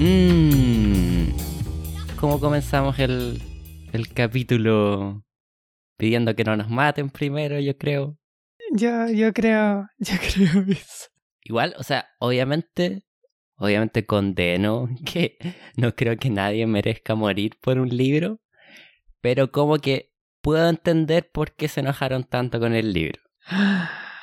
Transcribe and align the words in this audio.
Mmm. 0.00 1.32
¿Cómo 2.20 2.40
comenzamos 2.40 2.98
el, 2.98 3.42
el 3.92 4.12
capítulo 4.12 5.24
pidiendo 5.96 6.34
que 6.36 6.44
no 6.44 6.56
nos 6.56 6.70
maten 6.70 7.10
primero, 7.10 7.58
yo 7.58 7.76
creo? 7.76 8.16
Yo, 8.72 9.08
yo 9.08 9.32
creo, 9.32 9.86
yo 9.98 10.14
creo 10.18 10.64
eso. 10.68 11.06
Igual, 11.42 11.74
o 11.78 11.82
sea, 11.82 12.06
obviamente, 12.20 13.04
obviamente 13.56 14.06
condeno 14.06 14.88
que 15.04 15.38
no 15.76 15.94
creo 15.94 16.16
que 16.16 16.30
nadie 16.30 16.66
merezca 16.66 17.14
morir 17.14 17.56
por 17.60 17.78
un 17.78 17.88
libro, 17.88 18.40
pero 19.20 19.50
como 19.50 19.78
que 19.78 20.07
puedo 20.48 20.66
entender 20.70 21.30
por 21.30 21.54
qué 21.54 21.68
se 21.68 21.80
enojaron 21.80 22.24
tanto 22.24 22.58
con 22.58 22.74
el 22.74 22.94
libro. 22.94 23.20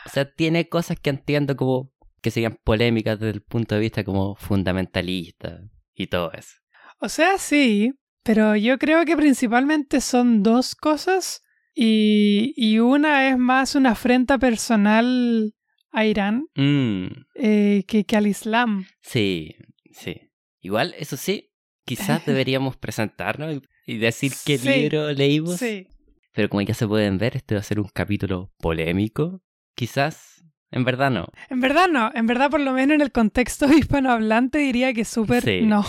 O 0.08 0.10
sea, 0.10 0.26
tiene 0.34 0.68
cosas 0.70 1.00
que 1.00 1.12
entiendo 1.12 1.56
como 1.56 1.92
que 2.24 2.32
serían 2.32 2.58
polémicas 2.64 3.20
desde 3.20 3.36
el 3.36 3.44
punto 3.44 3.76
de 3.76 3.82
vista 3.82 4.04
como 4.04 4.36
fundamentalista 4.36 5.60
y 5.94 6.08
todo 6.08 6.32
eso. 6.34 6.56
O 7.00 7.10
sea, 7.10 7.38
sí, 7.38 7.94
pero 8.24 8.56
yo 8.56 8.80
creo 8.80 9.06
que 9.06 9.16
principalmente 9.16 10.02
son 10.02 10.42
dos 10.42 10.74
cosas 10.74 11.44
y, 11.76 12.54
y 12.58 12.80
una 12.80 13.30
es 13.30 13.38
más 13.38 13.76
una 13.76 13.92
afrenta 13.92 14.40
personal 14.40 15.54
a 15.92 16.06
Irán 16.06 16.48
Mm, 16.56 17.06
eh, 17.36 17.84
que, 17.88 18.04
que 18.04 18.18
al 18.18 18.26
Islam. 18.26 18.88
sí, 19.02 19.56
sí. 19.92 20.32
Igual, 20.60 20.96
eso 20.98 21.18
sí, 21.18 21.52
quizás 21.86 22.26
deberíamos 22.26 22.78
presentarnos 22.78 23.62
y, 23.86 23.98
decir 24.00 24.32
qué 24.44 24.58
Sí, 24.58 24.68
libro 24.68 25.12
leímos. 25.14 25.58
Sí, 25.58 25.88
Pero 26.36 26.50
como 26.50 26.62
ya 26.62 26.74
se 26.74 26.88
pueden 26.88 27.18
ver, 27.18 27.36
este 27.38 27.56
va 27.56 27.62
a 27.62 27.64
ser 27.64 27.80
un 27.80 27.88
capítulo 27.94 28.52
polémico. 28.60 29.42
Quizás, 29.76 30.44
en 30.72 30.84
verdad 30.84 31.10
no. 31.12 31.28
en 31.50 31.62
verdad 31.62 31.88
no, 31.90 32.12
en 32.14 32.28
verdad 32.28 32.50
por 32.52 32.60
lo 32.60 32.74
menos 32.74 32.96
en 32.96 33.02
el 33.02 33.12
contexto 33.12 33.66
hispanohablante 33.74 34.58
diría 34.60 34.94
que 34.94 35.06
súper 35.06 35.44
Sí. 35.44 35.62
no. 35.62 35.84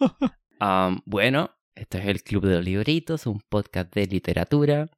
Am, 0.60 1.00
bueno, 1.06 1.50
esto 1.74 1.98
es 1.98 2.06
el 2.06 2.22
Club 2.22 2.46
de 2.46 2.56
los 2.56 2.64
Libritos, 2.64 3.26
un 3.26 3.40
podcast 3.48 3.92
de 3.94 4.06
literatura. 4.06 4.88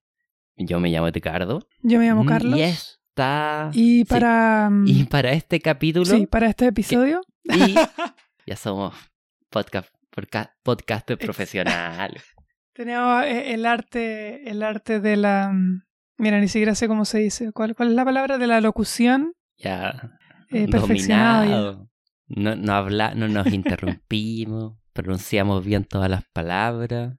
Yo 0.57 0.79
me 0.79 0.91
llamo 0.91 1.09
Ricardo. 1.11 1.67
Yo 1.83 1.99
me 1.99 2.07
llamo 2.07 2.25
Mm, 2.25 2.29
Carlos. 2.29 2.59
Y 2.59 2.63
está... 2.63 3.71
Y 3.73 3.99
sí, 4.01 4.05
para, 4.05 4.69
mm, 4.71 4.85
y 4.87 5.05
para 5.05 5.33
este 5.33 5.61
capítulo... 5.61 6.05
sí, 6.07 6.27
para 6.27 6.49
este 6.49 6.67
episodio, 6.67 7.21
y 7.45 7.75
ya 8.47 8.57
somos 8.57 8.95
podcast, 9.51 9.89
podca- 10.15 10.53
podcaster 10.63 11.17
profesionales. 11.19 12.23
Tenemos 12.75 13.25
eh, 13.25 13.55
el 13.55 13.65
arte, 13.67 14.49
el 14.51 14.63
arte 14.63 15.01
de 15.01 15.17
la... 15.17 15.51
mm, 15.53 15.83
Mira, 16.19 16.39
ni 16.41 16.47
siquiera 16.49 16.75
sé 16.75 16.87
cómo 16.87 17.05
se 17.05 17.19
dice. 17.19 17.51
¿Cuál, 17.53 17.75
cuál 17.75 17.89
es 17.91 17.95
la 17.95 18.05
palabra? 18.05 18.39
De 18.39 18.47
la 18.47 18.61
locución. 18.61 19.33
Ya 19.57 20.13
Eh, 20.51 20.69
perfeccionado 20.69 21.45
ya. 21.45 21.89
No, 22.29 22.55
no, 22.57 22.73
habla, 22.73 23.15
no 23.15 23.27
nos 23.29 23.47
interrumpimos, 23.53 24.75
pronunciamos 24.93 25.65
bien 25.65 25.85
todas 25.85 26.09
las 26.09 26.25
palabras. 26.33 27.17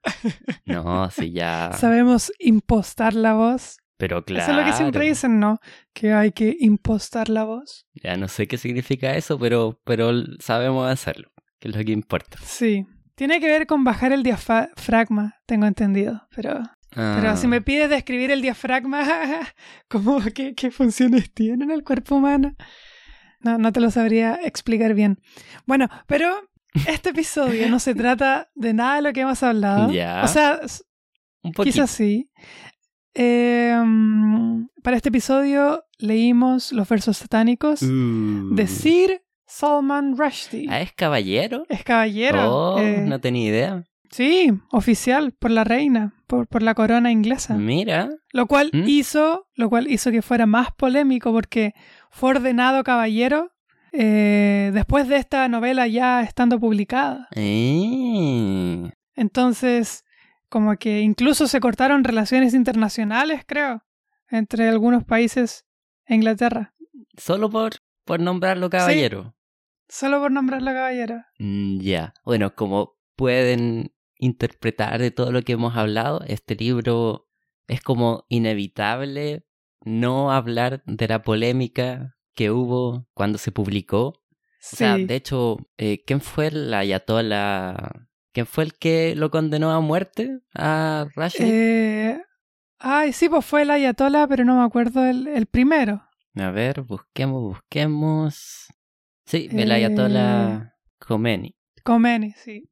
No, 0.65 1.09
sí, 1.11 1.31
ya. 1.31 1.71
Sabemos 1.77 2.31
impostar 2.39 3.13
la 3.13 3.33
voz. 3.33 3.77
Pero 3.97 4.23
claro. 4.25 4.43
Eso 4.43 4.51
es 4.51 4.57
lo 4.57 4.65
que 4.71 4.77
siempre 4.77 5.05
dicen, 5.05 5.39
¿no? 5.39 5.59
Que 5.93 6.11
hay 6.13 6.31
que 6.31 6.55
impostar 6.59 7.29
la 7.29 7.43
voz. 7.43 7.85
Ya 7.93 8.17
no 8.17 8.27
sé 8.27 8.47
qué 8.47 8.57
significa 8.57 9.15
eso, 9.15 9.37
pero, 9.39 9.79
pero 9.85 10.11
sabemos 10.39 10.89
hacerlo, 10.89 11.29
que 11.59 11.69
es 11.69 11.75
lo 11.75 11.83
que 11.83 11.91
importa. 11.93 12.37
Sí. 12.43 12.85
Tiene 13.15 13.39
que 13.39 13.47
ver 13.47 13.65
con 13.67 13.83
bajar 13.83 14.11
el 14.11 14.23
diafragma, 14.23 15.35
tengo 15.45 15.65
entendido. 15.65 16.27
Pero, 16.35 16.61
pero 16.91 17.29
Ah, 17.31 17.37
si 17.37 17.47
me 17.47 17.61
pides 17.61 17.89
describir 17.89 18.31
el 18.31 18.41
diafragma, 18.41 19.03
¿cómo, 19.89 20.19
qué, 20.33 20.53
¿qué 20.53 20.71
funciones 20.71 21.31
tiene 21.33 21.63
en 21.65 21.71
el 21.71 21.83
cuerpo 21.83 22.15
humano? 22.15 22.55
No, 23.39 23.57
no 23.57 23.71
te 23.71 23.79
lo 23.79 23.89
sabría 23.91 24.39
explicar 24.43 24.93
bien. 24.93 25.19
Bueno, 25.65 25.87
pero 26.07 26.33
este 26.87 27.09
episodio 27.11 27.69
no 27.69 27.79
se 27.79 27.95
trata 27.95 28.49
de 28.55 28.73
nada 28.73 28.95
de 28.97 29.01
lo 29.03 29.13
que 29.13 29.21
hemos 29.21 29.41
hablado. 29.43 29.91
Ya. 29.91 30.21
O 30.23 30.27
sea, 30.27 30.59
un 31.43 31.53
quizás 31.53 31.91
sí. 31.91 32.29
Eh, 33.13 33.73
mm, 33.81 34.65
para 34.83 34.97
este 34.97 35.07
episodio 35.09 35.85
leímos 35.99 36.73
los 36.73 36.89
versos 36.89 37.15
satánicos 37.17 37.81
Uh. 37.81 38.53
de 38.55 38.67
Sir 38.67 39.21
Salman 39.55 40.17
Rushdie. 40.17 40.67
Ah, 40.69 40.81
¿es 40.81 40.91
caballero? 40.91 41.65
Es 41.69 41.81
caballero. 41.85 42.53
Oh, 42.53 42.77
eh, 42.77 43.05
no 43.07 43.21
tenía 43.21 43.47
idea. 43.47 43.83
Sí, 44.11 44.51
oficial, 44.69 45.31
por 45.31 45.49
la 45.49 45.63
reina, 45.63 46.13
por, 46.27 46.45
por 46.47 46.61
la 46.61 46.75
corona 46.75 47.09
inglesa. 47.09 47.53
Mira. 47.53 48.09
Lo 48.33 48.47
cual 48.47 48.69
¿Mm? 48.73 48.83
hizo, 48.85 49.47
lo 49.55 49.69
cual 49.69 49.89
hizo 49.89 50.11
que 50.11 50.21
fuera 50.21 50.45
más 50.45 50.73
polémico 50.73 51.31
porque 51.31 51.73
fue 52.11 52.31
ordenado 52.31 52.83
caballero 52.83 53.53
eh, 53.93 54.71
después 54.73 55.07
de 55.07 55.15
esta 55.15 55.47
novela 55.47 55.87
ya 55.87 56.21
estando 56.21 56.59
publicada. 56.59 57.29
Eh. 57.33 58.91
Entonces, 59.15 60.03
como 60.49 60.75
que 60.75 60.99
incluso 60.99 61.47
se 61.47 61.61
cortaron 61.61 62.03
relaciones 62.03 62.53
internacionales, 62.53 63.43
creo, 63.47 63.83
entre 64.29 64.67
algunos 64.67 65.05
países 65.05 65.65
e 66.07 66.15
Inglaterra, 66.15 66.73
Solo 67.17 67.49
por, 67.49 67.75
por 68.03 68.19
nombrarlo 68.19 68.69
caballero. 68.69 69.33
Solo 69.87 70.19
por 70.19 70.31
nombrarla 70.31 70.73
caballero. 70.73 71.21
Mm, 71.39 71.79
ya. 71.79 72.13
Bueno, 72.23 72.55
como 72.55 72.97
pueden 73.15 73.93
interpretar 74.17 74.99
de 74.99 75.11
todo 75.11 75.31
lo 75.31 75.41
que 75.41 75.53
hemos 75.53 75.75
hablado, 75.75 76.21
este 76.27 76.55
libro 76.55 77.27
es 77.67 77.81
como 77.81 78.25
inevitable 78.29 79.45
no 79.83 80.31
hablar 80.31 80.81
de 80.85 81.07
la 81.07 81.21
polémica 81.21 82.15
que 82.33 82.51
hubo 82.51 83.07
cuando 83.13 83.37
se 83.37 83.51
publicó. 83.51 84.07
O 84.07 84.21
Sí. 84.59 84.77
sea, 84.77 84.97
de 84.97 85.15
hecho, 85.15 85.57
eh, 85.77 86.03
¿quién 86.05 86.21
fue 86.21 86.47
el 86.47 86.73
ayatollah? 86.73 87.75
¿Quién 88.33 88.45
fue 88.47 88.63
el 88.65 88.73
que 88.73 89.15
lo 89.15 89.29
condenó 89.31 89.71
a 89.71 89.79
muerte 89.79 90.39
a 90.53 91.05
Rashid? 91.15 91.45
Eh, 91.45 92.21
ay, 92.79 93.13
sí, 93.13 93.29
pues 93.29 93.45
fue 93.45 93.61
el 93.61 93.69
Ayatollah, 93.71 94.27
pero 94.27 94.43
no 94.43 94.57
me 94.57 94.65
acuerdo 94.65 95.05
el, 95.05 95.27
el 95.27 95.45
primero. 95.45 96.03
A 96.35 96.51
ver, 96.51 96.81
busquemos, 96.81 97.41
busquemos. 97.41 98.67
Sí, 99.25 99.49
el 99.51 99.71
Eh, 99.71 100.59
Khomeini. 100.99 101.55
Khomeini, 101.83 102.31
sí. 102.33 102.69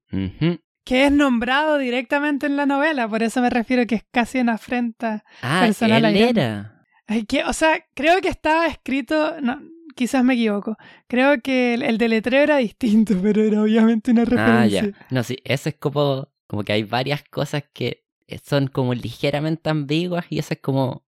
Que 0.86 1.06
es 1.06 1.12
nombrado 1.12 1.78
directamente 1.78 2.46
en 2.46 2.58
la 2.58 2.66
novela, 2.66 3.08
por 3.08 3.24
eso 3.24 3.42
me 3.42 3.50
refiero 3.50 3.86
que 3.88 3.96
es 3.96 4.06
casi 4.12 4.40
una 4.40 4.54
afrenta. 4.54 5.24
Ah, 5.42 5.62
Personal 5.66 6.06
él 6.06 6.18
era. 6.18 6.82
Ay, 7.08 7.26
que, 7.26 7.44
o 7.44 7.54
sea, 7.54 7.80
creo 7.96 8.20
que 8.22 8.28
estaba 8.30 8.68
escrito, 8.68 9.40
no, 9.42 9.62
quizás 9.96 10.24
me 10.24 10.34
equivoco. 10.34 10.78
Creo 11.08 11.42
que 11.42 11.74
el, 11.76 11.84
el 11.84 11.98
deletreo 11.98 12.42
era 12.44 12.58
distinto, 12.58 13.14
pero 13.22 13.42
era 13.44 13.62
obviamente 13.62 14.12
una 14.12 14.24
Ah, 14.24 14.26
referencia. 14.26 14.82
ya. 14.88 15.08
No, 15.10 15.24
sí, 15.24 15.38
eso 15.46 15.70
es 15.70 15.76
como, 15.76 16.30
como 16.48 16.64
que 16.64 16.74
hay 16.74 16.84
varias 16.84 17.24
cosas 17.24 17.64
que 17.74 18.04
son 18.44 18.68
como 18.68 18.94
ligeramente 18.94 19.70
ambiguas 19.70 20.26
y 20.30 20.40
esa 20.40 20.56
es 20.56 20.60
como 20.62 21.06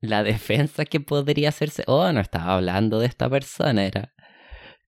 la 0.00 0.22
defensa 0.24 0.84
que 0.86 1.00
podría 1.00 1.50
hacerse. 1.50 1.84
Oh, 1.88 2.10
no 2.12 2.20
estaba 2.20 2.54
hablando 2.54 3.00
de 3.00 3.06
esta 3.06 3.28
persona, 3.28 3.84
era 3.84 4.14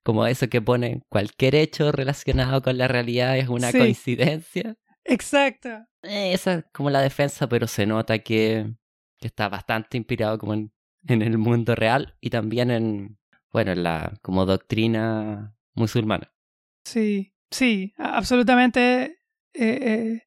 como 0.03 0.27
eso 0.27 0.49
que 0.49 0.61
pone 0.63 1.03
cualquier 1.09 1.55
hecho 1.55 1.93
relacionado 1.93 2.63
con 2.63 2.77
la 2.79 2.89
realidad 2.89 3.37
es 3.39 3.49
una 3.49 3.71
Sí. 3.71 3.79
coincidencia. 3.79 4.77
Exacto. 5.05 5.69
Esa 6.03 6.55
es 6.55 6.65
como 6.73 6.91
la 6.91 7.01
defensa, 7.01 7.49
pero 7.49 7.67
se 7.67 7.87
nota 7.87 8.19
que, 8.21 8.73
que 9.19 9.27
está 9.27 9.49
bastante 9.49 9.97
inspirado 9.97 10.39
como 10.39 10.55
en, 10.55 10.73
en 11.07 11.23
el 11.23 11.39
mundo 11.39 11.75
real 11.75 12.17
y 12.21 12.31
también 12.31 12.71
en, 12.71 13.19
bueno, 13.53 13.73
en 13.73 13.83
la 13.83 14.15
como 14.23 14.47
doctrina 14.47 15.57
musulmana. 15.75 16.33
Sí, 16.85 17.33
sí, 17.51 17.95
absolutamente 17.99 19.03
eh, 19.05 19.13
eh, 19.55 20.23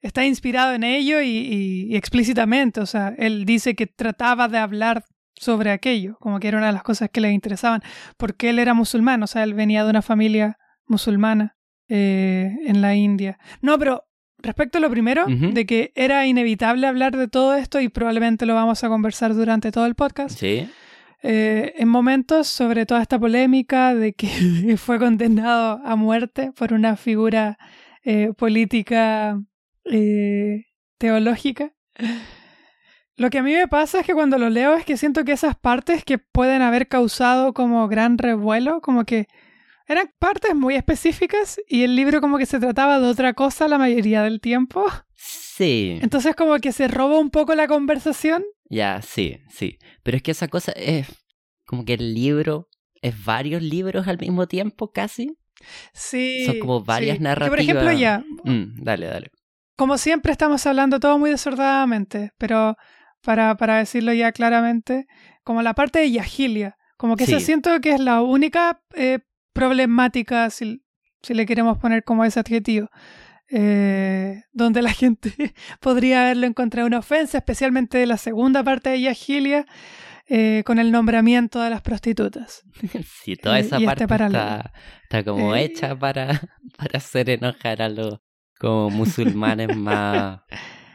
está 0.00 0.24
inspirado 0.24 0.74
en 0.74 0.84
ello 0.84 1.20
y, 1.20 1.28
y- 1.28 1.92
y 1.92 1.96
explícitamente. 1.96 2.80
O 2.80 2.86
sea, 2.86 3.14
él 3.18 3.44
dice 3.44 3.74
que 3.74 3.86
trataba 3.86 4.48
de 4.48 4.58
hablar 4.58 5.04
sobre 5.40 5.70
aquello, 5.70 6.18
como 6.20 6.38
que 6.38 6.48
era 6.48 6.58
una 6.58 6.66
de 6.66 6.74
las 6.74 6.82
cosas 6.82 7.08
que 7.08 7.22
le 7.22 7.32
interesaban, 7.32 7.82
porque 8.18 8.50
él 8.50 8.58
era 8.58 8.74
musulmán, 8.74 9.22
o 9.22 9.26
sea, 9.26 9.42
él 9.42 9.54
venía 9.54 9.84
de 9.84 9.90
una 9.90 10.02
familia 10.02 10.58
musulmana 10.86 11.56
eh, 11.88 12.58
en 12.66 12.82
la 12.82 12.94
India. 12.94 13.38
No, 13.62 13.78
pero 13.78 14.04
respecto 14.36 14.76
a 14.76 14.80
lo 14.82 14.90
primero, 14.90 15.24
de 15.26 15.64
que 15.64 15.92
era 15.94 16.26
inevitable 16.26 16.86
hablar 16.86 17.16
de 17.16 17.26
todo 17.26 17.54
esto 17.54 17.80
y 17.80 17.88
probablemente 17.88 18.44
lo 18.44 18.54
vamos 18.54 18.84
a 18.84 18.88
conversar 18.88 19.34
durante 19.34 19.72
todo 19.72 19.86
el 19.86 19.94
podcast. 19.94 20.38
Sí. 20.38 20.68
Eh, 21.22 21.74
en 21.76 21.88
momentos 21.88 22.46
sobre 22.46 22.84
toda 22.84 23.00
esta 23.00 23.18
polémica 23.18 23.94
de 23.94 24.12
que 24.12 24.28
fue 24.76 24.98
condenado 24.98 25.80
a 25.84 25.96
muerte 25.96 26.52
por 26.52 26.74
una 26.74 26.96
figura 26.96 27.58
eh, 28.04 28.32
política 28.36 29.40
teológica. 30.98 31.72
Lo 33.20 33.28
que 33.28 33.38
a 33.38 33.42
mí 33.42 33.52
me 33.52 33.68
pasa 33.68 34.00
es 34.00 34.06
que 34.06 34.14
cuando 34.14 34.38
lo 34.38 34.48
leo 34.48 34.74
es 34.76 34.84
que 34.86 34.96
siento 34.96 35.24
que 35.24 35.32
esas 35.32 35.54
partes 35.54 36.04
que 36.04 36.16
pueden 36.16 36.62
haber 36.62 36.88
causado 36.88 37.52
como 37.52 37.86
gran 37.86 38.16
revuelo, 38.16 38.80
como 38.80 39.04
que 39.04 39.26
eran 39.86 40.10
partes 40.18 40.54
muy 40.54 40.74
específicas 40.74 41.60
y 41.68 41.82
el 41.82 41.96
libro 41.96 42.22
como 42.22 42.38
que 42.38 42.46
se 42.46 42.58
trataba 42.58 42.98
de 42.98 43.06
otra 43.08 43.34
cosa 43.34 43.68
la 43.68 43.76
mayoría 43.76 44.22
del 44.22 44.40
tiempo. 44.40 44.84
Sí. 45.16 45.98
Entonces 46.00 46.34
como 46.34 46.56
que 46.60 46.72
se 46.72 46.88
roba 46.88 47.18
un 47.18 47.28
poco 47.30 47.54
la 47.54 47.68
conversación. 47.68 48.42
Ya, 48.70 49.02
sí, 49.02 49.36
sí. 49.50 49.78
Pero 50.02 50.16
es 50.16 50.22
que 50.22 50.30
esa 50.30 50.48
cosa 50.48 50.72
es 50.72 51.06
como 51.66 51.84
que 51.84 51.94
el 51.94 52.14
libro 52.14 52.68
es 53.02 53.22
varios 53.22 53.62
libros 53.62 54.08
al 54.08 54.18
mismo 54.18 54.46
tiempo, 54.46 54.92
casi. 54.92 55.36
Sí. 55.92 56.44
Son 56.46 56.58
como 56.58 56.82
varias 56.82 57.16
sí. 57.16 57.18
Que, 57.18 57.24
narrativas. 57.24 57.50
por 57.50 57.60
ejemplo, 57.60 57.92
ya, 57.92 58.24
Mm, 58.44 58.82
dale, 58.82 59.06
dale. 59.08 59.30
como 59.76 59.98
siempre 59.98 60.32
estamos 60.32 60.64
hablando 60.66 61.00
todo 61.00 61.18
muy 61.18 61.28
desordenadamente, 61.30 62.32
pero 62.38 62.76
para, 63.22 63.56
para 63.56 63.78
decirlo 63.78 64.12
ya 64.12 64.32
claramente, 64.32 65.06
como 65.44 65.62
la 65.62 65.74
parte 65.74 65.98
de 66.00 66.10
Yagilia, 66.10 66.76
como 66.96 67.16
que 67.16 67.26
Sí. 67.26 67.32
esa 67.34 67.44
siento 67.44 67.80
que 67.80 67.92
es 67.92 68.00
la 68.00 68.22
única 68.22 68.82
eh, 68.94 69.20
problemática, 69.52 70.50
si, 70.50 70.82
si 71.22 71.34
le 71.34 71.46
queremos 71.46 71.78
poner 71.78 72.04
como 72.04 72.24
ese 72.24 72.40
adjetivo, 72.40 72.88
eh, 73.48 74.42
donde 74.52 74.82
la 74.82 74.92
gente 74.92 75.32
podría 75.80 76.22
haberlo 76.22 76.46
encontrado 76.46 76.86
una 76.86 76.98
ofensa, 76.98 77.38
especialmente 77.38 77.98
de 77.98 78.06
la 78.06 78.16
segunda 78.16 78.62
parte 78.62 78.90
de 78.90 79.00
Yagilia, 79.00 79.66
eh, 80.32 80.62
con 80.64 80.78
el 80.78 80.92
nombramiento 80.92 81.60
de 81.60 81.70
las 81.70 81.82
prostitutas. 81.82 82.62
Sí, 83.24 83.34
toda 83.36 83.58
Eh, 83.58 83.62
esa 83.62 83.76
este 83.78 83.86
parte 83.86 84.04
está, 84.04 84.72
está 85.02 85.24
como 85.24 85.56
hecha 85.56 85.98
para, 85.98 86.28
para 86.78 86.98
hacer 86.98 87.30
enojar 87.30 87.82
a 87.82 87.88
los 87.88 88.20
como 88.58 88.90
musulmanes 88.90 89.74
más, 89.76 90.40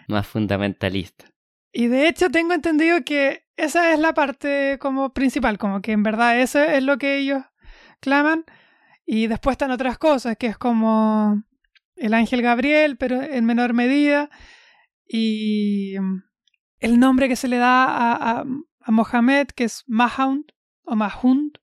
más 0.07 0.25
fundamentalistas. 0.27 1.31
Y 1.77 1.87
de 1.87 2.07
hecho 2.07 2.29
tengo 2.29 2.53
entendido 2.53 3.03
que 3.03 3.43
esa 3.57 3.91
es 3.91 3.99
la 3.99 4.13
parte 4.13 4.77
como 4.79 5.09
principal, 5.13 5.57
como 5.57 5.81
que 5.81 5.91
en 5.91 6.03
verdad 6.03 6.39
eso 6.39 6.63
es 6.63 6.81
lo 6.81 6.97
que 6.97 7.17
ellos 7.17 7.43
claman. 7.99 8.45
Y 9.05 9.27
después 9.27 9.55
están 9.55 9.71
otras 9.71 9.97
cosas, 9.97 10.37
que 10.37 10.47
es 10.47 10.57
como 10.57 11.43
el 11.97 12.13
ángel 12.13 12.41
Gabriel, 12.41 12.95
pero 12.95 13.21
en 13.21 13.43
menor 13.43 13.73
medida. 13.73 14.29
Y 15.05 15.95
mm, 15.99 16.23
el 16.79 16.97
nombre 16.97 17.27
que 17.27 17.35
se 17.35 17.49
le 17.49 17.57
da 17.57 17.83
a, 17.83 18.13
a, 18.13 18.45
a 18.79 18.91
Mohammed, 18.91 19.47
que 19.47 19.65
es 19.65 19.83
Mahund 19.85 20.45
o 20.85 20.95
Mahund, 20.95 21.57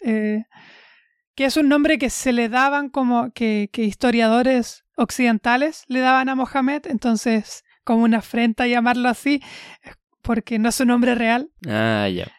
eh, 0.00 0.44
que 1.34 1.46
es 1.46 1.56
un 1.56 1.70
nombre 1.70 1.98
que 1.98 2.10
se 2.10 2.34
le 2.34 2.50
daban 2.50 2.90
como 2.90 3.32
que, 3.32 3.70
que 3.72 3.84
historiadores 3.84 4.84
occidentales 4.96 5.84
le 5.88 6.00
daban 6.00 6.28
a 6.28 6.34
Mohammed, 6.34 6.86
entonces 6.88 7.64
como 7.84 8.04
una 8.04 8.18
afrenta 8.18 8.66
llamarlo 8.66 9.08
así, 9.08 9.42
porque 10.22 10.58
no 10.58 10.68
es 10.68 10.74
su 10.76 10.84
nombre 10.84 11.14
real. 11.14 11.50
Ah, 11.66 12.08
ya. 12.12 12.30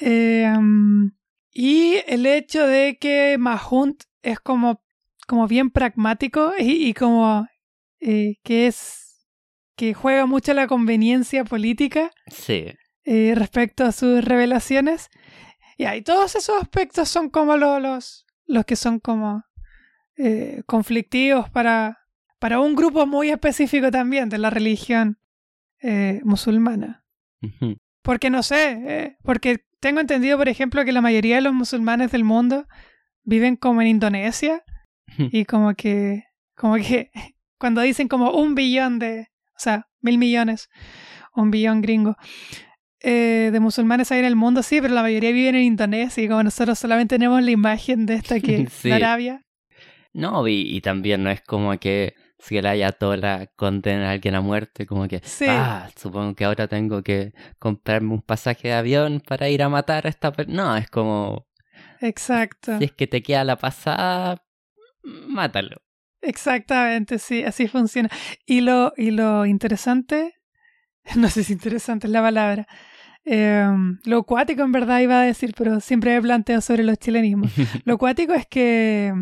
Eh, 0.00 0.50
um, 0.56 1.10
y 1.52 1.94
el 2.06 2.26
hecho 2.26 2.66
de 2.66 2.98
que 3.00 3.36
Mahunt 3.38 4.04
es 4.22 4.38
como, 4.40 4.84
como 5.26 5.46
bien 5.48 5.70
pragmático 5.70 6.52
y, 6.58 6.88
y 6.88 6.94
como 6.94 7.46
eh, 8.00 8.36
que 8.42 8.66
es 8.68 9.04
que 9.76 9.94
juega 9.94 10.26
mucho 10.26 10.54
la 10.54 10.66
conveniencia 10.66 11.44
política 11.44 12.10
Sí. 12.26 12.66
eh, 13.04 13.34
respecto 13.36 13.84
a 13.84 13.92
sus 13.92 14.24
revelaciones. 14.24 15.08
Y 15.76 15.84
ahí 15.84 16.02
todos 16.02 16.34
esos 16.34 16.60
aspectos 16.60 17.08
son 17.08 17.30
como 17.30 17.56
lo- 17.56 17.78
los, 17.78 18.26
los 18.46 18.64
que 18.64 18.74
son 18.74 18.98
como 18.98 19.44
eh, 20.16 20.62
conflictivos 20.66 21.48
para, 21.50 21.97
para 22.38 22.60
un 22.60 22.74
grupo 22.74 23.06
muy 23.06 23.30
específico 23.30 23.90
también 23.90 24.28
de 24.28 24.38
la 24.38 24.50
religión 24.50 25.18
eh, 25.82 26.20
musulmana. 26.24 27.04
Porque 28.02 28.30
no 28.30 28.42
sé, 28.42 28.78
eh, 28.86 29.16
porque 29.22 29.64
tengo 29.80 30.00
entendido, 30.00 30.38
por 30.38 30.48
ejemplo, 30.48 30.84
que 30.84 30.92
la 30.92 31.00
mayoría 31.00 31.36
de 31.36 31.42
los 31.42 31.54
musulmanes 31.54 32.10
del 32.10 32.24
mundo 32.24 32.66
viven 33.22 33.56
como 33.56 33.80
en 33.80 33.88
Indonesia 33.88 34.64
y 35.18 35.44
como 35.44 35.74
que, 35.74 36.24
como 36.56 36.76
que 36.76 37.10
cuando 37.58 37.80
dicen 37.80 38.08
como 38.08 38.32
un 38.32 38.54
billón 38.54 38.98
de, 38.98 39.28
o 39.56 39.58
sea, 39.58 39.88
mil 40.00 40.18
millones, 40.18 40.68
un 41.34 41.50
billón 41.50 41.80
gringo, 41.80 42.16
eh, 43.00 43.50
de 43.52 43.60
musulmanes 43.60 44.10
hay 44.10 44.20
en 44.20 44.24
el 44.24 44.36
mundo, 44.36 44.62
sí, 44.62 44.80
pero 44.80 44.94
la 44.94 45.02
mayoría 45.02 45.30
viven 45.30 45.54
en 45.54 45.62
Indonesia 45.62 46.22
y 46.22 46.28
como 46.28 46.42
nosotros 46.42 46.78
solamente 46.78 47.14
tenemos 47.14 47.42
la 47.42 47.50
imagen 47.50 48.06
de 48.06 48.14
esta 48.14 48.40
que 48.40 48.62
es 48.62 48.72
Sí. 48.82 48.90
Arabia. 48.90 49.42
No, 50.12 50.48
y, 50.48 50.62
y 50.62 50.80
también 50.80 51.22
no 51.22 51.30
es 51.30 51.40
como 51.42 51.78
que 51.78 52.14
si 52.38 52.56
el 52.56 52.66
ayatola 52.66 53.48
condena 53.56 54.08
a 54.08 54.12
alguien 54.12 54.34
a 54.34 54.40
muerte, 54.40 54.86
como 54.86 55.08
que, 55.08 55.20
Sí. 55.24 55.46
ah, 55.48 55.88
supongo 55.96 56.34
que 56.34 56.44
ahora 56.44 56.68
tengo 56.68 57.02
que 57.02 57.32
comprarme 57.58 58.12
un 58.14 58.22
pasaje 58.22 58.68
de 58.68 58.74
avión 58.74 59.20
para 59.26 59.48
ir 59.48 59.62
a 59.62 59.68
matar 59.68 60.06
a 60.06 60.08
esta 60.10 60.32
persona. 60.32 60.62
No, 60.62 60.76
es 60.76 60.88
como, 60.88 61.48
Exacto. 62.00 62.78
si 62.78 62.84
es 62.84 62.92
que 62.92 63.06
te 63.06 63.22
queda 63.22 63.44
la 63.44 63.56
pasada, 63.56 64.42
mátalo. 65.02 65.82
Exactamente, 66.20 67.18
sí, 67.18 67.44
así 67.44 67.68
funciona. 67.68 68.08
Y 68.46 68.60
lo, 68.60 68.92
y 68.96 69.10
lo 69.12 69.46
interesante, 69.46 70.34
no 71.16 71.28
sé 71.30 71.44
si 71.44 71.52
interesante 71.52 72.06
es 72.06 72.12
la 72.12 72.22
palabra, 72.22 72.66
eh, 73.24 73.66
lo 74.04 74.22
cuático 74.22 74.62
en 74.62 74.72
verdad 74.72 75.00
iba 75.00 75.20
a 75.20 75.24
decir, 75.24 75.54
pero 75.56 75.80
siempre 75.80 76.14
me 76.14 76.22
planteo 76.22 76.60
sobre 76.60 76.82
los 76.84 76.98
chilenismos. 76.98 77.50
Lo 77.84 77.98
cuático 77.98 78.32
es 78.32 78.46
que 78.46 79.12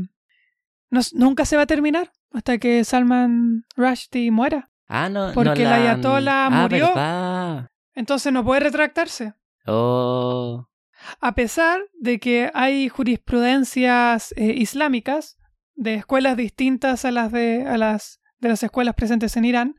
no- 0.91 1.01
nunca 1.13 1.45
se 1.45 1.57
va 1.57 1.63
a 1.63 1.67
terminar 1.67 2.13
hasta 2.33 2.59
que 2.59 2.85
Salman 2.85 3.65
Rushdie 3.77 4.31
muera. 4.31 4.71
Ah, 4.89 5.09
no, 5.09 5.29
no 5.29 5.33
Porque 5.35 5.63
el 5.63 5.69
la 5.69 5.77
han- 5.77 5.83
ayatollah 5.83 6.47
ah, 6.47 6.51
murió. 6.51 6.87
¿verdad? 6.89 7.69
Entonces 7.95 8.33
no 8.33 8.45
puede 8.45 8.61
retractarse. 8.61 9.35
Oh, 9.67 10.69
A 11.21 11.35
pesar 11.35 11.81
de 11.99 12.19
que 12.21 12.51
hay 12.55 12.89
jurisprudencias 12.89 14.33
eh, 14.37 14.55
islámicas 14.57 15.37
de 15.75 15.95
escuelas 15.95 16.37
distintas 16.37 17.05
a 17.05 17.11
las 17.11 17.33
de, 17.33 17.67
a 17.67 17.77
las 17.77 18.21
de 18.39 18.49
las 18.51 18.63
escuelas 18.63 18.95
presentes 18.95 19.37
en 19.37 19.45
Irán, 19.47 19.75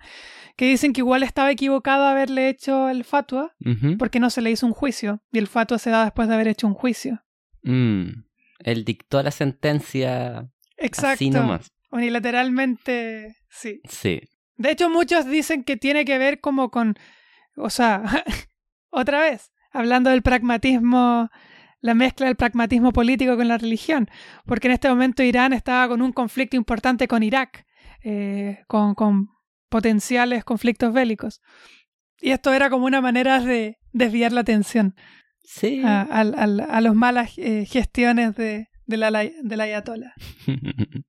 que 0.55 0.65
dicen 0.65 0.91
que 0.93 1.01
igual 1.01 1.21
estaba 1.23 1.51
equivocado 1.51 2.05
haberle 2.05 2.49
hecho 2.49 2.89
el 2.89 3.03
fatwa 3.03 3.55
porque 3.99 4.19
no 4.19 4.29
se 4.31 4.41
le 4.41 4.49
hizo 4.51 4.65
un 4.65 4.73
juicio 4.73 5.21
y 5.31 5.37
el 5.37 5.47
fatwa 5.47 5.77
se 5.77 5.91
da 5.91 6.03
después 6.03 6.27
de 6.27 6.33
haber 6.33 6.47
hecho 6.47 6.65
un 6.67 6.73
juicio. 6.73 7.23
Mm, 7.63 8.23
Él 8.59 8.83
dictó 8.83 9.21
la 9.21 9.29
sentencia 9.31 10.49
Exacto. 10.77 11.13
así 11.15 11.29
nomás. 11.29 11.71
Unilateralmente, 11.91 13.35
sí. 13.49 13.81
Sí. 13.89 14.21
De 14.57 14.71
hecho, 14.71 14.89
muchos 14.89 15.25
dicen 15.25 15.63
que 15.63 15.77
tiene 15.77 16.05
que 16.05 16.17
ver 16.17 16.39
como 16.39 16.69
con, 16.69 16.95
o 17.55 17.69
sea, 17.69 18.03
otra 18.89 19.21
vez, 19.21 19.51
hablando 19.71 20.09
del 20.09 20.21
pragmatismo, 20.21 21.29
la 21.79 21.93
mezcla 21.93 22.25
del 22.27 22.35
pragmatismo 22.35 22.91
político 22.91 23.35
con 23.37 23.47
la 23.47 23.57
religión, 23.57 24.09
porque 24.45 24.67
en 24.67 24.73
este 24.73 24.89
momento 24.89 25.23
Irán 25.23 25.53
estaba 25.53 25.87
con 25.87 26.01
un 26.01 26.11
conflicto 26.11 26.55
importante 26.55 27.07
con 27.07 27.21
Irak, 27.23 27.65
eh, 28.03 28.59
con, 28.67 28.95
con 28.95 29.29
potenciales 29.69 30.43
conflictos 30.43 30.93
bélicos. 30.93 31.41
Y 32.19 32.31
esto 32.31 32.51
era 32.53 32.69
como 32.69 32.85
una 32.85 33.01
manera 33.01 33.39
de 33.39 33.77
desviar 33.91 34.31
la 34.31 34.41
atención 34.41 34.95
Sí. 35.43 35.81
a, 35.85 36.01
al- 36.01 36.33
al- 36.37 36.59
a 36.61 36.81
las 36.81 36.93
malas 36.95 37.31
eh, 37.37 37.65
gestiones 37.65 38.35
de, 38.35 38.67
de 38.87 38.97
la, 38.97 39.11
del 39.11 39.61
ayatollah. 39.61 40.13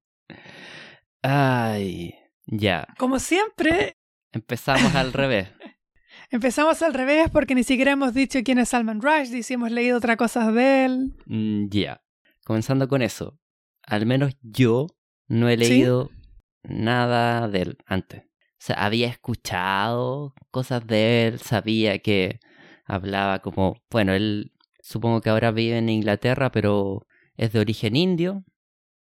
Ay, 1.23 2.15
ya. 2.47 2.87
Como 2.99 3.19
siempre, 3.19 3.97
Empezamos 4.33 4.95
al 4.95 5.13
revés. 5.13 5.49
Empezamos 6.31 6.83
al 6.83 6.93
revés 6.93 7.31
porque 7.33 7.55
ni 7.55 7.65
siquiera 7.65 7.93
hemos 7.93 8.13
dicho 8.13 8.41
quién 8.45 8.59
es 8.59 8.69
Salman 8.71 9.01
Rushdie, 9.01 9.43
si 9.43 9.55
hemos 9.55 9.71
leído 9.71 9.97
otra 9.97 10.17
cosa 10.17 10.53
de 10.53 10.85
él. 10.85 11.15
Mm, 11.27 11.69
Ya. 11.71 12.03
Comenzando 12.45 12.89
con 12.89 13.03
eso. 13.03 13.39
Al 13.83 14.07
menos 14.07 14.35
yo 14.43 14.87
no 15.29 15.49
he 15.49 15.57
¿Sí? 15.59 15.65
leído 15.69 16.11
nada 16.63 17.47
de 17.49 17.63
él 17.63 17.79
antes. 17.87 18.23
O 18.23 18.61
sea, 18.61 18.77
había 18.85 19.09
escuchado 19.09 20.35
cosas 20.51 20.87
de 20.87 21.27
él, 21.27 21.41
sabía 21.41 21.99
que 22.01 22.41
hablaba 22.87 23.41
como, 23.41 23.77
bueno, 23.91 24.13
él 24.15 24.53
supongo 24.81 25.21
que 25.21 25.31
ahora 25.31 25.51
vive 25.53 25.77
en 25.79 25.89
Inglaterra, 25.91 26.51
pero 26.51 27.07
es 27.39 27.53
de 27.53 27.61
origen 27.61 27.97
indio. 27.97 28.45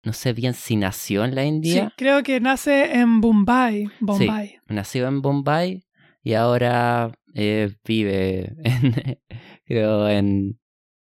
No 0.04 0.12
sé 0.14 0.32
bien 0.32 0.54
si 0.54 0.76
nació 0.76 1.24
en 1.24 1.34
la 1.34 1.42
Sí, 1.42 1.48
India. 1.48 1.92
creo 1.96 2.22
que 2.22 2.40
nace 2.40 2.94
en 2.98 3.20
Bombay. 3.20 3.90
Bombay. 4.00 4.58
Nació 4.68 5.08
en 5.08 5.20
Bombay 5.20 5.84
y 6.22 6.32
ahora 6.34 7.12
eh, 7.34 7.70
vive 7.84 8.54
en, 8.64 9.18
creo 9.66 10.08
en, 10.08 10.58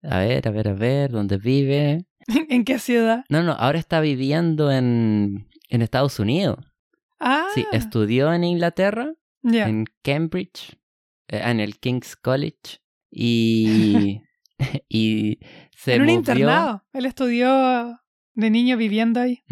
a 0.03 0.19
ver, 0.19 0.47
a 0.47 0.51
ver, 0.51 0.67
a 0.69 0.73
ver, 0.73 1.11
¿dónde 1.11 1.37
vive? 1.37 2.05
¿En 2.49 2.63
qué 2.63 2.79
ciudad? 2.79 3.25
No, 3.29 3.43
no, 3.43 3.51
ahora 3.53 3.79
está 3.79 3.99
viviendo 3.99 4.71
en, 4.71 5.47
en 5.69 5.81
Estados 5.81 6.19
Unidos. 6.19 6.59
Ah, 7.19 7.47
Sí, 7.55 7.65
estudió 7.71 8.31
en 8.33 8.43
Inglaterra, 8.43 9.13
ya. 9.41 9.67
en 9.67 9.85
Cambridge, 10.03 10.77
eh, 11.27 11.41
en 11.43 11.59
el 11.59 11.79
King's 11.79 12.15
College 12.15 12.81
y, 13.09 14.21
y 14.89 15.39
se 15.75 15.95
En 15.95 16.01
un 16.01 16.07
movió 16.07 16.19
internado. 16.19 16.83
Él 16.93 17.05
estudió 17.05 17.99
de 18.33 18.49
niño 18.49 18.77
viviendo 18.77 19.19
ahí. 19.19 19.43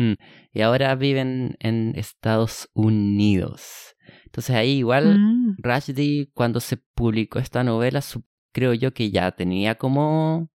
y 0.52 0.62
ahora 0.62 0.94
vive 0.96 1.22
en, 1.22 1.56
en 1.60 1.94
Estados 1.96 2.70
Unidos. 2.74 3.96
Entonces 4.26 4.56
ahí 4.56 4.78
igual 4.80 5.20
Mm. 5.20 5.56
Rushdie 5.58 6.30
cuando 6.34 6.60
se 6.60 6.78
publicó 6.78 7.40
esta 7.40 7.64
novela 7.64 8.02
su- 8.02 8.24
creo 8.52 8.74
yo 8.74 8.94
que 8.94 9.12
ya 9.12 9.32
tenía 9.32 9.76
como 9.76 10.50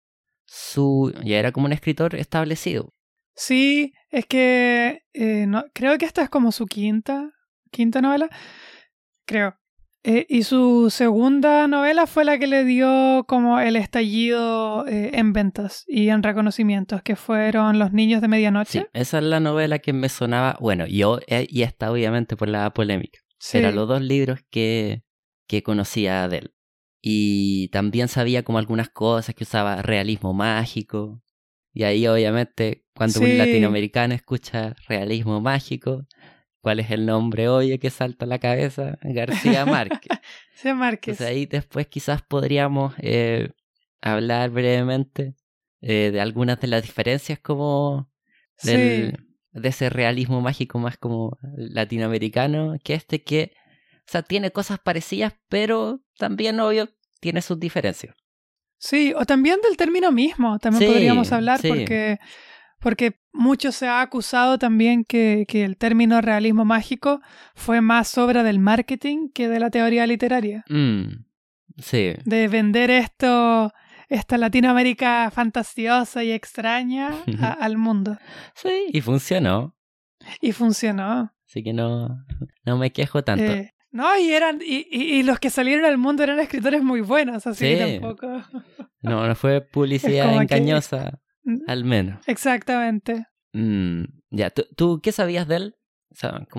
su 0.45 1.13
ya 1.25 1.37
era 1.37 1.51
como 1.51 1.65
un 1.65 1.73
escritor 1.73 2.15
establecido. 2.15 2.93
Sí, 3.35 3.93
es 4.09 4.25
que 4.25 5.01
eh, 5.13 5.45
no, 5.47 5.65
creo 5.73 5.97
que 5.97 6.05
esta 6.05 6.21
es 6.23 6.29
como 6.29 6.51
su 6.51 6.65
quinta, 6.65 7.31
quinta 7.71 8.01
novela. 8.01 8.29
creo. 9.25 9.55
Eh, 10.07 10.27
y 10.29 10.43
su 10.43 10.91
segunda 10.91 11.67
novela 11.67 12.05
fue 12.05 12.25
la 12.25 12.37
que 12.37 12.45
le 12.45 12.63
dio 12.63 13.25
como 13.27 13.59
el 13.59 13.75
estallido 13.75 14.85
eh, 14.87 15.09
en 15.13 15.33
ventas 15.33 15.83
y 15.87 16.09
en 16.09 16.21
reconocimientos, 16.21 17.01
que 17.01 17.15
fueron 17.15 17.79
Los 17.79 17.91
Niños 17.91 18.21
de 18.21 18.27
Medianoche. 18.27 18.81
Sí, 18.81 18.85
esa 18.93 19.17
es 19.17 19.23
la 19.23 19.39
novela 19.39 19.79
que 19.79 19.93
me 19.93 20.07
sonaba, 20.09 20.57
bueno, 20.59 20.85
yo, 20.85 21.19
eh, 21.25 21.47
y 21.49 21.63
esta 21.63 21.91
obviamente 21.91 22.37
por 22.37 22.49
la 22.49 22.71
polémica. 22.71 23.19
Eran 23.51 23.73
los 23.73 23.87
dos 23.87 23.99
libros 23.99 24.41
que, 24.51 25.01
que 25.47 25.63
conocía 25.63 26.27
de 26.27 26.37
él. 26.37 26.53
Y 27.01 27.69
también 27.69 28.07
sabía 28.07 28.43
como 28.43 28.59
algunas 28.59 28.89
cosas 28.89 29.33
que 29.33 29.43
usaba 29.43 29.81
realismo 29.81 30.35
mágico. 30.35 31.23
Y 31.73 31.81
ahí 31.81 32.05
obviamente 32.05 32.85
cuando 32.93 33.21
un 33.21 33.39
latinoamericano 33.39 34.13
escucha 34.13 34.75
realismo 34.87 35.41
mágico, 35.41 36.05
¿Cuál 36.65 36.79
es 36.79 36.89
el 36.89 37.05
nombre 37.05 37.47
hoy 37.47 37.77
que 37.77 37.91
salta 37.91 38.25
a 38.25 38.27
la 38.27 38.39
cabeza? 38.39 38.97
García 39.03 39.67
Márquez. 39.67 40.17
Sí, 40.55 40.73
Márquez. 40.73 41.21
Entonces 41.21 41.27
ahí 41.27 41.45
después 41.45 41.85
quizás 41.85 42.23
podríamos 42.23 42.95
eh, 42.97 43.49
hablar 44.01 44.49
brevemente 44.49 45.35
eh, 45.81 46.09
de 46.11 46.19
algunas 46.19 46.59
de 46.59 46.65
las 46.65 46.81
diferencias 46.81 47.37
como 47.37 48.09
de 48.63 49.13
ese 49.61 49.91
realismo 49.91 50.41
mágico 50.41 50.79
más 50.79 50.97
como 50.97 51.37
latinoamericano 51.55 52.77
que 52.83 52.95
este 52.95 53.21
que, 53.21 53.51
o 53.97 54.07
sea, 54.07 54.23
tiene 54.23 54.49
cosas 54.49 54.79
parecidas, 54.79 55.35
pero 55.47 56.01
también, 56.17 56.59
obvio, 56.59 56.89
tiene 57.19 57.43
sus 57.43 57.59
diferencias. 57.59 58.15
Sí, 58.79 59.13
o 59.15 59.23
también 59.27 59.59
del 59.61 59.77
término 59.77 60.11
mismo, 60.11 60.57
también 60.57 60.91
podríamos 60.91 61.31
hablar 61.31 61.61
porque 61.61 62.17
porque 62.85 63.19
mucho 63.33 63.71
se 63.71 63.87
ha 63.87 64.01
acusado 64.01 64.59
también 64.59 65.05
que, 65.05 65.47
el 65.49 65.75
término 65.75 66.21
realismo 66.21 66.65
mágico 66.65 67.19
fue 67.55 67.81
más 67.81 68.15
obra 68.15 68.43
del 68.43 68.59
marketing 68.59 69.29
que 69.33 69.47
de 69.47 69.59
la 69.59 69.71
teoría 69.71 70.05
literaria. 70.05 70.63
Mm, 70.69 71.25
sí. 71.79 72.13
De 72.25 72.47
vender 72.47 72.91
esto, 72.91 73.73
esta 74.07 74.37
Latinoamérica 74.37 75.31
fantasiosa 75.31 76.23
y 76.23 76.31
extraña 76.31 77.09
al 77.59 77.77
mundo. 77.77 78.19
Sí, 78.53 78.85
y 78.93 79.01
funcionó. 79.01 79.75
Y 80.39 80.51
funcionó. 80.51 81.33
Así 81.49 81.63
que 81.63 81.73
no, 81.73 82.23
no 82.65 82.77
me 82.77 82.91
quejo 82.91 83.23
tanto. 83.23 83.45
Eh, 83.45 83.73
no, 83.89 84.15
y 84.15 84.29
eran, 84.29 84.59
y, 84.63 84.85
y, 84.91 85.23
los 85.23 85.39
que 85.39 85.49
salieron 85.49 85.85
al 85.85 85.97
mundo 85.97 86.21
eran 86.21 86.37
escritores 86.37 86.83
muy 86.83 87.01
buenos, 87.01 87.47
así 87.47 87.65
que 87.65 87.99
tampoco. 87.99 88.43
No, 89.01 89.27
no 89.27 89.33
fue 89.33 89.61
publicidad 89.73 90.39
engañosa. 90.39 91.19
Al 91.67 91.83
menos. 91.83 92.19
Exactamente. 92.27 93.25
Mm, 93.53 94.03
ya, 94.31 94.49
¿Tú, 94.49 94.99
qué 95.01 95.11
sabías 95.11 95.47
de 95.47 95.55
él? 95.55 95.75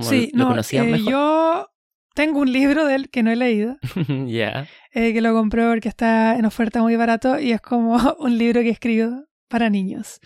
sí, 0.02 0.30
lo, 0.34 0.48
conocías 0.48 0.86
eh, 0.86 1.02
Yo 1.08 1.68
tengo 2.14 2.40
un 2.40 2.52
libro 2.52 2.84
de 2.84 2.94
él 2.94 3.10
que 3.10 3.22
no 3.22 3.30
he 3.30 3.36
leído. 3.36 3.76
Ya. 4.26 4.66
Eh, 4.92 5.12
que 5.12 5.20
lo 5.20 5.34
compré 5.34 5.68
porque 5.68 5.88
está 5.88 6.36
en 6.36 6.46
oferta 6.46 6.80
muy 6.80 6.96
barato 6.96 7.38
y 7.38 7.52
es 7.52 7.60
como 7.60 7.96
un 8.18 8.38
libro 8.38 8.62
que 8.62 8.70
escribo 8.70 9.24
para 9.48 9.70
niños. 9.70 10.20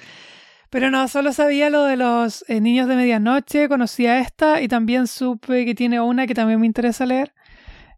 Pero 0.71 0.91
no, 0.93 1.09
solo 1.09 1.33
sabía 1.33 1.69
lo 1.69 1.83
de 1.85 1.97
los 1.97 2.45
eh, 2.49 2.61
niños 2.61 2.87
de 2.87 2.95
medianoche, 2.95 3.69
conocía 3.69 4.21
esta 4.21 4.61
y 4.61 4.69
también 4.69 5.09
supe 5.09 5.65
que 5.65 5.75
tiene 5.75 6.01
una 6.01 6.29
que 6.29 6.35
también 6.35 6.61
me 6.61 6.67
interesa 6.67 7.07
leer, 7.07 7.35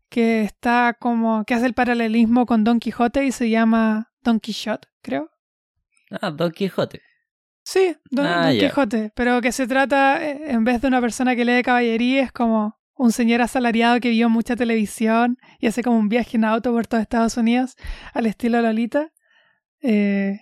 que 0.09 0.42
está 0.42 0.97
como, 0.99 1.45
que 1.45 1.52
hace 1.52 1.66
el 1.66 1.75
paralelismo 1.75 2.47
con 2.47 2.64
Don 2.64 2.81
Quijote 2.81 3.26
y 3.26 3.33
se 3.33 3.50
llama 3.50 4.11
Don 4.23 4.40
Quixote, 4.40 4.88
creo. 5.02 5.31
Ah, 6.21 6.31
Don 6.31 6.50
Quijote. 6.50 7.00
Sí, 7.64 7.97
Don, 8.11 8.26
ah, 8.26 8.50
Quijote, 8.52 9.12
pero 9.14 9.40
que 9.40 9.52
se 9.52 9.66
trata, 9.66 10.23
eh, 10.25 10.50
en 10.50 10.64
vez 10.64 10.83
de 10.83 10.88
una 10.88 11.00
persona 11.00 11.37
que 11.37 11.45
lee 11.45 11.62
caballería, 11.62 12.23
es 12.23 12.33
como 12.33 12.78
un 12.95 13.12
señor 13.12 13.40
asalariado 13.40 14.00
que 14.00 14.11
vio 14.11 14.28
mucha 14.28 14.57
televisión 14.57 15.38
y 15.61 15.66
hace 15.66 15.83
como 15.83 15.99
un 15.99 16.09
viaje 16.09 16.37
en 16.37 16.45
auto 16.45 16.73
por 16.73 16.87
todo 16.87 17.00
Estados 17.00 17.37
Unidos, 17.37 17.76
al 18.12 18.26
estilo 18.26 18.61
Lolita. 18.61 19.12
Eh, 19.81 20.40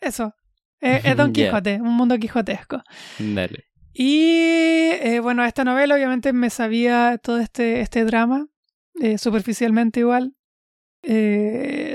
eso, 0.00 0.34
eh, 0.80 1.00
es 1.04 1.16
Don 1.16 1.32
Quijote, 1.32 1.80
un 1.80 1.94
mundo 1.94 2.18
quijotesco. 2.18 2.82
Dale. 3.18 3.64
Y 3.92 5.18
bueno, 5.18 5.44
esta 5.44 5.64
novela 5.64 5.94
obviamente 5.94 6.32
me 6.32 6.48
sabía 6.48 7.18
todo 7.18 7.38
este, 7.38 7.80
este 7.80 8.04
drama, 8.04 8.46
superficialmente 9.16 10.00
igual. 10.00 10.36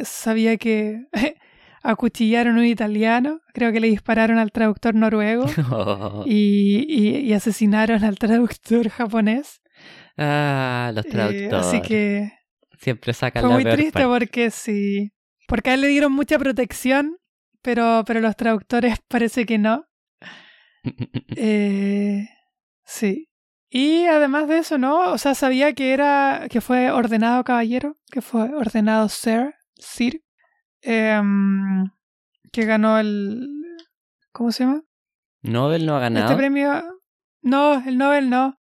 sabía 0.03 0.57
que 0.57 1.07
acuchillaron 1.85 2.57
a 2.57 2.59
un 2.59 2.65
italiano, 2.65 3.41
creo 3.53 3.71
que 3.71 3.79
le 3.79 3.87
dispararon 3.87 4.39
al 4.39 4.51
traductor 4.51 4.95
noruego 4.95 5.45
y, 6.25 7.31
asesinaron 7.33 8.03
al 8.03 8.17
traductor 8.17 8.89
japonés. 8.89 9.61
Ah, 10.17 10.91
los 10.93 11.05
eh, 11.05 11.09
traductores. 11.09 11.53
así 11.53 11.81
que 11.81 12.31
siempre 12.79 13.13
sacan 13.13 13.43
fue 13.43 13.53
muy 13.53 13.63
triste 13.65 14.03
porque 14.05 14.49
sí, 14.49 15.11
porque 15.47 15.71
a 15.71 15.73
él 15.75 15.81
le 15.81 15.87
dieron 15.87 16.11
mucha 16.11 16.39
protección, 16.39 17.17
pero, 17.61 18.03
pero 18.05 18.21
los 18.21 18.35
traductores 18.35 18.97
parece 19.07 19.45
que 19.45 19.57
no. 19.57 19.85
eh, 21.35 22.27
sí. 22.83 23.29
Y 23.69 24.05
además 24.05 24.47
de 24.47 24.59
eso, 24.59 24.77
¿no? 24.77 25.11
O 25.11 25.17
sea, 25.17 25.35
sabía 25.35 25.73
que 25.73 25.91
era, 25.91 26.47
que 26.49 26.61
fue 26.61 26.91
ordenado 26.91 27.43
caballero, 27.43 27.97
que 28.09 28.21
fue 28.21 28.53
ordenado 28.55 29.09
Sir, 29.09 29.55
Sir, 29.75 30.21
Em, 30.85 31.89
que 32.51 32.65
ganó 32.65 32.99
el... 32.99 33.47
¿Cómo 34.31 34.51
se 34.51 34.63
llama? 34.63 34.83
Nobel 35.41 35.85
no 35.85 35.97
ha 35.97 35.99
ganado. 35.99 36.25
Este 36.25 36.37
premio... 36.37 36.83
No, 37.41 37.83
el 37.85 37.97
Nobel 37.97 38.29
no. 38.29 38.59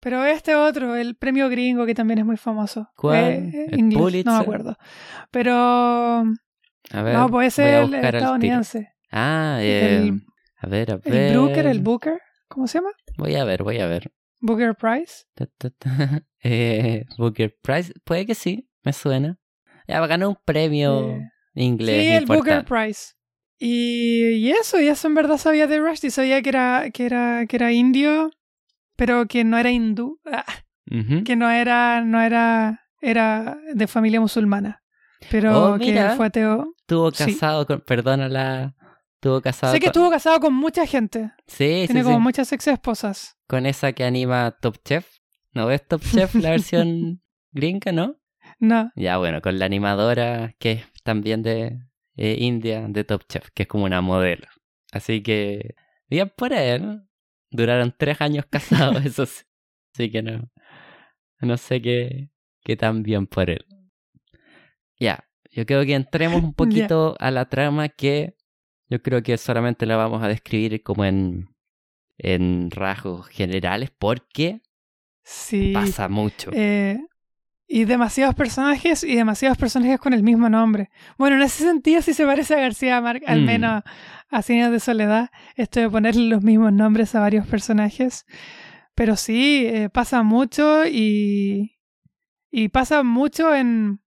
Pero 0.00 0.24
este 0.24 0.54
otro, 0.54 0.96
el 0.96 1.16
premio 1.16 1.48
gringo, 1.48 1.84
que 1.84 1.94
también 1.94 2.20
es 2.20 2.24
muy 2.24 2.36
famoso. 2.36 2.88
¿Cuál? 2.96 3.24
Eh, 3.24 3.66
¿El 3.70 3.88
Pulitzer? 3.90 4.26
No 4.26 4.38
me 4.38 4.42
acuerdo. 4.42 4.76
Pero... 5.30 5.54
A 6.92 7.02
ver, 7.02 7.14
no, 7.14 7.28
puede 7.28 7.50
ser 7.50 7.84
el 7.84 7.94
estadounidense. 7.94 8.92
Ah, 9.10 9.58
eh, 9.60 10.12
a 10.58 10.66
ver, 10.68 10.92
a 10.92 10.96
ver. 10.96 11.32
El 11.32 11.38
Booker, 11.38 11.66
el 11.66 11.80
Booker. 11.80 12.20
¿Cómo 12.48 12.66
se 12.66 12.78
llama? 12.78 12.90
Voy 13.18 13.34
a 13.34 13.44
ver, 13.44 13.62
voy 13.62 13.80
a 13.80 13.86
ver. 13.86 14.12
Booker 14.40 14.74
Prize. 14.76 15.24
eh, 16.42 17.04
Booker 17.18 17.56
Prize, 17.60 17.92
puede 18.04 18.26
que 18.26 18.34
sí, 18.34 18.70
me 18.84 18.92
suena. 18.92 19.38
Ya 19.88 20.06
ganó 20.06 20.30
un 20.30 20.38
premio. 20.44 21.20
Inglés. 21.56 22.02
Sí, 22.02 22.12
el 22.12 22.26
Booker 22.26 22.64
Prize. 22.64 23.14
Y, 23.58 24.50
eso, 24.50 24.80
y 24.80 24.88
eso 24.88 25.08
en 25.08 25.14
verdad 25.14 25.38
sabía 25.38 25.66
de 25.66 25.78
Rushdie, 25.78 26.10
sabía 26.10 26.42
que 26.42 26.50
era, 26.50 26.90
que 26.92 27.06
era, 27.06 27.46
que 27.46 27.56
era 27.56 27.72
indio, 27.72 28.30
pero 28.96 29.26
que 29.26 29.44
no 29.44 29.56
era 29.56 29.70
hindú, 29.70 30.20
ah, 30.30 30.44
que 31.24 31.36
no 31.36 31.50
era, 31.50 32.02
no 32.02 32.20
era, 32.20 32.86
era 33.00 33.58
de 33.72 33.86
familia 33.86 34.20
musulmana, 34.20 34.82
pero 35.30 35.74
oh, 35.74 35.78
que 35.78 36.10
fue 36.16 36.26
ateo. 36.26 36.74
Estuvo 36.80 37.10
casado 37.10 37.66
con, 37.66 37.80
perdona 37.80 38.28
la, 38.28 38.74
estuvo 39.14 39.40
casado. 39.40 39.72
Sé 39.72 39.80
que 39.80 39.86
estuvo 39.86 40.10
casado 40.10 40.38
con 40.38 40.52
mucha 40.52 40.86
gente. 40.86 41.32
Sí, 41.46 41.84
Tiene 41.86 42.02
como 42.02 42.20
muchas 42.20 42.52
ex 42.52 42.66
esposas. 42.68 43.38
Con 43.48 43.64
esa 43.64 43.92
que 43.92 44.04
anima 44.04 44.54
Top 44.60 44.76
Chef. 44.84 45.06
¿No 45.52 45.66
ves 45.66 45.86
Top 45.88 46.02
Chef 46.02 46.34
la 46.34 46.50
versión 46.50 47.22
gringa, 47.52 47.90
no? 47.90 48.16
No. 48.58 48.92
Ya, 48.96 49.16
bueno, 49.16 49.40
con 49.40 49.58
la 49.58 49.64
animadora 49.64 50.54
que 50.58 50.84
también 51.06 51.42
de 51.42 51.78
eh, 52.16 52.36
India, 52.38 52.86
de 52.88 53.04
Top 53.04 53.22
Chef, 53.26 53.48
que 53.54 53.62
es 53.62 53.68
como 53.68 53.84
una 53.84 54.02
modelo. 54.02 54.46
Así 54.92 55.22
que, 55.22 55.74
bien 56.08 56.30
por 56.36 56.52
él. 56.52 57.02
Duraron 57.50 57.94
tres 57.96 58.20
años 58.20 58.44
casados, 58.50 59.04
eso 59.06 59.24
sí. 59.24 59.44
Así 59.94 60.10
que 60.10 60.22
no, 60.22 60.50
no 61.40 61.56
sé 61.56 61.80
qué, 61.80 62.30
qué 62.62 62.76
tan 62.76 63.02
bien 63.02 63.26
por 63.26 63.48
él. 63.48 63.64
Ya, 64.98 65.26
yo 65.50 65.64
creo 65.64 65.86
que 65.86 65.94
entremos 65.94 66.42
un 66.42 66.52
poquito 66.54 67.16
a 67.18 67.30
la 67.30 67.48
trama 67.48 67.88
que 67.88 68.36
yo 68.88 69.00
creo 69.02 69.22
que 69.22 69.38
solamente 69.38 69.86
la 69.86 69.96
vamos 69.96 70.22
a 70.22 70.28
describir 70.28 70.82
como 70.82 71.04
en, 71.04 71.48
en 72.18 72.70
rasgos 72.70 73.28
generales 73.28 73.90
porque 73.96 74.60
sí, 75.22 75.72
pasa 75.72 76.08
mucho. 76.08 76.50
Eh, 76.52 76.98
y 77.68 77.84
demasiados 77.84 78.34
personajes 78.34 79.02
y 79.02 79.16
demasiados 79.16 79.58
personajes 79.58 79.98
con 79.98 80.12
el 80.12 80.22
mismo 80.22 80.48
nombre. 80.48 80.90
Bueno, 81.18 81.36
en 81.36 81.42
ese 81.42 81.64
sentido 81.64 82.00
sí 82.02 82.14
se 82.14 82.24
parece 82.24 82.54
a 82.54 82.60
García 82.60 83.00
Márquez, 83.00 83.28
al 83.28 83.42
mm. 83.42 83.46
menos 83.46 83.82
a 84.28 84.42
Cien 84.42 84.70
de 84.70 84.80
Soledad, 84.80 85.30
esto 85.56 85.80
de 85.80 85.90
ponerle 85.90 86.28
los 86.28 86.42
mismos 86.42 86.72
nombres 86.72 87.14
a 87.14 87.20
varios 87.20 87.46
personajes. 87.46 88.24
Pero 88.94 89.16
sí, 89.16 89.66
eh, 89.66 89.88
pasa 89.90 90.22
mucho 90.22 90.86
y, 90.86 91.78
y 92.50 92.68
pasa 92.68 93.02
mucho 93.02 93.54
en, 93.54 94.00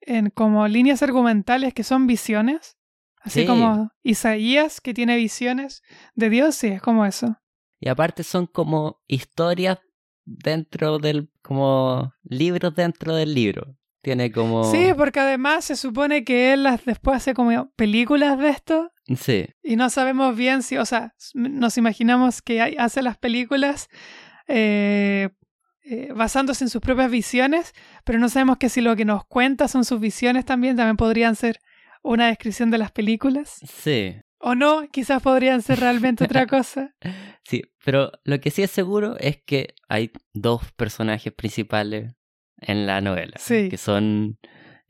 en 0.00 0.30
como 0.30 0.66
líneas 0.66 1.02
argumentales 1.02 1.74
que 1.74 1.84
son 1.84 2.06
visiones. 2.06 2.76
Así 3.20 3.46
como 3.46 3.90
Isaías 4.02 4.82
que 4.82 4.92
tiene 4.92 5.16
visiones 5.16 5.82
de 6.14 6.28
Dios, 6.28 6.56
sí, 6.56 6.66
es 6.66 6.82
como 6.82 7.06
eso. 7.06 7.38
Y 7.80 7.88
aparte 7.88 8.22
son 8.22 8.46
como 8.46 9.00
historias 9.06 9.78
dentro 10.24 10.98
del, 10.98 11.30
como 11.42 12.12
libros 12.22 12.74
dentro 12.74 13.14
del 13.14 13.34
libro. 13.34 13.76
Tiene 14.02 14.30
como... 14.30 14.70
Sí, 14.70 14.88
porque 14.96 15.20
además 15.20 15.64
se 15.64 15.76
supone 15.76 16.24
que 16.24 16.52
él 16.52 16.64
las 16.64 16.84
después 16.84 17.16
hace 17.16 17.32
como 17.32 17.70
películas 17.74 18.38
de 18.38 18.50
esto. 18.50 18.92
Sí. 19.16 19.46
Y 19.62 19.76
no 19.76 19.88
sabemos 19.88 20.36
bien 20.36 20.62
si, 20.62 20.76
o 20.76 20.84
sea, 20.84 21.14
nos 21.32 21.78
imaginamos 21.78 22.42
que 22.42 22.60
hace 22.78 23.00
las 23.00 23.16
películas 23.16 23.88
eh, 24.46 25.30
eh, 25.84 26.12
basándose 26.14 26.64
en 26.64 26.70
sus 26.70 26.82
propias 26.82 27.10
visiones, 27.10 27.72
pero 28.04 28.18
no 28.18 28.28
sabemos 28.28 28.58
que 28.58 28.68
si 28.68 28.80
lo 28.80 28.94
que 28.94 29.04
nos 29.04 29.24
cuenta 29.24 29.68
son 29.68 29.84
sus 29.84 30.00
visiones 30.00 30.44
también, 30.44 30.76
también 30.76 30.96
podrían 30.96 31.34
ser 31.34 31.58
una 32.02 32.28
descripción 32.28 32.70
de 32.70 32.78
las 32.78 32.92
películas. 32.92 33.56
Sí. 33.66 34.16
O 34.46 34.54
no, 34.54 34.86
quizás 34.92 35.22
podrían 35.22 35.62
ser 35.62 35.80
realmente 35.80 36.24
otra 36.24 36.46
cosa. 36.46 36.94
Sí, 37.44 37.62
pero 37.84 38.12
lo 38.24 38.40
que 38.40 38.50
sí 38.50 38.62
es 38.62 38.70
seguro 38.70 39.16
es 39.18 39.38
que 39.44 39.74
hay 39.88 40.10
dos 40.34 40.70
personajes 40.72 41.32
principales 41.32 42.12
en 42.60 42.86
la 42.86 43.00
novela, 43.00 43.32
Sí. 43.38 43.68
que 43.70 43.76
son 43.78 44.38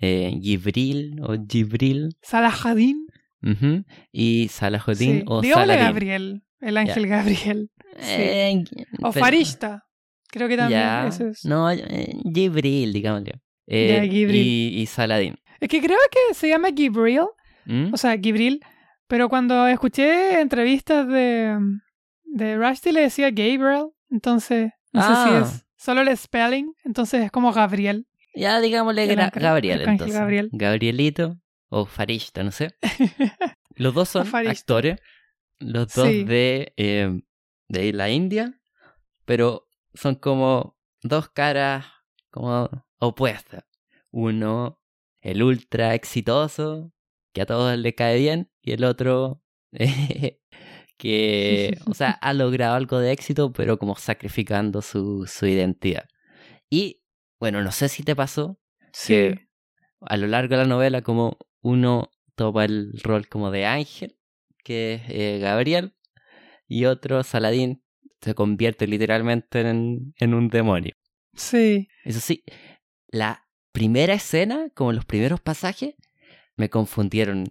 eh, 0.00 0.32
Gibril 0.42 1.20
o 1.22 1.36
Gibril 1.48 2.16
Salahadin. 2.22 3.06
ujú, 3.42 3.84
y 4.12 4.48
Salahuddin 4.48 5.18
Sí. 5.20 5.24
o 5.26 5.40
Digámosle 5.40 5.72
Saladin. 5.74 5.86
Gabriel, 5.92 6.42
el 6.60 6.76
ángel 6.76 7.06
Gabriel. 7.06 7.70
Eh, 7.98 8.64
O 9.02 9.12
pero- 9.12 9.24
Farishta. 9.24 9.84
Creo 10.30 10.48
que 10.48 10.56
también 10.56 10.82
eso 11.06 11.28
es. 11.28 11.44
No, 11.44 11.70
eh, 11.70 12.12
Gibril, 12.34 12.92
digámosle. 12.92 13.34
Gibril. 13.68 14.34
Y, 14.34 14.80
y 14.80 14.86
Saladin. 14.86 15.36
Es 15.60 15.68
que 15.68 15.80
creo 15.80 15.98
que 16.10 16.34
se 16.34 16.48
llama 16.48 16.68
Gibril, 16.76 17.20
¿Mm? 17.66 17.94
o 17.94 17.96
sea, 17.96 18.18
Gibril, 18.18 18.60
pero 19.06 19.28
cuando 19.28 19.66
escuché 19.66 20.40
entrevistas 20.40 21.06
de, 21.08 21.58
de 22.24 22.56
Rushdie 22.56 22.92
le 22.92 23.00
decía 23.02 23.30
Gabriel, 23.30 23.88
entonces 24.10 24.72
no 24.92 25.02
sé 25.02 25.08
Ah. 25.10 25.26
si 25.28 25.34
es 25.54 25.66
solo 25.76 26.00
el 26.02 26.16
spelling, 26.16 26.72
entonces 26.84 27.22
es 27.24 27.30
como 27.30 27.52
Gabriel. 27.52 28.06
Ya 28.34 28.60
digámosle 28.60 29.06
Gra- 29.14 29.30
Gabriel 29.32 29.82
entonces. 29.82 30.16
Gabriel. 30.16 30.48
Gabrielito 30.52 31.36
o 31.68 31.86
Farishta, 31.86 32.42
no 32.42 32.50
sé. 32.52 32.74
Los 33.76 33.94
dos 33.94 34.08
son 34.08 34.26
actores. 34.34 35.00
Los 35.58 35.92
dos 35.94 36.08
Sí. 36.08 36.24
de, 36.24 36.72
eh, 36.76 37.20
de 37.68 37.92
la 37.92 38.10
India. 38.10 38.60
Pero 39.24 39.66
son 39.94 40.14
como 40.16 40.76
dos 41.02 41.28
caras 41.30 41.86
como 42.30 42.68
opuestas. 42.98 43.64
Uno, 44.10 44.80
el 45.20 45.42
ultra 45.42 45.94
exitoso, 45.94 46.92
que 47.34 47.42
a 47.42 47.46
todos 47.46 47.76
le 47.76 47.94
cae 47.94 48.18
bien. 48.18 48.50
Y 48.62 48.72
el 48.72 48.84
otro, 48.84 49.42
eh, 49.72 50.40
que, 50.96 51.76
o 51.86 51.92
sea, 51.94 52.10
ha 52.22 52.32
logrado 52.32 52.74
algo 52.76 52.98
de 52.98 53.12
éxito, 53.12 53.52
pero 53.52 53.78
como 53.78 53.96
sacrificando 53.96 54.80
su, 54.80 55.26
su 55.26 55.46
identidad. 55.46 56.08
Y, 56.70 57.02
bueno, 57.38 57.62
no 57.62 57.72
sé 57.72 57.88
si 57.90 58.02
te 58.02 58.16
pasó, 58.16 58.58
Sí. 58.92 59.12
que 59.14 59.48
a 60.02 60.16
lo 60.16 60.28
largo 60.28 60.56
de 60.56 60.62
la 60.62 60.68
novela 60.68 61.02
como 61.02 61.36
uno 61.60 62.10
toma 62.36 62.64
el 62.64 62.92
rol 63.02 63.26
como 63.28 63.50
de 63.50 63.66
ángel, 63.66 64.16
que 64.62 64.94
es 64.94 65.02
eh, 65.08 65.38
Gabriel, 65.40 65.94
y 66.68 66.84
otro, 66.86 67.22
Saladín, 67.22 67.82
se 68.20 68.34
convierte 68.34 68.86
literalmente 68.86 69.60
en, 69.60 70.14
en 70.18 70.34
un 70.34 70.48
demonio. 70.48 70.94
Sí. 71.34 71.88
Eso 72.04 72.20
sí, 72.20 72.44
la 73.08 73.46
primera 73.72 74.14
escena, 74.14 74.68
como 74.74 74.92
los 74.92 75.04
primeros 75.04 75.40
pasajes, 75.40 75.94
me 76.56 76.68
confundieron 76.70 77.44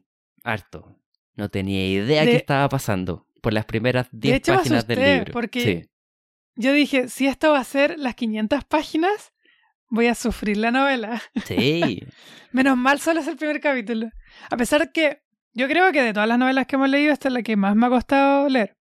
harto. 0.43 0.97
No 1.35 1.49
tenía 1.49 1.87
idea 1.89 2.23
De- 2.25 2.31
qué 2.31 2.37
estaba 2.37 2.69
pasando 2.69 3.27
por 3.41 3.53
las 3.53 3.65
primeras 3.65 4.07
10 4.11 4.35
hecho, 4.37 4.51
me 4.53 4.57
páginas 4.59 4.87
del 4.87 4.99
libro. 4.99 5.33
porque- 5.33 5.61
Sí. 5.61 5.89
Yo 6.55 6.71
dije, 6.71 7.07
si 7.09 7.25
esto 7.25 7.51
va 7.51 7.59
a 7.59 7.63
ser 7.63 7.97
las 7.97 8.13
500 8.13 8.63
páginas, 8.65 9.33
voy 9.89 10.05
a 10.07 10.13
sufrir 10.15 10.57
la 10.57 10.69
novela. 10.71 11.19
Sí. 11.45 12.03
Menos 12.51 12.77
mal 12.77 12.99
solo 12.99 13.21
es 13.21 13.27
el 13.27 13.37
primer 13.37 13.59
capítulo. 13.59 14.11
A 14.51 14.55
pesar 14.57 14.91
que 14.91 15.23
yo 15.53 15.67
creo 15.67 15.91
que 15.91 16.03
de 16.03 16.13
todas 16.13 16.29
las 16.29 16.37
novelas 16.37 16.67
que 16.67 16.75
hemos 16.75 16.89
leído, 16.89 17.11
esta 17.11 17.29
es 17.29 17.33
la 17.33 17.41
que 17.41 17.55
más 17.55 17.75
me 17.75 17.87
ha 17.87 17.89
costado 17.89 18.47
leer. 18.49 18.77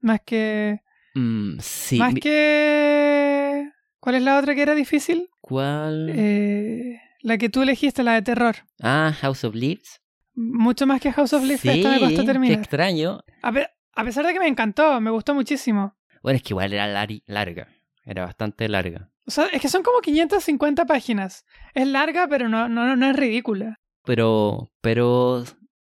Más 0.00 0.20
que... 0.24 0.80
Mm, 1.14 1.58
sí. 1.60 1.98
más 1.98 2.14
mi- 2.14 2.20
que... 2.20 3.68
¿Cuál 4.00 4.14
es 4.16 4.22
la 4.22 4.38
otra 4.38 4.54
que 4.54 4.62
era 4.62 4.74
difícil? 4.74 5.28
¿Cuál? 5.42 6.10
Eh, 6.14 6.98
la 7.22 7.38
que 7.38 7.48
tú 7.48 7.62
elegiste, 7.62 8.02
la 8.02 8.14
de 8.14 8.22
terror. 8.22 8.56
Ah, 8.82 9.14
House 9.20 9.44
of 9.44 9.54
Leaves. 9.54 10.00
Mucho 10.34 10.86
más 10.86 11.00
que 11.00 11.12
House 11.12 11.32
of 11.32 11.42
Leaves, 11.42 11.60
Sí, 11.60 11.68
esta 11.68 11.90
me 11.90 12.00
costó 12.00 12.20
qué 12.22 12.26
terminar. 12.26 12.58
extraño. 12.58 13.20
A, 13.42 13.52
pe- 13.52 13.68
a 13.94 14.04
pesar 14.04 14.26
de 14.26 14.32
que 14.32 14.40
me 14.40 14.48
encantó, 14.48 15.00
me 15.00 15.10
gustó 15.10 15.34
muchísimo. 15.34 15.94
Bueno, 16.22 16.36
es 16.36 16.42
que 16.42 16.52
igual 16.52 16.72
era 16.72 16.86
larga. 17.26 17.68
Era 18.04 18.24
bastante 18.24 18.68
larga. 18.68 19.10
O 19.26 19.30
sea, 19.30 19.46
es 19.46 19.60
que 19.60 19.68
son 19.68 19.82
como 19.82 20.00
550 20.00 20.84
páginas. 20.86 21.44
Es 21.74 21.86
larga, 21.86 22.26
pero 22.28 22.48
no, 22.48 22.68
no, 22.68 22.96
no 22.96 23.10
es 23.10 23.16
ridícula. 23.16 23.78
Pero, 24.04 24.72
pero 24.80 25.44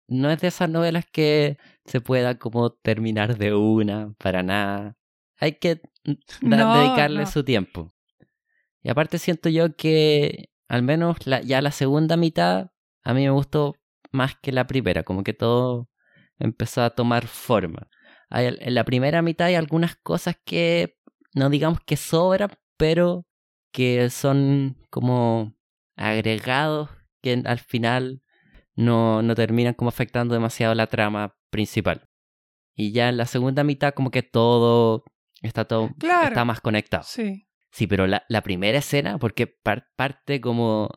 no 0.08 0.30
es 0.30 0.40
de 0.40 0.48
esas 0.48 0.68
novelas 0.68 1.04
que 1.10 1.58
se 1.84 2.00
pueda 2.00 2.38
como 2.38 2.72
terminar 2.72 3.36
de 3.38 3.54
una, 3.54 4.12
para 4.18 4.42
nada. 4.42 4.96
Hay 5.38 5.52
que 5.52 5.80
No, 6.40 6.74
dedicarle 6.80 7.20
no. 7.20 7.26
su 7.26 7.44
tiempo. 7.44 7.92
Y 8.82 8.88
aparte 8.88 9.18
siento 9.18 9.48
yo 9.48 9.76
que 9.76 10.49
al 10.70 10.82
menos 10.82 11.26
la- 11.26 11.40
ya 11.42 11.60
la 11.60 11.72
segunda 11.72 12.16
mitad 12.16 12.70
a 13.02 13.12
mí 13.14 13.22
me 13.24 13.30
gustó 13.30 13.74
más 14.12 14.36
que 14.40 14.52
la 14.52 14.66
primera, 14.66 15.02
como 15.02 15.22
que 15.24 15.32
todo 15.34 15.88
empezó 16.38 16.82
a 16.82 16.90
tomar 16.90 17.26
forma. 17.26 17.88
Hay, 18.30 18.46
en 18.58 18.74
la 18.74 18.84
primera 18.84 19.20
mitad 19.22 19.48
hay 19.48 19.56
algunas 19.56 19.96
cosas 19.96 20.36
que 20.44 20.96
no 21.34 21.50
digamos 21.50 21.80
que 21.84 21.96
sobran, 21.96 22.50
pero 22.76 23.26
que 23.72 24.08
son 24.10 24.76
como 24.90 25.54
agregados 25.96 26.88
que 27.22 27.42
al 27.44 27.58
final 27.58 28.22
no, 28.74 29.22
no 29.22 29.34
terminan 29.34 29.74
como 29.74 29.88
afectando 29.88 30.34
demasiado 30.34 30.74
la 30.74 30.86
trama 30.86 31.36
principal. 31.50 32.08
Y 32.74 32.92
ya 32.92 33.08
en 33.08 33.16
la 33.16 33.26
segunda 33.26 33.64
mitad 33.64 33.92
como 33.94 34.10
que 34.10 34.22
todo 34.22 35.04
está 35.42 35.64
todo 35.66 35.90
Claro. 35.98 36.28
está 36.28 36.44
más 36.44 36.60
conectado. 36.60 37.02
Sí. 37.04 37.46
Sí, 37.72 37.86
pero 37.86 38.06
la, 38.06 38.24
la 38.28 38.42
primera 38.42 38.78
escena, 38.78 39.18
porque 39.18 39.46
par- 39.46 39.86
parte 39.96 40.40
como 40.40 40.90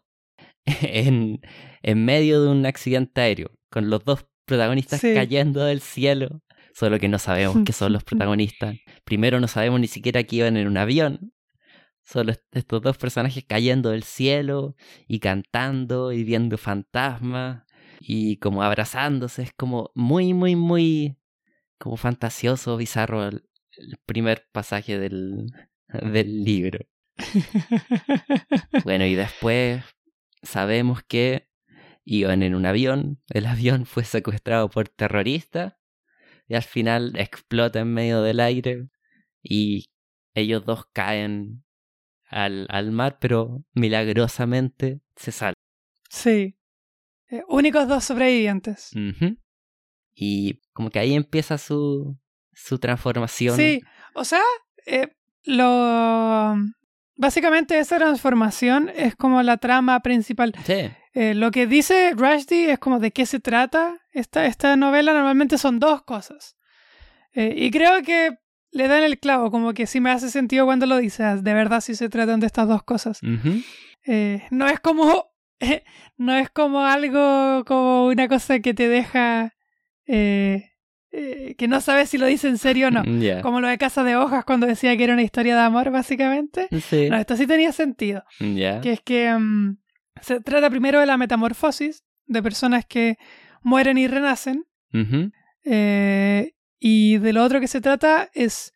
en, 0.65 1.41
en 1.81 2.05
medio 2.05 2.41
de 2.43 2.49
un 2.49 2.65
accidente 2.65 3.21
aéreo, 3.21 3.51
con 3.69 3.89
los 3.89 4.03
dos 4.03 4.25
protagonistas 4.45 5.01
Sí. 5.01 5.13
cayendo 5.13 5.63
del 5.63 5.81
cielo, 5.81 6.41
solo 6.73 6.99
que 6.99 7.07
no 7.09 7.19
sabemos 7.19 7.57
qué 7.65 7.73
son 7.73 7.93
los 7.93 8.03
protagonistas. 8.03 8.75
Primero 9.03 9.39
no 9.39 9.47
sabemos 9.47 9.79
ni 9.79 9.87
siquiera 9.87 10.23
que 10.23 10.37
iban 10.37 10.57
en 10.57 10.67
un 10.67 10.77
avión. 10.77 11.33
Solo 12.05 12.31
est- 12.33 12.43
estos 12.55 12.81
dos 12.81 12.97
personajes 12.97 13.45
cayendo 13.47 13.91
del 13.91 14.03
cielo 14.03 14.75
y 15.07 15.19
cantando 15.19 16.11
y 16.11 16.23
viendo 16.25 16.57
fantasmas 16.57 17.63
y 18.01 18.37
como 18.37 18.63
abrazándose. 18.63 19.43
Es 19.43 19.53
como 19.53 19.91
muy, 19.95 20.33
muy, 20.33 20.55
muy 20.57 21.15
como 21.79 21.95
fantasioso, 21.95 22.75
bizarro 22.77 23.25
el, 23.27 23.47
el 23.77 23.97
primer 24.05 24.45
pasaje 24.51 24.99
del, 24.99 25.45
del 26.01 26.43
libro. 26.43 26.79
Bueno, 28.83 29.05
y 29.05 29.15
después 29.15 29.83
sabemos 30.41 31.03
que 31.03 31.47
iban 32.03 32.43
en 32.43 32.55
un 32.55 32.65
avión, 32.65 33.21
el 33.29 33.45
avión 33.45 33.85
fue 33.85 34.03
secuestrado 34.03 34.69
por 34.69 34.89
terroristas 34.89 35.75
y 36.47 36.55
al 36.55 36.63
final 36.63 37.13
explota 37.15 37.79
en 37.79 37.93
medio 37.93 38.21
del 38.21 38.39
aire 38.39 38.87
y 39.41 39.85
ellos 40.33 40.65
dos 40.65 40.85
caen 40.91 41.63
al, 42.27 42.67
al 42.69 42.91
mar, 42.91 43.17
pero 43.21 43.63
milagrosamente 43.73 45.01
se 45.15 45.31
salvan. 45.31 45.53
Sí. 46.09 46.57
Eh, 47.29 47.43
únicos 47.47 47.87
dos 47.87 48.03
sobrevivientes. 48.03 48.91
Y 50.15 50.61
como 50.73 50.89
que 50.89 50.99
ahí 50.99 51.13
empieza 51.13 51.57
su, 51.57 52.19
su 52.51 52.79
transformación. 52.79 53.55
Sí, 53.55 53.81
o 54.13 54.23
sea, 54.25 54.41
eh, 54.85 55.15
lo... 55.45 56.55
Básicamente 57.15 57.77
esa 57.77 57.97
transformación 57.97 58.89
es 58.95 59.15
como 59.15 59.41
la 59.43 59.57
trama 59.57 59.99
principal. 60.01 60.53
Sí. 60.65 60.91
Eh, 61.13 61.35
lo 61.35 61.51
que 61.51 61.67
dice 61.67 62.11
Rushdie 62.15 62.71
es 62.71 62.79
como 62.79 62.99
de 62.99 63.11
qué 63.11 63.25
se 63.25 63.39
trata 63.39 64.01
esta, 64.11 64.45
esta 64.45 64.75
novela. 64.75 65.13
Normalmente 65.13 65.57
son 65.57 65.79
dos 65.79 66.01
cosas. 66.03 66.57
Eh, 67.33 67.53
y 67.55 67.71
creo 67.71 68.01
que 68.01 68.37
le 68.71 68.87
dan 68.87 69.03
el 69.03 69.19
clavo, 69.19 69.51
como 69.51 69.73
que 69.73 69.85
sí 69.85 70.01
me 70.01 70.09
hace 70.09 70.29
sentido 70.31 70.65
cuando 70.65 70.87
lo 70.87 70.97
dices. 70.97 71.43
De 71.43 71.53
verdad 71.53 71.81
sí 71.81 71.93
se 71.95 72.09
tratan 72.09 72.39
de 72.39 72.47
estas 72.47 72.67
dos 72.67 72.83
cosas. 72.83 73.19
Eh, 74.05 74.43
no 74.49 74.67
es 74.67 74.79
como... 74.79 75.31
no 76.17 76.35
es 76.35 76.49
como 76.49 76.83
algo, 76.83 77.63
como 77.65 78.07
una 78.07 78.27
cosa 78.27 78.59
que 78.59 78.73
te 78.73 78.87
deja... 78.89 79.53
eh, 80.07 80.72
eh, 81.15 81.55
que 81.57 81.67
no 81.67 81.79
sabes 81.79 82.09
si 82.09 82.17
lo 82.17 82.25
dice 82.25 82.47
en 82.49 82.57
serio 82.57 82.87
o 82.87 82.91
no. 82.91 83.03
Ya. 83.21 83.41
Como 83.41 83.61
lo 83.61 83.67
de 83.67 83.77
Casa 83.77 84.03
de 84.03 84.15
Hojas 84.15 84.43
cuando 84.45 84.65
decía 84.67 84.97
que 84.97 85.03
era 85.03 85.13
una 85.13 85.21
historia 85.21 85.55
de 85.55 85.61
amor, 85.61 85.91
básicamente. 85.91 86.67
Sí. 86.89 87.09
No, 87.09 87.17
esto 87.17 87.37
sí 87.37 87.45
tenía 87.47 87.71
sentido. 87.71 88.23
Ya. 88.39 88.81
Que 88.81 88.93
es 88.93 89.01
que 89.01 89.31
mm, 89.33 89.77
se 90.21 90.41
trata 90.41 90.69
primero 90.69 90.99
de 90.99 91.05
la 91.05 91.17
metamorfosis 91.17 92.03
de 92.25 92.41
personas 92.43 92.85
que 92.85 93.17
mueren 93.61 93.97
y 93.97 94.07
renacen. 94.07 94.65
Ujú. 94.93 95.31
eh, 95.65 96.53
y 96.79 97.17
de 97.17 97.31
lo 97.33 97.43
otro 97.43 97.59
que 97.61 97.67
se 97.67 97.79
trata 97.81 98.29
es 98.33 98.73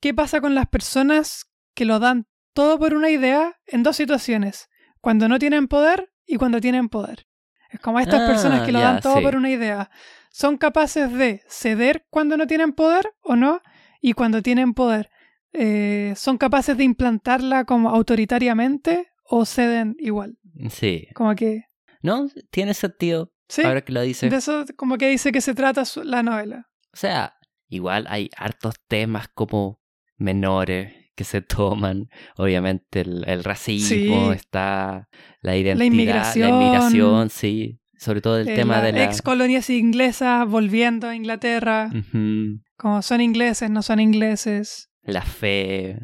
qué 0.00 0.14
pasa 0.14 0.40
con 0.40 0.54
las 0.54 0.66
personas 0.68 1.46
que 1.74 1.84
lo 1.84 1.98
dan 1.98 2.26
todo 2.54 2.78
por 2.78 2.94
una 2.94 3.10
idea 3.10 3.58
en 3.66 3.82
dos 3.82 3.96
situaciones. 3.96 4.68
Cuando 5.00 5.28
no 5.28 5.38
tienen 5.38 5.66
poder 5.66 6.12
y 6.26 6.36
cuando 6.36 6.60
tienen 6.60 6.88
poder. 6.88 7.26
Es 7.70 7.80
como 7.80 7.98
estas 8.00 8.20
Ah, 8.22 8.26
personas 8.26 8.62
que 8.66 8.72
lo 8.72 8.78
ya, 8.80 8.92
dan 8.92 9.00
todo 9.00 9.16
sí. 9.16 9.22
por 9.22 9.34
una 9.36 9.50
idea. 9.50 9.90
¿Son 10.32 10.56
capaces 10.56 11.12
de 11.12 11.42
ceder 11.48 12.06
cuando 12.08 12.36
no 12.36 12.46
tienen 12.46 12.72
poder 12.72 13.12
o 13.22 13.36
no? 13.36 13.60
Y 14.00 14.12
cuando 14.14 14.42
tienen 14.42 14.72
poder, 14.74 15.10
eh, 15.52 16.14
son 16.16 16.38
capaces 16.38 16.76
de 16.78 16.84
implantarla 16.84 17.64
como 17.64 17.90
autoritariamente 17.90 19.08
o 19.24 19.44
ceden 19.44 19.96
igual. 19.98 20.38
Sí. 20.70 21.08
Como 21.14 21.34
que... 21.34 21.64
No, 22.02 22.28
tiene 22.50 22.74
sentido. 22.74 23.32
Sí, 23.48 23.62
Ahora 23.62 23.80
que 23.82 23.92
lo 23.92 24.00
dices. 24.02 24.30
de 24.30 24.36
eso 24.36 24.64
como 24.76 24.96
que 24.96 25.08
dice 25.10 25.32
que 25.32 25.40
se 25.40 25.54
trata 25.54 25.82
la 26.04 26.22
novela. 26.22 26.68
O 26.94 26.96
sea, 26.96 27.34
igual 27.68 28.06
hay 28.08 28.30
hartos 28.36 28.74
temas 28.88 29.28
como 29.34 29.80
menores 30.16 30.94
que 31.16 31.24
se 31.24 31.42
toman. 31.42 32.08
Obviamente 32.36 33.00
el, 33.00 33.24
el 33.28 33.42
racismo 33.44 34.30
Sí. 34.32 34.36
está, 34.36 35.08
la 35.42 35.56
identidad, 35.56 35.84
inmigración. 35.86 36.48
la 36.50 36.56
inmigración, 36.56 37.30
sí. 37.30 37.79
Sobre 38.00 38.22
todo 38.22 38.38
el 38.38 38.48
Eh, 38.48 38.54
tema 38.54 38.76
las 38.76 38.84
de 38.84 38.92
la... 38.92 39.04
ex 39.04 39.20
colonias 39.20 39.68
inglesas 39.68 40.48
volviendo 40.48 41.06
a 41.06 41.14
Inglaterra, 41.14 41.90
Ujú. 41.94 42.62
como 42.78 43.02
son 43.02 43.20
ingleses, 43.20 43.68
no 43.70 43.82
son 43.82 44.00
ingleses. 44.00 44.88
la 45.02 45.22
fe, 45.22 45.98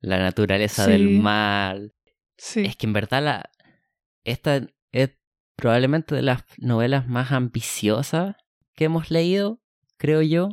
la 0.00 0.18
naturaleza 0.18 0.84
Sí. 0.84 0.90
del 0.92 1.08
mal. 1.20 1.92
Sí, 2.36 2.60
Es 2.64 2.76
que 2.76 2.86
en 2.86 2.92
verdad 2.92 3.22
la, 3.22 3.50
esta 4.24 4.60
es 4.92 5.10
probablemente 5.56 6.14
de 6.14 6.22
las 6.22 6.44
novelas 6.58 7.06
más 7.08 7.32
ambiciosas 7.32 8.36
que 8.74 8.84
hemos 8.84 9.10
leído, 9.10 9.60
creo 9.96 10.20
yo, 10.22 10.50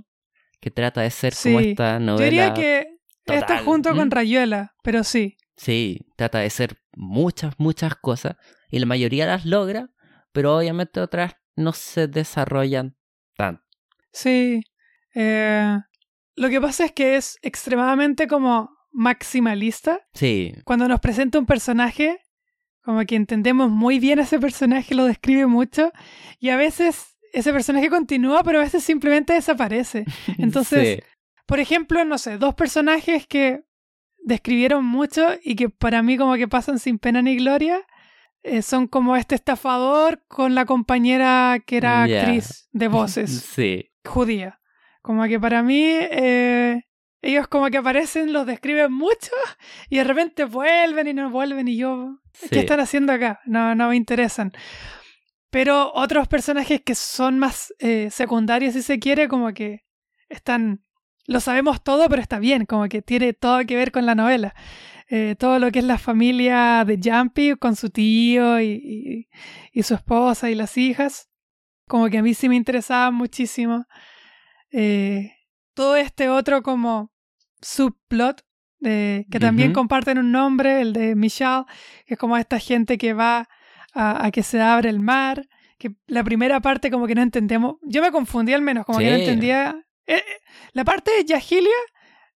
que 0.62 0.72
trata 0.72 1.02
de 1.02 1.10
ser 1.12 1.34
como 1.44 1.60
Sí. 1.60 1.70
esta 1.72 1.94
yo 1.96 2.06
novela. 2.06 2.26
diría 2.30 2.54
que 2.54 2.88
está 3.26 3.40
total. 3.48 3.66
junto 3.66 3.96
con 3.96 4.08
¿Mm? 4.08 4.12
Rayuela, 4.12 4.76
pero 4.84 5.04
sí. 5.04 5.38
Sí, 5.58 6.00
trata 6.16 6.40
de 6.40 6.50
ser 6.50 6.78
muchas, 6.96 7.54
muchas 7.60 7.96
cosas 7.96 8.36
y 8.70 8.80
la 8.80 8.86
mayoría 8.88 9.26
las 9.28 9.46
logra, 9.46 9.90
pero 10.32 10.58
obviamente 10.58 11.00
otras 11.00 11.36
no 11.56 11.74
se 11.74 12.08
desarrollan 12.08 12.96
tanto. 13.36 13.64
Sí. 14.12 14.62
Eh, 15.14 15.78
lo 16.36 16.50
que 16.50 16.62
pasa 16.62 16.86
es 16.86 16.92
que 16.92 17.16
es 17.16 17.38
extremadamente 17.42 18.28
como 18.28 18.70
maximalista. 18.92 20.02
Sí, 20.14 20.54
Cuando 20.66 20.88
nos 20.88 21.00
presenta 21.00 21.40
un 21.40 21.46
personaje, 21.46 22.20
como 22.82 23.06
que 23.06 23.16
entendemos 23.16 23.70
muy 23.70 24.00
bien 24.00 24.20
a 24.20 24.24
ese 24.24 24.40
personaje, 24.40 24.96
lo 24.96 25.06
describe 25.06 25.46
mucho, 25.46 25.92
y 26.40 26.50
a 26.50 26.58
veces 26.58 27.18
ese 27.34 27.54
personaje 27.54 27.90
continúa, 27.90 28.44
pero 28.44 28.60
a 28.60 28.64
veces 28.64 28.84
simplemente 28.84 29.34
desaparece. 29.34 30.06
Entonces, 30.38 31.00
sí, 31.00 31.04
por 31.46 31.60
ejemplo, 31.60 32.04
no 32.06 32.18
sé, 32.18 32.38
dos 32.38 32.56
personajes 32.56 33.28
que 33.28 33.64
describieron 34.24 34.86
mucho 34.86 35.28
y 35.44 35.56
que 35.56 35.70
para 35.70 36.02
mí 36.04 36.18
como 36.18 36.36
que 36.36 36.48
pasan 36.48 36.80
sin 36.80 37.00
pena 37.00 37.22
ni 37.22 37.38
gloria, 37.38 37.82
eh, 38.44 38.62
son 38.62 38.88
como 38.88 39.16
este 39.16 39.36
estafador 39.36 40.24
con 40.28 40.56
la 40.56 40.66
compañera 40.66 41.58
que 41.66 41.78
era 41.78 42.04
actriz 42.04 42.68
de 42.72 42.88
voces 42.90 43.30
sí, 43.42 43.92
judía. 44.06 44.60
Como 45.02 45.24
que 45.26 45.40
para 45.40 45.64
mí 45.64 45.84
eh, 45.84 46.84
ellos 47.22 47.48
como 47.48 47.70
que 47.70 47.78
aparecen, 47.78 48.34
los 48.34 48.46
describen 48.46 48.92
mucho 48.92 49.32
y 49.90 49.98
de 49.98 50.04
repente 50.04 50.46
vuelven 50.46 51.08
y 51.08 51.14
no 51.14 51.30
vuelven 51.30 51.68
y 51.68 51.78
yo, 51.78 52.20
sí. 52.34 52.50
¿qué 52.50 52.60
están 52.60 52.80
haciendo 52.80 53.14
acá? 53.14 53.40
No, 53.46 53.76
no 53.76 53.90
me 53.90 53.96
interesan. 53.96 54.52
Pero 55.52 55.92
otros 55.94 56.28
personajes 56.28 56.82
que 56.82 56.96
son 56.96 57.38
más 57.38 57.74
eh, 57.80 58.10
secundarios, 58.10 58.74
si 58.74 58.82
se 58.82 59.00
quiere, 59.00 59.28
como 59.28 59.54
que 59.54 59.84
están, 60.30 60.84
lo 61.28 61.42
sabemos 61.42 61.84
todo, 61.84 62.08
pero 62.10 62.22
está 62.22 62.40
bien, 62.40 62.66
como 62.66 62.88
que 62.88 63.02
tiene 63.02 63.34
todo 63.34 63.66
que 63.66 63.76
ver 63.76 63.92
con 63.92 64.06
la 64.06 64.16
novela. 64.16 64.56
Eh, 65.14 65.36
todo 65.38 65.60
lo 65.60 65.72
que 65.72 65.80
es 65.80 65.86
la 65.86 65.98
familia 65.98 66.86
de 66.86 66.98
Jumpy 67.04 67.56
con 67.58 67.76
su 67.76 67.90
tío 67.90 68.62
y, 68.62 68.70
y- 68.72 69.28
y 69.74 69.84
su 69.84 69.94
esposa 69.96 70.50
y 70.50 70.56
las 70.56 70.78
hijas, 70.78 71.28
como 71.88 72.08
que 72.10 72.18
a 72.20 72.22
mí 72.24 72.34
sí 72.34 72.48
me 72.48 72.56
interesaba 72.56 73.12
muchísimo. 73.12 73.86
Eh, 74.72 75.34
todo 75.74 75.96
este 75.98 76.30
otro 76.30 76.64
como 76.64 77.12
subplot 77.62 78.42
eh, 78.84 79.26
que 79.30 79.38
también 79.40 79.74
comparten 79.74 80.18
un 80.18 80.32
nombre, 80.32 80.82
el 80.82 80.94
de 80.94 81.14
Michelle, 81.16 81.66
que 82.06 82.14
es 82.16 82.18
como 82.20 82.38
esta 82.38 82.58
gente 82.60 82.98
que 82.98 83.14
va 83.14 83.48
a, 83.94 84.26
a 84.26 84.32
que 84.32 84.42
se 84.44 84.62
abre 84.62 84.90
el 84.90 85.00
mar, 85.00 85.46
que 85.78 85.92
la 86.08 86.24
primera 86.24 86.62
parte 86.62 86.90
como 86.90 87.06
que 87.06 87.16
no 87.16 87.22
entendemos, 87.22 87.76
yo 87.84 88.02
me 88.02 88.12
confundí 88.12 88.54
al 88.54 88.62
menos, 88.62 88.86
como 88.86 89.00
que 89.00 89.06
no 89.06 89.12
entendía. 89.20 89.86
La 90.74 90.84
parte 90.84 91.12
de 91.12 91.26
Yahilia 91.26 91.72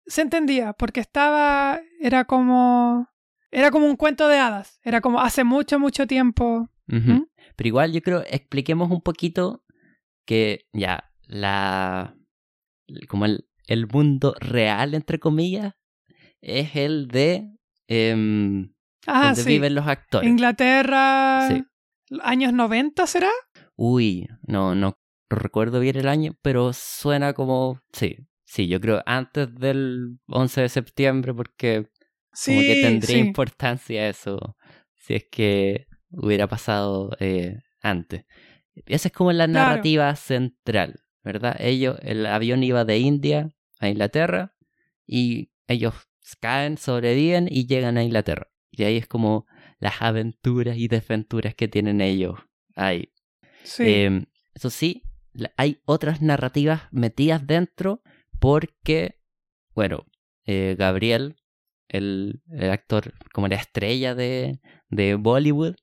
se 0.06 0.22
entendía, 0.22 0.74
porque 0.74 1.00
estaba, 1.00 1.82
era 2.00 2.26
como, 2.26 3.08
era 3.52 3.72
como 3.72 3.86
un 3.88 3.96
cuento 3.96 4.28
de 4.28 4.38
hadas, 4.38 4.80
era 4.84 5.02
como 5.02 5.20
hace 5.22 5.44
mucho, 5.44 5.80
mucho 5.80 6.08
tiempo. 6.08 6.70
¿Mm? 6.88 7.24
Pero 7.56 7.68
igual 7.68 7.94
yo 7.94 8.02
creo, 8.02 8.24
expliquemos 8.30 8.92
un 8.92 9.02
poquito 9.02 9.64
que 10.26 10.66
ya 10.74 11.12
la 11.28 12.16
como 13.08 13.26
el, 13.26 13.48
el 13.68 13.88
mundo 13.88 14.36
real 14.40 14.94
entre 14.94 15.20
comillas 15.20 15.74
es 16.42 16.76
el 16.76 17.08
de 17.08 17.48
Ah, 19.08 19.24
donde 19.28 19.42
sí. 19.44 19.50
viven 19.50 19.76
los 19.76 19.88
actores. 19.88 20.30
Inglaterra, 20.30 21.48
Sí. 21.50 21.64
años 22.22 22.54
90 22.54 23.08
será. 23.08 23.30
Uy, 23.76 24.28
no, 24.44 24.76
no 24.76 24.98
recuerdo 25.30 25.80
bien 25.80 25.98
el 25.98 26.08
año, 26.08 26.34
pero 26.42 26.72
suena 26.74 27.34
como 27.34 27.80
sí, 27.94 28.18
sí, 28.52 28.68
yo 28.68 28.82
creo 28.82 29.02
antes 29.06 29.48
del 29.56 30.20
11 30.28 30.62
de 30.62 30.70
septiembre 30.70 31.34
porque 31.34 31.88
Sí, 32.34 32.52
como 32.52 32.62
que 32.66 32.76
tendría 32.82 33.18
sí. 33.18 33.28
importancia 33.28 34.10
eso 34.10 34.58
si 34.96 35.16
es 35.16 35.26
que 35.32 35.88
hubiera 36.10 36.48
pasado 36.48 37.12
eh, 37.20 37.60
antes. 37.82 38.26
Esa 38.86 39.08
es 39.08 39.14
como 39.14 39.32
la 39.32 39.48
Claro. 39.48 39.70
narrativa 39.70 40.14
central, 40.16 41.00
¿verdad? 41.24 41.56
Ellos, 41.60 41.98
el 42.02 42.26
avión 42.26 42.64
iba 42.64 42.84
de 42.84 43.00
India 43.00 43.50
a 43.80 43.88
Inglaterra 43.90 44.54
y 45.06 45.52
ellos 45.68 45.94
caen, 46.42 46.78
sobreviven 46.78 47.48
y 47.50 47.68
llegan 47.68 47.98
a 47.98 48.04
Inglaterra. 48.04 48.48
Y 48.70 48.84
ahí 48.84 48.98
es 48.98 49.08
como 49.08 49.46
las 49.80 50.02
aventuras 50.02 50.78
y 50.78 50.88
desventuras 50.88 51.56
que 51.56 51.68
tienen 51.70 52.02
ellos 52.02 52.38
ahí. 52.76 53.14
Sí. 53.64 53.84
Eh, 53.88 54.26
eso 54.54 54.70
sí, 54.70 55.04
hay 55.58 55.82
otras 55.86 56.22
narrativas 56.22 56.84
metidas 56.92 57.46
dentro 57.48 58.02
porque, 58.42 59.20
bueno, 59.76 60.06
eh, 60.46 60.76
Gabriel, 60.78 61.38
el, 61.88 62.42
el 62.52 62.72
actor 62.72 63.14
como 63.34 63.48
la 63.48 63.56
estrella 63.56 64.16
de, 64.16 64.60
de 64.90 65.16
Bollywood, 65.16 65.76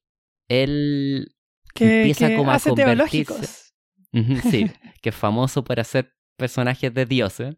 él 0.48 1.34
que 1.74 2.00
empieza 2.02 2.28
que 2.28 2.36
como 2.36 2.50
a 2.50 2.58
convertirse. 2.58 2.84
teológicos. 2.84 3.74
Sí, 4.50 4.66
que 5.02 5.08
es 5.10 5.14
famoso 5.14 5.62
por 5.64 5.78
hacer 5.80 6.12
personajes 6.36 6.92
de 6.92 7.06
dioses 7.06 7.56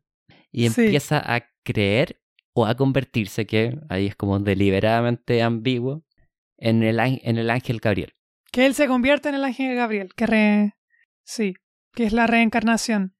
y 0.52 0.68
Sí. 0.68 0.82
empieza 0.82 1.18
a 1.34 1.46
creer 1.64 2.20
o 2.52 2.66
a 2.66 2.76
convertirse, 2.76 3.46
que 3.46 3.78
ahí 3.88 4.06
es 4.08 4.16
como 4.16 4.38
deliberadamente 4.40 5.42
ambiguo, 5.42 6.04
en 6.58 6.82
el, 6.82 6.98
ángel- 6.98 7.20
en 7.24 7.38
el 7.38 7.48
ángel 7.50 7.78
Gabriel. 7.80 8.12
Que 8.52 8.66
él 8.66 8.74
se 8.74 8.88
convierte 8.88 9.28
en 9.28 9.36
el 9.36 9.44
ángel 9.44 9.74
Gabriel, 9.76 10.10
que 10.14 10.26
re... 10.26 10.74
Sí, 11.24 11.54
que 11.94 12.04
es 12.04 12.12
la 12.12 12.26
reencarnación. 12.26 13.14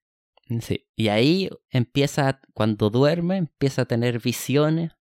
Sí, 0.61 0.89
y 0.97 1.09
ahí 1.09 1.49
empieza, 1.71 2.41
cuando 2.55 2.91
duerme, 2.91 3.37
empieza 3.37 3.83
a 3.83 3.85
tener 3.87 4.21
visiones 4.21 4.93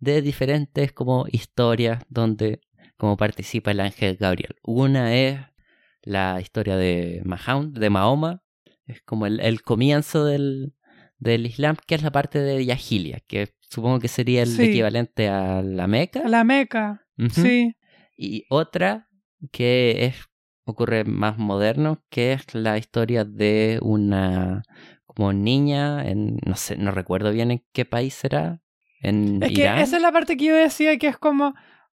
de 0.00 0.20
diferentes 0.22 0.92
como 0.92 1.26
historias 1.30 2.02
donde 2.08 2.60
como 2.96 3.16
participa 3.16 3.70
el 3.70 3.80
ángel 3.80 4.16
Gabriel. 4.16 4.56
Una 4.62 5.14
es 5.14 5.40
la 6.02 6.40
historia 6.40 6.76
de 6.76 7.22
Mahound, 7.24 7.78
de 7.78 7.90
Mahoma, 7.90 8.42
es 8.86 9.02
como 9.02 9.26
el, 9.26 9.40
el 9.40 9.62
comienzo 9.62 10.24
del, 10.24 10.74
del 11.18 11.46
Islam, 11.46 11.76
que 11.86 11.94
es 11.94 12.02
la 12.02 12.10
parte 12.10 12.40
de 12.40 12.64
Yahilia, 12.64 13.20
que 13.26 13.54
supongo 13.60 14.00
que 14.00 14.08
sería 14.08 14.42
el 14.42 14.48
Sí. 14.48 14.64
equivalente 14.64 15.28
a 15.28 15.62
la 15.62 15.86
Meca. 15.86 16.28
La 16.28 16.44
Meca, 16.44 17.06
sí. 17.30 17.76
Y 18.16 18.44
otra 18.50 19.08
que 19.52 20.04
es 20.06 20.16
ocurre 20.64 21.04
más 21.04 21.38
moderno, 21.38 22.04
que 22.10 22.32
es 22.32 22.54
la 22.54 22.76
historia 22.78 23.24
de 23.24 23.78
una 23.80 24.62
como 25.18 25.32
niña 25.32 26.04
en 26.08 26.38
no 26.46 26.54
sé, 26.54 26.76
no 26.76 26.92
recuerdo 26.92 27.32
bien 27.32 27.50
en 27.50 27.64
qué 27.72 27.84
país 27.84 28.14
será, 28.14 28.60
en 29.02 29.42
Es 29.42 29.52
que 29.52 29.64
esa 29.64 29.96
es 29.96 30.00
la 30.02 30.12
parte 30.12 30.36
que 30.36 30.44
yo 30.44 30.54
decía 30.56 30.96
que 30.96 31.08
es 31.08 31.18
como... 31.18 31.54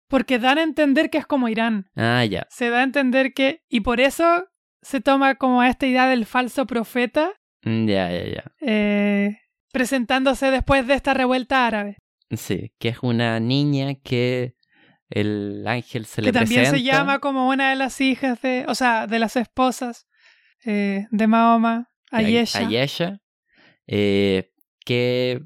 Porque 0.07 0.39
dan 0.39 0.57
a 0.57 0.63
entender 0.63 1.10
que 1.12 1.19
es 1.19 1.27
como 1.27 1.47
Irán. 1.47 1.89
Ah, 1.95 2.25
ya. 2.25 2.47
Se 2.49 2.69
da 2.69 2.79
a 2.79 2.84
entender 2.84 3.34
que... 3.34 3.62
Y 3.69 3.81
por 3.81 3.99
eso 4.01 4.47
se 4.81 5.01
toma 5.01 5.36
como 5.36 5.62
esta 5.63 5.86
idea 5.86 6.07
del 6.07 6.25
falso 6.25 6.65
profeta 6.65 7.31
Mm, 7.63 7.86
Ya, 7.88 8.10
ya, 8.12 8.25
ya. 8.25 8.43
eh, 8.62 9.38
presentándose 9.71 10.49
después 10.49 10.88
de 10.88 10.95
esta 10.95 11.13
revuelta 11.13 11.67
árabe. 11.67 11.97
Sí, 12.31 12.73
que 12.79 12.89
es 12.89 12.97
una 13.03 13.39
niña 13.39 13.93
que 14.03 14.55
el 15.12 15.63
ángel 15.67 16.05
se 16.07 16.21
le 16.23 16.29
que 16.29 16.39
también 16.39 16.65
se 16.65 16.71
presenta. 16.71 16.97
llama 16.97 17.19
como 17.19 17.47
una 17.49 17.69
de 17.69 17.75
las 17.75 18.01
hijas 18.01 18.41
de... 18.41 18.65
O 18.67 18.73
sea, 18.73 19.05
de 19.05 19.19
las 19.19 19.36
esposas 19.36 20.07
eh, 20.65 21.05
de 21.12 21.27
Mahoma, 21.27 21.90
Ayesha. 22.12 22.60
Ayesha, 22.60 23.21
eh, 23.88 24.52
que 24.86 25.41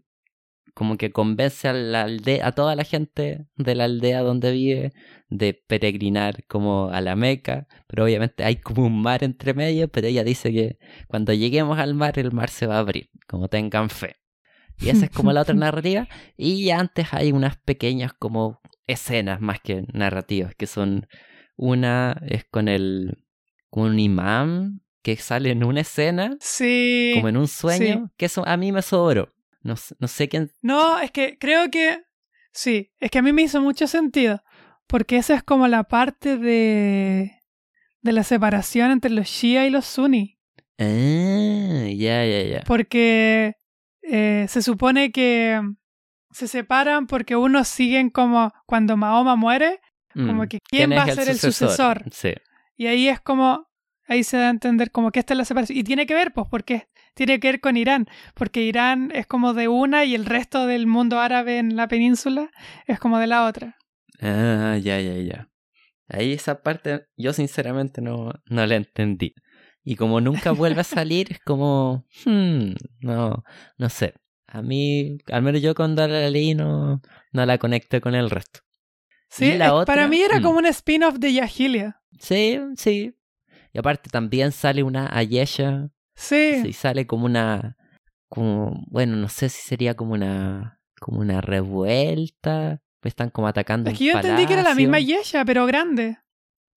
como 0.73 0.97
que 0.97 1.12
convence 1.12 1.69
a 1.69 1.73
la 1.73 2.01
aldea, 2.01 2.45
a 2.45 2.51
toda 2.51 2.75
la 2.75 2.84
gente 2.84 3.47
de 3.56 3.75
la 3.75 3.86
aldea 3.86 4.21
donde 4.21 4.51
vive 4.51 4.91
de 5.30 5.54
peregrinar 5.54 6.45
como 6.47 6.89
a 6.89 6.99
la 6.99 7.15
Meca, 7.15 7.67
pero 7.88 8.04
obviamente 8.04 8.43
hay 8.43 8.58
como 8.58 8.86
un 8.86 9.01
mar 9.01 9.23
entre 9.23 9.54
medio, 9.54 9.88
pero 9.88 10.08
ella 10.08 10.25
dice 10.25 10.51
que 10.51 10.78
cuando 11.08 11.32
lleguemos 11.32 11.80
al 11.80 11.95
mar 11.95 12.19
el 12.19 12.34
mar 12.34 12.49
se 12.49 12.67
va 12.67 12.75
a 12.75 12.80
abrir, 12.80 13.10
como 13.25 13.47
tengan 13.47 13.89
fe. 13.89 14.17
Y 14.78 14.89
esa 14.89 15.06
es 15.06 15.12
como 15.12 15.32
la 15.32 15.41
otra 15.41 15.56
narrativa. 15.56 16.10
Y 16.36 16.69
antes 16.71 17.08
hay 17.13 17.32
unas 17.32 17.56
pequeñas 17.56 18.12
como 18.12 18.60
escenas 18.86 19.39
más 19.39 19.62
que 19.62 19.86
narrativas, 19.93 20.56
que 20.56 20.67
son 20.67 21.08
una 21.56 22.21
es 22.28 22.43
con 22.43 22.67
el 22.67 23.23
con 23.69 23.91
un 23.91 23.99
imán 23.99 24.82
que 25.06 25.15
sale 25.18 25.52
en 25.52 25.63
una 25.63 25.82
escena, 25.82 26.36
Sí. 26.41 27.12
como 27.13 27.30
en 27.30 27.38
un 27.38 27.48
sueño, 27.48 28.12
que 28.18 28.26
eso 28.26 28.44
a 28.48 28.58
mí 28.58 28.72
me 28.72 28.82
sobró. 28.82 29.30
No, 29.62 29.76
no 30.00 30.08
sé 30.08 30.28
quién... 30.28 30.50
No, 30.63 31.00
es 31.00 31.12
que 31.12 31.38
creo 31.38 31.70
que 31.70 32.00
sí, 32.52 32.91
es 33.00 33.12
que 33.12 33.20
a 33.20 33.22
mí 33.22 33.32
me 33.32 33.44
hizo 33.44 33.62
mucho 33.62 33.86
sentido, 33.86 34.41
porque 34.88 35.18
esa 35.18 35.36
es 35.36 35.44
como 35.44 35.68
la 35.68 35.84
parte 35.84 36.38
de 36.38 37.32
de 38.02 38.12
la 38.12 38.24
separación 38.24 38.91
entre 38.91 39.12
los 39.12 39.28
Shia 39.28 39.65
y 39.68 39.70
los 39.70 39.86
Sunni, 39.86 40.38
Ah, 40.80 41.88
ya, 41.88 42.26
ya, 42.26 42.41
ya. 42.44 42.63
porque 42.65 43.54
eh, 44.04 44.46
se 44.50 44.62
supone 44.62 45.12
que 45.12 45.60
se 46.32 46.48
separan 46.48 47.08
porque 47.08 47.36
unos 47.36 47.68
siguen 47.68 48.10
como 48.10 48.54
cuando 48.65 48.98
Mahoma 48.98 49.36
muere, 49.36 49.80
como 50.13 50.44
Mm. 50.44 50.48
que 50.48 50.60
quién, 50.70 50.91
va 50.91 51.04
a 51.04 51.12
ser 51.12 51.30
el 51.30 51.38
sucesor. 51.39 52.04
Sí. 52.12 52.34
Y 52.78 52.88
ahí 52.88 53.08
es 53.08 53.20
como, 53.22 53.68
ahí 54.08 54.24
se 54.24 54.38
da 54.38 54.48
a 54.48 54.52
entender 54.52 54.91
como 54.91 55.12
que 55.12 55.20
esta 55.20 55.34
es 55.34 55.38
la 55.38 55.46
separación. 55.46 55.78
Y 55.78 55.84
tiene 55.84 56.06
que 56.06 56.13
ver, 56.13 56.34
pues, 56.34 56.48
porque 56.50 56.88
tiene 57.13 57.39
que 57.39 57.48
ver 57.48 57.62
con 57.62 57.78
Irán, 57.78 58.08
porque 58.34 58.62
Irán 58.62 59.12
es 59.13 59.26
como 59.26 59.54
de 59.54 59.68
una 59.68 60.06
y 60.06 60.15
el 60.15 60.26
resto 60.26 60.68
del 60.68 60.88
mundo 60.88 61.20
árabe 61.20 61.58
en 61.58 61.76
la 61.76 61.88
península 61.88 62.52
es 62.88 63.00
como 63.00 63.20
de 63.20 63.28
la 63.28 63.46
otra. 63.46 63.78
Ah, 64.22 64.78
ya, 64.82 65.00
ya, 65.00 65.15
ya. 65.18 65.50
Ahí 66.08 66.34
esa 66.34 66.62
parte 66.62 67.08
yo 67.18 67.34
sinceramente 67.34 68.02
no, 68.02 68.34
no 68.46 68.65
la 68.65 68.76
entendí. 68.76 69.34
Y 69.84 69.96
como 69.96 70.20
nunca 70.20 70.52
vuelve 70.52 70.82
a 70.82 70.84
salir, 70.84 71.32
es 71.32 71.39
como... 71.39 72.06
hmm, 72.26 72.74
no, 73.02 73.44
no 73.78 73.89
sé. 73.89 74.15
A 74.48 74.62
mí, 74.62 75.18
al 75.32 75.41
menos 75.41 75.62
yo 75.62 75.76
cuando 75.76 76.08
la 76.08 76.30
leí 76.30 76.54
no, 76.54 77.02
no 77.32 77.46
la 77.46 77.58
conecté 77.58 78.02
con 78.02 78.15
el 78.15 78.30
resto. 78.30 78.62
Sí, 79.30 79.54
la 79.58 79.74
otra, 79.74 79.94
para 79.94 80.08
mí 80.08 80.22
era 80.22 80.39
mm. 80.39 80.44
como 80.44 80.60
un 80.60 80.65
spin-off 80.68 81.15
de 81.18 81.34
Yahilia. 81.34 82.02
Sí, 82.20 82.60
sí. 82.78 83.14
Y 83.75 83.77
aparte 83.77 84.09
también 84.09 84.53
sale 84.53 84.83
una 84.83 85.09
Ayesha. 85.13 85.89
Sí, 86.15 86.61
Sí, 86.63 86.71
sale 86.71 87.05
como 87.05 87.25
una... 87.25 87.75
Como, 88.29 88.85
bueno, 88.88 89.17
no 89.17 89.27
sé 89.27 89.49
si 89.49 89.61
sería 89.61 89.95
como 89.95 90.13
una... 90.13 90.79
Como 90.97 91.19
una 91.19 91.41
revuelta. 91.41 92.81
Están 93.03 93.31
como 93.31 93.49
atacando 93.49 93.89
es 93.89 93.97
que 93.97 94.05
yo 94.05 94.13
entendí 94.13 94.45
que 94.45 94.53
era 94.53 94.63
la 94.63 94.75
misma 94.75 95.01
Yesha, 95.01 95.43
pero 95.43 95.65
grande. 95.65 96.17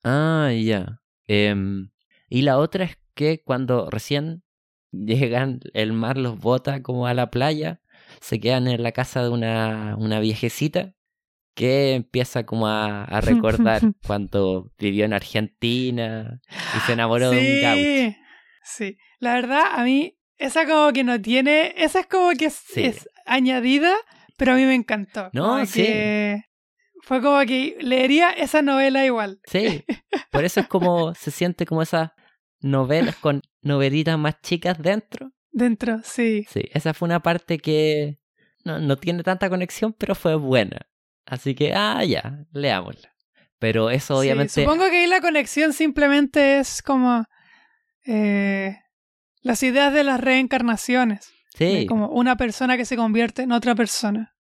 Ah, 0.02 0.50
ya. 0.52 1.00
Em, 1.28 1.90
y 2.28 2.42
la 2.42 2.58
otra 2.58 2.84
es 2.84 2.98
que 3.14 3.44
cuando 3.44 3.88
recién 3.88 4.42
llegan, 4.90 5.60
el 5.74 5.92
mar 5.92 6.18
los 6.18 6.40
bota 6.40 6.82
como 6.82 7.06
a 7.06 7.14
la 7.14 7.30
playa, 7.30 7.80
se 8.20 8.40
quedan 8.40 8.66
en 8.66 8.82
la 8.82 8.90
casa 8.90 9.22
de 9.22 9.28
una, 9.28 9.94
una 9.96 10.18
viejecita 10.18 10.96
que 11.58 11.94
empieza 11.94 12.46
como 12.46 12.68
a, 12.68 13.02
a 13.04 13.20
recordar 13.20 13.82
cuando 14.06 14.70
vivió 14.78 15.04
en 15.04 15.12
Argentina 15.12 16.40
y 16.76 16.80
se 16.86 16.92
enamoró 16.92 17.30
de 17.30 17.38
un 17.38 17.62
gaucho. 17.62 18.16
Sí. 18.62 18.96
La 19.18 19.34
verdad, 19.34 19.64
a 19.74 19.82
mí, 19.82 20.16
esa 20.36 20.66
como 20.66 20.92
que 20.92 21.02
no 21.02 21.20
tiene, 21.20 21.74
esa 21.76 22.00
es 22.00 22.06
como 22.06 22.30
que 22.38 22.46
es, 22.46 22.54
Sí. 22.54 22.84
es 22.84 23.08
añadida, 23.26 23.92
pero 24.36 24.52
a 24.52 24.54
mí 24.54 24.62
me 24.64 24.74
encantó. 24.76 25.30
No, 25.32 25.66
sí. 25.66 25.82
que 25.82 26.42
Fue 27.02 27.20
como 27.20 27.40
que 27.44 27.76
leería 27.80 28.30
esa 28.30 28.62
novela 28.62 29.04
igual. 29.04 29.40
Sí, 29.44 29.84
por 30.30 30.44
eso 30.44 30.60
es 30.60 30.68
como 30.68 31.12
se 31.14 31.32
siente 31.32 31.66
como 31.66 31.82
esas 31.82 32.10
novelas 32.60 33.16
con 33.16 33.42
novelitas 33.62 34.16
más 34.16 34.40
chicas 34.42 34.78
dentro. 34.80 35.32
Dentro, 35.50 35.98
sí. 36.04 36.46
Sí, 36.48 36.60
esa 36.72 36.94
fue 36.94 37.06
una 37.06 37.20
parte 37.20 37.58
que 37.58 38.18
no, 38.64 38.78
no 38.78 38.96
tiene 38.96 39.24
tanta 39.24 39.48
conexión, 39.50 39.92
pero 39.92 40.14
fue 40.14 40.36
buena. 40.36 40.86
Así 41.28 41.54
que, 41.54 41.74
ah, 41.74 42.02
ya, 42.04 42.46
leámosla. 42.52 43.12
Pero 43.58 43.90
eso 43.90 44.14
Sí, 44.14 44.20
obviamente... 44.20 44.62
Supongo 44.62 44.88
que 44.88 45.02
ahí 45.02 45.06
la 45.06 45.20
conexión 45.20 45.72
simplemente 45.72 46.58
es 46.58 46.82
como 46.82 47.24
eh, 48.06 48.78
las 49.42 49.62
ideas 49.62 49.92
de 49.92 50.04
las 50.04 50.20
reencarnaciones. 50.20 51.30
Sí, 51.54 51.86
Como 51.86 52.08
una 52.08 52.36
persona 52.36 52.76
que 52.76 52.84
se 52.84 52.96
convierte 52.96 53.42
en 53.42 53.52
otra 53.52 53.74
persona. 53.74 54.36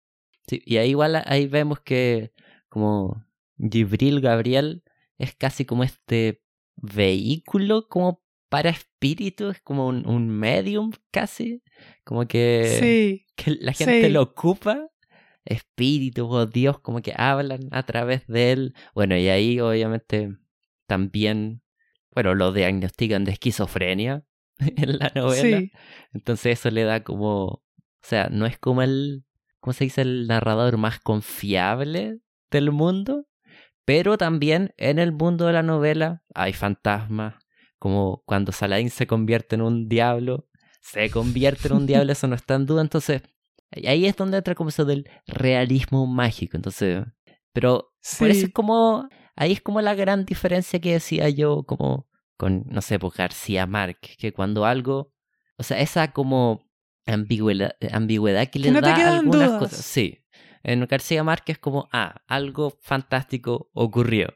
sí, 0.47 0.61
y 0.65 0.77
ahí 0.77 0.91
igual 0.91 1.23
ahí 1.25 1.47
vemos 1.47 1.79
que 1.79 2.31
como 2.69 3.25
Gibril 3.57 4.21
Gabriel 4.21 4.83
es 5.17 5.33
casi 5.33 5.65
como 5.65 5.83
este 5.83 6.43
vehículo 6.75 7.87
como 7.87 8.21
para 8.49 8.69
espíritus, 8.69 9.59
como 9.63 9.87
un, 9.87 10.07
un 10.07 10.29
medium 10.29 10.91
casi, 11.11 11.63
como 12.03 12.27
que, 12.27 12.77
sí, 12.79 13.25
que 13.35 13.57
la 13.59 13.73
gente 13.73 14.05
sí. 14.05 14.09
lo 14.09 14.21
ocupa, 14.21 14.87
espíritus 15.47 16.27
o 16.29 16.45
Dios 16.45 16.79
como 16.79 17.01
que 17.01 17.13
hablan 17.15 17.67
a 17.71 17.83
través 17.83 18.27
de 18.27 18.51
él. 18.51 18.75
Bueno, 18.93 19.17
y 19.17 19.27
ahí 19.29 19.59
obviamente 19.59 20.35
también, 20.85 21.61
bueno, 22.11 22.35
lo 22.35 22.51
diagnostican 22.53 23.23
de 23.23 23.31
esquizofrenia 23.31 24.23
en 24.59 24.99
la 24.99 25.11
novela. 25.15 25.59
sí. 25.59 25.71
Entonces 26.13 26.59
eso 26.59 26.69
le 26.71 26.83
da 26.83 27.03
como, 27.03 27.45
o 27.45 27.63
sea, 28.01 28.29
no 28.29 28.45
es 28.45 28.57
como 28.57 28.81
el, 28.81 29.25
¿cómo 29.59 29.73
se 29.73 29.85
dice? 29.85 30.01
El 30.01 30.27
narrador 30.27 30.77
más 30.77 30.99
confiable 30.99 32.19
del 32.49 32.71
mundo, 32.71 33.27
pero 33.85 34.17
también 34.17 34.73
en 34.77 34.99
el 34.99 35.11
mundo 35.11 35.45
de 35.45 35.53
la 35.53 35.63
novela 35.63 36.23
hay 36.33 36.53
fantasmas, 36.53 37.35
como 37.79 38.23
cuando 38.25 38.51
Saladin 38.51 38.89
se 38.89 39.07
convierte 39.07 39.55
en 39.55 39.61
un 39.61 39.87
diablo, 39.87 40.47
se 40.81 41.09
convierte 41.09 41.67
en 41.67 41.73
un 41.73 41.87
diablo, 41.87 42.11
eso 42.13 42.27
no 42.27 42.35
está 42.35 42.55
en 42.55 42.65
duda, 42.65 42.81
entonces 42.81 43.21
ahí 43.71 44.05
es 44.05 44.15
donde 44.15 44.37
entra 44.37 44.55
como 44.55 44.69
eso 44.69 44.85
del 44.85 45.09
realismo 45.27 46.05
mágico, 46.07 46.57
entonces, 46.57 47.03
pero 47.53 47.91
por 48.19 48.29
eso 48.29 48.39
Sí. 48.41 48.45
es 48.47 48.53
como, 48.53 49.07
ahí 49.35 49.51
es 49.51 49.61
como 49.61 49.81
la 49.81 49.95
gran 49.95 50.25
diferencia 50.25 50.79
que 50.79 50.93
decía 50.93 51.29
yo, 51.29 51.63
como 51.63 52.07
con, 52.37 52.63
no 52.67 52.81
sé, 52.81 52.99
pues 52.99 53.13
García 53.15 53.65
Márquez, 53.65 54.15
que 54.17 54.31
cuando 54.31 54.65
algo, 54.65 55.11
o 55.57 55.63
sea, 55.63 55.79
esa 55.79 56.11
como 56.13 56.61
ambigüedad, 57.05 57.75
ambigüedad 57.91 58.47
que 58.49 58.59
le 58.59 58.71
no 58.71 58.81
da 58.81 58.95
algunas 59.17 59.47
dudas. 59.49 59.59
cosas. 59.59 59.85
Sí, 59.85 60.23
en 60.63 60.85
García 60.85 61.23
Márquez 61.23 61.55
es 61.55 61.59
como, 61.59 61.87
ah, 61.91 62.21
algo 62.27 62.77
fantástico 62.81 63.69
ocurrió. 63.73 64.33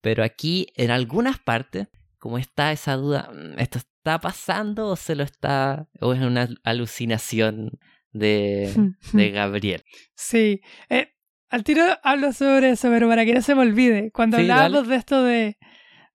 Pero 0.00 0.22
aquí, 0.24 0.66
en 0.76 0.90
algunas 0.90 1.38
partes, 1.38 1.88
como 2.18 2.38
está 2.38 2.72
esa 2.72 2.96
duda, 2.96 3.30
mm, 3.32 3.58
¿esto 3.60 3.78
está 3.78 4.18
pasando 4.20 4.88
o 4.88 4.96
se 4.96 5.14
lo 5.14 5.22
está, 5.24 5.88
o 6.00 6.12
es 6.12 6.20
una 6.20 6.48
alucinación 6.64 7.78
de, 8.12 8.92
de 9.12 9.30
Gabriel? 9.30 9.84
Sí. 10.14 10.60
Eh, 10.88 11.08
al 11.50 11.64
tiro 11.64 11.82
hablo 12.02 12.32
sobre 12.32 12.70
eso, 12.70 12.90
pero 12.90 13.08
para 13.08 13.24
que 13.24 13.34
no 13.34 13.42
se 13.42 13.54
me 13.54 13.62
olvide. 13.62 14.10
Cuando 14.12 14.36
Sí, 14.36 14.42
hablábamos 14.42 14.88
de 14.88 14.96
esto 14.96 15.22
de, 15.24 15.56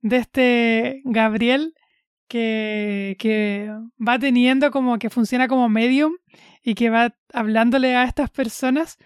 de 0.02 0.18
este 0.18 1.02
Gabriel 1.06 1.74
que, 2.28 3.16
que 3.20 3.70
va 4.06 4.20
teniendo 4.20 4.72
como 4.72 4.98
que 5.00 5.10
funciona 5.10 5.48
como 5.48 5.70
medium 5.70 6.14
y 6.64 6.76
que 6.76 6.90
va 6.90 7.16
hablándole 7.34 7.96
a 7.96 8.04
estas 8.04 8.30
personas, 8.30 8.98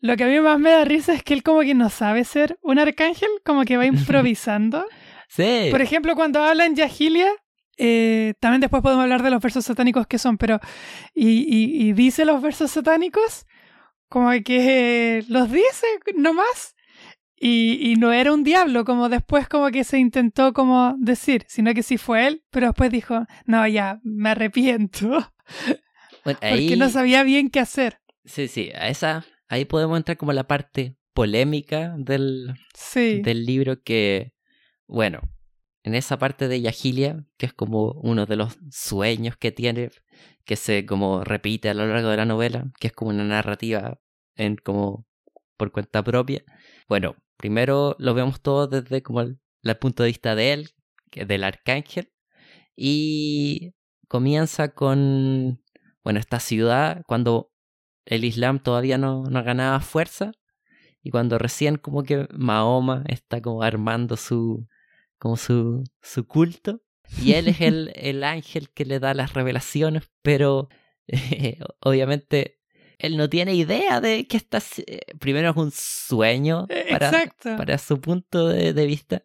lo 0.00 0.16
que 0.16 0.24
a 0.24 0.26
mí 0.28 0.38
más 0.40 0.58
me 0.58 0.70
da 0.70 0.84
risa 0.84 1.14
es 1.14 1.22
que 1.22 1.34
él 1.34 1.42
como 1.42 1.60
que 1.60 1.74
no 1.74 1.90
sabe 1.90 2.24
ser 2.24 2.58
un 2.62 2.78
arcángel, 2.78 3.28
como 3.44 3.64
que 3.64 3.76
va 3.76 3.86
improvisando. 3.86 4.84
Sí. 5.28 5.68
Por 5.70 5.80
ejemplo, 5.82 6.14
cuando 6.14 6.42
habla 6.42 6.66
en 6.66 6.76
Yahilia, 6.76 7.30
eh, 7.76 8.34
también 8.40 8.60
después 8.60 8.82
podemos 8.82 9.02
hablar 9.02 9.22
de 9.22 9.30
los 9.30 9.42
versos 9.42 9.64
satánicos 9.64 10.06
que 10.06 10.18
son, 10.18 10.38
pero. 10.38 10.60
Y, 11.14 11.28
y- 11.48 11.88
y 11.88 11.92
dice 11.92 12.24
los 12.24 12.40
versos 12.42 12.70
satánicos, 12.70 13.46
como 14.08 14.30
que 14.44 15.24
los 15.28 15.50
dice 15.50 15.86
nomás. 16.16 16.74
Y, 17.38 17.92
y 17.92 17.96
no 17.96 18.12
era 18.12 18.32
un 18.32 18.44
diablo, 18.44 18.86
como 18.86 19.10
después 19.10 19.46
como 19.46 19.68
que 19.70 19.84
se 19.84 19.98
intentó 19.98 20.54
como 20.54 20.94
decir, 20.98 21.44
sino 21.48 21.74
que 21.74 21.82
sí 21.82 21.98
fue 21.98 22.26
él, 22.26 22.42
pero 22.50 22.68
después 22.68 22.90
dijo, 22.90 23.26
no, 23.44 23.66
ya, 23.68 24.00
me 24.04 24.30
arrepiento, 24.30 25.06
Bueno, 26.24 26.38
porque 26.48 26.76
no 26.78 26.88
sabía 26.88 27.22
bien 27.24 27.50
qué 27.50 27.60
hacer. 27.60 28.00
Sí, 28.24 28.48
sí, 28.48 28.70
a 28.74 28.88
esa, 28.88 29.26
ahí 29.48 29.66
podemos 29.66 29.98
entrar 29.98 30.16
como 30.16 30.32
la 30.32 30.44
parte 30.48 30.96
polémica 31.12 31.94
del, 31.98 32.54
Sí, 32.74 33.20
del 33.22 33.44
libro 33.44 33.82
que, 33.82 34.32
bueno, 34.86 35.20
en 35.86 35.94
esa 35.94 36.18
parte 36.18 36.48
de 36.48 36.60
Yahilia, 36.60 37.24
que 37.38 37.46
es 37.46 37.52
como 37.52 37.92
uno 38.02 38.26
de 38.26 38.34
los 38.34 38.58
sueños 38.72 39.36
que 39.36 39.52
tiene, 39.52 39.90
que 40.44 40.56
se 40.56 40.84
como 40.84 41.22
repite 41.22 41.68
a 41.70 41.74
lo 41.74 41.86
largo 41.86 42.08
de 42.08 42.16
la 42.16 42.24
novela, 42.24 42.72
que 42.80 42.88
es 42.88 42.92
como 42.92 43.12
una 43.12 43.22
narrativa 43.22 44.00
en 44.34 44.56
como 44.56 45.06
por 45.56 45.70
cuenta 45.70 46.02
propia. 46.02 46.42
Bueno, 46.88 47.14
primero 47.36 47.94
lo 48.00 48.14
vemos 48.14 48.40
todo 48.40 48.66
desde 48.66 49.00
como 49.04 49.20
el, 49.20 49.38
el 49.62 49.76
punto 49.76 50.02
de 50.02 50.08
vista 50.08 50.34
de 50.34 50.54
él, 50.54 50.70
del 51.12 51.44
arcángel, 51.44 52.10
y 52.74 53.72
comienza 54.08 54.74
con, 54.74 55.62
bueno, 56.02 56.18
esta 56.18 56.40
ciudad 56.40 57.02
cuando 57.06 57.52
el 58.06 58.24
Islam 58.24 58.58
todavía 58.58 58.98
no, 58.98 59.22
no 59.30 59.44
ganaba 59.44 59.78
fuerza 59.78 60.32
y 61.00 61.12
cuando 61.12 61.38
recién 61.38 61.76
como 61.76 62.02
que 62.02 62.26
Mahoma 62.32 63.04
está 63.06 63.40
como 63.40 63.62
armando 63.62 64.16
su 64.16 64.66
como 65.18 65.36
su, 65.36 65.84
su 66.02 66.26
culto 66.26 66.82
y 67.22 67.34
él 67.34 67.48
es 67.48 67.60
el, 67.60 67.92
el 67.94 68.24
ángel 68.24 68.70
que 68.70 68.84
le 68.84 68.98
da 68.98 69.14
las 69.14 69.32
revelaciones 69.32 70.10
pero 70.22 70.68
eh, 71.06 71.58
obviamente 71.80 72.56
él 72.98 73.16
no 73.16 73.28
tiene 73.28 73.54
idea 73.54 74.00
de 74.00 74.26
que 74.26 74.36
está... 74.36 74.62
Primero 75.18 75.50
es 75.50 75.56
un 75.56 75.70
sueño 75.70 76.66
Eh, 76.68 76.86
para, 76.90 77.78
su 77.78 78.00
punto 78.00 78.48
de, 78.48 78.72
de 78.72 78.86
vista. 78.86 79.22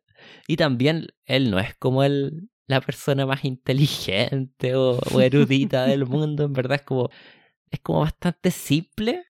Y 0.47 0.58
también 0.58 1.08
él 1.25 1.49
no 1.49 1.60
es 1.60 1.75
como 1.75 2.04
el, 2.04 2.49
la 2.67 2.82
persona 2.82 3.25
más 3.25 3.45
inteligente 3.45 4.75
o, 4.75 4.99
o 5.13 5.21
erudita 5.21 5.86
del 5.86 6.06
mundo. 6.08 6.45
En 6.45 6.54
verdad 6.54 6.80
es 6.80 6.84
como, 6.84 7.10
es 7.69 7.80
como 7.80 8.01
bastante 8.01 8.51
simple. 8.51 9.25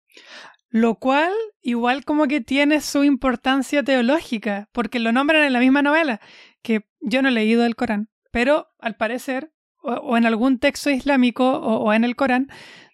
Lo 0.70 0.96
cual 0.96 1.32
igual 1.60 2.04
como 2.04 2.26
que 2.26 2.40
tiene 2.40 2.80
su 2.80 3.04
importancia 3.04 3.82
teológica, 3.82 4.68
porque 4.72 4.98
lo 4.98 5.12
nombran 5.12 5.44
en 5.44 5.52
la 5.52 5.60
misma 5.60 5.82
novela, 5.82 6.20
que 6.62 6.86
yo 7.00 7.22
no 7.22 7.28
he 7.28 7.32
leído 7.32 7.64
el 7.64 7.76
Corán, 7.76 8.08
pero 8.30 8.68
al 8.78 8.96
parecer, 8.96 9.52
o, 9.82 9.92
o 9.92 10.16
en 10.16 10.26
algún 10.26 10.58
texto 10.58 10.90
islámico 10.90 11.44
o, 11.58 11.78
o 11.84 11.92
en 11.92 12.04
el 12.04 12.16
Corán, 12.16 12.48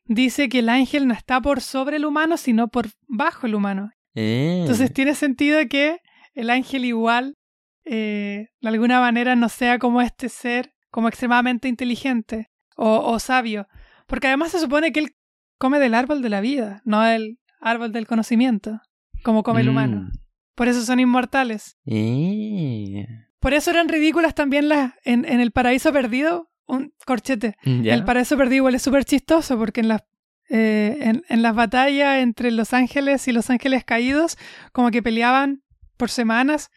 dice 0.07 0.49
que 0.49 0.61
el 0.61 0.69
ángel 0.69 1.07
no 1.07 1.15
está 1.15 1.41
por 1.41 1.61
sobre 1.61 1.97
el 1.97 2.07
humano, 2.07 2.37
sino 2.37 2.69
por 2.69 2.87
bajo 3.07 3.47
el 3.47 3.55
humano. 3.55 3.91
Eh, 4.15 4.59
Entonces 4.61 4.93
tiene 4.93 5.15
sentido 5.15 5.61
que 5.69 5.99
el 6.35 6.51
ángel 6.51 6.85
igual, 6.85 7.37
eh, 7.85 8.47
de 8.61 8.69
alguna 8.69 9.01
manera, 9.01 9.37
no 9.37 9.49
sea 9.49 9.79
como 9.79 10.01
este 10.01 10.29
ser, 10.29 10.73
como 10.91 11.09
extremadamente 11.09 11.69
inteligente 11.69 12.49
o, 12.77 13.01
o 13.01 13.19
sabio. 13.19 13.67
Porque 14.07 14.27
además 14.29 14.53
se 14.53 14.59
supone 14.61 14.93
que 14.93 15.01
él 15.01 15.11
come 15.59 15.79
del 15.79 15.95
árbol 15.95 16.23
de 16.23 16.31
la 16.31 16.41
vida, 16.41 16.81
no 16.85 17.03
del 17.03 17.39
árbol 17.61 17.93
del 17.93 18.07
conocimiento, 18.07 18.81
como 19.23 19.43
come 19.43 19.61
el 19.61 19.69
humano. 19.69 20.03
mm, 20.03 20.11
Por 20.55 20.69
eso 20.69 20.83
son 20.83 21.01
inmortales. 21.01 21.77
eh, 21.85 23.07
Por 23.41 23.55
eso 23.55 23.71
eran 23.71 23.89
ridículas 23.89 24.35
también 24.35 24.69
las 24.69 24.93
en, 25.05 25.25
en 25.25 25.41
el 25.41 25.51
paraíso 25.53 25.93
perdido. 25.93 26.51
Un 26.67 26.93
corchete. 27.07 27.57
¿ya? 27.65 27.95
El 27.95 28.05
paraíso 28.05 28.37
perdido 28.37 28.57
igual 28.57 28.75
es 28.75 28.83
súper 28.83 29.05
chistoso 29.05 29.57
porque 29.57 29.81
en 29.81 29.89
las, 29.89 30.03
eh, 30.51 30.99
en, 31.01 31.25
en 31.29 31.43
las 31.43 31.55
batallas 31.55 32.19
entre 32.19 32.51
los 32.51 32.75
ángeles 32.75 33.27
y 33.27 33.33
los 33.33 33.49
ángeles 33.49 33.85
caídos, 33.85 34.37
como 34.73 34.91
que 34.91 35.03
peleaban 35.03 35.63
por 35.97 36.11
semanas, 36.11 36.71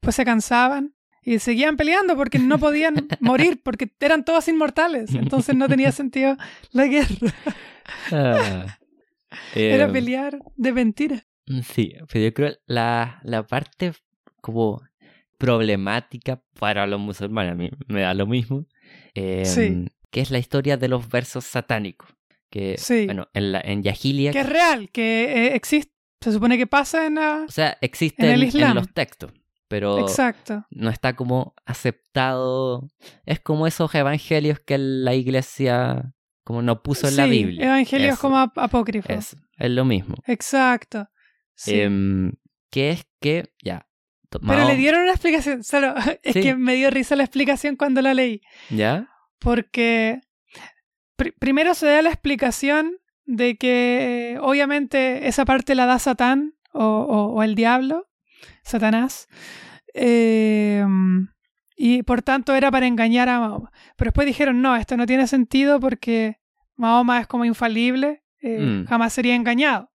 pues 0.00 0.16
se 0.16 0.24
cansaban 0.24 0.96
y 1.22 1.40
seguían 1.40 1.76
peleando 1.76 2.16
porque 2.16 2.38
no 2.38 2.58
podían 2.58 3.08
morir, 3.20 3.60
porque 3.62 3.90
eran 4.00 4.24
todos 4.24 4.48
inmortales. 4.48 5.14
Entonces 5.14 5.54
no 5.54 5.68
tenía 5.68 5.92
sentido 6.00 6.36
la 6.72 6.86
guerra. 6.86 7.34
Ah, 8.12 8.78
Era 9.54 9.84
em, 9.84 9.92
pelear 9.92 10.38
de 10.56 10.72
mentira. 10.72 11.26
Sí, 11.62 11.92
pero 12.10 12.24
yo 12.24 12.34
creo 12.34 12.52
la, 12.66 13.20
la 13.22 13.46
parte 13.46 13.92
como 14.40 14.82
problemática 15.38 16.42
para 16.58 16.86
los 16.86 17.00
musulmanes, 17.00 17.52
a 17.52 17.54
mí 17.54 17.70
me 17.88 18.00
da 18.02 18.14
lo 18.14 18.26
mismo, 18.26 18.66
em, 19.14 19.44
Sí. 19.44 19.86
que 20.10 20.20
es 20.20 20.30
la 20.30 20.38
historia 20.38 20.76
de 20.76 20.88
los 20.88 21.08
versos 21.08 21.44
satánicos. 21.44 22.08
Que, 22.50 22.76
Sí. 22.78 23.06
bueno, 23.06 23.28
en, 23.34 23.52
la, 23.52 23.60
en 23.60 23.82
Yahilia, 23.82 24.32
Que 24.32 24.40
es 24.40 24.48
real, 24.48 24.90
que 24.90 25.24
eh, 25.48 25.54
existe. 25.56 25.92
Se 26.20 26.32
supone 26.32 26.56
que 26.56 26.66
pasa 26.66 27.06
en 27.06 27.16
la... 27.16 27.44
o 27.46 27.50
sea, 27.50 27.76
existe 27.80 28.24
en 28.26 28.32
el 28.32 28.42
en, 28.42 28.48
Islam. 28.48 28.74
los 28.76 28.92
textos, 28.92 29.32
pero 29.68 29.98
Exacto. 30.00 30.64
no 30.70 30.88
está 30.90 31.14
como 31.14 31.54
aceptado. 31.66 32.88
Es 33.26 33.40
como 33.40 33.66
esos 33.66 33.94
evangelios 33.94 34.58
que 34.60 34.78
la 34.78 35.14
iglesia 35.14 36.14
como 36.44 36.62
no 36.62 36.82
puso 36.82 37.08
en 37.08 37.16
la 37.16 37.26
Biblia. 37.26 37.66
Evangelios 37.66 38.12
Eso, 38.14 38.20
como 38.20 38.38
ap- 38.38 38.56
apócrifos. 38.58 39.10
eso, 39.10 39.36
es 39.58 39.70
lo 39.70 39.84
mismo. 39.84 40.14
Exacto. 40.26 41.08
Sí. 41.54 41.80
Em, 41.80 42.32
que 42.70 42.90
es 42.90 43.06
que, 43.20 43.52
ya. 43.62 43.88
Pero 44.30 44.66
le 44.66 44.76
dieron 44.76 45.02
una 45.02 45.12
explicación. 45.12 45.62
Solo, 45.64 45.94
es 46.22 46.32
Sí. 46.34 46.40
que 46.42 46.54
me 46.56 46.74
dio 46.74 46.90
risa 46.90 47.16
la 47.16 47.24
explicación 47.24 47.76
cuando 47.76 48.02
la 48.02 48.14
leí. 48.14 48.40
¿Ya? 48.70 49.08
Porque 49.38 50.20
pri- 51.16 51.32
primero 51.38 51.74
se 51.74 51.86
da 51.86 52.02
la 52.02 52.10
explicación 52.10 52.92
de 53.24 53.56
que 53.56 54.38
obviamente 54.40 55.28
esa 55.28 55.44
parte 55.44 55.74
la 55.74 55.86
da 55.86 55.98
Satán 55.98 56.54
o, 56.72 56.84
o- 56.84 57.32
o 57.34 57.42
el 57.42 57.54
diablo, 57.54 58.06
Satanás. 58.62 59.26
eh, 59.94 60.84
y 61.78 62.02
por 62.04 62.22
tanto 62.22 62.54
era 62.54 62.70
para 62.70 62.86
engañar 62.86 63.28
a 63.28 63.38
Mahoma. 63.40 63.70
Pero 63.96 64.08
después 64.10 64.26
dijeron, 64.26 64.62
no, 64.62 64.76
esto 64.76 64.96
no 64.96 65.06
tiene 65.06 65.26
sentido 65.26 65.78
porque 65.80 66.36
Mahoma 66.76 67.20
es 67.20 67.26
como 67.26 67.44
infalible, 67.44 68.22
eh, 68.40 68.58
Mm. 68.60 68.86
jamás 68.86 69.12
sería 69.12 69.34
engañado. 69.34 69.90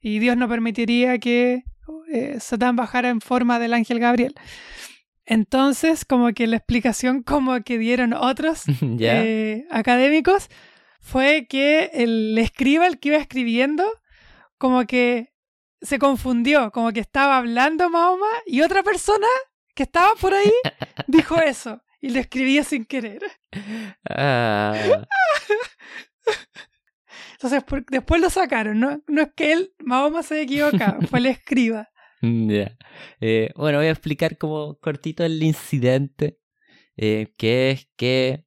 Y 0.00 0.18
Dios 0.18 0.36
no 0.36 0.48
permitiría 0.48 1.18
que 1.18 1.62
eh, 2.12 2.38
Satán 2.40 2.76
bajara 2.76 3.08
en 3.08 3.20
forma 3.20 3.58
del 3.58 3.74
ángel 3.74 3.98
Gabriel. 3.98 4.34
Entonces, 5.24 6.04
como 6.04 6.32
que 6.32 6.46
la 6.46 6.56
explicación 6.56 7.22
como 7.24 7.60
que 7.62 7.78
dieron 7.78 8.12
otros 8.12 8.62
eh, 9.00 9.64
académicos 9.70 10.48
fue 11.00 11.46
que 11.48 11.90
el 11.94 12.36
escriba, 12.38 12.86
el 12.86 12.98
que 13.00 13.08
iba 13.08 13.18
escribiendo, 13.18 13.84
como 14.58 14.84
que 14.86 15.32
se 15.80 15.98
confundió, 15.98 16.70
como 16.70 16.92
que 16.92 17.00
estaba 17.00 17.38
hablando 17.38 17.90
Mahoma 17.90 18.28
y 18.46 18.60
otra 18.62 18.82
persona 18.84 19.26
que 19.74 19.82
estaba 19.82 20.14
por 20.14 20.32
ahí 20.34 20.52
dijo 21.08 21.40
eso 21.40 21.82
y 22.00 22.10
lo 22.10 22.20
escribía 22.20 22.62
sin 22.62 22.84
querer. 22.84 23.22
Ah, 24.08 24.74
Entonces 27.32 27.64
por- 27.64 27.84
después 27.86 28.20
lo 28.20 28.30
sacaron, 28.30 28.78
¿no? 28.78 29.02
No 29.08 29.22
es 29.22 29.28
que 29.34 29.52
él, 29.52 29.72
Mahoma 29.80 30.22
se 30.22 30.34
haya 30.34 30.42
equivocado, 30.44 31.00
fue 31.08 31.18
el 31.18 31.26
escriba. 31.26 31.88
ya. 32.48 32.76
Eh, 33.20 33.50
bueno, 33.56 33.78
voy 33.78 33.88
a 33.88 33.90
explicar 33.90 34.38
como 34.38 34.78
cortito 34.78 35.24
el 35.24 35.42
incidente, 35.42 36.38
eh, 36.96 37.32
que 37.36 37.70
es 37.70 37.88
que 37.96 38.46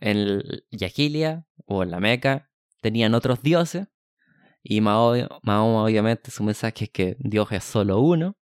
en 0.00 0.42
Yajilia 0.70 1.46
o 1.66 1.82
en 1.82 1.90
la 1.90 2.00
Meca 2.00 2.50
tenían 2.80 3.14
otros 3.14 3.42
dioses 3.42 3.88
y 4.62 4.80
Mahoma, 4.80 5.64
obviamente 5.64 6.30
su 6.30 6.44
mensaje 6.44 6.84
es 6.84 6.90
que 6.90 7.16
Dios 7.18 7.50
es 7.52 7.64
solo 7.64 8.00
uno 8.00 8.36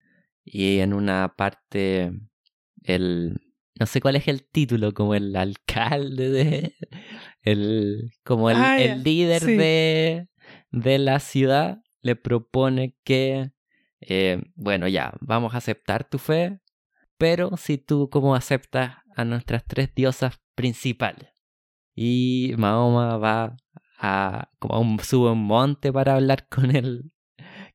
y 0.45 0.81
en 0.81 0.93
una 0.93 1.35
parte 1.37 2.13
el 2.83 3.41
no 3.79 3.87
sé 3.87 4.01
cuál 4.01 4.17
es 4.17 4.27
el 4.29 4.49
título 4.49 4.93
como 4.93 5.15
el 5.15 5.37
alcalde 5.37 6.31
de 6.31 6.75
el 7.43 8.11
como 8.25 8.51
el, 8.51 8.57
Ah, 8.59 8.81
el 8.81 9.03
líder 9.03 9.43
sí. 9.43 9.57
de 9.57 10.29
de 10.71 10.99
la 10.99 11.21
ciudad 11.21 11.79
le 12.01 12.17
propone 12.17 12.97
que 13.05 13.51
eh, 14.09 14.43
bueno 14.55 14.89
ya 14.89 15.13
vamos 15.21 15.55
a 15.55 15.59
aceptar 15.59 16.09
tu 16.09 16.19
fe 16.19 16.61
pero 17.19 17.57
si 17.57 17.79
tú 17.79 18.09
como 18.11 18.35
aceptas 18.35 18.99
a 19.17 19.25
nuestras 19.25 19.65
tres 19.65 19.95
diosas 19.95 20.41
principales 20.55 21.31
y 21.95 22.55
Mahoma 22.59 23.17
va 23.17 23.57
a 23.99 24.51
como 24.59 24.75
a 24.75 24.79
un, 24.79 24.99
sube 25.01 25.31
un 25.31 25.45
monte 25.45 25.93
para 25.93 26.15
hablar 26.15 26.47
con 26.49 26.75
el 26.77 27.11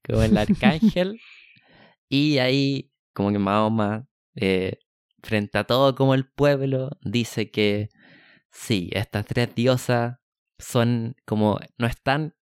con 0.03 0.23
el 0.23 0.37
arcángel. 0.37 1.19
Y 2.13 2.39
ahí 2.39 2.91
como 3.13 3.31
que 3.31 3.39
Mahoma 3.39 4.05
eh, 4.35 4.79
frente 5.23 5.57
a 5.57 5.63
todo 5.63 5.95
como 5.95 6.13
el 6.13 6.29
pueblo 6.29 6.89
dice 7.03 7.51
que 7.51 7.87
sí 8.51 8.89
estas 8.91 9.25
tres 9.25 9.55
diosas 9.55 10.17
son 10.59 11.15
como 11.25 11.57
no 11.77 11.87
están 11.87 12.35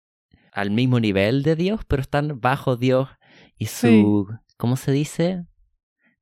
al 0.54 0.72
mismo 0.72 1.02
nivel 1.02 1.44
de 1.44 1.58
Dios 1.58 1.82
pero 1.86 2.02
están 2.02 2.40
bajo 2.40 2.78
Dios 2.78 3.10
y 3.58 3.66
su 3.68 4.28
¿cómo 4.58 4.76
se 4.78 4.92
dice? 4.92 5.46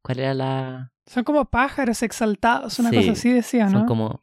¿cuál 0.02 0.20
era 0.20 0.34
la 0.34 0.94
Son 1.06 1.24
como 1.24 1.46
pájaros 1.50 2.04
exaltados, 2.04 2.80
una 2.80 2.90
Sí, 2.92 2.96
cosa 2.98 3.12
así 3.14 3.32
decía, 3.32 3.66
¿no? 3.66 3.80
son 3.80 3.86
como 3.88 4.22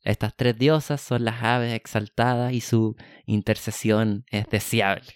estas 0.00 0.34
tres 0.36 0.58
diosas 0.58 1.00
son 1.00 1.24
las 1.24 1.42
aves 1.42 1.72
exaltadas 1.74 2.52
y 2.52 2.60
su 2.60 2.96
intercesión 3.24 4.24
es 4.30 4.46
deseable. 4.48 5.12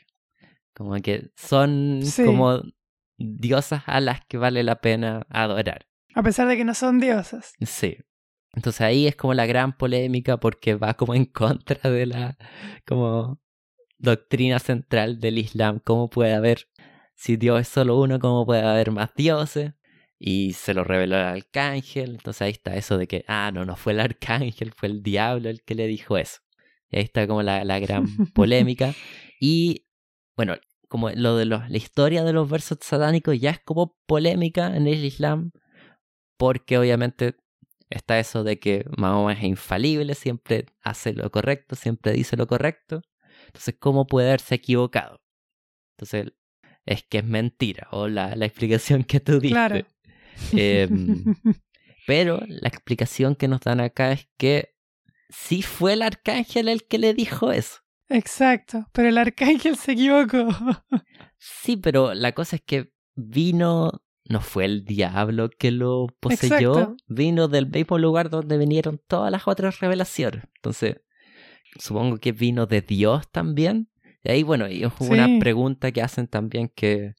Como 0.75 0.95
que 1.03 1.31
son 1.37 2.01
Sí. 2.05 2.25
como 2.25 2.61
diosas 3.19 3.83
a 3.87 4.01
las 4.01 4.25
que 4.27 4.37
vale 4.39 4.63
la 4.63 4.81
pena 4.81 5.27
adorar. 5.29 5.87
A 6.15 6.23
pesar 6.23 6.47
de 6.49 6.57
que 6.57 6.65
no 6.65 6.75
son 6.75 7.01
diosas. 7.01 7.55
Sí. 7.63 7.97
Entonces 8.53 8.81
ahí 8.83 9.07
es 9.07 9.17
como 9.17 9.35
la 9.35 9.45
gran 9.47 9.77
polémica 9.77 10.37
porque 10.39 10.75
va 10.77 10.95
como 10.95 11.15
en 11.15 11.25
contra 11.27 11.91
de 11.91 12.07
la 12.07 12.39
como 12.87 13.41
doctrina 13.99 14.59
central 14.61 15.19
del 15.19 15.39
Islam. 15.39 15.81
¿Cómo 15.83 16.09
puede 16.09 16.33
haber, 16.35 16.69
si 17.17 17.37
Dios 17.37 17.63
es 17.63 17.69
solo 17.69 17.99
uno, 17.99 18.21
cómo 18.21 18.47
puede 18.47 18.63
haber 18.63 18.93
más 18.93 19.11
dioses? 19.17 19.73
Y 20.19 20.53
se 20.53 20.75
lo 20.75 20.85
reveló 20.85 21.17
el 21.17 21.25
arcángel. 21.25 22.11
Entonces 22.13 22.43
ahí 22.43 22.53
está 22.53 22.77
eso 22.77 22.99
de 22.99 23.09
que, 23.09 23.25
ah, 23.27 23.51
no, 23.53 23.65
no 23.65 23.75
fue 23.77 23.95
el 23.95 24.01
arcángel, 24.01 24.73
fue 24.73 24.89
el 24.89 25.03
diablo 25.03 25.49
el 25.49 25.63
que 25.63 25.75
le 25.75 25.87
dijo 25.87 26.17
eso. 26.19 26.41
Y 26.91 26.99
ahí 26.99 27.05
está 27.05 27.27
como 27.27 27.43
la, 27.43 27.65
la 27.65 27.79
gran 27.81 28.07
polémica. 28.35 28.95
Y 29.39 29.87
bueno, 30.35 30.57
como 30.89 31.11
lo 31.11 31.37
de 31.37 31.45
los, 31.45 31.69
la 31.69 31.77
historia 31.77 32.25
de 32.25 32.33
los 32.33 32.49
versos 32.49 32.79
satánicos 32.81 33.39
ya 33.39 33.51
es 33.51 33.61
como 33.61 33.99
polémica 34.07 34.75
en 34.75 34.87
el 34.87 35.05
Islam, 35.05 35.53
porque 36.39 36.79
obviamente 36.79 37.37
está 37.91 38.19
eso 38.19 38.45
de 38.45 38.59
que 38.59 38.87
Mahoma 38.97 39.35
es 39.35 39.43
infalible, 39.43 40.15
siempre 40.15 40.67
hace 40.83 41.13
lo 41.13 41.31
correcto, 41.31 41.77
siempre 41.77 42.13
dice 42.13 42.37
lo 42.37 42.47
correcto. 42.47 43.03
Entonces, 43.47 43.77
¿cómo 43.79 44.07
puede 44.07 44.29
haberse 44.29 44.55
equivocado? 44.55 45.21
Entonces, 45.97 46.33
es 46.87 47.03
que 47.03 47.19
es 47.19 47.25
mentira, 47.25 47.89
o 47.91 48.09
la, 48.09 48.35
la 48.37 48.47
explicación 48.47 49.05
que 49.05 49.21
tú 49.21 49.41
diste. 49.41 49.51
Claro. 49.51 49.85
Em, 50.53 51.25
pero 52.07 52.41
la 52.47 52.69
explicación 52.69 53.35
que 53.35 53.49
nos 53.49 53.61
dan 53.61 53.81
acá 53.81 54.13
es 54.13 54.29
que 54.39 54.77
sí 55.29 55.63
fue 55.63 55.95
el 55.95 56.03
arcángel 56.03 56.69
el 56.69 56.85
que 56.85 56.99
le 56.99 57.15
dijo 57.15 57.53
eso. 57.53 57.81
Exacto, 58.09 58.87
pero 58.93 59.09
el 59.09 59.19
arcángel 59.19 59.77
se 59.77 59.93
equivocó. 59.93 60.49
Sí, 61.39 61.77
pero 61.77 62.15
la 62.15 62.33
cosa 62.33 62.57
es 62.57 62.63
que 62.63 62.93
vino, 63.15 64.03
no 64.29 64.41
fue 64.41 64.65
el 64.65 64.85
diablo 64.85 65.51
que 65.51 65.71
lo 65.71 66.07
poseyó, 66.21 66.73
Exacto. 66.73 66.97
vino 67.09 67.49
del 67.49 67.69
mismo 67.69 67.99
lugar 67.99 68.31
donde 68.31 68.59
vinieron 68.59 69.01
todas 69.07 69.33
las 69.33 69.49
otras 69.49 69.81
revelaciones. 69.81 70.45
Entonces, 70.55 71.03
supongo 71.79 72.19
que 72.19 72.33
vino 72.33 72.67
de 72.67 72.81
Dios 72.81 73.31
también. 73.31 73.91
Y 74.27 74.31
ahí, 74.33 74.43
bueno, 74.43 74.69
y 74.69 74.83
es 74.83 74.93
una 75.01 75.27
pregunta 75.39 75.93
que 75.93 76.03
hacen 76.03 76.27
también 76.27 76.69
que, 76.75 77.15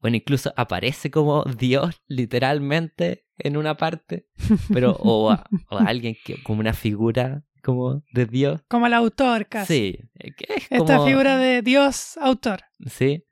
bueno, 0.00 0.16
incluso 0.16 0.52
aparece 0.56 1.10
como 1.10 1.44
Dios 1.58 2.00
literalmente 2.06 3.24
en 3.38 3.56
una 3.56 3.76
parte, 3.76 4.26
pero 4.72 4.92
o, 4.98 5.30
a- 5.30 5.44
o 5.70 5.76
alguien 5.78 6.16
que 6.24 6.42
como 6.42 6.60
una 6.60 6.72
figura 6.72 7.44
como 7.62 8.02
de 8.12 8.24
Dios. 8.26 8.62
Como 8.68 8.86
el 8.86 8.94
autor, 8.94 9.46
casi. 9.46 9.74
Sí, 9.74 9.98
eh, 10.20 10.32
que 10.34 10.46
es 10.54 10.66
Esta 10.70 11.04
figura 11.04 11.36
de 11.36 11.60
Dios 11.62 12.16
autor. 12.18 12.60
¿sí? 12.86 13.24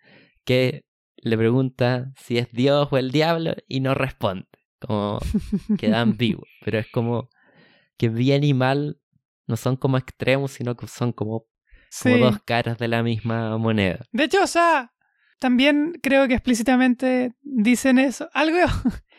Que 0.44 0.84
le 1.16 1.38
pregunta 1.38 2.12
si 2.18 2.36
es 2.38 2.52
Dios 2.52 2.88
o 2.90 2.98
el 2.98 3.10
diablo 3.12 3.54
y 3.66 3.80
no 3.80 3.94
responde. 3.94 4.46
Como 4.80 5.18
queda 5.78 6.02
ambiguo. 6.02 6.44
Pero 6.64 6.78
es 6.78 6.86
como 6.92 7.30
que 7.96 8.08
bien 8.10 8.44
y 8.44 8.52
mal 8.52 9.00
no 9.46 9.56
son 9.56 9.76
como 9.76 9.96
extremos, 9.96 10.50
sino 10.52 10.76
que 10.76 10.86
son 10.86 11.12
como, 11.12 11.46
como 12.02 12.16
dos 12.18 12.42
caras 12.44 12.78
de 12.78 12.88
la 12.88 13.02
misma 13.02 13.56
moneda. 13.58 14.00
De 14.12 14.24
hecho, 14.24 14.42
o 14.42 14.46
sea, 14.46 14.92
también 15.38 15.98
creo 16.02 16.26
que 16.28 16.34
explícitamente 16.34 17.32
dicen 17.42 17.98
eso. 17.98 18.28
Algo 18.32 18.58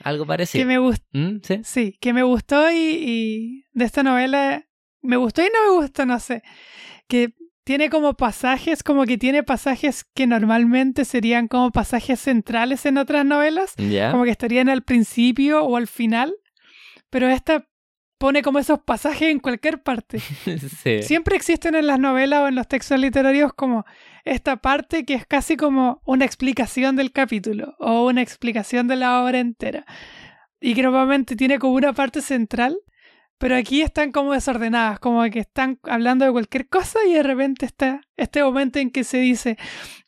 Algo 0.04 0.24
que 0.26 0.28
parecido. 0.28 0.66
me 0.66 0.78
gustó. 0.78 1.06
¿Mm? 1.14 1.38
¿Sí? 1.44 1.62
Sí, 1.64 1.98
que 2.02 2.14
me 2.14 2.24
gustó 2.24 2.72
y, 2.72 2.76
y 2.78 3.66
de 3.74 3.86
esta 3.86 4.04
novela 4.04 4.66
me 5.02 5.18
gustó 5.18 5.42
y 5.42 5.46
no 5.46 5.72
me 5.74 5.82
gustó, 5.82 6.06
no 6.06 6.20
sé. 6.20 6.42
Que 7.08 7.34
tiene 7.64 7.90
como 7.90 8.14
pasajes, 8.16 8.82
como 8.82 9.06
que 9.06 9.18
tiene 9.18 9.44
pasajes 9.44 10.06
que 10.16 10.26
normalmente 10.26 11.04
serían 11.06 11.48
como 11.50 11.72
pasajes 11.72 12.20
centrales 12.20 12.86
en 12.86 12.98
otras 12.98 13.26
novelas, 13.26 13.74
¿Ya? 13.78 14.12
como 14.12 14.24
que 14.24 14.30
estarían 14.32 14.70
al 14.70 14.84
principio 14.84 15.64
o 15.64 15.76
al 15.76 15.88
final, 15.88 16.34
pero 17.10 17.28
esta 17.28 17.68
pone 18.18 18.42
como 18.42 18.60
esos 18.60 18.80
pasajes 18.80 19.30
en 19.30 19.40
cualquier 19.40 19.82
parte. 19.82 20.20
sí. 20.84 21.04
Siempre 21.04 21.36
existen 21.36 21.76
en 21.76 21.88
las 21.88 22.00
novelas 22.00 22.42
o 22.42 22.48
en 22.48 22.56
los 22.56 22.68
textos 22.68 23.00
literarios 23.00 23.54
como 23.54 23.86
esta 24.26 24.58
parte 24.58 25.06
que 25.06 25.14
es 25.14 25.26
casi 25.26 25.56
como 25.56 26.02
una 26.06 26.26
explicación 26.26 26.96
del 26.96 27.12
capítulo 27.12 27.76
o 27.80 28.08
una 28.08 28.22
explicación 28.22 28.88
de 28.88 28.96
la 28.96 29.24
obra 29.24 29.40
entera. 29.40 29.86
Y 30.60 30.74
que 30.74 30.82
normalmente 30.84 31.36
tiene 31.36 31.60
como 31.60 31.74
una 31.74 31.94
parte 31.94 32.22
central, 32.22 32.76
pero 33.38 33.56
aquí 33.56 33.84
están 33.84 34.12
como 34.12 34.34
desordenadas, 34.34 35.00
como 35.00 35.24
que 35.30 35.40
están 35.40 35.80
hablando 35.84 36.26
de 36.26 36.32
cualquier 36.32 36.68
cosa 36.68 36.98
y 37.08 37.14
de 37.14 37.22
repente 37.22 37.68
está 37.68 38.02
este 38.18 38.44
momento 38.44 38.80
en 38.80 38.90
que 38.90 39.04
se 39.04 39.20
dice 39.20 39.58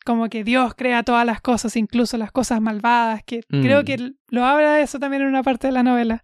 como 0.03 0.27
que 0.29 0.43
Dios 0.43 0.73
crea 0.73 1.03
todas 1.03 1.23
las 1.27 1.39
cosas, 1.39 1.75
incluso 1.75 2.17
las 2.17 2.31
cosas 2.31 2.59
malvadas, 2.61 3.21
que 3.23 3.41
Mm. 3.49 3.61
creo 3.61 3.83
que 3.83 4.13
lo 4.29 4.43
habla 4.45 4.73
de 4.73 4.81
eso 4.81 4.97
también 4.97 5.21
en 5.21 5.27
una 5.27 5.43
parte 5.43 5.67
de 5.67 5.73
la 5.73 5.83
novela. 5.83 6.23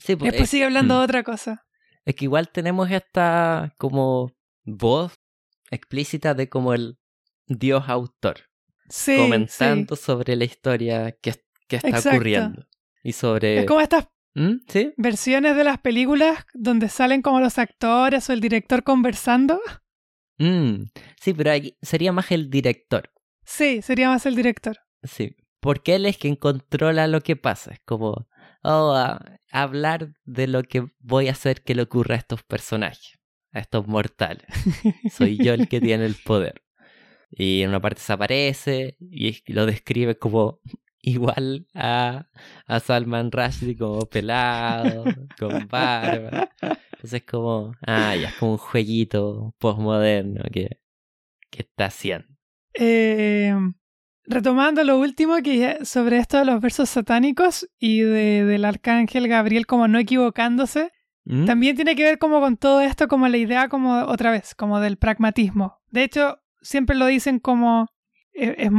Sí, 0.00 0.16
pues, 0.16 0.32
Después 0.32 0.42
es, 0.44 0.50
sigue 0.50 0.64
hablando 0.64 0.94
mm. 0.94 0.98
de 0.98 1.04
otra 1.04 1.22
cosa. 1.22 1.66
es 2.04 2.14
que 2.14 2.24
igual 2.24 2.50
tenemos 2.50 2.90
esta 2.90 3.74
como 3.78 4.32
voz 4.64 5.14
explícita 5.70 6.34
de 6.34 6.48
como 6.48 6.74
el 6.74 6.98
Dios 7.46 7.84
autor. 7.88 8.40
Sí, 8.88 9.16
comentando 9.16 9.96
sobre 9.96 10.34
la 10.36 10.44
historia 10.44 11.12
que, 11.20 11.34
que 11.66 11.76
está 11.76 11.88
Exacto. 11.88 12.10
ocurriendo. 12.10 12.66
Y 13.02 13.12
sobre... 13.12 13.60
Es 13.60 13.66
como 13.66 13.80
estas 13.80 14.08
¿Mm? 14.34 14.56
¿Sí? 14.68 14.94
versiones 14.96 15.56
de 15.56 15.64
las 15.64 15.78
películas 15.78 16.44
donde 16.54 16.88
salen 16.88 17.22
como 17.22 17.40
los 17.40 17.58
actores 17.58 18.28
o 18.30 18.32
el 18.32 18.40
director 18.40 18.82
conversando. 18.84 19.60
Mm, 20.38 20.84
Sí, 21.20 21.34
pero 21.34 21.50
aquí 21.52 21.76
sería 21.82 22.12
más 22.12 22.30
el 22.30 22.48
director. 22.48 23.10
Sí, 23.44 23.82
sería 23.82 24.08
más 24.08 24.24
el 24.26 24.36
director. 24.36 24.78
Sí. 25.02 25.36
Porque 25.60 25.96
él 25.96 26.06
es 26.06 26.16
quien 26.16 26.36
controla 26.36 27.06
lo 27.08 27.20
que 27.20 27.34
pasa. 27.36 27.72
Es 27.72 27.80
como, 27.84 28.28
a- 28.62 29.38
hablar 29.50 30.12
de 30.24 30.46
lo 30.46 30.62
que 30.62 30.86
voy 31.00 31.28
a 31.28 31.32
hacer 31.32 31.62
que 31.62 31.74
le 31.74 31.82
ocurra 31.82 32.14
a 32.14 32.18
estos 32.18 32.42
personajes, 32.42 33.18
a 33.52 33.60
estos 33.60 33.86
mortales. 33.86 34.46
Soy 35.10 35.38
yo 35.38 35.54
el 35.54 35.68
que 35.68 35.80
tiene 35.80 36.04
el 36.04 36.16
poder. 36.16 36.62
Y 37.30 37.62
en 37.62 37.70
una 37.70 37.80
parte 37.80 38.00
se 38.00 38.12
aparece 38.12 38.96
y 39.00 39.28
es- 39.28 39.42
lo 39.46 39.66
describe 39.66 40.18
como 40.18 40.60
igual 41.02 41.66
a, 41.74 42.28
a 42.66 42.80
Salman 42.80 43.30
Rushdie, 43.32 43.76
como 43.76 44.06
pelado, 44.06 45.14
con 45.38 45.68
barba. 45.68 46.48
Entonces 46.92 47.22
como, 47.22 47.72
ah, 47.86 48.16
ya 48.16 48.28
es 48.28 48.34
como 48.34 48.52
un 48.52 48.58
jueguito 48.58 49.54
postmoderno 49.58 50.42
que, 50.52 50.80
que 51.50 51.62
está 51.62 51.86
haciendo. 51.86 52.26
Eh, 52.74 53.54
retomando 54.28 54.84
lo 54.84 54.98
último 54.98 55.36
que 55.42 55.78
sobre 55.84 56.18
esto 56.18 56.38
de 56.38 56.44
los 56.44 56.60
versos 56.60 56.88
satánicos 56.90 57.68
y 57.78 58.00
de- 58.00 58.44
del 58.44 58.64
arcángel 58.64 59.26
Gabriel 59.28 59.66
como 59.66 59.88
no 59.88 59.98
equivocándose, 59.98 60.90
¿Mm? 61.24 61.44
también 61.46 61.76
tiene 61.76 61.94
que 61.96 62.04
ver 62.04 62.18
como 62.18 62.40
con 62.40 62.56
todo 62.56 62.80
esto, 62.80 63.08
como 63.08 63.26
la 63.28 63.36
idea 63.38 63.68
como 63.68 64.02
otra 64.04 64.30
vez, 64.30 64.54
como 64.54 64.80
del 64.80 64.96
pragmatismo. 64.98 65.78
De 65.90 66.02
hecho, 66.04 66.38
siempre 66.60 66.96
lo 66.96 67.06
dicen 67.06 67.38
como 67.38 67.86
eh, 68.34 68.54
es- 68.58 68.70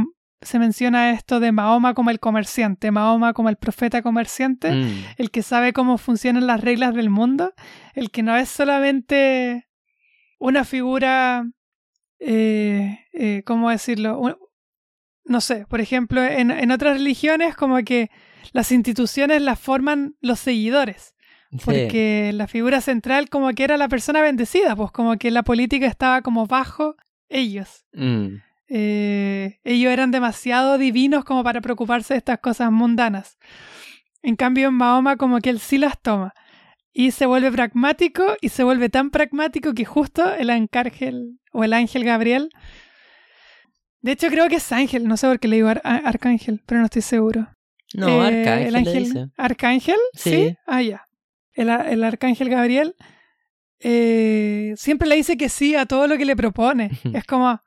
se 0.42 0.58
menciona 0.58 1.10
esto 1.10 1.38
de 1.38 1.52
Mahoma 1.52 1.92
como 1.92 2.08
el 2.10 2.18
comerciante, 2.18 2.90
Mahoma 2.90 3.34
como 3.34 3.50
el 3.50 3.56
profeta 3.56 4.00
comerciante. 4.00 4.70
Mm, 4.72 5.04
el 5.18 5.30
que 5.30 5.42
sabe 5.42 5.74
cómo 5.74 5.98
funcionan 5.98 6.46
las 6.46 6.62
reglas 6.62 6.94
del 6.94 7.10
mundo, 7.10 7.52
el 7.94 8.10
que 8.10 8.22
no 8.22 8.34
es 8.36 8.48
solamente 8.48 9.68
una 10.38 10.64
figura, 10.64 11.44
eh, 12.20 13.00
eh, 13.12 13.42
¿cómo 13.44 13.68
decirlo? 13.70 14.38
No 15.30 15.40
sé, 15.40 15.64
por 15.68 15.80
ejemplo, 15.80 16.24
en, 16.24 16.50
en 16.50 16.72
otras 16.72 16.94
religiones 16.94 17.54
como 17.54 17.78
que 17.84 18.10
las 18.52 18.72
instituciones 18.72 19.40
las 19.40 19.60
forman 19.60 20.16
los 20.20 20.40
seguidores, 20.40 21.14
sí. 21.52 21.58
porque 21.64 22.32
la 22.34 22.48
figura 22.48 22.80
central 22.80 23.28
como 23.28 23.48
que 23.52 23.62
era 23.62 23.76
la 23.76 23.88
persona 23.88 24.22
bendecida, 24.22 24.74
pues 24.74 24.90
como 24.90 25.16
que 25.18 25.30
la 25.30 25.44
política 25.44 25.86
estaba 25.86 26.22
como 26.22 26.46
bajo 26.46 26.96
ellos. 27.28 27.84
Mm, 27.92 28.38
Eh, 28.72 29.58
ellos 29.62 29.92
eran 29.92 30.10
demasiado 30.10 30.78
divinos 30.78 31.24
como 31.24 31.44
para 31.44 31.60
preocuparse 31.60 32.14
de 32.14 32.18
estas 32.18 32.38
cosas 32.38 32.72
mundanas. 32.72 33.38
En 34.22 34.34
cambio, 34.34 34.68
en 34.68 34.74
Mahoma 34.74 35.16
como 35.16 35.38
que 35.38 35.50
él 35.50 35.60
sí 35.60 35.78
las 35.78 36.00
toma. 36.00 36.34
Y 36.92 37.12
se 37.12 37.26
vuelve 37.26 37.52
pragmático 37.52 38.36
y 38.40 38.48
se 38.48 38.64
vuelve 38.64 38.88
tan 38.88 39.10
pragmático 39.10 39.74
que 39.74 39.84
justo 39.84 40.34
el 40.34 40.50
arcángel 40.50 41.38
o 41.52 41.62
el 41.62 41.72
ángel 41.72 42.02
Gabriel. 42.04 42.50
De 44.02 44.12
hecho, 44.12 44.28
creo 44.28 44.48
que 44.48 44.56
es 44.56 44.72
ángel, 44.72 45.06
no 45.06 45.16
sé 45.16 45.26
por 45.26 45.38
qué 45.40 45.48
le 45.48 45.56
digo 45.56 45.68
ar- 45.68 45.82
arcángel, 45.84 46.62
pero 46.66 46.80
no 46.80 46.86
estoy 46.86 47.02
seguro. 47.02 47.48
No, 47.94 48.08
Eh, 48.08 48.38
Arcángel 48.40 48.76
el 48.76 48.84
le 48.84 48.92
dice. 48.94 49.26
¿Arcángel? 49.36 49.96
Sí. 50.14 50.30
Sí. 50.30 50.56
Ah, 50.66 50.80
ya. 50.82 51.04
El, 51.52 51.68
el 51.68 52.04
arcángel 52.04 52.48
Gabriel 52.48 52.94
eh, 53.80 54.74
siempre 54.76 55.08
le 55.08 55.16
dice 55.16 55.36
que 55.36 55.48
sí 55.48 55.74
a 55.74 55.86
todo 55.86 56.06
lo 56.06 56.16
que 56.16 56.24
le 56.24 56.36
propone. 56.36 56.90
es 57.14 57.24
como, 57.24 57.60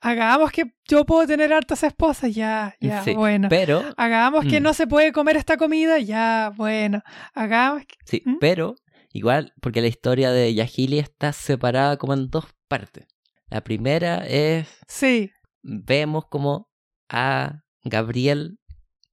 hagamos 0.00 0.50
que 0.52 0.64
yo 0.88 1.04
puedo 1.04 1.26
tener 1.26 1.52
hartas 1.52 1.82
esposas, 1.82 2.34
ya, 2.34 2.74
ya, 2.80 3.02
Sí, 3.04 3.14
bueno. 3.14 3.48
Pero, 3.48 3.82
Hagamos 3.96 4.44
que 4.46 4.60
Mm. 4.60 4.62
no 4.64 4.74
se 4.74 4.86
puede 4.86 5.12
comer 5.12 5.36
esta 5.36 5.56
comida, 5.56 5.98
ya, 5.98 6.52
bueno. 6.56 7.02
Hagamos 7.34 7.84
que... 7.86 7.94
sí, 8.04 8.22
¿Mm? 8.24 8.36
pero 8.40 8.76
igual, 9.12 9.52
porque 9.60 9.80
la 9.80 9.88
historia 9.88 10.30
de 10.30 10.52
Yahili 10.54 10.98
está 10.98 11.32
separada 11.32 11.96
como 11.96 12.14
en 12.14 12.28
dos 12.30 12.46
partes. 12.68 13.06
La 13.48 13.62
primera 13.62 14.24
es 14.28 14.68
Sí, 14.86 15.30
vemos 15.62 16.26
como 16.28 16.70
a 17.08 17.62
Gabriel 17.82 18.58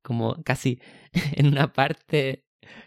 como 0.02 0.42
casi 0.44 0.80
en 1.36 1.48
una 1.48 1.74
parte 1.74 2.46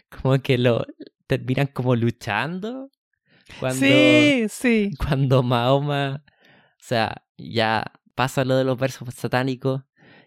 como 0.09 0.39
que 0.41 0.57
lo 0.57 0.85
terminan 1.27 1.67
como 1.67 1.95
luchando 1.95 2.89
cuando 3.59 3.79
sí, 3.79 4.45
sí. 4.49 4.91
cuando 4.97 5.43
Mahoma 5.43 6.23
o 6.27 6.83
sea 6.83 7.23
ya 7.37 7.91
pasa 8.15 8.45
lo 8.45 8.55
de 8.55 8.63
los 8.63 8.77
versos 8.77 9.13
satánicos 9.15 9.83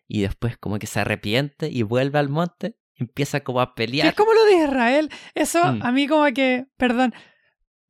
y 0.07 0.23
después 0.23 0.57
como 0.59 0.79
que 0.79 0.87
se 0.87 1.01
arrepiente 1.01 1.69
y 1.71 1.83
vuelve 1.83 2.19
al 2.19 2.29
monte 2.29 2.77
y 2.95 3.03
empieza 3.05 3.41
como 3.41 3.61
a 3.61 3.75
pelear 3.75 4.09
es 4.09 4.15
como 4.15 4.33
lo 4.35 4.45
de 4.45 4.65
Israel. 4.65 5.11
Eso 5.35 5.73
Mm. 5.73 5.83
a 5.83 5.93
mí 5.93 6.07
como 6.07 6.25
que, 6.33 6.67
perdón, 6.77 7.15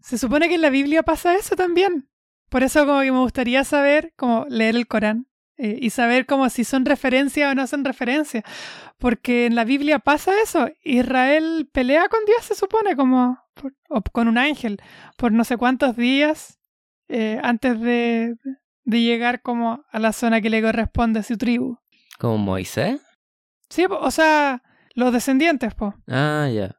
se 0.01 0.17
supone 0.19 0.49
que 0.49 0.55
en 0.55 0.63
la 0.63 0.71
Biblia 0.71 1.03
pasa 1.03 1.35
eso 1.37 1.57
también. 1.57 2.09
Por 2.49 2.63
eso 2.63 2.87
como 2.87 3.01
que 3.01 3.13
me 3.13 3.19
gustaría 3.19 3.65
saber, 3.65 4.13
como 4.17 4.47
leer 4.49 4.77
el 4.77 4.87
Corán 4.87 5.27
eh, 5.57 5.79
y 5.81 5.91
saber 5.91 6.27
como 6.27 6.49
si 6.51 6.65
son 6.65 6.85
referencia 6.85 7.51
o 7.51 7.55
no 7.55 7.67
son 7.67 7.85
referencia. 7.85 8.43
Porque 8.99 9.47
en 9.47 9.55
la 9.55 9.65
Biblia 9.65 9.99
pasa 9.99 10.33
eso. 10.43 10.69
Israel 10.83 11.69
pelea 11.73 12.09
con 12.09 12.21
Dios, 12.27 12.45
se 12.45 12.55
supone, 12.55 12.97
como 12.97 13.39
por- 13.55 13.75
o 13.89 14.03
con 14.03 14.29
un 14.29 14.39
ángel, 14.39 14.81
por 15.17 15.33
no 15.33 15.45
sé 15.45 15.57
cuántos 15.57 15.97
días 15.97 16.59
eh, 17.09 17.39
antes 17.43 17.79
de, 17.81 18.35
de 18.85 19.01
llegar 19.03 19.43
como 19.43 19.85
a 19.91 19.99
la 19.99 20.13
zona 20.13 20.41
que 20.41 20.51
le 20.51 20.63
corresponde 20.63 21.21
a 21.21 21.23
su 21.23 21.37
tribu. 21.37 21.77
como 22.19 22.39
Moisés 22.39 23.01
Sí, 23.71 23.87
po, 23.89 23.97
o 23.99 24.11
sea, 24.11 24.63
los 24.95 25.13
descendientes, 25.13 25.75
pues. 25.75 25.93
Ah, 26.09 26.49
ya. 26.53 26.77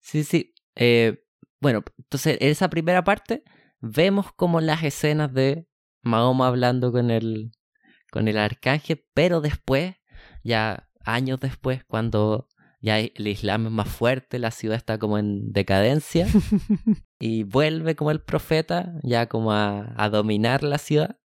Sí, 0.00 0.24
sí. 0.24 0.52
Eh, 0.76 1.22
bueno, 1.60 1.82
entonces 1.98 2.36
en 2.40 2.48
esa 2.50 2.68
primera 2.68 3.02
parte 3.04 3.42
vemos 3.80 4.32
como 4.34 4.60
las 4.60 4.82
escenas 4.82 5.32
de 5.32 5.66
Mahoma 6.02 6.48
hablando 6.48 6.92
con 6.92 7.10
el, 7.10 7.52
con 8.14 8.28
el 8.28 8.38
arcángel, 8.38 9.04
pero 9.12 9.40
después, 9.40 9.96
ya 10.44 10.88
años 11.04 11.40
después, 11.40 11.82
cuando 11.84 12.46
ya 12.80 13.00
el 13.00 13.26
Islam 13.26 13.66
es 13.66 13.72
más 13.72 13.88
fuerte, 13.88 14.38
la 14.38 14.52
ciudad 14.52 14.76
está 14.76 14.98
como 14.98 15.18
en 15.18 15.52
decadencia, 15.52 16.28
y 17.18 17.42
vuelve 17.42 17.96
como 17.96 18.12
el 18.12 18.20
profeta, 18.20 18.94
ya 19.02 19.26
como 19.26 19.50
a, 19.52 19.92
a 19.96 20.08
dominar 20.10 20.62
la 20.62 20.78
ciudad. 20.78 21.18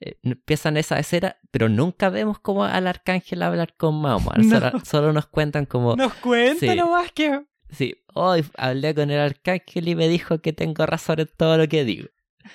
Eh, 0.00 0.16
empiezan 0.22 0.78
esa 0.78 0.98
escena, 0.98 1.36
pero 1.50 1.68
nunca 1.68 2.08
vemos 2.08 2.38
como 2.38 2.64
al 2.64 2.86
arcángel 2.86 3.42
hablar 3.42 3.74
con 3.76 4.00
Mahoma. 4.00 4.32
No. 4.38 4.48
Solo, 4.58 4.72
solo 4.84 5.12
nos 5.12 5.26
cuentan 5.26 5.66
como, 5.66 5.94
Nos 5.94 6.14
cuenta 6.14 6.60
Sí. 6.60 6.74
nomás 6.74 7.12
que. 7.12 7.42
sí, 7.68 7.96
hoy 8.14 8.42
hablé 8.56 8.94
con 8.94 9.10
el 9.10 9.20
arcángel 9.20 9.88
y 9.88 9.94
me 9.94 10.08
dijo 10.08 10.38
que 10.40 10.54
tengo 10.54 10.86
razón 10.86 11.20
en 11.20 11.28
todo 11.36 11.58
lo 11.58 11.68
que 11.68 11.84
digo. 11.84 12.08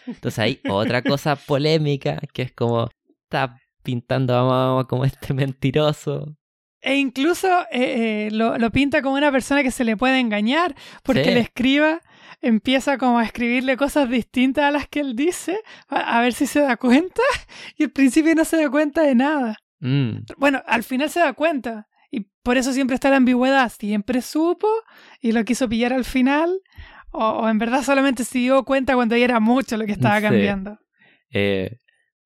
Entonces 0.07 0.39
hay 0.39 0.59
otra 0.69 1.01
cosa 1.03 1.35
polémica 1.35 2.19
que 2.33 2.41
es 2.43 2.51
como, 2.51 2.89
está 3.29 3.55
pintando 3.83 4.35
a 4.35 4.43
Mahoma 4.43 4.85
como 4.87 5.05
este 5.05 5.33
mentiroso. 5.33 6.35
E 6.81 6.95
incluso 6.95 7.47
eh, 7.71 8.27
eh, 8.27 8.29
lo, 8.31 8.57
lo 8.57 8.71
pinta 8.71 9.01
como 9.01 9.15
una 9.15 9.31
persona 9.31 9.63
que 9.63 9.71
se 9.71 9.83
le 9.83 9.95
puede 9.97 10.19
engañar, 10.19 10.75
porque 11.03 11.25
Sí. 11.25 11.29
el 11.31 11.37
escriba 11.37 12.01
empieza 12.41 12.97
como 12.97 13.19
a 13.19 13.23
escribirle 13.25 13.75
cosas 13.77 14.09
distintas 14.09 14.63
a 14.63 14.71
las 14.71 14.87
que 14.87 15.01
él 15.01 15.15
dice, 15.15 15.59
a, 15.89 16.17
a 16.17 16.21
ver 16.21 16.33
si 16.33 16.47
se 16.47 16.61
da 16.61 16.77
cuenta, 16.77 17.21
y 17.77 17.83
al 17.83 17.91
principio 17.91 18.33
no 18.33 18.45
se 18.45 18.57
da 18.57 18.69
cuenta 18.69 19.01
de 19.03 19.13
nada. 19.15 19.57
Mm, 19.81 20.23
Bueno, 20.37 20.61
al 20.65 20.83
final 20.83 21.09
se 21.09 21.19
da 21.19 21.33
cuenta, 21.33 21.87
y 22.11 22.21
por 22.43 22.57
eso 22.57 22.71
siempre 22.73 22.95
está 22.95 23.09
la 23.09 23.17
ambigüedad, 23.17 23.69
siempre 23.77 24.21
supo 24.21 24.67
y 25.21 25.33
lo 25.33 25.43
quiso 25.43 25.67
pillar 25.67 25.91
al 25.93 26.05
final, 26.05 26.61
o, 27.11 27.25
o 27.25 27.49
en 27.49 27.57
verdad 27.59 27.83
solamente 27.83 28.23
se 28.23 28.39
dio 28.39 28.63
cuenta 28.63 28.95
cuando 28.95 29.17
ya 29.17 29.25
era 29.25 29.39
mucho 29.41 29.75
lo 29.77 29.85
que 29.85 29.91
estaba 29.91 30.17
Sí. 30.17 30.23
cambiando. 30.23 30.77
eh, 31.31 31.77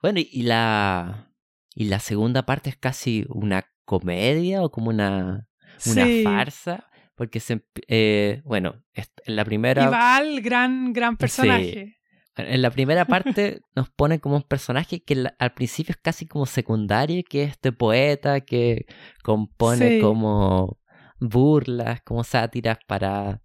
bueno, 0.04 0.20
y- 0.20 0.30
y 0.32 0.44
la, 0.44 1.34
y 1.74 1.86
la 1.86 2.00
segunda 2.00 2.46
parte 2.46 2.70
es 2.70 2.78
casi 2.78 3.26
una 3.30 3.66
comedia 3.86 4.62
o 4.64 4.70
como 4.70 4.90
una, 4.90 5.48
una 5.88 6.06
Sí. 6.06 6.22
farsa, 6.24 6.88
porque 7.16 7.40
se, 7.40 7.66
eh, 7.88 8.42
bueno, 8.46 8.84
en 8.94 9.36
la 9.36 9.44
primera... 9.46 9.88
Gran, 9.90 10.94
gran 10.94 11.18
personaje. 11.18 11.98
En 12.36 12.62
la 12.64 12.72
primera 12.72 13.06
parte 13.06 13.62
nos 13.76 13.90
ponen 13.92 14.20
como 14.20 14.36
un 14.36 14.42
personaje 14.44 15.04
que 15.04 15.24
al 15.40 15.54
principio 15.54 15.92
es 15.94 15.98
casi 16.02 16.26
como 16.28 16.46
secundario, 16.46 17.24
que 17.30 17.44
es 17.44 17.52
este 17.52 17.72
poeta 17.72 18.42
que 18.42 18.86
compone 19.24 19.90
Sí. 19.90 20.00
como 20.00 20.80
burlas, 21.20 22.02
como 22.02 22.24
sátiras 22.24 22.78
para, 22.88 23.42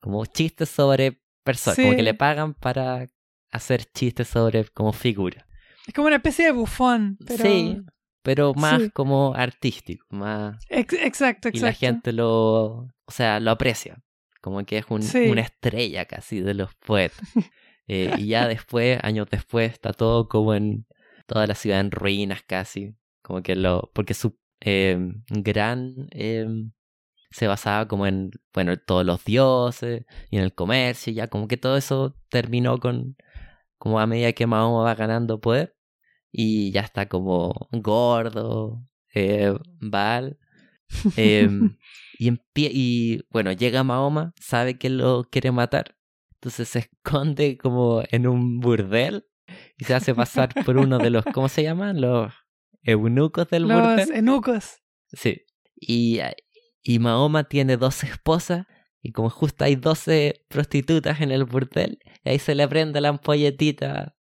como 0.00 0.24
chistes 0.26 0.68
sobre 0.70 1.22
personas, 1.44 1.78
como 1.78 1.94
que 1.94 2.02
le 2.02 2.14
pagan 2.14 2.54
para 2.54 3.06
hacer 3.52 3.84
chistes 3.84 4.28
sobre 4.28 4.64
como 4.64 4.92
figura. 4.92 5.46
Es 5.90 5.94
como 5.94 6.06
una 6.06 6.16
especie 6.16 6.44
de 6.44 6.52
bufón. 6.52 7.18
Pero... 7.26 7.42
Sí, 7.42 7.82
pero 8.22 8.54
más 8.54 8.80
Sí. 8.80 8.90
como 8.90 9.34
artístico, 9.34 10.06
más... 10.10 10.56
Ex- 10.68 10.92
exacto, 10.92 11.48
exacto. 11.48 11.58
Y 11.58 11.60
la 11.60 11.72
gente 11.72 12.12
lo, 12.12 12.66
o 12.76 12.88
sea, 13.08 13.40
lo 13.40 13.50
aprecia, 13.50 14.00
como 14.40 14.64
que 14.64 14.78
es 14.78 14.84
un- 14.88 15.02
Sí. 15.02 15.28
una 15.28 15.40
estrella 15.40 16.04
casi 16.04 16.40
de 16.40 16.54
los 16.54 16.74
poetas. 16.76 17.18
Eh, 17.92 18.14
y 18.18 18.28
ya 18.28 18.46
después, 18.46 19.00
años 19.02 19.26
después, 19.28 19.72
está 19.72 19.92
todo 19.92 20.28
como 20.28 20.54
en 20.54 20.86
toda 21.26 21.48
la 21.48 21.56
ciudad 21.56 21.80
en 21.80 21.90
ruinas 21.90 22.40
casi, 22.46 22.94
como 23.20 23.42
que 23.42 23.56
lo, 23.56 23.90
porque 23.92 24.14
su 24.14 24.38
eh, 24.60 24.96
gran 25.28 26.06
eh, 26.12 26.46
se 27.32 27.48
basaba 27.48 27.88
como 27.88 28.06
en, 28.06 28.30
bueno, 28.54 28.78
todos 28.78 29.04
los 29.04 29.24
dioses 29.24 30.04
y 30.30 30.36
en 30.36 30.44
el 30.44 30.54
comercio, 30.54 31.10
y 31.12 31.16
ya 31.16 31.26
como 31.26 31.48
que 31.48 31.56
todo 31.56 31.76
eso 31.76 32.14
terminó 32.28 32.78
con, 32.78 33.16
como 33.76 33.98
a 33.98 34.06
medida 34.06 34.32
que 34.34 34.46
Mahoma 34.46 34.84
va 34.84 34.94
ganando 34.94 35.40
poder, 35.40 35.74
y 36.30 36.70
ya 36.70 36.82
está 36.82 37.08
como 37.08 37.68
gordo, 37.72 38.86
eh, 39.14 39.54
Baal. 39.80 40.38
em, 41.16 41.76
y, 42.18 43.22
bueno, 43.30 43.52
llega 43.52 43.84
Mahoma, 43.84 44.34
sabe 44.40 44.78
que 44.78 44.90
lo 44.90 45.24
quiere 45.30 45.52
matar, 45.52 45.96
entonces 46.34 46.68
se 46.68 46.78
esconde 47.04 47.56
como 47.56 48.02
en 48.10 48.26
un 48.26 48.60
burdel 48.60 49.26
y 49.78 49.84
se 49.84 49.94
hace 49.94 50.14
pasar 50.14 50.50
por 50.64 50.76
uno 50.76 50.98
de 50.98 51.10
los, 51.10 51.24
¿cómo 51.32 51.48
se 51.48 51.62
llaman? 51.62 52.00
Los 52.00 52.32
eunucos 52.82 53.48
del 53.50 53.64
Los 53.64 53.80
burdel. 53.80 54.12
enucos. 54.12 54.82
Sí. 55.12 55.42
Y, 55.74 56.20
y 56.82 56.98
Mahoma 56.98 57.44
tiene 57.44 57.76
dos 57.76 58.04
esposas 58.04 58.66
y 59.02 59.12
como 59.12 59.30
justo 59.30 59.64
hay 59.64 59.76
12 59.76 60.44
prostitutas 60.48 61.20
en 61.20 61.30
el 61.30 61.44
burdel, 61.44 61.98
y 62.22 62.30
ahí 62.30 62.38
se 62.38 62.54
le 62.54 62.68
prende 62.68 63.00
la 63.00 63.08
ampolletita 63.08 64.14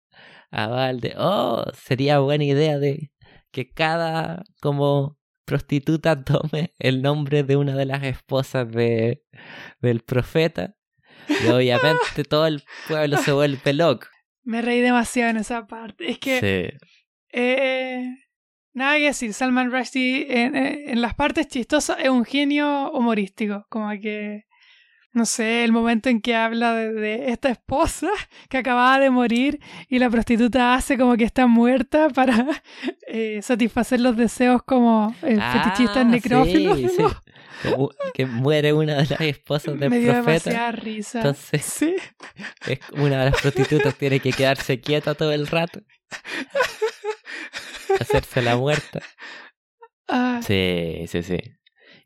a 0.51 0.67
Valde. 0.69 1.15
Oh, 1.17 1.65
sería 1.75 2.19
buena 2.21 2.45
idea 2.45 2.79
de 2.79 3.11
que 3.51 3.71
cada 3.73 4.45
como 4.61 5.19
prostituta 5.45 6.25
tome 6.25 6.75
el 6.79 7.03
nombre 7.03 7.43
de 7.43 7.57
una 7.57 7.75
de 7.77 7.87
las 7.87 8.03
esposas 8.05 8.71
de, 8.71 9.23
del 9.81 10.01
profeta. 10.01 10.75
Y 11.29 11.47
obviamente 11.51 12.25
todo 12.29 12.47
el 12.47 12.63
pueblo 12.89 13.17
se 13.19 13.33
vuelve 13.33 13.73
loco. 13.73 14.07
Me 14.45 14.63
reí 14.63 14.81
demasiado 14.81 15.31
en 15.31 15.39
esa 15.39 15.67
parte. 15.67 16.11
Es 16.11 16.19
que, 16.19 16.41
Sí. 16.41 16.87
eh, 17.33 18.15
nada 18.75 18.97
que 18.97 19.07
decir, 19.07 19.33
Salman 19.33 19.73
Rushdie 19.73 20.27
en, 20.45 20.55
en 20.55 21.01
las 21.01 21.15
partes 21.15 21.49
chistosas 21.49 21.97
es 22.01 22.09
un 22.11 22.25
genio 22.25 22.91
humorístico. 22.93 23.67
Como 23.69 23.91
que, 24.01 24.45
no 25.17 25.25
sé, 25.25 25.65
el 25.65 25.73
momento 25.73 26.09
en 26.11 26.21
que 26.21 26.35
habla 26.37 26.75
de, 26.75 26.93
de 26.93 27.31
esta 27.31 27.49
esposa 27.49 28.09
que 28.51 28.59
acababa 28.59 28.99
de 29.01 29.09
morir 29.11 29.59
y 29.89 29.99
la 29.99 30.11
prostituta 30.11 30.75
hace 30.75 30.99
como 30.99 31.17
que 31.17 31.25
está 31.25 31.47
muerta 31.47 32.11
para 32.11 32.47
eh, 33.09 33.41
satisfacer 33.43 34.01
los 34.01 34.17
deseos 34.17 34.63
como 34.63 35.15
eh, 35.23 35.39
fetichistas 35.53 35.97
Ah, 35.97 36.05
necrófilos. 36.05 36.77
sí, 36.79 36.85
¿no? 36.99 37.09
sí. 37.11 37.17
Como 37.71 37.91
que 38.13 38.27
muere 38.27 38.75
una 38.75 38.97
de 38.97 39.07
las 39.07 39.21
esposas 39.23 39.81
del 39.81 39.89
Me 39.89 39.99
dio 40.01 40.13
profeta. 40.13 40.71
risa. 40.73 41.19
Entonces, 41.21 41.65
Sí. 41.65 41.97
es 42.67 42.79
una 42.93 43.25
de 43.25 43.31
las 43.31 43.41
prostitutas 43.41 43.95
tiene 43.97 44.21
que 44.21 44.31
quedarse 44.33 44.79
quieta 44.81 45.15
todo 45.15 45.33
el 45.33 45.47
rato. 45.47 45.81
Hacerse 47.99 48.43
la 48.43 48.57
muerta. 48.57 49.01
Ah, 50.09 50.41
Sí, 50.47 51.05
sí, 51.09 51.23
sí. 51.23 51.39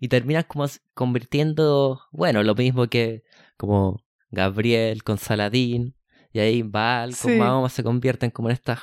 Y 0.00 0.08
terminas 0.08 0.46
como 0.46 0.66
convirtiendo, 0.94 2.00
bueno, 2.10 2.42
lo 2.42 2.54
mismo 2.54 2.88
que 2.88 3.22
como 3.56 4.02
Gabriel 4.30 5.02
con 5.04 5.18
Saladín. 5.18 5.94
Y 6.32 6.38
ahí 6.40 6.62
Baal 6.62 7.10
con 7.16 7.32
Sí. 7.32 7.36
Mahoma 7.38 7.68
se 7.68 7.82
convierten 7.82 8.30
como 8.30 8.48
en 8.48 8.54
estas 8.54 8.80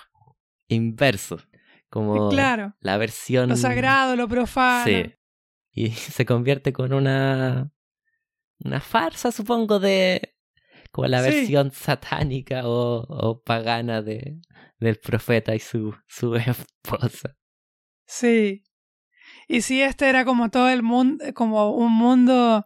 inversos. 0.68 1.47
Como 1.89 2.30
claro. 2.30 2.76
la 2.82 2.97
versión... 2.97 3.49
Lo 3.49 3.55
sagrado, 3.55 4.15
lo 4.15 4.28
profano. 4.28 4.86
Sí. 4.86 5.13
Y 5.72 5.89
se 5.91 6.26
convierte 6.26 6.74
con 6.74 6.93
una. 6.93 7.72
Una 8.59 8.82
farsa, 8.82 9.32
supongo, 9.32 9.80
de. 9.80 10.36
Como 10.91 11.07
la 11.07 11.24
Sí. 11.24 11.30
versión 11.30 11.72
satánica 11.72 12.68
o, 12.68 13.05
o 13.07 13.41
pagana 13.43 14.01
de, 14.01 14.39
del 14.80 14.97
profeta 14.97 15.53
y 15.55 15.59
su, 15.59 15.95
su 16.07 16.36
esposa. 16.36 17.38
Sí. 18.05 18.63
Y 19.48 19.62
si 19.62 19.82
este 19.82 20.10
era 20.10 20.26
como 20.26 20.50
todo 20.50 20.70
el 20.70 20.84
mundo, 20.84 21.24
como 21.34 21.72
un 21.72 21.91
mundo, 21.93 22.66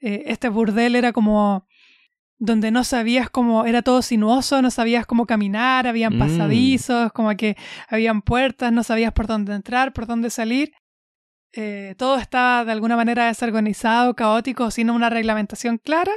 eh, 0.00 0.24
este 0.26 0.48
burdel 0.48 0.94
era 0.96 1.12
como 1.12 1.66
donde 2.40 2.70
no 2.70 2.84
sabías 2.84 3.30
cómo, 3.30 3.64
era 3.64 3.82
todo 3.82 4.00
sinuoso, 4.00 4.62
no 4.62 4.70
sabías 4.70 5.06
cómo 5.06 5.26
caminar, 5.26 5.88
habían 5.88 6.14
Mm. 6.16 6.18
pasadizos, 6.20 7.12
como 7.12 7.36
que 7.36 7.56
habían 7.88 8.22
puertas, 8.22 8.70
no 8.72 8.84
sabías 8.84 9.12
por 9.12 9.26
dónde 9.26 9.54
entrar, 9.54 9.92
por 9.92 10.06
dónde 10.06 10.30
salir. 10.30 10.70
Eh, 11.52 11.94
todo 11.98 12.16
estaba 12.18 12.64
de 12.64 12.70
alguna 12.72 12.94
manera 12.94 13.26
desorganizado, 13.26 14.14
caótico, 14.14 14.70
sin 14.70 14.88
una 14.90 15.10
reglamentación 15.10 15.78
clara. 15.78 16.12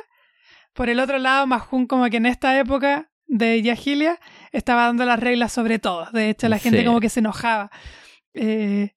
Por 0.73 0.89
el 0.89 0.99
otro 0.99 1.17
lado, 1.17 1.47
Mahun 1.47 1.87
como 1.87 2.07
que 2.09 2.17
en 2.17 2.27
esta 2.27 2.57
época 2.59 3.09
de 3.25 3.61
Yahilia 3.63 4.19
estaba 4.51 4.85
dando 4.85 5.05
las 5.05 5.19
reglas 5.19 5.51
sobre 5.51 5.79
todo. 5.79 6.05
De 6.11 6.29
hecho, 6.29 6.47
la 6.49 6.59
gente 6.59 6.79
Sí. 6.81 6.85
como 6.85 6.99
que 6.99 7.09
se 7.09 7.21
enojaba. 7.21 7.71
Eh, 8.35 8.91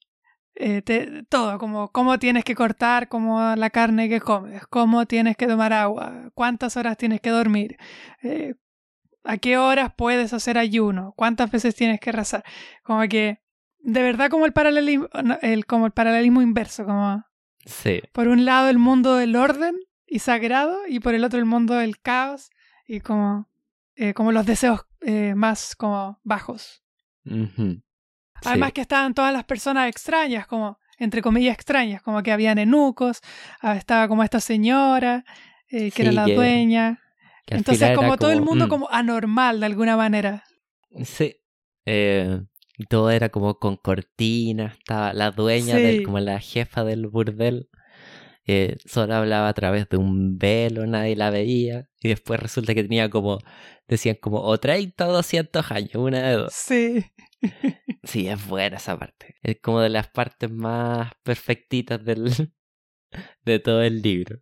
eh, 0.56 0.82
te- 0.82 1.24
todo, 1.24 1.58
como 1.58 1.90
cómo 1.90 2.18
tienes 2.18 2.44
que 2.44 2.54
cortar, 2.54 3.08
como 3.08 3.54
la 3.56 3.70
carne 3.70 4.08
que 4.08 4.20
comes, 4.20 4.66
cómo 4.68 5.06
tienes 5.06 5.36
que 5.36 5.46
tomar 5.46 5.72
agua, 5.72 6.30
cuántas 6.34 6.76
horas 6.76 6.96
tienes 6.96 7.20
que 7.20 7.30
dormir, 7.30 7.76
eh, 8.22 8.54
a 9.24 9.38
qué 9.38 9.56
horas 9.58 9.92
puedes 9.96 10.32
hacer 10.32 10.58
ayuno, 10.58 11.12
cuántas 11.16 11.50
veces 11.50 11.74
tienes 11.74 11.98
que 12.00 12.12
rezar. 12.12 12.44
Como 12.82 13.02
que, 13.08 13.40
de 13.78 14.02
verdad, 14.02 14.28
como 14.30 14.46
el 14.46 14.52
paralelismo, 14.52 15.08
el, 15.42 15.66
como 15.66 15.86
el 15.86 15.92
paralelismo 15.92 16.42
inverso, 16.42 16.84
como 16.84 17.24
Sí. 17.66 18.02
por 18.12 18.28
un 18.28 18.44
lado 18.44 18.68
el 18.68 18.78
mundo 18.78 19.16
del 19.16 19.34
orden 19.36 19.76
y 20.06 20.18
sagrado 20.18 20.78
y 20.86 21.00
por 21.00 21.14
el 21.14 21.24
otro 21.24 21.38
el 21.38 21.46
mundo 21.46 21.74
del 21.74 21.98
caos 22.00 22.50
y 22.86 23.00
como, 23.00 23.48
eh, 23.96 24.12
como 24.12 24.30
los 24.32 24.44
deseos 24.46 24.82
más 25.34 25.74
como 25.76 26.20
bajos. 26.24 26.82
Ujú. 27.26 27.80
Además 28.44 28.68
Sí. 28.68 28.72
que 28.74 28.80
estaban 28.82 29.14
todas 29.14 29.32
las 29.32 29.44
personas 29.44 29.88
extrañas, 29.88 30.46
como 30.46 30.78
entre 30.98 31.22
comillas 31.22 31.54
extrañas, 31.54 32.02
como 32.02 32.22
que 32.22 32.30
habían 32.32 32.58
eunucos, 32.58 33.20
ah, 33.60 33.76
estaba 33.76 34.06
como 34.08 34.22
esta 34.22 34.40
señora, 34.40 35.24
eh, 35.68 35.90
que 35.90 36.02
era 36.02 36.12
la 36.12 36.24
que- 36.26 36.34
dueña. 36.36 37.00
que 37.46 37.56
Entonces 37.56 37.94
como 37.96 38.16
todo 38.16 38.30
el 38.30 38.40
mundo 38.40 38.66
mm, 38.66 38.68
como 38.70 38.88
anormal 38.90 39.60
de 39.60 39.66
alguna 39.66 39.96
manera. 39.98 40.44
Sí. 41.04 41.36
Eh, 41.84 42.40
todo 42.88 43.10
era 43.10 43.28
como 43.28 43.58
con 43.58 43.76
cortinas, 43.76 44.78
estaba 44.78 45.12
la 45.12 45.30
dueña, 45.30 45.76
Sí. 45.76 45.82
del, 45.82 46.02
como 46.04 46.20
la 46.20 46.40
jefa 46.40 46.84
del 46.84 47.06
burdel. 47.06 47.68
eh, 48.46 48.76
solo 48.84 49.14
hablaba 49.14 49.48
a 49.48 49.54
través 49.54 49.88
de 49.88 49.96
un 49.96 50.36
velo, 50.36 50.86
nadie 50.86 51.16
la 51.16 51.30
veía. 51.30 51.88
Y 52.02 52.08
después 52.08 52.38
resulta 52.38 52.74
que 52.74 52.82
tenía 52.82 53.08
como, 53.08 53.38
decían 53.88 54.16
como 54.20 54.40
o 54.42 54.58
30 54.58 55.08
o 55.08 55.12
200 55.14 55.70
años, 55.70 55.94
una 55.94 56.20
de 56.28 56.32
dos. 56.34 56.52
Sí. 56.54 57.06
Sí, 58.02 58.28
es 58.28 58.46
buena 58.46 58.76
esa 58.76 58.98
parte. 58.98 59.36
Es 59.42 59.58
como 59.62 59.80
de 59.80 59.88
las 59.88 60.08
partes 60.08 60.50
más 60.50 61.10
perfectitas 61.22 62.04
del, 62.04 62.30
de 63.44 63.58
todo 63.58 63.82
el 63.82 64.02
libro. 64.02 64.40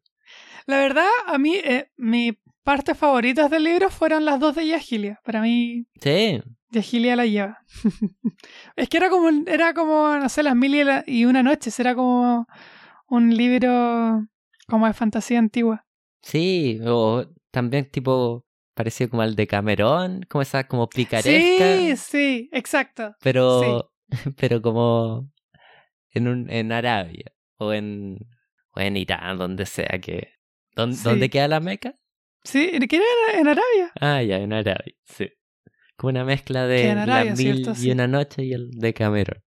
La 0.66 0.78
verdad, 0.78 1.06
a 1.26 1.38
mí, 1.38 1.56
eh, 1.56 1.90
mis 1.96 2.34
partes 2.64 2.96
favoritas 2.96 3.50
del 3.50 3.64
libro 3.64 3.90
fueron 3.90 4.24
las 4.24 4.38
dos 4.40 4.54
de 4.56 4.66
Yagilia. 4.66 5.20
Para 5.24 5.40
mí, 5.42 5.86
Sí, 6.00 6.40
Yagilia 6.70 7.16
la 7.16 7.26
lleva. 7.26 7.58
es 8.76 8.88
que 8.88 8.96
era 8.96 9.10
como, 9.10 9.28
era 9.46 9.74
como, 9.74 10.16
no 10.16 10.28
sé, 10.28 10.42
las 10.42 10.56
mil 10.56 10.74
y, 10.74 10.84
la- 10.84 11.04
y 11.06 11.24
una 11.24 11.42
noches. 11.42 11.78
Era 11.80 11.94
como 11.94 12.46
un 13.08 13.36
libro 13.36 14.26
como 14.68 14.86
de 14.86 14.92
fantasía 14.94 15.38
antigua. 15.38 15.84
sí. 16.22 16.80
O 16.86 17.26
también 17.50 17.90
tipo 17.90 18.44
parecido 18.74 19.10
como 19.10 19.22
al 19.22 19.36
de 19.36 19.46
Camerón, 19.46 20.24
como 20.28 20.42
esa 20.42 20.66
como 20.66 20.88
picaresca. 20.88 21.76
Sí, 21.76 21.96
sí, 21.96 22.48
exacto. 22.52 23.14
pero, 23.20 23.92
pero 24.36 24.62
como 24.62 25.30
en, 26.10 26.28
un, 26.28 26.50
en 26.50 26.72
Arabia 26.72 27.32
o 27.58 27.72
en, 27.72 28.18
o 28.72 28.80
en 28.80 28.96
Irán, 28.96 29.38
donde 29.38 29.66
sea 29.66 29.98
que... 30.00 30.32
¿Dónde, 30.74 30.96
Sí. 30.96 31.04
¿dónde 31.04 31.28
queda 31.28 31.48
la 31.48 31.60
Meca? 31.60 31.98
Sí, 32.44 32.70
¿qué 32.88 32.96
era 32.96 33.38
en 33.38 33.46
Arabia? 33.46 33.92
Ah, 34.00 34.22
ya, 34.22 34.38
en 34.38 34.52
Arabia, 34.52 34.94
sí. 35.04 35.28
Como 35.96 36.10
una 36.10 36.24
mezcla 36.24 36.66
de 36.66 36.76
Queda 36.78 36.92
en 36.92 36.98
Arabia, 36.98 37.30
las 37.30 37.38
mil 37.38 37.64
¿cierto? 37.64 37.80
y 37.80 37.90
una 37.90 38.08
noche 38.08 38.44
y 38.44 38.52
el 38.54 38.70
de 38.72 38.94
Cameron. 38.94 39.42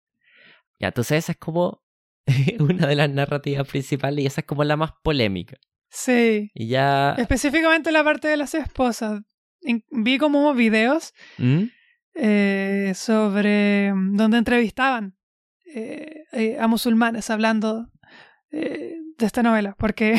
Ya, 0.79 0.89
entonces 0.89 1.19
esa 1.19 1.33
es 1.33 1.39
como 1.39 1.83
una 2.61 2.87
de 2.87 2.95
las 2.95 3.11
narrativas 3.11 3.67
principales 3.67 4.23
y 4.23 4.27
esa 4.27 4.43
es 4.43 4.47
como 4.47 4.63
la 4.65 4.77
más 4.77 4.93
polémica. 5.03 5.57
Sí. 5.95 6.51
Y 6.55 6.67
ya... 6.67 7.15
Específicamente 7.17 7.93
la 7.93 8.03
parte 8.03 8.27
de 8.27 8.37
las 8.37 8.55
esposas. 8.55 9.23
Vi 9.91 10.19
como 10.19 10.53
videos 10.53 11.15
¿Mm? 11.39 11.63
eh, 12.15 12.93
sobre 12.97 13.95
mm, 13.95 14.17
donde 14.17 14.39
entrevistaban 14.39 15.17
eh, 15.73 16.25
eh, 16.33 16.57
a 16.59 16.67
musulmanes 16.67 17.31
hablando 17.31 17.87
de 18.51 19.03
esta 19.19 19.43
novela. 19.43 19.75
Porque 19.79 20.17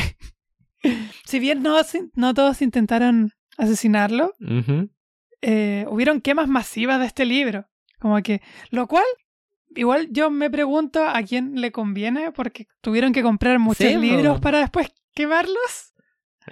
si 1.26 1.40
bien 1.40 1.62
no, 1.62 1.78
no 2.16 2.34
todos 2.34 2.62
intentaron 2.62 3.32
asesinarlo, 3.58 4.34
hubieron 5.88 6.22
quemas 6.22 6.48
masivas 6.48 7.00
de 7.00 7.06
este 7.06 7.26
libro. 7.26 7.68
Como 8.00 8.22
que, 8.22 8.42
lo 8.72 8.88
cual, 8.88 9.06
igual 9.76 10.08
yo 10.12 10.30
me 10.32 10.50
pregunto 10.50 11.06
a 11.06 11.22
quién 11.24 11.62
le 11.62 11.72
conviene, 11.72 12.32
porque 12.34 12.68
tuvieron 12.82 13.14
que 13.14 13.24
comprar 13.24 13.58
muchos 13.60 13.88
Sí, 13.88 13.96
libros 13.96 14.42
para 14.42 14.60
después 14.60 14.92
quemarlos. 15.16 15.94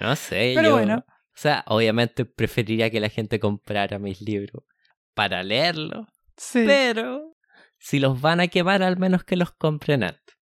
No 0.00 0.16
sé, 0.16 0.52
Pero 0.56 0.68
yo- 0.70 0.72
bueno. 0.74 1.04
O 1.06 1.36
sea, 1.36 1.64
obviamente 1.66 2.24
preferiría 2.24 2.90
que 2.90 3.00
la 3.00 3.08
gente 3.08 3.40
comprara 3.40 3.98
mis 3.98 4.20
libros 4.20 4.62
para 5.14 5.42
leerlos, 5.42 6.06
Sí, 6.36 6.62
pero 6.66 7.36
si 7.78 7.98
los 8.00 8.20
van 8.20 8.40
a 8.40 8.46
quemar, 8.48 8.82
al 8.84 8.96
menos 8.98 9.24
que 9.24 9.36
los 9.36 9.50
compren 9.52 10.02
antes. 10.04 10.36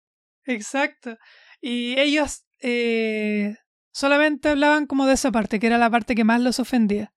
exacto. 0.44 1.16
Y 1.60 1.98
ellos 1.98 2.44
eh, 2.60 3.56
solamente 3.92 4.50
hablaban 4.50 4.86
como 4.86 5.06
de 5.06 5.14
esa 5.14 5.30
parte, 5.32 5.58
que 5.58 5.66
era 5.66 5.78
la 5.78 5.90
parte 5.90 6.14
que 6.14 6.24
más 6.24 6.40
los 6.40 6.58
ofendía. 6.60 7.12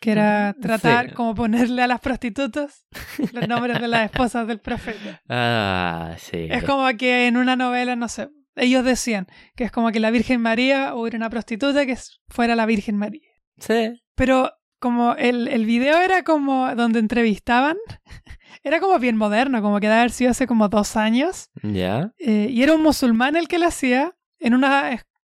Que 0.00 0.10
era 0.12 0.54
Mm, 0.56 0.60
tratar 0.60 1.08
sí. 1.08 1.14
como 1.14 1.34
ponerle 1.34 1.82
a 1.82 1.86
las 1.86 2.00
prostitutas 2.00 2.86
los 3.32 3.48
nombres 3.48 3.80
de 3.80 3.88
las 3.88 4.04
esposas 4.10 4.46
del 4.46 4.60
profeta. 4.60 5.22
Ah, 5.28 6.16
sí. 6.18 6.48
Es 6.50 6.64
como 6.64 6.86
que 6.98 7.26
en 7.28 7.36
una 7.38 7.56
novela, 7.56 7.96
no 7.96 8.08
sé, 8.08 8.28
ellos 8.56 8.84
decían 8.84 9.26
que 9.54 9.64
es 9.64 9.70
como 9.72 9.92
que 9.92 10.00
la 10.00 10.10
Virgen 10.10 10.40
María 10.40 10.94
hubiera 10.94 11.16
una 11.16 11.30
prostituta 11.30 11.86
que 11.86 11.96
fuera 12.28 12.56
la 12.56 12.66
Virgen 12.66 12.96
María. 12.96 13.28
Sí. 13.58 14.02
Pero 14.14 14.52
como 14.78 15.14
el, 15.14 15.48
el 15.48 15.64
video 15.66 16.00
era 16.00 16.22
como 16.22 16.74
donde 16.74 16.98
entrevistaban, 16.98 17.76
era 18.62 18.80
como 18.80 18.98
bien 18.98 19.16
moderno, 19.16 19.62
como 19.62 19.80
que 19.80 19.86
debe 19.88 20.00
haber 20.00 20.10
sido 20.10 20.30
hace 20.30 20.46
como 20.46 20.68
dos 20.68 20.96
años. 20.96 21.50
Ya. 21.62 22.12
eh, 22.18 22.48
y 22.50 22.62
era 22.62 22.74
un 22.74 22.82
musulmán 22.82 23.36
el 23.36 23.48
que 23.48 23.58
lo 23.58 23.66
hacía 23.66 24.14
en 24.38 24.54
un 24.54 24.64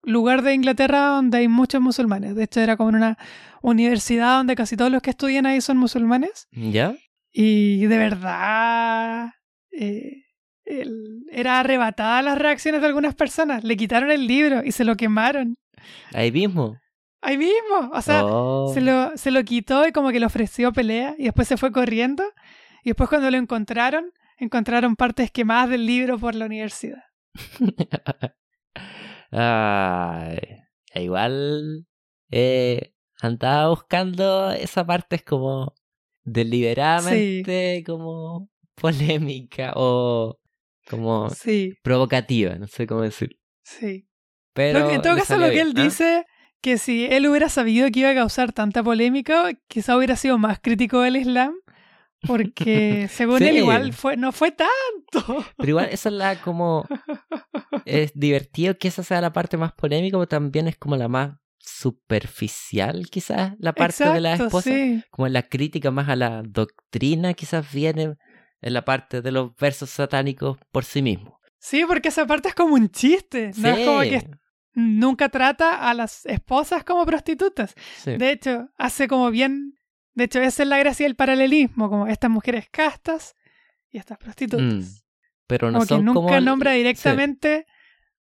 lugar 0.03 0.41
de 0.43 0.53
Inglaterra 0.53 1.07
donde 1.07 1.39
hay 1.39 1.47
muchos 1.47 1.81
musulmanes. 1.81 2.35
De 2.35 2.43
hecho, 2.43 2.61
era 2.61 2.77
como 2.77 2.89
en 2.89 2.95
una 2.97 3.17
universidad 3.61 4.37
donde 4.37 4.55
casi 4.55 4.77
todos 4.77 4.91
los 4.91 5.01
que 5.01 5.09
estudian 5.09 5.45
ahí 5.45 5.61
son 5.61 5.77
musulmanes. 5.77 6.47
¿Ya? 6.51 6.95
Y 7.31 7.85
de 7.85 7.97
verdad 7.97 9.29
eh, 9.71 10.23
el- 10.69 11.23
era 11.31 11.59
arrebatada 11.59 12.21
las 12.21 12.37
reacciones 12.37 12.81
de 12.81 12.87
algunas 12.87 13.15
personas. 13.15 13.63
Le 13.63 13.75
quitaron 13.77 14.11
el 14.11 14.27
libro 14.27 14.63
y 14.63 14.71
se 14.71 14.83
lo 14.83 14.95
quemaron. 14.95 15.55
Ahí 16.13 16.31
mismo. 16.31 16.77
Ahí 17.21 17.37
mismo. 17.37 17.91
O 17.93 18.01
sea, 18.01 18.23
Oh. 18.25 18.71
se, 18.73 18.81
lo, 18.81 19.15
se 19.17 19.31
lo 19.31 19.43
quitó 19.43 19.87
y 19.87 19.91
como 19.91 20.09
que 20.11 20.19
le 20.19 20.25
ofreció 20.25 20.71
pelea 20.71 21.15
y 21.17 21.25
después 21.25 21.47
se 21.47 21.57
fue 21.57 21.71
corriendo. 21.71 22.23
Y 22.83 22.89
después 22.91 23.09
cuando 23.09 23.29
lo 23.29 23.37
encontraron, 23.37 24.11
encontraron 24.37 24.95
partes 24.95 25.31
quemadas 25.31 25.69
del 25.69 25.85
libro 25.85 26.17
por 26.17 26.33
la 26.35 26.45
universidad. 26.45 27.03
Ay, 29.31 30.39
e 30.93 31.03
igual 31.03 31.85
eh, 32.31 32.93
andaba 33.21 33.69
buscando 33.69 34.51
esa 34.51 34.85
parte 34.85 35.17
es 35.17 35.23
como 35.23 35.73
deliberadamente 36.23 37.83
como 37.85 38.49
polémica 38.75 39.73
o 39.75 40.39
como 40.89 41.29
Sí, 41.29 41.73
provocativa, 41.83 42.55
no 42.55 42.67
sé 42.67 42.87
cómo 42.87 43.01
decir. 43.01 43.37
sí. 43.63 44.05
Pero 44.53 44.87
que- 44.87 44.95
en 44.95 45.01
todo 45.01 45.15
caso, 45.15 45.37
lo 45.37 45.49
que 45.49 45.61
él 45.61 45.73
¿ah? 45.77 45.81
dice, 45.83 46.25
que 46.61 46.77
si 46.77 47.05
él 47.05 47.27
hubiera 47.27 47.47
sabido 47.49 47.89
que 47.91 47.99
iba 48.01 48.09
a 48.09 48.15
causar 48.15 48.51
tanta 48.51 48.83
polémica, 48.83 49.51
quizá 49.67 49.95
hubiera 49.95 50.15
sido 50.15 50.37
más 50.37 50.59
crítico 50.59 51.01
del 51.01 51.15
Islam, 51.17 51.53
porque 52.27 53.07
según 53.11 53.41
él 53.43 53.57
igual 53.57 53.93
fue, 53.93 54.17
no 54.17 54.31
fue 54.31 54.51
tanto. 54.51 55.45
Pero 55.57 55.69
igual 55.69 55.89
esa 55.91 56.09
es 56.09 56.15
la 56.15 56.41
como 56.41 56.85
es 57.85 58.11
divertido 58.13 58.77
que 58.77 58.87
esa 58.89 59.03
sea 59.03 59.21
la 59.21 59.31
parte 59.31 59.55
más 59.55 59.71
polémica, 59.73 60.17
pero 60.17 60.27
también 60.27 60.67
es 60.67 60.77
como 60.77 60.97
la 60.97 61.07
más 61.07 61.35
superficial, 61.59 63.07
quizás, 63.09 63.53
la 63.59 63.73
parte 63.73 64.09
de 64.09 64.21
la 64.21 64.33
esposa. 64.35 64.69
sí. 64.71 65.03
Como 65.11 65.27
la 65.27 65.43
crítica 65.43 65.91
más 65.91 66.09
a 66.09 66.15
la 66.15 66.41
doctrina, 66.43 67.33
quizás 67.33 67.71
viene 67.71 68.15
en 68.61 68.73
la 68.73 68.83
parte 68.85 69.21
de 69.21 69.31
los 69.31 69.55
versos 69.55 69.89
satánicos 69.89 70.57
por 70.71 70.85
sí 70.85 71.01
mismo. 71.01 71.39
Sí, 71.59 71.83
porque 71.87 72.09
esa 72.09 72.25
parte 72.25 72.49
es 72.49 72.55
como 72.55 72.75
un 72.75 72.89
chiste. 72.89 73.51
No 73.57 73.69
es 73.69 73.85
como 73.85 73.99
que 74.01 74.27
nunca 74.73 75.29
trata 75.29 75.89
a 75.89 75.93
las 75.93 76.25
esposas 76.25 76.83
como 76.83 77.05
prostitutas. 77.05 77.75
sí. 77.97 78.17
De 78.17 78.31
hecho, 78.31 78.69
hace 78.77 79.07
como 79.07 79.29
bien. 79.29 79.75
De 80.13 80.25
hecho, 80.25 80.39
esa 80.41 80.63
es 80.63 80.69
la 80.69 80.79
gracia 80.79 81.05
del 81.05 81.15
paralelismo, 81.15 81.89
como 81.89 82.07
estas 82.07 82.29
mujeres 82.29 82.67
castas 82.69 83.35
y 83.89 83.97
estas 83.97 84.17
prostitutas. 84.17 84.65
Mm, 84.65 84.83
Pero 85.47 85.71
no 85.71 85.79
como 85.79 85.83
que 85.85 85.87
son 85.89 86.05
nunca 86.05 86.19
como 86.19 86.41
nombra 86.41 86.71
sí. 86.71 86.77
directamente 86.77 87.65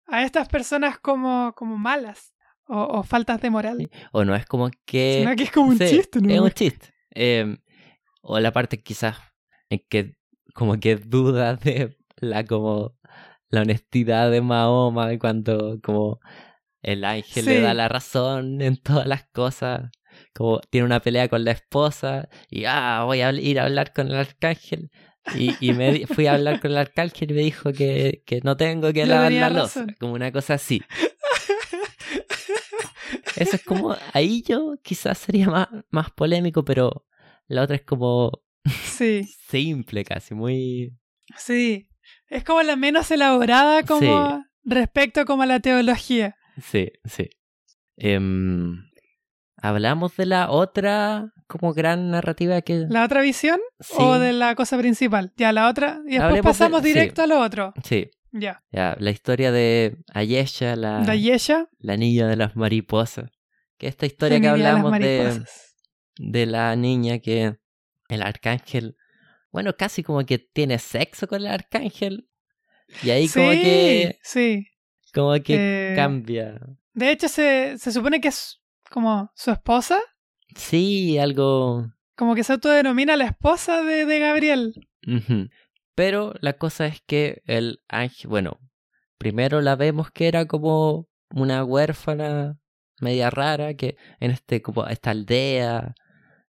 a 0.05 0.23
estas 0.23 0.47
personas 0.47 0.99
como, 0.99 1.53
como 1.55 1.77
malas 1.77 2.35
o, 2.67 2.81
o 2.81 3.03
faltas 3.03 3.41
de 3.41 3.49
moral. 3.49 3.89
O 4.11 4.25
no 4.25 4.35
es 4.35 4.45
como 4.45 4.69
que... 4.85 5.19
Sino 5.21 5.35
que 5.35 5.43
es 5.43 5.51
como 5.51 5.69
un 5.69 5.79
chiste, 5.79 6.21
¿no? 6.21 6.31
Es 6.31 6.39
un 6.39 6.51
chiste. 6.51 6.93
Eh, 7.15 7.57
o 8.21 8.39
la 8.39 8.51
parte 8.51 8.81
quizás 8.81 9.17
en 9.69 9.81
que 9.89 10.16
como 10.57 10.79
que 10.79 10.95
duda 10.95 11.55
de 11.55 11.95
la 12.15 12.43
como 12.43 12.97
la 13.49 13.61
honestidad 13.61 14.31
de 14.31 14.41
Mahoma 14.41 15.13
y 15.13 15.19
cuando 15.19 15.79
como 15.83 16.19
el 16.81 17.05
ángel 17.05 17.45
le 17.45 17.61
da 17.61 17.75
la 17.75 17.87
razón 17.87 18.59
en 18.61 18.77
todas 18.77 19.05
las 19.05 19.27
cosas. 19.31 19.91
Como 20.33 20.59
tiene 20.71 20.85
una 20.85 20.99
pelea 20.99 21.29
con 21.29 21.45
la 21.45 21.51
esposa 21.51 22.27
y 22.49 22.65
ah, 22.65 23.03
voy 23.05 23.21
a 23.21 23.31
ir 23.33 23.59
a 23.59 23.65
hablar 23.65 23.93
con 23.93 24.07
el 24.07 24.15
arcángel. 24.15 24.89
Y, 25.35 25.53
y 25.59 25.73
me 25.73 26.07
fui 26.07 26.25
a 26.25 26.33
hablar 26.33 26.59
con 26.59 26.71
el 26.71 26.77
arcángel 26.77 27.29
y 27.29 27.33
me 27.35 27.41
dijo 27.41 27.71
que, 27.71 28.23
que 28.25 28.41
no 28.43 28.57
tengo 28.57 28.91
que 28.93 29.01
Yo 29.01 29.13
lavar 29.13 29.31
la 29.31 29.51
losa. 29.51 29.85
Como 29.99 30.13
una 30.13 30.31
cosa 30.31 30.55
así. 30.55 30.81
Eso 33.35 33.57
es 33.57 33.63
como, 33.63 33.95
ahí 34.13 34.41
yo 34.41 34.77
quizás 34.81 35.19
sería 35.19 35.47
más, 35.47 35.67
más 35.91 36.09
polémico, 36.09 36.65
pero 36.65 37.05
la 37.47 37.61
otra 37.61 37.75
es 37.75 37.83
como 37.83 38.41
Sí, 38.67 39.23
simple 39.49 40.03
casi, 40.05 40.33
muy... 40.35 40.93
sí. 41.37 41.87
Es 42.29 42.43
como 42.43 42.61
la 42.63 42.75
menos 42.75 43.09
elaborada 43.11 43.83
como 43.83 44.37
Sí. 44.39 44.43
respecto 44.63 45.25
como 45.25 45.43
a 45.43 45.45
la 45.45 45.59
teología. 45.59 46.35
Sí, 46.61 46.91
sí. 47.05 47.29
Em, 47.97 48.83
Hablamos 49.59 50.15
de 50.17 50.27
la 50.27 50.51
otra 50.51 51.31
como 51.47 51.73
gran 51.73 52.11
narrativa 52.11 52.61
que... 52.61 52.85
¿La 52.89 53.03
otra 53.03 53.21
visión 53.21 53.59
sí, 53.79 53.95
o 53.97 54.19
de 54.19 54.31
la 54.33 54.53
cosa 54.55 54.77
principal? 54.77 55.33
Ya, 55.35 55.51
la 55.51 55.67
otra. 55.67 55.99
Y 56.05 56.11
después 56.11 56.21
Hablemos 56.21 56.35
de- 56.43 56.43
pasamos 56.43 56.81
sí. 56.83 56.87
directo 56.89 57.23
a 57.23 57.27
lo 57.27 57.39
otro. 57.39 57.73
Sí, 57.83 58.11
Ya. 58.31 58.61
ya, 58.71 58.95
la 58.99 59.09
historia 59.09 59.51
de 59.51 59.97
Ayesha, 60.13 60.75
la, 60.75 60.99
La 61.01 61.15
Yesha. 61.15 61.67
la 61.79 61.97
niña 61.97 62.27
de 62.27 62.35
las 62.35 62.55
mariposas. 62.55 63.31
Que 63.79 63.87
esta 63.87 64.05
historia 64.05 64.37
que 64.37 64.43
de 64.43 64.49
hablamos 64.49 64.91
de, 64.99 65.41
de 66.19 66.45
la 66.45 66.75
niña 66.75 67.17
que 67.19 67.55
el 68.09 68.21
arcángel 68.21 68.95
bueno, 69.51 69.75
casi 69.75 70.03
como 70.03 70.25
que 70.25 70.37
tiene 70.39 70.77
sexo 70.77 71.27
con 71.27 71.41
el 71.41 71.47
arcángel. 71.47 72.29
Y 73.01 73.09
ahí 73.09 73.27
como 73.27 73.49
que... 73.49 74.19
Sí. 74.21 74.67
Como 75.13 75.33
que 75.41 75.91
Eh, 75.91 75.95
cambia. 75.95 76.59
De 76.93 77.11
hecho, 77.11 77.27
se, 77.27 77.77
se 77.77 77.91
supone 77.91 78.21
que 78.21 78.27
es 78.27 78.61
como 78.91 79.31
su 79.35 79.51
esposa. 79.51 79.99
Sí, 80.55 81.17
algo... 81.17 81.91
Como 82.15 82.35
que 82.35 82.43
se 82.43 82.53
autodenomina 82.53 83.15
la 83.15 83.25
esposa 83.25 83.83
de, 83.83 84.05
de 84.05 84.19
Gabriel. 84.19 84.89
Pero 85.95 86.33
la 86.41 86.53
cosa 86.53 86.85
es 86.87 87.01
que 87.01 87.41
el 87.45 87.81
ángel, 87.87 88.29
bueno, 88.29 88.59
primero 89.17 89.61
la 89.61 89.75
vemos 89.75 90.11
que 90.11 90.27
era 90.27 90.45
como 90.45 91.07
una 91.31 91.63
huérfana 91.63 92.59
media 92.99 93.29
rara 93.29 93.73
que 93.75 93.97
en 94.19 94.31
este 94.31 94.61
como 94.61 94.85
esta 94.87 95.11
aldea 95.11 95.95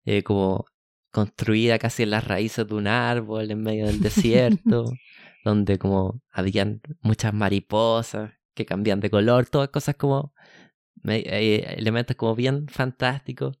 eh, 0.05 0.23
como 0.23 0.65
construida 1.11 1.79
casi 1.79 2.03
en 2.03 2.11
las 2.11 2.25
raíces 2.25 2.67
de 2.67 2.75
un 2.75 2.87
árbol 2.87 3.49
en 3.51 3.61
medio 3.61 3.87
del 3.87 3.99
desierto 3.99 4.85
donde 5.43 5.77
como 5.79 6.21
habían 6.31 6.81
muchas 7.01 7.33
mariposas 7.33 8.31
que 8.53 8.65
cambian 8.65 8.99
de 8.99 9.09
color 9.09 9.47
todas 9.47 9.69
cosas 9.69 9.95
como 9.95 10.33
eh, 11.07 11.75
elementos 11.77 12.15
como 12.15 12.35
bien 12.35 12.67
fantásticos 12.67 13.57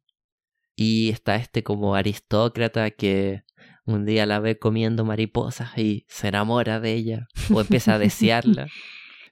y 0.75 1.09
está 1.09 1.35
este 1.35 1.63
como 1.63 1.95
aristócrata 1.95 2.91
que 2.91 3.43
un 3.85 4.05
día 4.05 4.25
la 4.25 4.39
ve 4.39 4.57
comiendo 4.57 5.03
mariposas 5.03 5.77
y 5.77 6.05
se 6.07 6.29
enamora 6.29 6.79
de 6.79 6.93
ella 6.93 7.27
o 7.53 7.61
empieza 7.61 7.95
a 7.95 7.99
desearla. 7.99 8.67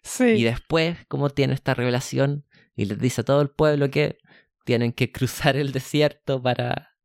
Sí. 0.03 0.23
Y 0.23 0.43
después, 0.43 1.05
como 1.09 1.31
tiene 1.31 1.53
esta 1.53 1.73
revelación 1.73 2.45
y 2.77 2.85
les 2.85 2.97
dice 2.97 3.21
a 3.21 3.23
todo 3.25 3.41
el 3.41 3.49
pueblo 3.49 3.91
que 3.91 4.19
tienen 4.63 4.93
que 4.93 5.11
cruzar 5.11 5.57
el 5.57 5.73
desierto 5.73 6.41
para 6.41 6.95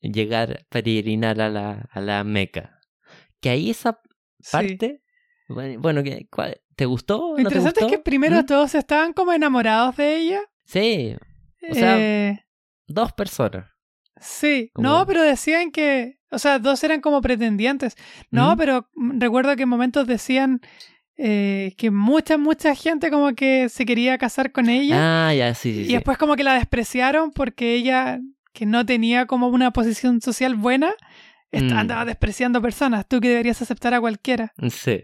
llegar, 0.00 0.64
peregrinar 0.68 1.40
a 1.40 1.48
la, 1.48 1.88
a 1.90 2.00
la 2.00 2.24
Meca. 2.24 2.78
Que 3.40 3.50
ahí 3.50 3.70
esa 3.70 4.00
sí. 4.40 4.50
parte, 4.52 5.02
bueno, 5.48 5.80
bueno, 5.80 6.02
que- 6.02 6.26
¿cuál- 6.30 6.60
¿te 6.76 6.84
gustó? 6.86 7.18
Lo 7.18 7.28
¿No 7.30 7.34
te 7.36 7.42
interesante 7.42 7.80
es 7.84 7.86
que 7.90 7.98
primero 7.98 8.36
¿Mm? 8.40 8.46
todos 8.46 8.74
estaban 8.74 9.12
como 9.12 9.32
enamorados 9.32 9.96
de 9.96 10.16
ella. 10.16 10.40
Sí, 10.64 11.16
O 11.70 11.74
sea, 11.74 11.98
Eh, 11.98 12.44
dos 12.86 13.12
personas. 13.12 13.66
sí. 14.20 14.70
como- 14.74 14.88
No, 14.88 15.06
pero 15.06 15.22
decían 15.22 15.70
que. 15.70 16.18
O 16.30 16.38
sea, 16.38 16.58
dos 16.58 16.84
eran 16.84 17.00
como 17.00 17.20
pretendientes. 17.22 17.96
No, 18.30 18.54
¿Mm? 18.54 18.58
pero 18.58 18.88
recuerdo 19.18 19.56
que 19.56 19.62
en 19.62 19.68
momentos 19.70 20.06
decían 20.06 20.60
eh, 21.20 21.74
que 21.76 21.90
mucha, 21.90 22.38
mucha 22.38 22.74
gente 22.76 23.10
como 23.10 23.34
que 23.34 23.68
se 23.70 23.84
quería 23.86 24.18
casar 24.18 24.52
con 24.52 24.68
ella. 24.68 25.28
Ah, 25.28 25.34
ya, 25.34 25.52
sí, 25.54 25.72
sí. 25.74 25.80
y 25.80 25.84
sí. 25.86 25.92
después 25.94 26.16
como 26.16 26.36
que 26.36 26.44
la 26.44 26.54
despreciaron 26.54 27.32
porque 27.32 27.74
ella, 27.74 28.20
que 28.58 28.66
no 28.66 28.84
tenía 28.84 29.26
como 29.26 29.46
una 29.48 29.70
posición 29.72 30.20
social 30.20 30.56
buena, 30.56 30.94
Mm. 31.52 31.72
andaba 31.72 32.04
despreciando 32.04 32.60
personas. 32.60 33.06
Tú 33.08 33.20
que 33.20 33.28
deberías 33.30 33.62
aceptar 33.62 33.94
a 33.94 34.00
cualquiera. 34.00 34.52
Sí. 34.70 35.00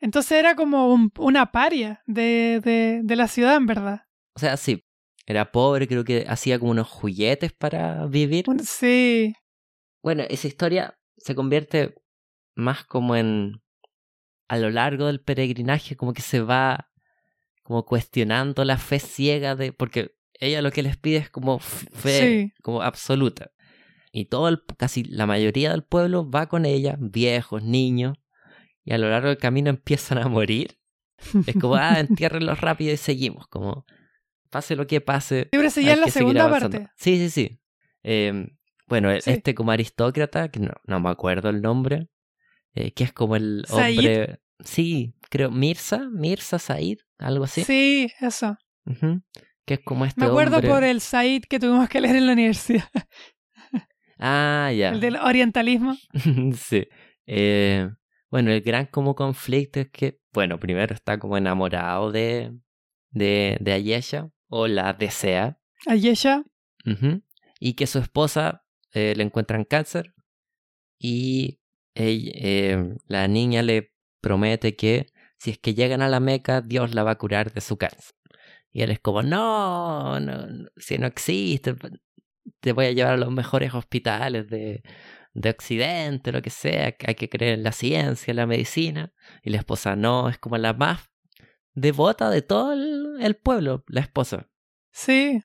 Entonces 0.00 0.32
era 0.32 0.56
como 0.56 0.92
un- 0.92 1.12
una 1.18 1.52
paria 1.52 2.02
de, 2.06 2.60
de, 2.64 3.00
de 3.04 3.16
la 3.16 3.28
ciudad, 3.28 3.54
en 3.56 3.66
verdad. 3.66 4.00
O 4.34 4.40
sea, 4.40 4.56
sí. 4.56 4.84
Era 5.26 5.52
pobre, 5.52 5.86
creo 5.86 6.04
que 6.04 6.26
hacía 6.28 6.58
como 6.58 6.72
unos 6.72 6.88
juguetes 6.88 7.52
para 7.52 8.06
vivir. 8.06 8.44
Sí, 8.64 9.34
Bueno, 10.02 10.24
esa 10.28 10.48
historia 10.48 10.98
se 11.16 11.34
convierte 11.34 11.94
más 12.56 12.84
como 12.84 13.14
en... 13.16 13.62
A 14.48 14.58
lo 14.58 14.70
largo 14.70 15.06
del 15.06 15.20
peregrinaje 15.22 15.96
como 15.96 16.12
que 16.12 16.20
se 16.22 16.40
va 16.40 16.90
como 17.62 17.84
cuestionando 17.86 18.64
la 18.64 18.76
fe 18.78 18.98
ciega 18.98 19.54
de... 19.56 19.72
Porque 19.72 20.10
ella 20.40 20.62
lo 20.62 20.70
que 20.70 20.82
les 20.82 20.96
pide 20.96 21.16
es 21.18 21.30
como 21.30 21.58
fe 21.58 22.20
Sí. 22.48 22.52
como 22.62 22.82
absoluta. 22.82 23.50
Y 24.12 24.26
todo 24.26 24.48
el, 24.48 24.62
casi 24.78 25.02
la 25.04 25.26
mayoría 25.26 25.70
del 25.72 25.82
pueblo 25.82 26.28
va 26.30 26.48
con 26.48 26.66
ella, 26.66 26.96
viejos, 27.00 27.62
niños, 27.62 28.16
y 28.84 28.92
a 28.92 28.98
lo 28.98 29.08
largo 29.10 29.28
del 29.28 29.38
camino 29.38 29.70
empiezan 29.70 30.18
a 30.18 30.28
morir. 30.28 30.78
Es 31.46 31.56
como, 31.60 31.74
ah, 31.76 31.98
entiérrenlos 32.00 32.60
rápido 32.60 32.92
y 32.92 32.96
seguimos, 32.96 33.46
como 33.48 33.86
pase 34.50 34.76
lo 34.76 34.86
que 34.86 35.00
pase. 35.00 35.48
Siempre 35.50 35.70
seguía 35.70 35.92
hay 35.92 35.98
en 35.98 36.00
la 36.02 36.10
segunda 36.10 36.48
parte. 36.48 36.88
Sí, 36.96 37.16
sí, 37.18 37.30
sí. 37.30 37.60
Eh, 38.04 38.46
bueno, 38.86 39.10
Sí. 39.20 39.30
este 39.32 39.54
como 39.54 39.72
aristócrata, 39.72 40.48
que 40.50 40.60
no, 40.60 40.72
no 40.86 41.00
me 41.00 41.10
acuerdo 41.10 41.48
el 41.48 41.60
nombre, 41.62 42.08
eh, 42.74 42.92
que 42.92 43.04
es 43.04 43.12
como 43.12 43.34
el 43.36 43.64
Said. 43.66 43.98
hombre... 43.98 44.40
Sí, 44.60 45.14
creo, 45.30 45.50
Mirza, 45.50 46.08
Mirza 46.12 46.58
Said, 46.60 46.98
algo 47.18 47.44
así. 47.44 47.64
Sí, 47.64 48.12
eso. 48.20 48.56
Ujú. 48.86 49.22
Que 49.66 49.74
es 49.74 49.80
como 49.80 50.04
este 50.04 50.20
Me 50.20 50.26
acuerdo 50.26 50.56
hombre... 50.56 50.70
por 50.70 50.84
el 50.84 51.00
Said 51.00 51.44
que 51.48 51.58
tuvimos 51.58 51.88
que 51.88 52.00
leer 52.00 52.16
en 52.16 52.26
la 52.26 52.32
universidad, 52.32 52.84
Ah, 54.18 54.70
ya. 54.76 54.90
el 54.90 55.00
del 55.00 55.16
orientalismo. 55.16 55.96
sí. 56.56 56.86
Eh, 57.26 57.88
bueno, 58.30 58.50
el 58.52 58.60
gran 58.60 58.86
como 58.86 59.14
conflicto 59.14 59.80
es 59.80 59.88
que, 59.90 60.20
bueno, 60.32 60.58
primero 60.60 60.94
está 60.94 61.18
como 61.18 61.36
enamorado 61.36 62.12
de, 62.12 62.52
de, 63.10 63.56
de 63.60 63.72
Ayesha, 63.72 64.30
o 64.48 64.66
la 64.66 64.92
desea, 64.92 65.58
Ayesha, 65.86 66.44
y 67.60 67.74
que 67.74 67.86
su 67.86 67.98
esposa 67.98 68.64
eh, 68.92 69.14
le 69.16 69.22
encuentran 69.24 69.64
cáncer, 69.64 70.14
y 70.98 71.60
ella- 71.94 72.32
eh, 72.34 72.94
la 73.06 73.26
niña 73.28 73.62
le 73.62 73.92
promete 74.20 74.76
que 74.76 75.06
si 75.38 75.50
es 75.50 75.58
que 75.58 75.74
llegan 75.74 76.02
a 76.02 76.08
la 76.08 76.20
Meca, 76.20 76.60
Dios 76.60 76.94
la 76.94 77.02
va 77.02 77.12
a 77.12 77.18
curar 77.18 77.52
de 77.52 77.60
su 77.60 77.76
cáncer. 77.76 78.14
Y 78.74 78.82
él 78.82 78.90
es 78.90 78.98
como, 78.98 79.22
no, 79.22 80.18
no, 80.18 80.46
no, 80.48 80.68
si 80.76 80.98
no 80.98 81.06
existe, 81.06 81.76
te 82.60 82.72
voy 82.72 82.86
a 82.86 82.92
llevar 82.92 83.14
a 83.14 83.16
los 83.16 83.30
mejores 83.30 83.72
hospitales 83.72 84.50
de, 84.50 84.82
de 85.32 85.50
Occidente, 85.50 86.32
lo 86.32 86.42
que 86.42 86.50
sea, 86.50 86.94
hay 87.06 87.14
que 87.14 87.28
creer 87.28 87.54
en 87.54 87.62
la 87.62 87.70
ciencia, 87.70 88.32
en 88.32 88.36
la 88.36 88.46
medicina. 88.46 89.12
Y 89.44 89.50
la 89.50 89.58
esposa 89.58 89.94
no, 89.94 90.28
es 90.28 90.38
como 90.38 90.58
la 90.58 90.72
más 90.72 91.08
devota 91.72 92.30
de 92.30 92.42
todo 92.42 92.72
el, 92.72 93.16
el 93.20 93.36
pueblo, 93.36 93.84
la 93.86 94.00
esposa. 94.00 94.48
sí. 94.90 95.40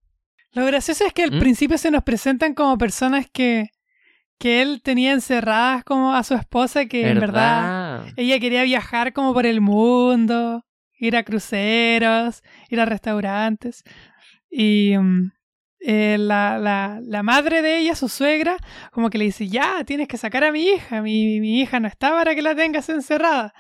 Lo 0.54 0.66
gracioso 0.66 1.06
es 1.06 1.14
que 1.14 1.22
al 1.22 1.32
¿Mm? 1.32 1.40
principio 1.40 1.78
se 1.78 1.92
nos 1.92 2.02
presentan 2.04 2.56
como 2.56 2.76
personas 2.80 3.28
que, 3.32 3.68
que 4.40 4.64
él 4.64 4.82
tenía 4.84 5.12
encerradas 5.12 5.84
como 5.84 6.16
a 6.16 6.24
su 6.24 6.34
esposa, 6.34 6.88
que 6.88 7.08
en 7.08 7.20
verdad 7.20 8.08
ella 8.18 8.40
quería 8.40 8.64
viajar 8.64 9.14
como 9.14 9.32
por 9.36 9.46
el 9.46 9.62
mundo, 9.62 10.66
ir 11.00 11.16
a 11.16 11.24
cruceros, 11.24 12.44
ir 12.70 12.80
a 12.80 12.86
restaurantes. 12.86 13.84
Y 14.52 14.96
mm, 14.98 15.32
eh, 15.82 16.18
la, 16.20 16.58
la, 16.60 17.00
la 17.04 17.24
madre 17.24 17.62
de 17.62 17.80
ella, 17.80 17.96
su 17.96 18.10
suegra, 18.10 18.58
como 18.92 19.10
que 19.10 19.18
le 19.18 19.26
dice, 19.26 19.48
ya, 19.48 19.84
tienes 19.86 20.08
que 20.08 20.18
sacar 20.18 20.44
a 20.44 20.52
mi 20.52 20.64
hija, 20.68 21.02
mi, 21.02 21.40
mi 21.40 21.62
hija 21.62 21.80
no 21.80 21.88
está 21.88 22.12
para 22.12 22.36
que 22.36 22.42
la 22.42 22.56
tengas 22.56 22.90
encerrada. 22.90 23.54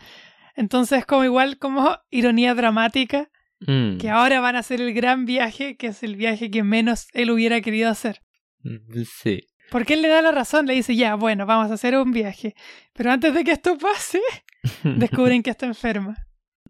Entonces, 0.55 1.05
como 1.05 1.23
igual 1.23 1.57
como 1.57 1.97
ironía 2.09 2.53
dramática, 2.53 3.29
Mm, 3.67 3.97
que 3.97 4.09
ahora 4.09 4.39
van 4.39 4.55
a 4.55 4.59
hacer 4.59 4.79
el 4.79 4.93
gran 4.93 5.25
viaje, 5.25 5.75
que 5.75 5.87
es 5.87 6.01
el 6.03 6.15
viaje 6.15 6.49
que 6.49 6.63
menos 6.63 7.07
él 7.13 7.29
hubiera 7.29 7.59
querido 7.59 7.89
hacer. 7.89 8.21
mm, 8.63 9.03
Sí. 9.03 9.41
Porque 9.69 9.93
él 9.95 10.01
le 10.01 10.07
da 10.07 10.21
la 10.21 10.31
razón, 10.31 10.65
le 10.65 10.73
dice, 10.73 10.95
ya, 10.95 11.15
bueno, 11.15 11.45
vamos 11.45 11.69
a 11.69 11.73
hacer 11.73 11.95
un 11.97 12.11
viaje. 12.11 12.55
Pero 12.93 13.11
antes 13.11 13.33
de 13.33 13.43
que 13.43 13.51
esto 13.51 13.77
pase, 13.77 14.21
descubren 14.83 15.43
que 15.43 15.49
está 15.49 15.65
enferma. 15.65 16.15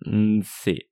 Mm, 0.01 0.41
Sí. 0.43 0.87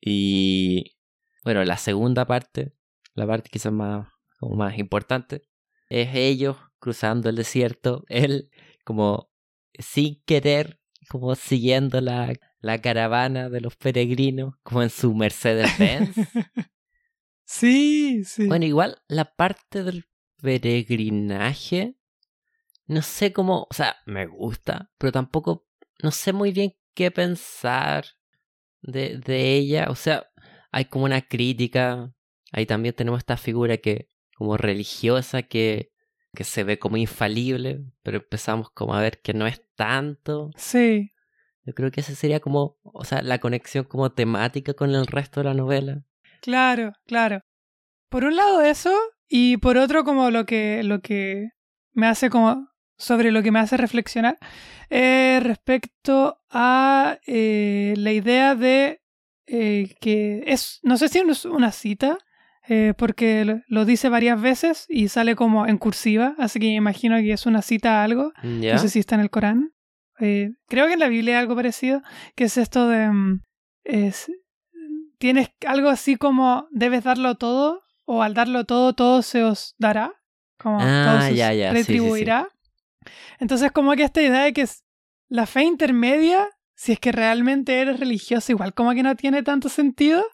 Y 0.00 0.96
bueno, 1.44 1.64
la 1.64 1.76
segunda 1.76 2.26
parte, 2.26 2.72
la 3.14 3.26
parte 3.26 3.50
quizás 3.50 3.72
más, 3.72 4.08
como 4.38 4.56
más 4.56 4.78
importante, 4.78 5.42
es 5.88 6.14
ellos 6.14 6.56
cruzando 6.80 7.28
el 7.28 7.36
desierto, 7.36 8.04
él 8.08 8.50
como 8.84 9.30
sin 9.78 10.20
querer, 10.24 10.80
como 11.08 11.34
siguiendo 11.36 12.00
la, 12.00 12.32
la 12.60 12.80
caravana 12.80 13.48
de 13.48 13.60
los 13.60 13.76
peregrinos, 13.76 14.54
como 14.62 14.82
en 14.82 14.90
su 14.90 15.14
Mercedes-Benz. 15.14 16.16
Sí, 17.44 18.24
sí. 18.24 18.46
bueno, 18.46 18.64
igual 18.64 19.02
la 19.08 19.26
parte 19.34 19.84
del 19.84 20.06
peregrinaje, 20.40 21.96
no 22.86 23.02
sé 23.02 23.32
cómo, 23.34 23.66
o 23.70 23.74
sea, 23.74 23.96
me 24.06 24.26
gusta, 24.26 24.90
pero 24.96 25.12
tampoco, 25.12 25.66
no 26.02 26.10
sé 26.12 26.32
muy 26.32 26.52
bien 26.52 26.72
qué 26.94 27.10
pensar 27.10 28.06
de, 28.82 29.18
de 29.18 29.54
ella. 29.54 29.86
O 29.90 29.94
sea, 29.94 30.26
hay 30.70 30.86
como 30.86 31.04
una 31.04 31.22
crítica. 31.22 32.12
Ahí 32.52 32.66
también 32.66 32.94
tenemos 32.94 33.18
esta 33.18 33.36
figura 33.36 33.78
que, 33.78 34.08
como 34.36 34.56
religiosa, 34.56 35.42
que, 35.42 35.92
que 36.34 36.44
se 36.44 36.64
ve 36.64 36.78
como 36.78 36.96
infalible, 36.96 37.84
pero 38.02 38.18
empezamos 38.18 38.70
como 38.70 38.94
a 38.94 39.00
ver 39.00 39.20
que 39.22 39.34
no 39.34 39.46
es 39.46 39.62
tanto. 39.74 40.50
Sí, 40.56 41.12
Yo 41.64 41.74
creo 41.74 41.90
que 41.90 42.00
esa 42.00 42.14
sería 42.14 42.40
como, 42.40 42.78
o 42.82 43.04
sea, 43.04 43.22
la 43.22 43.38
conexión 43.38 43.84
como 43.84 44.12
temática 44.12 44.74
con 44.74 44.94
el 44.94 45.06
resto 45.06 45.40
de 45.40 45.44
la 45.44 45.54
novela. 45.54 46.02
claro, 46.40 46.92
claro. 47.06 47.40
Por 48.08 48.24
un 48.24 48.36
lado 48.36 48.60
eso, 48.60 48.92
y 49.28 49.56
por 49.58 49.78
otro 49.78 50.04
como 50.04 50.30
lo 50.30 50.44
que, 50.44 50.82
lo 50.82 51.00
que 51.00 51.48
me 51.92 52.06
hace 52.06 52.28
como 52.30 52.68
sobre 53.02 53.32
lo 53.32 53.42
que 53.42 53.50
me 53.50 53.58
hace 53.58 53.76
reflexionar 53.76 54.38
eh, 54.88 55.40
respecto 55.42 56.38
a 56.50 57.18
eh, 57.26 57.94
la 57.96 58.12
idea 58.12 58.54
de 58.54 59.00
eh, 59.46 59.94
que 60.00 60.44
es, 60.46 60.78
no 60.82 60.96
sé 60.96 61.08
si 61.08 61.18
es 61.18 61.44
una 61.44 61.72
cita, 61.72 62.18
porque 62.96 63.60
lo, 63.66 63.84
dice 63.84 64.08
varias 64.08 64.40
veces 64.40 64.86
y 64.88 65.08
sale 65.08 65.34
como 65.34 65.66
en 65.66 65.76
cursiva, 65.78 66.34
así 66.38 66.58
que 66.60 66.66
imagino 66.66 67.16
que 67.16 67.32
es 67.32 67.44
una 67.44 67.60
cita 67.60 68.00
a 68.00 68.04
algo, 68.04 68.32
¿Ya? 68.60 68.74
no 68.74 68.78
sé 68.78 68.88
si 68.88 69.00
está 69.00 69.16
en 69.16 69.20
el 69.22 69.30
Corán. 69.30 69.72
Creo 70.16 70.86
que 70.86 70.92
en 70.92 71.00
la 71.00 71.08
Biblia 71.08 71.34
hay 71.34 71.40
algo 71.42 71.56
parecido, 71.56 72.02
que 72.36 72.44
es 72.44 72.56
esto 72.56 72.88
de... 72.88 73.10
mm, 73.10 73.42
Es, 73.84 74.30
tienes 75.18 75.50
algo 75.66 75.88
así 75.88 76.16
como 76.16 76.68
debes 76.70 77.02
darlo 77.02 77.34
todo 77.34 77.82
o 78.04 78.22
al 78.22 78.34
darlo 78.34 78.64
todo, 78.64 78.92
todo 78.94 79.22
se 79.22 79.42
os 79.42 79.74
dará. 79.78 80.14
Como 80.56 80.78
Ah, 80.80 81.04
todo 81.06 81.20
se 81.22 81.32
os 81.32 81.36
ya, 81.36 81.52
ya, 81.52 81.72
sí, 81.74 81.84
sí, 81.84 81.98
sí. 81.98 82.24
Entonces 83.38 83.72
como 83.72 83.92
que 83.94 84.04
esta 84.04 84.22
idea 84.22 84.44
de 84.44 84.52
que 84.52 84.62
es 84.62 84.84
la 85.28 85.46
fe 85.46 85.62
intermedia, 85.62 86.48
si 86.74 86.92
es 86.92 87.00
que 87.00 87.12
realmente 87.12 87.80
eres 87.80 88.00
religioso, 88.00 88.52
igual 88.52 88.74
como 88.74 88.92
que 88.92 89.02
no 89.02 89.14
tiene 89.16 89.42
tanto 89.42 89.68
sentido, 89.68 90.24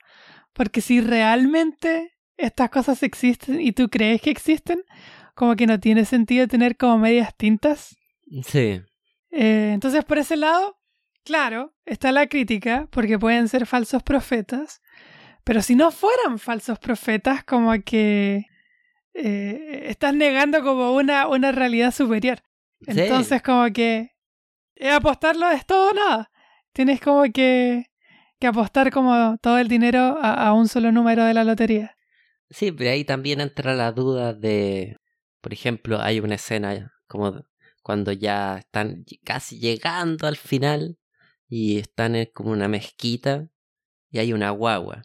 porque 0.53 0.81
si 0.81 1.01
realmente 1.01 2.13
estas 2.37 2.71
cosas 2.71 3.03
existen 3.03 3.61
y 3.61 3.73
tú 3.73 3.89
crees 3.89 4.21
que 4.23 4.31
existen, 4.31 4.83
como 5.35 5.55
que 5.57 5.67
no 5.67 5.79
tiene 5.79 6.05
sentido 6.05 6.49
tener 6.49 6.77
como 6.77 6.99
medias 6.99 7.35
tintas. 7.37 7.97
Sí. 8.45 8.81
Eh, 9.31 9.71
entonces, 9.73 10.05
por 10.05 10.19
ese 10.19 10.37
lado, 10.37 10.77
claro, 11.25 11.75
está 11.85 12.11
la 12.13 12.27
crítica, 12.27 12.89
porque 12.91 13.19
pueden 13.19 13.49
ser 13.49 13.67
falsos 13.67 14.03
profetas, 14.03 14.81
pero 15.45 15.63
si 15.63 15.77
no 15.77 15.91
fueran 15.91 16.39
falsos 16.39 16.79
profetas, 16.79 17.45
como 17.45 17.73
que 17.83 18.47
eh, 19.15 19.87
estás 19.89 20.15
negando 20.15 20.63
como 20.63 20.93
una, 20.95 21.29
una 21.29 21.53
realidad 21.53 21.93
superior. 21.93 22.41
Sí. 22.83 23.01
Entonces, 23.01 23.43
como 23.43 23.71
que 23.73 24.13
es 24.77 24.93
apostarlo 24.93 25.51
es 25.51 25.67
todo 25.67 25.91
o 25.91 25.95
nada. 25.95 26.31
Tienes 26.73 27.01
como 27.01 27.25
que, 27.33 27.87
que 28.39 28.47
apostar 28.47 28.91
como 28.91 29.37
todo 29.39 29.59
el 29.59 29.69
dinero 29.69 30.19
a, 30.21 30.49
a 30.49 30.53
un 30.53 30.69
solo 30.69 30.93
número 30.93 31.25
de 31.25 31.35
la 31.35 31.45
lotería. 31.45 31.97
Sí, 32.51 32.73
pero 32.73 32.91
ahí 32.91 33.05
también 33.05 33.41
entra 33.41 33.75
la 33.75 33.93
duda 33.93 34.33
de, 34.33 34.97
por 35.41 35.53
ejemplo, 35.53 36.01
hay 36.01 36.21
una 36.21 36.37
escena 36.37 36.93
como 37.07 37.45
cuando 37.83 38.13
ya 38.13 38.59
están 38.59 39.05
casi 39.25 39.59
llegando 39.59 40.27
al 40.27 40.37
final 40.37 40.99
y 41.49 41.79
están 41.79 42.15
en 42.15 42.29
como 42.33 42.51
una 42.51 42.69
mezquita 42.69 43.49
y 44.11 44.19
hay 44.19 44.33
una 44.33 44.51
guagua. 44.51 45.03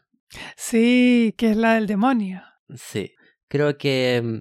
Sí, 0.56 1.34
que 1.36 1.50
es 1.50 1.56
la 1.56 1.74
del 1.74 1.86
demonio. 1.86 2.42
Sí, 2.74 3.14
creo 3.48 3.78
que 3.78 4.20
mm, 4.22 4.38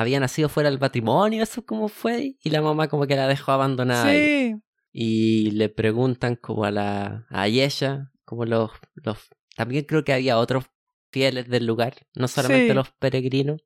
había 0.00 0.20
nacido 0.20 0.48
fuera 0.48 0.70
del 0.70 0.78
matrimonio, 0.78 1.42
eso 1.42 1.64
como 1.64 1.88
fue, 1.88 2.36
y 2.42 2.50
la 2.50 2.62
mamá 2.62 2.88
como 2.88 3.06
que 3.06 3.16
la 3.16 3.26
dejó 3.26 3.52
abandonada. 3.52 4.10
Sí, 4.12 4.54
Y 4.92 5.50
le 5.52 5.68
preguntan 5.68 6.36
como 6.36 6.64
a 6.64 6.70
la 6.70 7.26
a 7.30 7.46
ella, 7.48 8.10
como 8.24 8.44
los, 8.44 8.70
los 8.94 9.18
también 9.56 9.84
creo 9.84 10.04
que 10.04 10.12
había 10.12 10.38
otros 10.38 10.66
fieles 11.12 11.48
del 11.48 11.66
lugar, 11.66 11.94
no 12.14 12.28
solamente 12.28 12.68
Sí. 12.68 12.74
los 12.74 12.90
peregrinos, 12.92 13.62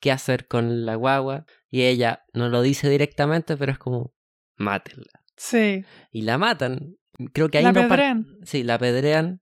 qué 0.00 0.12
hacer 0.12 0.46
con 0.46 0.84
la 0.86 0.94
guagua, 0.94 1.46
y 1.70 1.82
ella 1.82 2.22
no 2.32 2.48
lo 2.48 2.62
dice 2.62 2.88
directamente, 2.88 3.56
pero 3.56 3.72
es 3.72 3.78
como 3.78 4.12
mátenla. 4.56 5.10
sí. 5.36 5.84
Y 6.12 6.22
la 6.22 6.38
matan. 6.38 6.96
Creo 7.32 7.48
que 7.48 7.58
ahí 7.58 7.64
La 7.64 7.72
no 7.72 7.80
apedrean. 7.80 8.26
Sí, 8.44 8.62
la 8.62 8.74
apedrean. 8.74 9.40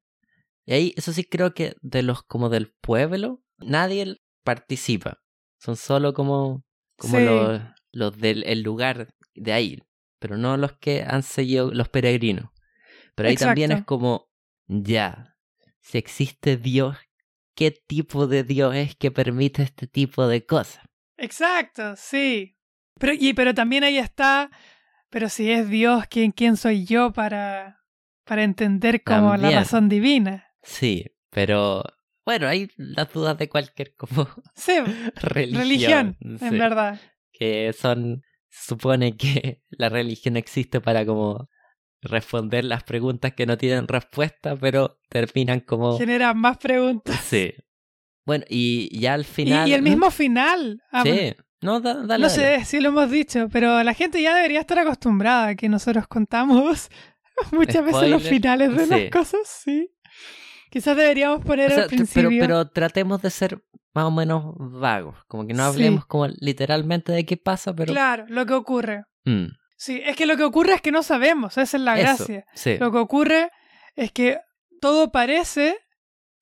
Y 0.64 0.72
ahí, 0.72 0.94
eso 0.96 1.12
sí 1.12 1.24
creo 1.24 1.52
que 1.54 1.74
de 1.82 2.02
los 2.02 2.22
como 2.22 2.48
del 2.48 2.72
pueblo, 2.80 3.42
nadie 3.58 4.16
participa. 4.44 5.18
Son 5.60 5.76
solo 5.76 6.14
como, 6.14 6.64
como 6.96 7.18
Sí. 7.18 7.24
los, 7.24 7.60
los 7.92 8.18
del 8.18 8.44
el 8.44 8.62
lugar 8.62 9.08
de 9.34 9.52
ahí, 9.52 9.78
pero 10.18 10.36
no 10.36 10.56
los 10.56 10.72
que 10.78 11.02
han 11.06 11.22
seguido 11.22 11.70
los 11.72 11.88
peregrinos. 11.88 12.50
Pero 13.14 13.28
ahí 13.28 13.36
también 13.36 13.70
es 13.70 13.84
como, 13.84 14.30
ya, 14.66 15.36
si 15.80 15.98
existe 15.98 16.56
Dios, 16.56 16.96
¿qué 17.54 17.70
tipo 17.72 18.26
de 18.26 18.42
Dios 18.42 18.74
es 18.74 18.96
que 18.96 19.10
permite 19.10 19.62
este 19.62 19.86
tipo 19.86 20.26
de 20.26 20.46
cosas? 20.46 20.82
Exacto, 21.18 21.94
sí. 21.96 22.56
Pero, 22.98 23.12
y, 23.12 23.34
pero 23.34 23.52
también 23.54 23.84
ahí 23.84 23.98
está, 23.98 24.50
pero 25.10 25.28
si 25.28 25.50
es 25.50 25.68
Dios, 25.68 26.04
¿quién, 26.08 26.32
quién 26.32 26.56
soy 26.56 26.86
yo 26.86 27.12
para, 27.12 27.82
para 28.24 28.44
entender 28.44 29.02
como 29.02 29.36
la 29.36 29.50
razón 29.50 29.90
divina? 29.90 30.46
Sí, 30.62 31.04
pero 31.28 31.82
bueno, 32.30 32.46
hay 32.48 32.70
las 32.76 33.12
dudas 33.12 33.36
de 33.38 33.48
cualquier 33.48 33.94
como 33.96 34.28
Sí, 34.54 34.72
religión. 35.16 35.60
religión, 35.60 36.16
sí. 36.38 36.44
en 36.46 36.58
verdad. 36.58 37.00
que 37.32 37.72
son 37.72 38.22
se 38.48 38.68
supone 38.74 39.16
que 39.16 39.62
la 39.70 39.88
religión 39.88 40.36
existe 40.36 40.80
para 40.80 41.04
como 41.06 41.48
responder 42.02 42.64
las 42.64 42.82
preguntas 42.84 43.34
que 43.34 43.46
no 43.46 43.58
tienen 43.58 43.86
respuesta 43.86 44.56
pero 44.56 44.98
terminan 45.08 45.60
como 45.60 45.98
Genera 45.98 46.32
más 46.34 46.56
preguntas. 46.58 47.20
sí 47.20 47.52
bueno 48.24 48.44
y 48.48 48.98
ya 48.98 49.14
al 49.14 49.24
final 49.24 49.68
y 49.68 49.74
el 49.74 49.82
mismo 49.82 50.10
final. 50.10 50.80
Ah, 50.92 51.02
sí 51.04 51.34
no 51.62 51.80
da- 51.80 51.94
dale, 52.06 52.22
no 52.22 52.28
dale. 52.28 52.30
sé 52.30 52.64
si 52.64 52.80
lo 52.80 52.88
hemos 52.88 53.10
dicho, 53.10 53.48
pero 53.52 53.82
la 53.82 53.92
gente 53.92 54.22
ya 54.22 54.34
debería 54.34 54.60
estar 54.60 54.78
acostumbrada 54.78 55.48
a 55.48 55.54
que 55.56 55.68
nosotros 55.68 56.06
contamos 56.08 56.88
muchas 57.52 57.84
veces 57.84 58.08
los 58.08 58.22
finales 58.22 58.74
de 58.74 58.84
sí. 58.84 58.90
las 58.90 59.10
cosas, 59.10 59.40
sí. 59.44 59.90
Quizás 60.70 60.96
deberíamos 60.96 61.44
poner 61.44 61.70
O 61.70 61.74
sea, 61.74 61.82
al 61.84 61.88
principio. 61.88 62.28
pero, 62.30 62.40
pero 62.40 62.68
tratemos 62.70 63.20
de 63.22 63.30
ser 63.30 63.62
más 63.92 64.04
o 64.04 64.10
menos 64.10 64.54
vagos 64.56 65.16
como 65.26 65.46
que 65.46 65.52
no 65.54 65.64
Sí. 65.64 65.68
hablemos 65.68 66.06
como 66.06 66.28
literalmente 66.28 67.10
de 67.12 67.26
qué 67.26 67.36
pasa 67.36 67.74
pero 67.74 67.92
Claro, 67.92 68.24
lo 68.28 68.46
que 68.46 68.54
ocurre. 68.54 69.04
Mm, 69.24 69.46
Sí, 69.76 70.00
es 70.04 70.14
que 70.14 70.26
lo 70.26 70.36
que 70.36 70.44
ocurre 70.44 70.74
es 70.74 70.82
que 70.82 70.92
no 70.92 71.02
sabemos, 71.02 71.56
esa 71.58 71.76
es 71.76 71.82
la 71.82 71.98
eso, 71.98 72.24
gracia. 72.26 72.44
sí 72.54 72.76
Lo 72.78 72.92
que 72.92 72.98
ocurre 72.98 73.50
es 73.96 74.12
que 74.12 74.38
todo 74.80 75.10
parece 75.10 75.76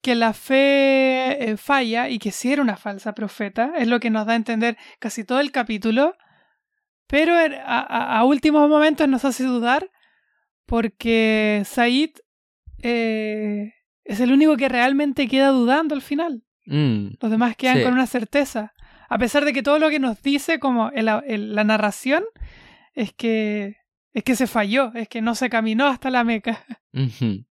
que 0.01 0.13
la 0.15 0.33
fe 0.33 1.49
eh, 1.51 1.57
falla 1.57 2.07
y 2.09 2.19
que 2.19 2.31
sí 2.31 2.51
era 2.53 2.61
una 2.61 2.77
falsa 2.77 3.13
profeta, 3.13 3.71
es 3.77 3.87
lo 3.87 3.99
que 3.99 4.09
nos 4.09 4.25
da 4.25 4.33
a 4.33 4.35
entender 4.35 4.77
casi 4.99 5.23
todo 5.23 5.39
el 5.39 5.51
capítulo, 5.51 6.15
pero 7.07 7.33
er- 7.39 7.61
a, 7.65 7.79
a- 7.79 8.17
a 8.19 8.23
últimos 8.25 8.69
momentos 8.69 9.07
nos 9.09 9.25
hace 9.25 9.43
dudar 9.45 9.89
porque 10.65 11.63
Said 11.65 12.11
eh, 12.83 13.73
es 14.09 14.19
el 14.19 14.31
único 14.31 14.57
que 14.57 14.67
realmente 14.69 15.27
queda 15.27 15.49
dudando 15.49 15.95
al 15.95 16.01
final. 16.01 16.43
Mm, 16.65 17.15
Los 17.21 17.31
demás 17.31 17.55
quedan 17.55 17.77
Sí. 17.77 17.83
con 17.83 17.93
una 17.93 18.05
certeza. 18.07 18.73
A 19.07 19.17
pesar 19.17 19.43
de 19.45 19.53
que 19.53 19.63
todo 19.63 19.79
lo 19.79 19.89
que 19.89 19.99
nos 19.99 20.21
dice, 20.21 20.59
como 20.59 20.89
el- 20.91 21.07
el- 21.25 21.55
la 21.55 21.63
narración, 21.63 22.23
es 22.93 23.13
que, 23.13 23.77
es 24.13 24.23
que 24.23 24.35
se 24.35 24.45
falló, 24.47 24.91
es 24.93 25.07
que 25.07 25.21
no 25.21 25.33
se 25.35 25.49
caminó 25.49 25.87
hasta 25.87 26.09
la 26.09 26.23
meca 26.23 26.65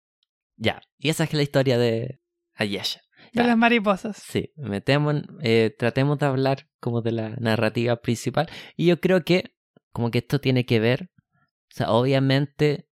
ya 0.56 0.80
y 0.98 1.08
esa 1.08 1.24
es 1.24 1.32
la 1.32 1.42
historia 1.42 1.78
de 1.78 2.20
Ayesha 2.54 3.00
de 3.32 3.44
las 3.44 3.56
mariposas. 3.58 4.16
Sí, 4.16 4.52
metemos, 4.56 5.16
eh, 5.42 5.74
tratemos 5.78 6.18
de 6.18 6.26
hablar 6.26 6.66
como 6.80 7.02
de 7.02 7.12
la 7.12 7.30
narrativa 7.36 7.96
principal. 8.00 8.48
Y 8.76 8.86
yo 8.86 9.00
creo 9.00 9.22
que 9.22 9.54
como 9.92 10.10
que 10.10 10.18
esto 10.18 10.40
tiene 10.40 10.64
que 10.64 10.80
ver, 10.80 11.10
o 11.34 11.74
sea, 11.74 11.90
obviamente 11.90 12.88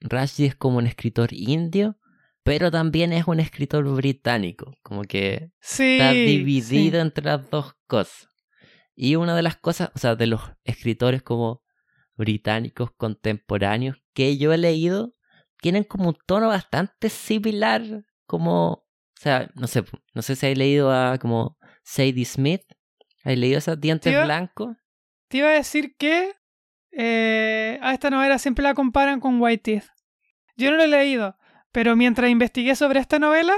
Rushdie 0.00 0.46
es 0.48 0.54
como 0.56 0.78
un 0.78 0.86
escritor 0.86 1.32
indio, 1.32 1.98
pero 2.46 2.70
también 2.70 3.12
es 3.12 3.26
un 3.26 3.40
escritor 3.40 3.84
británico, 3.94 4.72
como 4.82 5.02
que 5.02 5.50
Sí. 5.60 5.98
está 5.98 6.12
sí. 6.12 6.24
dividido 6.24 7.00
entre 7.00 7.24
las 7.24 7.50
dos 7.50 7.74
cosas. 7.86 8.28
Y 8.94 9.16
una 9.16 9.36
de 9.36 9.42
las 9.42 9.56
cosas, 9.56 9.90
o 9.94 9.98
sea, 9.98 10.14
de 10.16 10.26
los 10.26 10.40
escritores 10.64 11.22
como 11.22 11.62
británicos 12.16 12.90
contemporáneos 12.96 13.98
que 14.14 14.38
yo 14.38 14.52
he 14.52 14.58
leído, 14.58 15.12
tienen 15.60 15.84
como 15.84 16.08
un 16.08 16.16
tono 16.26 16.48
bastante 16.48 17.10
similar, 17.10 17.82
como, 18.26 18.70
o 18.72 18.86
sea, 19.20 19.50
no 19.54 19.66
sé, 19.66 19.84
no 20.14 20.22
sé 20.22 20.36
si 20.36 20.46
hay 20.46 20.54
leído 20.54 20.90
a 20.92 21.18
como 21.18 21.58
Sadie 21.82 22.24
Smith, 22.24 22.62
¿hay 23.24 23.36
leído 23.36 23.58
esos 23.58 23.78
dientes 23.80 24.12
Tío, 24.12 24.24
blancos? 24.24 24.76
Te 25.28 25.38
iba 25.38 25.48
a 25.48 25.52
decir 25.52 25.94
que 25.98 26.32
eh, 26.92 27.78
a 27.82 27.92
esta 27.92 28.08
novela 28.08 28.38
siempre 28.38 28.62
la 28.62 28.74
comparan 28.74 29.20
con 29.20 29.40
White 29.40 29.62
Teeth. 29.62 29.84
Yo 30.56 30.70
no 30.70 30.76
la 30.78 30.84
he 30.84 30.88
leído, 30.88 31.36
pero 31.76 31.94
mientras 31.94 32.30
investigué 32.30 32.74
sobre 32.74 33.00
esta 33.00 33.18
novela, 33.18 33.52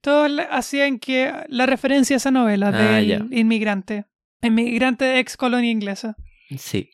todos 0.00 0.30
hacían 0.52 1.00
que 1.00 1.32
la 1.48 1.66
referencia 1.66 2.14
a 2.14 2.18
esa 2.18 2.30
novela 2.30 2.68
Ah, 2.68 2.92
del 3.00 3.06
ya. 3.08 3.26
inmigrante. 3.32 4.04
Inmigrante 4.40 5.04
de 5.04 5.18
ex 5.18 5.36
colonia 5.36 5.68
inglesa. 5.72 6.14
Sí. 6.56 6.90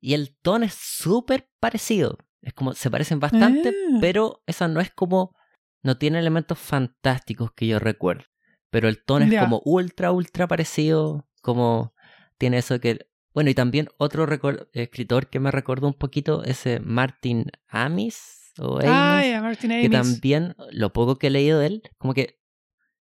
Y 0.00 0.14
el 0.14 0.34
tono 0.40 0.64
es 0.64 0.72
súper 0.72 1.50
parecido, 1.60 2.16
es 2.40 2.54
como, 2.54 2.72
se 2.72 2.90
parecen 2.90 3.20
bastante, 3.20 3.68
Ah. 3.68 3.98
pero 4.00 4.42
esa 4.46 4.66
no 4.66 4.80
es 4.80 4.90
como, 4.90 5.36
no 5.82 5.98
tiene 5.98 6.20
elementos 6.20 6.58
fantásticos 6.58 7.52
que 7.52 7.66
yo 7.66 7.78
recuerdo. 7.78 8.24
Pero 8.70 8.88
el 8.88 9.04
tono 9.04 9.26
es 9.26 9.30
Ya. 9.30 9.40
como 9.44 9.60
ultra, 9.66 10.10
ultra 10.10 10.48
parecido, 10.48 11.28
como 11.42 11.92
tiene 12.38 12.56
eso 12.56 12.80
que... 12.80 13.06
Bueno, 13.34 13.50
y 13.50 13.54
también 13.54 13.88
otro 13.98 14.26
escritor 14.72 15.28
que 15.28 15.38
me 15.38 15.50
recordó 15.50 15.86
un 15.86 15.98
poquito, 15.98 16.44
ese 16.44 16.80
Martin 16.80 17.50
Amis, 17.68 18.40
o 18.58 18.78
Martin 18.78 19.70
que 19.70 19.88
también, 19.88 20.54
lo 20.70 20.92
poco 20.92 21.16
que 21.16 21.28
he 21.28 21.30
leído 21.30 21.58
de 21.58 21.66
él, 21.66 21.82
como 21.98 22.14
que 22.14 22.40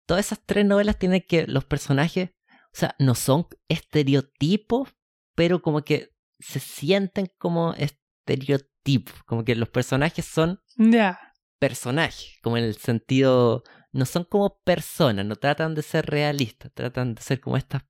todas 0.05 0.25
esas 0.25 0.39
tres 0.45 0.65
novelas 0.65 0.97
tienen 0.97 1.23
que 1.27 1.45
los 1.47 1.65
personajes, 1.65 2.31
o 2.73 2.75
sea, 2.79 2.95
no 2.99 3.15
son 3.15 3.47
estereotipos, 3.67 4.89
pero 5.35 5.61
como 5.61 5.81
que 5.83 6.13
se 6.39 6.59
sienten 6.59 7.31
como 7.37 7.73
estereotipos, 7.73 9.23
como 9.25 9.43
que 9.43 9.55
los 9.55 9.69
personajes 9.69 10.25
son 10.25 10.61
Ya. 10.77 11.19
personajes, 11.59 12.37
como 12.41 12.57
en 12.57 12.63
el 12.63 12.77
sentido, 12.77 13.63
no 13.91 14.05
son 14.05 14.23
como 14.23 14.59
personas, 14.63 15.25
no 15.25 15.35
tratan 15.35 15.75
de 15.75 15.81
ser 15.81 16.05
realistas, 16.05 16.71
tratan 16.73 17.15
de 17.15 17.21
ser 17.21 17.39
como 17.39 17.57
estas 17.57 17.83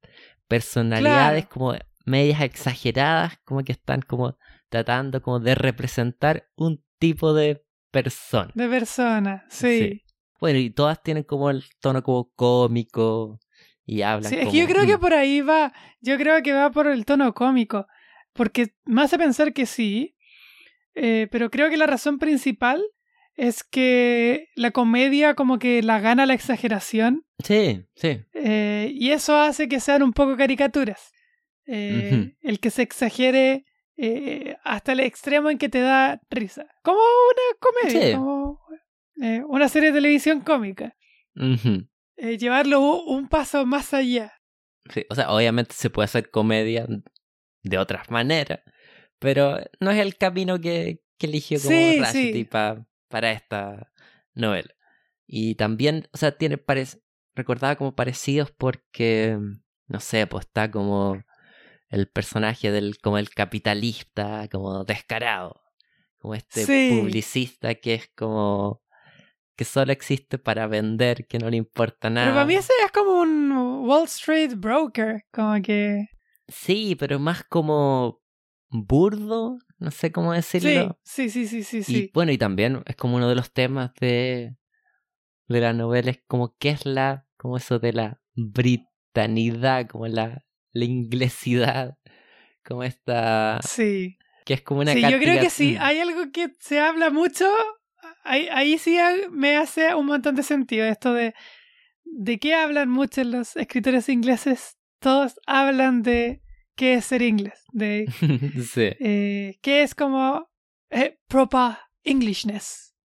personalidades 0.48 1.46
Claro. 1.46 1.54
como 1.54 1.76
medias 2.06 2.42
exageradas, 2.42 3.38
como 3.44 3.64
que 3.64 3.74
están 3.74 4.02
como 4.02 4.38
tratando 4.70 5.22
como 5.22 5.40
de 5.40 5.56
representar 5.56 6.50
un 6.56 6.84
tipo 7.00 7.34
de 7.34 7.64
persona. 7.92 8.52
De 8.54 8.68
persona, 8.68 9.46
sí. 9.50 10.04
Bueno, 10.40 10.60
y 10.60 10.70
todas 10.70 11.02
tienen 11.02 11.24
como 11.24 11.50
el 11.50 11.64
tono 11.80 12.04
como 12.04 12.32
cómico 12.36 13.40
y 13.86 14.02
hablan. 14.02 14.30
Sí, 14.30 14.38
es 14.38 14.50
que 14.50 14.58
yo 14.58 14.68
creo 14.68 14.86
que 14.86 14.98
por 14.98 15.14
ahí 15.14 15.42
va, 15.42 15.74
yo 16.00 16.18
creo 16.18 16.42
que 16.44 16.54
va 16.54 16.70
por 16.70 16.88
el 16.88 17.06
tono 17.06 17.34
cómico, 17.34 17.88
porque 18.34 18.76
me 18.86 19.02
hace 19.02 19.18
pensar 19.18 19.54
que 19.54 19.66
sí, 19.66 20.16
eh, 20.94 21.28
pero 21.32 21.50
creo 21.50 21.70
que 21.70 21.78
la 21.78 21.88
razón 21.88 22.20
principal 22.20 22.84
es 23.36 23.64
que 23.64 24.50
la 24.56 24.72
comedia 24.72 25.36
como 25.36 25.60
que 25.60 25.82
la 25.84 26.00
gana 26.00 26.26
la 26.26 26.34
exageración. 26.34 27.26
Sí, 27.44 27.86
sí. 27.96 28.20
Eh, 28.34 28.92
y 28.94 29.12
eso 29.12 29.38
hace 29.38 29.70
que 29.70 29.80
sean 29.80 30.04
un 30.04 30.12
poco 30.12 30.36
caricaturas. 30.36 31.12
Eh, 31.68 32.34
el 32.42 32.60
que 32.60 32.70
se 32.72 32.82
exagere 32.82 33.66
hasta 34.64 34.92
el 34.92 35.00
extremo 35.00 35.50
en 35.50 35.58
que 35.58 35.70
te 35.70 35.82
da 35.82 36.22
risa. 36.30 36.68
Como 36.84 37.00
una 37.00 37.60
comedia, 37.60 38.18
como 38.18 38.62
una 39.48 39.70
serie 39.70 39.92
de 39.92 39.98
televisión 39.98 40.42
cómica. 40.42 40.96
llevarlo 42.16 43.04
un 43.04 43.28
paso 43.28 43.66
más 43.66 43.94
allá. 43.94 44.34
Sí, 44.94 45.06
o 45.10 45.16
sea, 45.16 45.32
obviamente 45.32 45.74
se 45.76 45.90
puede 45.90 46.06
hacer 46.06 46.30
comedia 46.30 46.88
de 47.64 47.78
otras 47.78 48.10
maneras, 48.10 48.62
pero 49.20 49.58
no 49.80 49.92
es 49.92 50.00
el 50.00 50.18
camino 50.18 50.60
que, 50.60 51.02
que 51.18 51.28
eligió 51.28 51.60
como 51.60 51.76
sí, 52.12 52.48
para 53.10 53.32
esta 53.32 53.92
novela. 54.34 54.74
Y 55.26 55.56
también, 55.56 56.08
o 56.14 56.18
sea, 56.18 56.38
tiene 56.38 56.58
recordaba 57.36 57.76
como 57.76 57.96
parecidos 57.96 58.52
porque, 58.52 59.38
no 59.88 60.00
sé, 60.00 60.26
pues 60.26 60.46
está 60.46 60.72
como 60.72 61.22
el 61.90 62.08
personaje 62.08 62.72
del 62.72 62.98
como 63.00 63.18
el 63.18 63.30
capitalista, 63.30 64.48
como 64.52 64.84
descarado, 64.84 65.62
como 66.18 66.36
este 66.36 66.90
publicista 66.90 67.76
que 67.76 67.96
es 67.96 68.10
como 68.16 68.82
que 69.56 69.66
solo 69.66 69.92
existe 69.92 70.38
para 70.38 70.68
vender, 70.68 71.26
que 71.26 71.40
no 71.40 71.50
le 71.50 71.58
importa 71.58 72.10
nada. 72.10 72.28
Pero 72.28 72.36
para 72.36 72.46
mí 72.46 72.56
ese 72.56 72.74
es 72.86 72.92
como 72.92 73.20
un 73.22 73.52
Wall 73.88 74.06
Street 74.06 74.54
broker, 74.56 75.26
como 75.32 75.60
que... 75.64 76.06
Sí, 76.48 76.96
pero 76.96 77.18
más 77.18 77.44
como 77.44 78.22
burdo, 78.70 79.58
no 79.80 79.92
sé 79.92 80.12
cómo 80.12 80.34
decirlo. 80.34 81.00
Sí, 81.04 81.32
sí, 81.32 81.48
sí, 81.48 81.64
sí, 81.64 81.84
sí. 81.84 81.98
Y 81.98 82.12
bueno, 82.14 82.32
y 82.32 82.38
también 82.38 82.84
es 82.86 82.96
como 82.96 83.16
uno 83.16 83.28
de 83.28 83.36
los 83.36 83.52
temas 83.52 83.92
de, 84.00 84.56
de 85.48 85.60
la 85.60 85.74
novela, 85.74 86.12
es 86.12 86.22
como 86.28 86.56
qué 86.58 86.70
es 86.70 86.86
la, 86.86 87.26
como 87.36 87.58
eso 87.58 87.80
de 87.80 87.94
la 87.94 88.22
britanidad, 88.36 89.88
como 89.88 90.06
la, 90.06 90.46
la 90.78 90.86
inglesidad, 90.86 91.98
como 92.66 92.84
esta... 92.84 93.60
Sí. 93.62 94.18
Que 94.46 94.54
es 94.56 94.62
como 94.62 94.82
una... 94.82 94.94
Sí, 94.94 95.02
yo 95.02 95.20
creo 95.20 95.42
que 95.42 95.50
sí, 95.50 95.78
hay 95.80 96.00
algo 96.00 96.32
que 96.32 96.52
se 96.60 96.80
habla 96.80 97.10
mucho, 97.10 97.46
ahí, 98.24 98.48
ahí 98.52 98.78
sí 98.78 98.98
me 99.32 99.58
hace 99.58 99.94
un 99.96 100.06
montón 100.06 100.36
de 100.36 100.44
sentido 100.44 100.86
esto 100.86 101.14
de... 101.14 101.34
¿De 102.10 102.40
qué 102.40 102.56
hablan 102.56 102.90
muchos 102.90 103.26
los 103.26 103.58
escritores 103.58 104.08
ingleses? 104.08 104.78
Todos 105.00 105.38
hablan 105.46 106.04
de 106.04 106.42
qué 106.78 106.94
es 106.94 107.06
ser 107.06 107.22
inglés, 107.22 107.66
de 107.74 108.06
sí. 108.74 108.96
eh, 109.00 109.58
qué 109.62 109.84
es 109.84 109.94
como 109.94 110.48
eh, 110.90 111.18
proper 111.28 111.78
Englishness. 112.04 112.96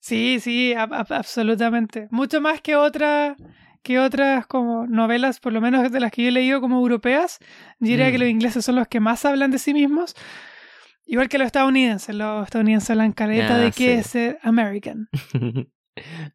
Sí, 0.00 0.38
sí, 0.40 0.74
absolutamente. 0.74 2.08
Mucho 2.10 2.40
más 2.40 2.60
que 2.60 2.74
otras 2.74 3.36
que 3.82 3.98
otras 3.98 4.46
como 4.46 4.86
novelas, 4.86 5.40
por 5.40 5.52
lo 5.52 5.60
menos 5.60 5.90
de 5.90 6.00
las 6.00 6.10
que 6.10 6.22
yo 6.22 6.28
he 6.28 6.32
leído 6.32 6.60
como 6.60 6.78
europeas, 6.78 7.38
diría 7.78 8.10
que 8.10 8.18
mm. 8.18 8.20
los 8.20 8.30
ingleses 8.30 8.64
son 8.64 8.76
los 8.76 8.88
que 8.88 9.00
más 9.00 9.24
hablan 9.24 9.50
de 9.50 9.58
sí 9.58 9.74
mismos. 9.74 10.14
Igual 11.04 11.28
que 11.28 11.38
los 11.38 11.46
estadounidenses, 11.46 12.14
los 12.14 12.44
estadounidenses 12.44 12.90
hablan 12.90 13.12
caleta 13.12 13.58
de 13.58 13.66
ah, 13.66 13.72
qué 13.74 13.94
es 13.98 14.16
American. 14.42 15.08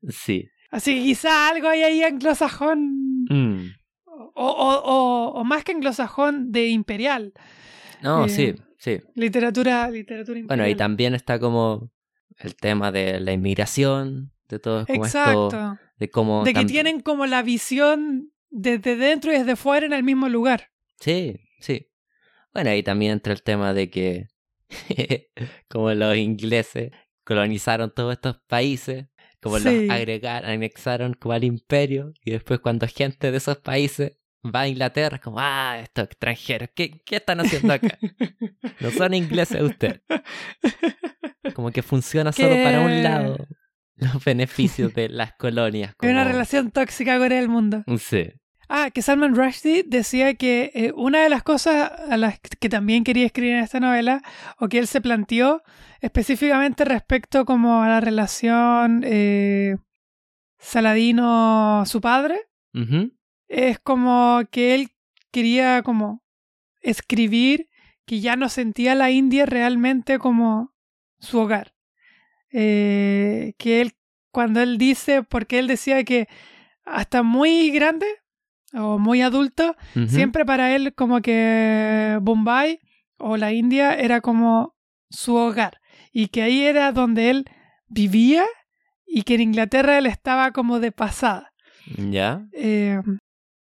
sí. 0.10 0.50
Así 0.70 0.96
que 0.96 1.04
quizá 1.04 1.50
algo 1.50 1.70
hay 1.70 1.84
ahí 1.84 2.04
anglosajón. 2.04 3.26
Mm. 3.30 3.72
O, 4.06 5.34
o, 5.36 5.44
más 5.44 5.64
que 5.64 5.72
anglosajón 5.72 6.52
de 6.52 6.68
imperial. 6.68 7.34
No, 8.02 8.26
eh, 8.26 8.30
sí, 8.30 8.56
sí. 8.78 9.00
Literatura, 9.16 9.90
literatura 9.90 10.40
imperial. 10.40 10.58
Bueno, 10.60 10.70
y 10.70 10.76
también 10.76 11.16
está 11.16 11.40
como 11.40 11.92
el 12.38 12.56
tema 12.56 12.92
de 12.92 13.20
la 13.20 13.32
inmigración, 13.32 14.32
de 14.50 14.60
todo 14.60 14.86
como 14.86 15.06
Exacto. 15.06 15.78
de 15.98 16.10
cómo... 16.10 16.44
De 16.44 16.54
que 16.54 16.66
tienen 16.66 17.02
como 17.02 17.26
la 17.26 17.42
visión 17.42 18.32
desde 18.50 18.96
dentro 18.96 19.34
y 19.34 19.38
desde 19.40 19.56
fuera 19.56 19.86
en 19.86 19.94
el 19.94 20.04
mismo 20.04 20.30
lugar. 20.30 20.72
Sí, 21.00 21.40
sí. 21.60 21.90
Bueno, 22.54 22.70
ahí 22.70 22.84
también 22.84 23.14
entra 23.14 23.34
el 23.34 23.44
tema 23.44 23.74
de 23.74 23.90
que 23.90 24.28
como 25.70 25.94
los 25.94 26.16
ingleses 26.18 26.92
colonizaron 27.24 27.94
todos 27.94 28.14
estos 28.14 28.40
países, 28.48 29.06
como 29.42 29.60
los 29.60 29.90
agregaron, 29.90 30.50
anexaron 30.50 31.14
como 31.14 31.34
al 31.34 31.44
imperio, 31.44 32.14
y 32.24 32.32
después 32.32 32.60
cuando 32.60 32.88
gente 32.88 33.32
de 33.32 33.38
esos 33.38 33.58
países 33.58 34.18
va 34.44 34.62
a 34.62 34.68
Inglaterra, 34.68 35.18
es 35.18 35.22
como, 35.22 35.38
ah, 35.40 35.80
estos 35.84 36.06
extranjeros, 36.06 36.70
¿qué, 36.74 37.02
qué 37.06 37.18
están 37.18 37.42
haciendo 37.42 37.74
acá? 37.74 38.00
no 38.80 38.92
son 38.92 39.14
ingleses 39.14 39.62
ustedes. 39.62 40.02
Como 41.54 41.72
que 41.72 41.82
funciona 41.82 42.32
solo 42.34 42.56
para 42.62 42.82
un 42.82 43.04
lado 43.04 43.48
los 43.98 44.24
beneficios 44.26 44.94
de 44.94 45.10
las 45.10 45.34
colonias. 45.34 45.96
Como... 45.96 46.12
una 46.12 46.24
relación 46.24 46.72
tóxica 46.72 47.18
con 47.18 47.32
el 47.32 47.50
mundo. 47.50 47.84
Sí. 48.00 48.30
Ah, 48.70 48.90
que 48.94 49.02
Salman 49.02 49.34
Rushdie 49.34 49.84
decía 49.88 50.34
que 50.34 50.72
eh, 50.74 50.92
una 50.94 51.24
de 51.24 51.30
las 51.30 51.42
cosas 51.42 51.90
a 52.10 52.18
las 52.18 52.38
que 52.40 52.68
también 52.68 53.06
quería 53.06 53.26
escribir 53.26 53.54
en 53.54 53.64
esta 53.64 53.80
novela, 53.80 54.22
o 54.60 54.68
que 54.68 54.80
él 54.80 54.88
se 54.88 55.00
planteó 55.00 55.64
específicamente 56.02 56.84
respecto 56.84 57.46
como 57.46 57.82
a 57.82 57.88
la 57.88 58.02
relación 58.02 59.04
eh, 59.06 59.78
Saladino-su 60.60 62.02
padre, 62.02 62.42
es 63.48 63.80
como 63.80 64.42
que 64.52 64.76
él 64.76 64.90
quería 65.32 65.82
como 65.82 66.24
escribir 66.82 67.70
que 68.06 68.20
ya 68.20 68.36
no 68.36 68.50
sentía 68.50 68.96
la 68.96 69.10
India 69.10 69.46
realmente 69.46 70.20
como 70.20 70.74
su 71.20 71.40
hogar. 71.40 71.77
Eh, 72.52 73.54
que 73.58 73.82
él, 73.82 73.94
cuando 74.32 74.62
él 74.62 74.78
dice, 74.78 75.24
porque 75.24 75.60
él 75.60 75.68
decía 75.68 76.04
que 76.04 76.28
hasta 76.86 77.24
muy 77.24 77.72
grande 77.72 78.08
o 78.74 79.00
muy 79.00 79.22
adulto, 79.22 79.76
siempre 80.08 80.46
para 80.46 80.76
él 80.76 80.94
como 80.94 81.22
que 81.22 82.18
Bombay 82.22 82.80
o 83.18 83.38
la 83.38 83.54
India 83.54 83.94
era 83.94 84.22
como 84.22 84.76
su 85.10 85.36
hogar 85.36 85.80
y 86.12 86.28
que 86.28 86.42
ahí 86.42 86.64
era 86.64 86.92
donde 86.92 87.30
él 87.30 87.46
vivía 87.88 88.46
y 89.06 89.24
que 89.24 89.36
en 89.36 89.42
Inglaterra 89.42 89.98
él 89.98 90.06
estaba 90.06 90.52
como 90.52 90.80
de 90.80 90.92
pasada. 90.92 91.54
Ya. 91.98 92.46
Eh, 92.52 93.00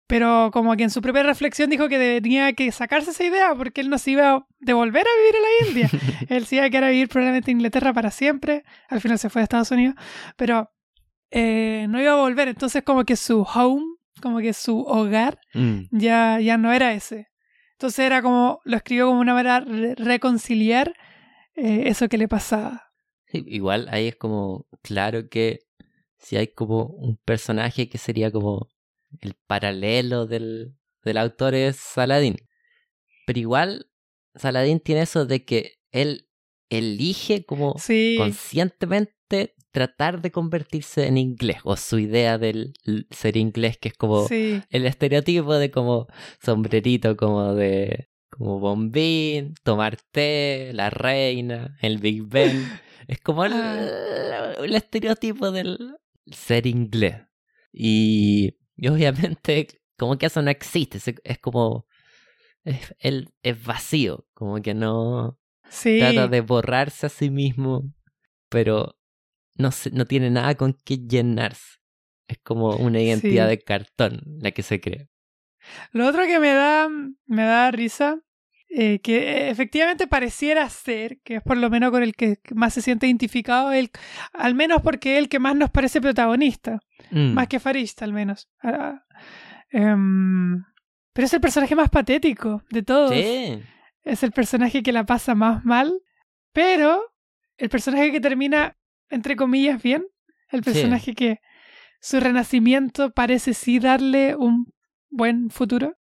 pero 0.07 0.51
como 0.53 0.75
que 0.77 0.83
en 0.83 0.89
su 0.89 1.01
propia 1.01 1.23
reflexión 1.23 1.69
dijo 1.69 1.89
que 1.89 2.21
tenía 2.21 2.53
que 2.53 2.71
sacarse 2.71 3.11
esa 3.11 3.25
idea 3.25 3.53
porque 3.55 3.81
él 3.81 3.89
no 3.89 3.97
se 3.97 4.11
iba 4.11 4.31
a 4.31 4.47
devolver 4.59 5.05
a 5.05 5.19
vivir 5.19 5.35
en 5.35 5.41
la 5.41 5.67
India. 5.69 5.89
él 6.29 6.45
se 6.45 6.55
iba 6.55 6.65
a 6.65 6.89
vivir 6.89 7.09
probablemente 7.09 7.51
en 7.51 7.57
Inglaterra 7.57 7.93
para 7.93 8.09
siempre. 8.09 8.63
Al 8.89 9.01
final 9.01 9.19
se 9.19 9.29
fue 9.29 9.41
a 9.41 9.43
Estados 9.43 9.69
Unidos. 9.71 9.95
Pero 10.37 10.71
eh, 11.29 11.87
no 11.89 12.01
iba 12.01 12.13
a 12.13 12.21
volver. 12.21 12.47
Entonces 12.47 12.83
como 12.83 13.03
que 13.03 13.17
su 13.17 13.41
home, 13.41 13.83
como 14.21 14.39
que 14.39 14.53
su 14.53 14.79
hogar, 14.79 15.39
mm. 15.53 15.81
ya, 15.91 16.39
ya 16.39 16.57
no 16.57 16.71
era 16.71 16.93
ese. 16.93 17.27
Entonces 17.73 17.99
era 17.99 18.21
como, 18.21 18.61
lo 18.63 18.77
escribió 18.77 19.07
como 19.07 19.19
una 19.19 19.33
manera 19.33 19.59
de 19.59 19.93
reconciliar 19.95 20.93
eh, 21.55 21.83
eso 21.87 22.07
que 22.07 22.17
le 22.17 22.29
pasaba. 22.29 22.83
igual 23.31 23.87
ahí 23.91 24.07
es 24.07 24.15
como 24.15 24.67
claro 24.81 25.27
que 25.29 25.59
si 26.17 26.37
hay 26.37 26.47
como 26.47 26.85
un 26.85 27.17
personaje 27.17 27.89
que 27.89 27.97
sería 27.97 28.31
como 28.31 28.69
el 29.21 29.33
paralelo 29.47 30.25
del, 30.25 30.75
del 31.03 31.17
autor 31.17 31.55
es 31.55 31.77
Saladín. 31.77 32.37
Pero 33.25 33.39
igual, 33.39 33.89
Saladín 34.35 34.79
tiene 34.79 35.01
eso 35.01 35.25
de 35.25 35.45
que 35.45 35.79
él 35.91 36.27
elige 36.69 37.45
como 37.45 37.75
conscientemente 38.17 39.55
tratar 39.71 40.21
de 40.21 40.31
convertirse 40.31 41.07
en 41.07 41.17
inglés, 41.17 41.57
o 41.63 41.77
su 41.77 41.99
idea 41.99 42.37
del 42.37 42.73
ser 43.11 43.37
inglés, 43.37 43.77
que 43.77 43.89
es 43.89 43.93
como 43.93 44.27
el 44.29 44.85
estereotipo 44.85 45.55
de 45.55 45.71
como 45.71 46.07
sombrerito, 46.41 47.15
como 47.15 47.53
de 47.53 48.09
como 48.29 48.59
bombín, 48.59 49.55
tomar 49.63 49.97
té, 50.11 50.71
la 50.73 50.89
reina, 50.89 51.77
el 51.81 51.97
Big 51.97 52.23
Ben. 52.23 52.67
es 53.07 53.19
como 53.19 53.45
el, 53.45 53.53
ah. 53.53 54.53
el 54.63 54.75
estereotipo 54.75 55.51
del 55.51 55.95
ser 56.25 56.67
inglés. 56.67 57.15
Y 57.71 58.56
y 58.78 58.88
obviamente, 58.88 59.67
como 59.97 60.17
que 60.17 60.28
eso 60.28 60.41
no 60.41 60.51
existe. 60.51 60.99
Es 61.23 61.39
como. 61.39 61.88
Es, 62.63 62.95
él 62.99 63.34
es 63.41 63.63
vacío. 63.63 64.28
Como 64.34 64.61
que 64.61 64.73
no. 64.73 65.39
Trata 65.82 66.28
de 66.28 66.41
borrarse 66.41 67.07
a 67.07 67.09
sí 67.09 67.30
mismo. 67.30 67.91
Pero 68.49 68.97
no, 69.55 69.71
no 69.91 70.05
tiene 70.05 70.30
nada 70.30 70.55
con 70.55 70.73
que 70.73 70.97
llenarse. 70.97 71.78
Es 72.28 72.38
como 72.43 72.75
una 72.75 73.01
identidad 73.01 73.47
de 73.47 73.59
cartón 73.59 74.21
la 74.39 74.51
que 74.51 74.61
se 74.61 74.80
crea. 74.80 75.07
Lo 75.91 76.07
otro 76.07 76.23
que 76.25 76.39
me 76.39 76.53
da, 76.53 76.88
me 77.25 77.43
da 77.43 77.71
risa 77.71 78.21
eh, 78.70 78.99
que 78.99 79.49
efectivamente 79.49 80.07
pareciera 80.07 80.70
ser, 80.70 81.20
que 81.24 81.36
es 81.36 81.41
por 81.41 81.57
lo 81.57 81.70
menos 81.70 81.91
con 81.91 82.03
el 82.03 82.13
que 82.15 82.38
más 82.53 82.74
se 82.74 82.82
siente 82.82 83.07
identificado, 83.07 83.72
él, 83.72 83.89
al 84.34 84.55
menos 84.55 84.82
porque 84.82 85.13
es 85.13 85.20
el 85.20 85.30
que 85.30 85.39
más 85.39 85.55
nos 85.55 85.70
parece 85.72 86.01
protagonista, 86.01 86.80
Mm. 87.11 87.34
más 87.34 87.47
que 87.47 87.59
Farista 87.59 88.03
al 88.05 88.11
menos. 88.13 88.49
Ah, 88.61 89.03
em, 89.72 90.63
pero 91.13 91.26
es 91.26 91.34
el 91.34 91.41
personaje 91.41 91.76
más 91.76 91.89
patético 91.89 92.63
de 92.70 92.84
todos. 92.84 93.11
Sí. 93.11 93.61
Es 94.03 94.24
el 94.24 94.32
personaje 94.32 94.84
que 94.84 94.91
la 94.91 95.05
pasa 95.05 95.36
más 95.36 95.63
mal, 95.65 95.99
pero 96.53 97.01
el 97.57 97.70
personaje 97.70 98.11
que 98.11 98.22
termina, 98.22 98.78
entre 99.09 99.36
comillas, 99.36 99.82
bien. 99.82 100.05
El 100.49 100.63
Sí. 100.63 100.72
personaje 100.72 101.13
que 101.13 101.39
su 101.99 102.20
renacimiento 102.20 103.11
parece 103.11 103.53
sí 103.53 103.80
darle 103.80 104.36
un 104.36 104.72
buen 105.09 105.49
futuro. 105.49 105.95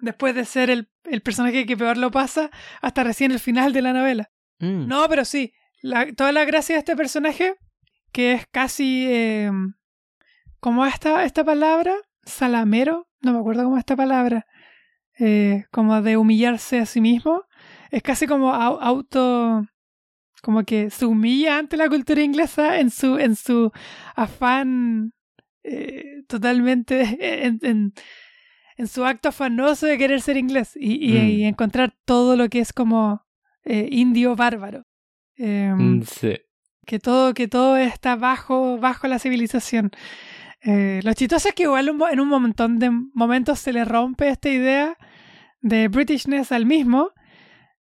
Después 0.00 0.34
de 0.34 0.44
ser 0.44 0.70
el, 0.70 0.88
el 1.04 1.22
personaje 1.22 1.64
que 1.66 1.76
peor 1.76 1.96
lo 1.96 2.10
pasa 2.10 2.50
hasta 2.82 3.02
recién 3.04 3.30
el 3.32 3.40
final 3.40 3.72
de 3.72 3.82
la 3.82 3.92
novela. 3.92 4.30
Mm. 4.58 4.86
No, 4.86 5.08
pero 5.08 5.24
sí. 5.24 5.52
La, 5.82 6.12
toda 6.12 6.32
la 6.32 6.44
gracia 6.44 6.74
de 6.74 6.80
este 6.80 6.96
personaje, 6.96 7.54
que 8.12 8.32
es 8.32 8.46
casi. 8.50 9.06
Eh, 9.08 9.50
¿Cómo 10.60 10.84
es 10.86 10.94
esta, 10.94 11.24
esta 11.24 11.44
palabra? 11.44 11.94
Salamero. 12.24 13.06
No 13.20 13.32
me 13.32 13.38
acuerdo 13.38 13.64
cómo 13.64 13.76
es 13.76 13.80
esta 13.80 13.96
palabra. 13.96 14.46
Eh, 15.18 15.64
como 15.70 16.02
de 16.02 16.16
humillarse 16.16 16.78
a 16.80 16.86
sí 16.86 17.00
mismo. 17.00 17.44
Es 17.90 18.02
casi 18.02 18.26
como 18.26 18.52
au- 18.52 18.78
auto. 18.80 19.62
Como 20.42 20.64
que 20.64 20.90
se 20.90 21.06
humilla 21.06 21.58
ante 21.58 21.76
la 21.76 21.88
cultura 21.88 22.20
inglesa 22.22 22.78
en 22.78 22.90
su, 22.90 23.18
en 23.18 23.34
su 23.36 23.72
afán 24.14 25.12
eh, 25.62 26.22
totalmente. 26.28 27.16
En, 27.20 27.58
en, 27.62 27.92
en 28.76 28.88
su 28.88 29.04
acto 29.04 29.28
afanoso 29.30 29.86
de 29.86 29.98
querer 29.98 30.20
ser 30.20 30.36
inglés 30.36 30.76
y, 30.76 30.94
y- 31.14 31.18
Mm. 31.20 31.28
y 31.28 31.44
encontrar 31.44 31.94
todo 32.04 32.36
lo 32.36 32.48
que 32.48 32.60
es 32.60 32.72
como 32.72 33.22
eh, 33.64 33.88
indio 33.90 34.36
bárbaro. 34.36 34.84
Em, 35.36 35.98
Mm, 35.98 36.02
sí. 36.04 36.38
que 36.86 36.98
todo, 37.00 37.34
que 37.34 37.48
todo 37.48 37.76
está 37.76 38.14
bajo, 38.16 38.78
bajo 38.78 39.08
la 39.08 39.18
civilización. 39.18 39.90
Eh, 40.62 41.00
lo 41.04 41.12
chistoso 41.14 41.48
es 41.48 41.54
que 41.54 41.64
igual 41.64 41.88
en 42.10 42.20
un 42.20 42.28
montón 42.28 42.78
de 42.78 42.90
momentos 43.12 43.58
se 43.58 43.72
le 43.72 43.84
rompe 43.84 44.28
esta 44.28 44.48
idea 44.48 44.96
de 45.60 45.88
Britishness 45.88 46.52
al 46.52 46.64
mismo. 46.66 47.10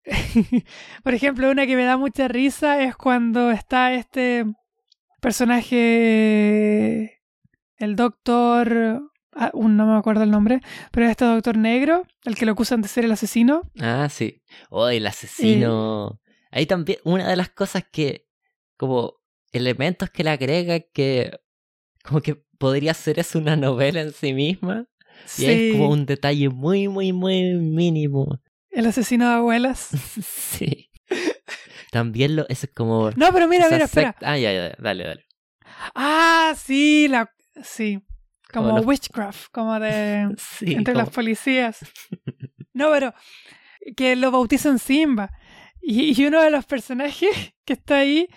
Por 1.03 1.13
ejemplo, 1.13 1.49
una 1.51 1.65
que 1.67 1.75
me 1.75 1.83
da 1.83 1.97
mucha 1.97 2.27
risa 2.27 2.81
es 2.81 2.95
cuando 2.95 3.51
está 3.51 3.93
este 3.93 4.45
personaje, 5.91 7.21
el 7.77 7.95
doctor, 7.95 9.10
ah, 9.33 9.51
un- 9.53 9.77
no 9.77 9.85
me 9.85 9.97
acuerdo 9.97 10.23
el 10.23 10.31
nombre, 10.31 10.61
pero 10.91 11.07
este 11.07 11.25
doctor 11.25 11.57
negro, 11.57 12.03
el 12.25 12.35
que 12.35 12.45
lo 12.45 12.51
acusan 12.53 12.81
de 12.81 12.87
ser 12.87 13.05
el 13.05 13.11
asesino. 13.11 13.61
Ah, 13.79 14.07
sí. 14.09 14.41
Oh, 14.69 14.87
el 14.89 15.05
asesino. 15.07 16.19
Ahí 16.51 16.65
también, 16.65 16.99
una 17.03 17.27
de 17.29 17.35
las 17.35 17.49
cosas 17.49 17.83
que, 17.91 18.27
como 18.77 19.15
elementos 19.51 20.09
que 20.09 20.23
le 20.23 20.29
agrega 20.31 20.79
que, 20.79 21.39
como 22.03 22.21
que 22.21 22.35
podría 22.57 22.93
ser 22.93 23.19
es 23.19 23.35
una 23.35 23.55
novela 23.55 24.01
en 24.01 24.11
sí 24.13 24.33
misma. 24.33 24.85
Y 25.37 25.45
es 25.45 25.71
como 25.71 25.89
un 25.89 26.05
detalle 26.05 26.49
muy, 26.49 26.87
muy, 26.87 27.13
muy 27.13 27.53
mínimo. 27.55 28.39
El 28.69 28.85
asesino 28.85 29.27
de 29.27 29.35
abuelas. 29.35 29.89
sí. 30.25 30.89
También 31.91 32.35
lo, 32.37 32.47
eso 32.47 32.65
es 32.67 32.73
como. 32.73 33.11
No, 33.11 33.31
pero 33.33 33.47
mira, 33.47 33.69
mira, 33.69 33.83
espera. 33.85 34.15
Ah, 34.21 34.37
ya, 34.37 34.53
ya, 34.53 34.75
dale, 34.79 35.03
dale. 35.03 35.25
Ah, 35.93 36.53
sí, 36.57 37.07
la 37.09 37.29
sí. 37.63 38.01
Como, 38.51 38.77
los- 38.77 38.85
witchcraft, 38.85 39.51
como 39.51 39.79
de 39.79 40.33
Sí. 40.37 40.73
entre 40.73 40.93
como- 40.93 41.05
las 41.05 41.13
policías. 41.13 41.79
No, 42.73 42.89
pero 42.91 43.13
que 43.95 44.15
lo 44.15 44.31
bautizan 44.31 44.79
Simba. 44.79 45.29
Y, 45.81 46.19
y 46.21 46.25
uno 46.25 46.41
de 46.41 46.51
los 46.51 46.65
personajes 46.65 47.53
que 47.65 47.73
está 47.73 47.97
ahí 47.99 48.27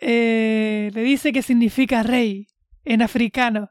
eh, 0.00 0.90
le 0.94 1.02
dice 1.02 1.32
que 1.32 1.42
significa 1.42 2.02
rey 2.02 2.46
en 2.84 3.02
africano. 3.02 3.70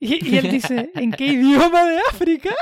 Y, 0.00 0.24
y 0.28 0.36
él 0.38 0.50
dice, 0.50 0.90
¿en 0.94 1.12
qué 1.12 1.26
idioma 1.28 1.84
de 1.84 1.98
África? 2.10 2.54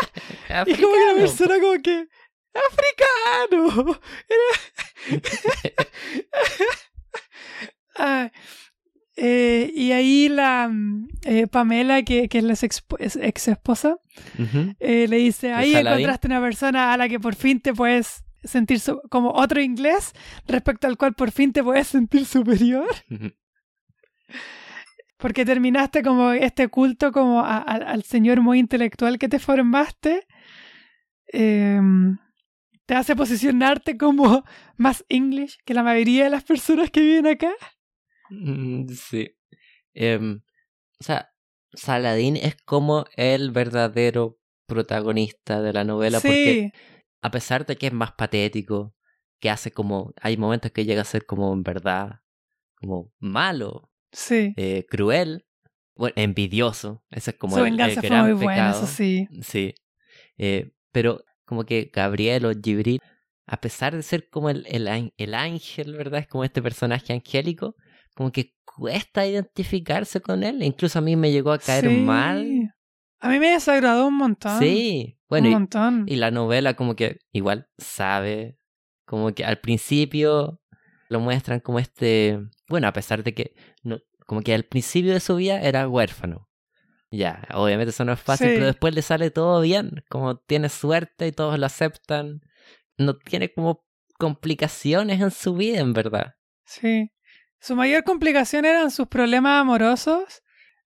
Y 0.66 0.74
como 0.74 0.92
que 0.94 1.06
la 1.12 1.14
persona 1.18 1.54
como 1.60 1.82
que, 1.82 2.06
¡africano! 2.54 4.00
Era- 4.28 5.22
Ah, 7.96 8.30
eh, 9.16 9.70
y 9.74 9.92
ahí 9.92 10.28
la 10.28 10.68
mm, 10.68 11.08
eh, 11.24 11.46
Pamela, 11.46 12.02
que, 12.02 12.28
que 12.28 12.38
es 12.38 12.44
la 12.44 12.54
ex, 12.54 12.82
ex 13.20 13.48
esposa, 13.48 13.96
eh, 14.80 15.06
le 15.08 15.16
dice, 15.18 15.52
ahí 15.52 15.72
encontraste 15.92 16.26
una 16.28 16.40
persona 16.40 16.92
a 16.92 16.96
la 16.96 17.08
que 17.08 17.20
por 17.20 17.34
fin 17.34 17.60
te 17.60 17.74
puedes 17.74 18.24
sentir 18.44 18.80
como 19.10 19.30
otro 19.32 19.60
inglés 19.60 20.12
respecto 20.48 20.86
al 20.86 20.96
cual 20.96 21.14
por 21.14 21.30
fin 21.30 21.52
te 21.52 21.62
puedes 21.62 21.86
sentir 21.88 22.26
superior 22.26 22.88
porque 25.18 25.44
terminaste 25.44 26.02
como 26.02 26.32
este 26.32 26.66
culto 26.68 27.12
como 27.12 27.40
a- 27.40 27.58
a- 27.58 27.76
al 27.92 28.02
señor 28.02 28.40
muy 28.40 28.58
intelectual 28.58 29.18
que 29.18 29.28
te 29.28 29.38
formaste 29.38 30.26
em, 31.32 32.18
te 32.86 32.94
hace 32.94 33.14
posicionarte 33.14 33.96
como 33.96 34.44
más 34.76 35.04
English 35.08 35.58
que 35.64 35.74
la 35.74 35.82
mayoría 35.84 36.24
de 36.24 36.30
las 36.30 36.42
personas 36.42 36.90
que 36.90 37.00
viven 37.00 37.26
acá 37.28 37.52
Sí. 38.94 39.36
Em, 39.94 40.42
o 41.00 41.04
sea, 41.04 41.32
Saladín 41.72 42.36
es 42.36 42.56
como 42.64 43.06
el 43.16 43.50
verdadero 43.50 44.38
protagonista 44.66 45.60
de 45.60 45.72
la 45.72 45.84
novela 45.84 46.20
porque 46.20 46.72
sí 46.72 46.80
a 47.22 47.30
pesar 47.30 47.64
de 47.64 47.76
que 47.76 47.86
es 47.86 47.92
más 47.92 48.12
patético, 48.12 48.94
que 49.40 49.48
hace 49.48 49.70
como, 49.70 50.12
hay 50.20 50.36
momentos 50.36 50.72
que 50.72 50.84
llega 50.84 51.02
a 51.02 51.06
ser 51.06 51.24
como 51.24 51.52
en 51.52 51.62
verdad, 51.62 52.20
como 52.74 53.12
malo, 53.18 53.90
sí 54.10 54.52
eh, 54.56 54.84
cruel, 54.88 55.46
bueno, 55.94 56.14
envidioso, 56.16 57.04
ese 57.10 57.30
es 57.30 57.36
como 57.36 57.56
su 57.56 57.64
el, 57.64 57.66
el 57.66 57.72
venganza 57.72 58.00
fue 58.00 58.08
gran 58.10 58.36
muy 58.36 58.46
pecado. 58.46 58.84
eso 58.84 58.86
sí 58.86 59.28
Sí. 59.40 59.74
Eh, 60.36 60.72
pero 60.90 61.24
como 61.44 61.64
que 61.64 61.90
Gabriel 61.92 62.44
o 62.46 62.52
Gibril, 62.60 63.00
a 63.46 63.60
pesar 63.60 63.94
de 63.94 64.02
ser 64.02 64.28
como 64.28 64.50
el, 64.50 64.66
el, 64.68 65.12
el 65.16 65.34
ángel, 65.34 65.94
¿verdad? 65.94 66.20
Es 66.20 66.26
como 66.26 66.44
este 66.44 66.60
personaje 66.60 67.12
angélico, 67.12 67.76
como 68.14 68.30
que 68.32 68.54
cuesta 68.64 69.26
identificarse 69.26 70.20
con 70.20 70.42
él. 70.42 70.62
Incluso 70.62 70.98
a 70.98 71.02
mí 71.02 71.16
me 71.16 71.30
llegó 71.32 71.52
a 71.52 71.58
caer 71.58 71.88
Sí. 71.88 71.96
mal. 71.96 72.74
a 73.20 73.28
mí 73.28 73.38
me 73.38 73.50
desagradó 73.50 74.08
un 74.08 74.16
montón 74.16 74.58
Sí. 74.58 75.16
Bueno, 75.28 75.46
un 75.46 75.50
y, 75.52 75.54
montón 75.54 76.04
y 76.08 76.16
la 76.16 76.30
novela 76.32 76.74
como 76.74 76.96
que 76.96 77.18
igual 77.30 77.68
sabe, 77.78 78.58
como 79.06 79.32
que 79.32 79.44
al 79.44 79.58
principio 79.60 80.60
lo 81.08 81.20
muestran 81.20 81.60
como 81.60 81.78
este, 81.78 82.40
bueno, 82.68 82.88
a 82.88 82.92
pesar 82.92 83.22
de 83.22 83.32
que, 83.34 83.54
no, 83.84 83.98
como 84.26 84.40
que 84.42 84.54
al 84.54 84.64
principio 84.64 85.12
de 85.12 85.20
su 85.20 85.36
vida 85.36 85.60
era 85.60 85.86
huérfano. 85.88 86.48
Ya, 87.12 87.46
obviamente 87.54 87.90
eso 87.90 88.04
no 88.04 88.12
es 88.14 88.20
fácil, 88.20 88.48
Sí. 88.48 88.54
pero 88.54 88.66
después 88.66 88.94
le 88.94 89.02
sale 89.02 89.30
todo 89.30 89.60
bien, 89.60 90.02
como 90.08 90.38
tiene 90.38 90.68
suerte 90.70 91.26
y 91.28 91.32
todos 91.32 91.58
lo 91.58 91.66
aceptan. 91.66 92.40
No 92.98 93.16
tiene 93.18 93.52
como 93.52 93.84
complicaciones 94.18 95.20
en 95.20 95.30
su 95.30 95.54
vida, 95.54 95.78
en 95.80 95.92
verdad. 95.92 96.34
Sí. 96.64 97.11
Su 97.62 97.76
mayor 97.76 98.02
complicación 98.02 98.64
eran 98.64 98.90
sus 98.90 99.06
problemas 99.06 99.60
amorosos 99.60 100.42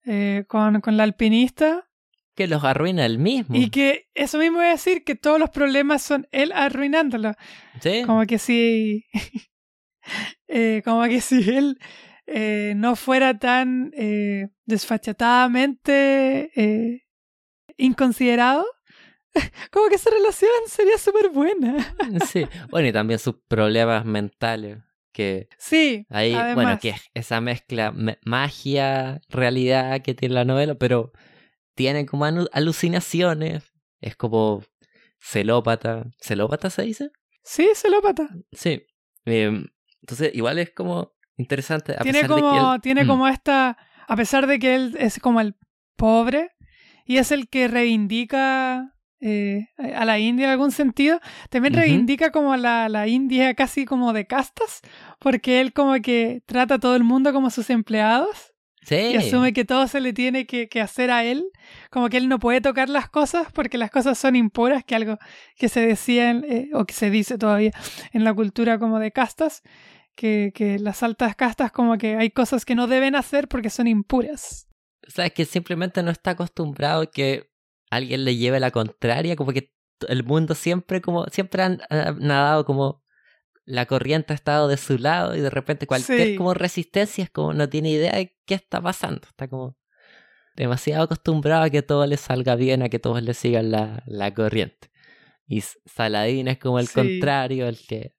eh, 0.05 0.43
con, 0.49 0.81
con 0.81 0.97
la 0.97 1.05
alpinista. 1.05 1.89
Que 2.35 2.49
los 2.49 2.65
arruina 2.65 3.07
él 3.07 3.21
mismo. 3.21 3.55
Y 3.55 3.71
que 3.71 4.09
eso 4.13 4.39
mismo 4.39 4.59
a 4.59 4.65
decir, 4.65 5.05
que 5.05 5.15
todos 5.15 5.39
los 5.39 5.51
problemas 5.51 6.03
son 6.03 6.27
él 6.33 6.51
arruinándolo. 6.51 7.35
¿Sí? 7.81 8.03
Como 8.05 8.27
que 8.27 8.41
si. 8.41 9.05
eh, 10.49 10.83
como 10.85 11.05
que 11.05 11.21
si 11.21 11.49
él 11.49 11.79
eh, 12.27 12.73
no 12.75 12.97
fuera 12.97 13.39
tan 13.39 13.93
eh, 13.97 14.49
desfachatadamente 14.65 16.51
inconsiderado, 17.77 18.67
como 19.71 19.89
que 19.89 19.95
esa 19.95 20.11
relación 20.11 20.51
sería 20.67 20.99
súper 20.99 21.29
buena. 21.29 21.95
Sí. 22.27 22.47
Bueno, 22.69 22.89
y 22.89 22.93
también 22.93 23.21
sus 23.21 23.37
problemas 23.47 24.05
mentales. 24.05 24.79
Que 25.15 25.49
Sí, 25.59 26.07
Ahí, 26.11 26.35
además. 26.35 26.55
bueno, 26.55 26.79
que 26.81 26.89
es 26.91 27.01
esa 27.15 27.41
mezcla 27.41 27.93
me- 27.93 28.19
magia, 28.25 29.21
realidad 29.29 30.03
que 30.03 30.13
tiene 30.13 30.35
la 30.35 30.45
novela, 30.45 30.75
pero 30.75 31.13
tiene 31.77 32.05
como 32.05 32.25
alucinaciones. 32.53 33.63
Es 34.01 34.17
como 34.17 34.63
celópata. 35.21 36.05
¿Celópata 36.21 36.69
se 36.69 36.83
dice? 36.83 37.11
Sí, 37.45 37.69
celópata. 37.75 38.29
Sí. 38.53 38.83
Em, 39.25 39.67
entonces, 40.01 40.33
igual 40.35 40.59
es 40.59 40.71
como 40.71 41.13
interesante. 41.37 41.93
A 41.93 41.99
tiene 42.03 42.21
pesar 42.23 42.31
de 42.31 42.35
que 42.37 42.41
como, 42.43 42.75
él- 42.75 42.81
tiene 42.81 43.05
Mm, 43.05 43.07
como 43.07 43.29
esta, 43.29 43.79
a 44.09 44.17
pesar 44.17 44.47
de 44.47 44.59
que 44.59 44.75
él 44.75 44.97
es 44.99 45.19
como 45.21 45.41
el 45.41 45.55
pobre 45.97 46.51
y 47.07 47.19
es 47.19 47.31
el 47.33 47.49
que 47.49 47.69
reivindica 47.69 48.94
eh, 49.27 49.69
a 49.79 50.05
la 50.05 50.19
India 50.19 50.45
en 50.45 50.51
algún 50.53 50.71
sentido, 50.71 51.19
también 51.51 51.73
Ujú. 51.75 51.81
reivindica 51.81 52.31
como 52.31 52.55
la, 52.57 52.89
la 52.91 53.07
India 53.09 53.55
casi 53.55 53.85
como 53.87 54.13
de 54.13 54.27
castas, 54.27 54.83
porque 55.19 55.61
él 55.61 55.73
como 55.73 55.95
que 56.03 56.43
trata 56.47 56.75
a 56.75 56.79
todo 56.79 56.95
el 56.95 57.05
mundo 57.05 57.33
como 57.33 57.49
sus 57.51 57.71
empleados 57.71 58.53
Sí. 58.87 58.97
y 58.97 59.17
asume 59.17 59.55
que 59.55 59.65
todo 59.65 59.89
se 59.89 59.99
le 60.03 60.13
tiene 60.13 60.47
que, 60.47 60.69
que 60.69 60.83
hacer 60.83 61.11
a 61.11 61.25
él, 61.25 61.47
como 61.91 62.11
que 62.11 62.19
él 62.19 62.29
no 62.29 62.39
puede 62.39 62.61
tocar 62.61 62.91
las 62.91 63.09
cosas 63.09 63.47
porque 63.55 63.79
las 63.79 63.91
cosas 63.91 64.19
son 64.19 64.37
impuras, 64.37 64.85
que 64.85 64.95
algo 64.95 65.17
que 65.57 65.71
se 65.71 65.81
decía 65.81 66.29
en- 66.29 66.45
eh, 66.47 66.69
o 66.75 66.85
que 66.85 66.93
se 66.93 67.09
dice 67.09 67.39
todavía 67.39 67.71
en 68.13 68.25
la 68.25 68.35
cultura 68.35 68.79
como 68.79 68.99
de 68.99 69.11
castas, 69.11 69.63
que, 70.15 70.53
que 70.55 70.79
las 70.79 71.03
altas 71.03 71.35
castas 71.35 71.73
como 71.73 71.97
que 71.97 72.17
hay 72.17 72.29
cosas 72.31 72.67
que 72.67 72.75
no 72.75 72.87
deben 72.87 73.17
hacer 73.17 73.49
porque 73.49 73.71
son 73.71 73.87
impuras. 73.87 74.69
O 75.09 75.11
sea, 75.11 75.25
es 75.25 75.33
que 75.33 75.47
simplemente 75.47 76.03
no 76.03 76.11
está 76.11 76.33
acostumbrado 76.33 77.11
que 77.11 77.49
alguien 77.91 78.25
le 78.25 78.37
lleve 78.37 78.61
la 78.61 78.71
contraria, 78.71 79.37
como 79.37 79.53
que 79.53 79.73
el 80.09 80.25
mundo 80.25 80.55
siempre 80.55 81.01
como 81.01 81.25
siempre 81.27 81.63
han 81.63 81.81
ha 81.91 82.13
nadado 82.13 82.65
como 82.65 83.03
la 83.65 83.87
corriente 83.87 84.33
ha 84.33 84.37
estado 84.37 84.69
de 84.69 84.77
su 84.77 84.99
lado 84.99 85.35
y 85.37 85.41
de 85.41 85.49
repente 85.51 85.87
cualquier 85.87 86.29
Sí. 86.29 86.35
como 86.37 86.53
resistencia 86.55 87.25
es 87.25 87.31
como 87.31 87.55
no 87.55 87.69
tiene 87.69 87.91
idea 87.91 88.13
de 88.17 88.37
qué 88.45 88.55
está 88.55 88.81
pasando, 88.83 89.23
está 89.29 89.49
como 89.49 89.77
demasiado 90.57 91.05
acostumbrado 91.05 91.63
a 91.65 91.71
que 91.71 91.83
todo 91.83 92.07
le 92.07 92.17
salga 92.17 92.55
bien, 92.57 92.83
a 92.83 92.89
que 92.89 92.99
todos 92.99 93.23
le 93.23 93.35
sigan 93.35 93.71
la, 93.71 94.03
la 94.07 94.35
corriente. 94.35 94.91
Y 95.47 95.61
Saladín 95.61 96.49
es 96.49 96.59
como 96.59 96.79
el 96.79 96.89
Sí. 96.89 96.95
contrario, 96.95 97.67
el 97.69 97.79
que 97.87 98.15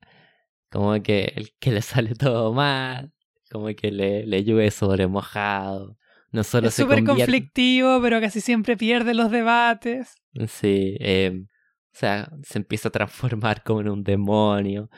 como 0.72 1.02
que 1.02 1.32
el 1.36 1.54
que 1.60 1.72
le 1.72 1.82
sale 1.82 2.14
todo 2.16 2.52
mal, 2.54 3.14
como 3.52 3.68
que 3.76 3.92
le, 3.92 4.26
le 4.26 4.44
llueve 4.44 4.72
sobre 4.72 5.08
mojado. 5.08 5.98
No 6.36 6.44
solo 6.44 6.68
es 6.68 6.74
súper 6.76 7.00
convierte- 7.00 7.32
conflictivo, 7.32 8.02
pero 8.02 8.20
casi 8.20 8.42
siempre 8.42 8.76
pierde 8.76 9.14
los 9.14 9.32
debates. 9.32 10.16
Sí, 10.48 10.98
eh, 11.00 11.32
o 11.44 11.98
sea, 11.98 12.30
se 12.44 12.58
empieza 12.60 12.90
a 12.90 12.92
transformar 12.92 13.64
como 13.64 13.80
en 13.80 13.90
un 13.90 14.04
demonio. 14.04 14.90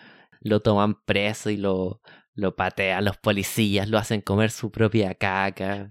Lo 0.41 0.61
toman 0.61 0.95
preso 1.05 1.51
y 1.51 1.57
lo, 1.57 2.01
lo 2.33 2.55
patean 2.55 3.05
los 3.05 3.17
policías, 3.17 3.87
lo 3.87 3.99
hacen 3.99 4.21
comer 4.21 4.49
su 4.49 4.71
propia 4.71 5.13
caca. 5.13 5.89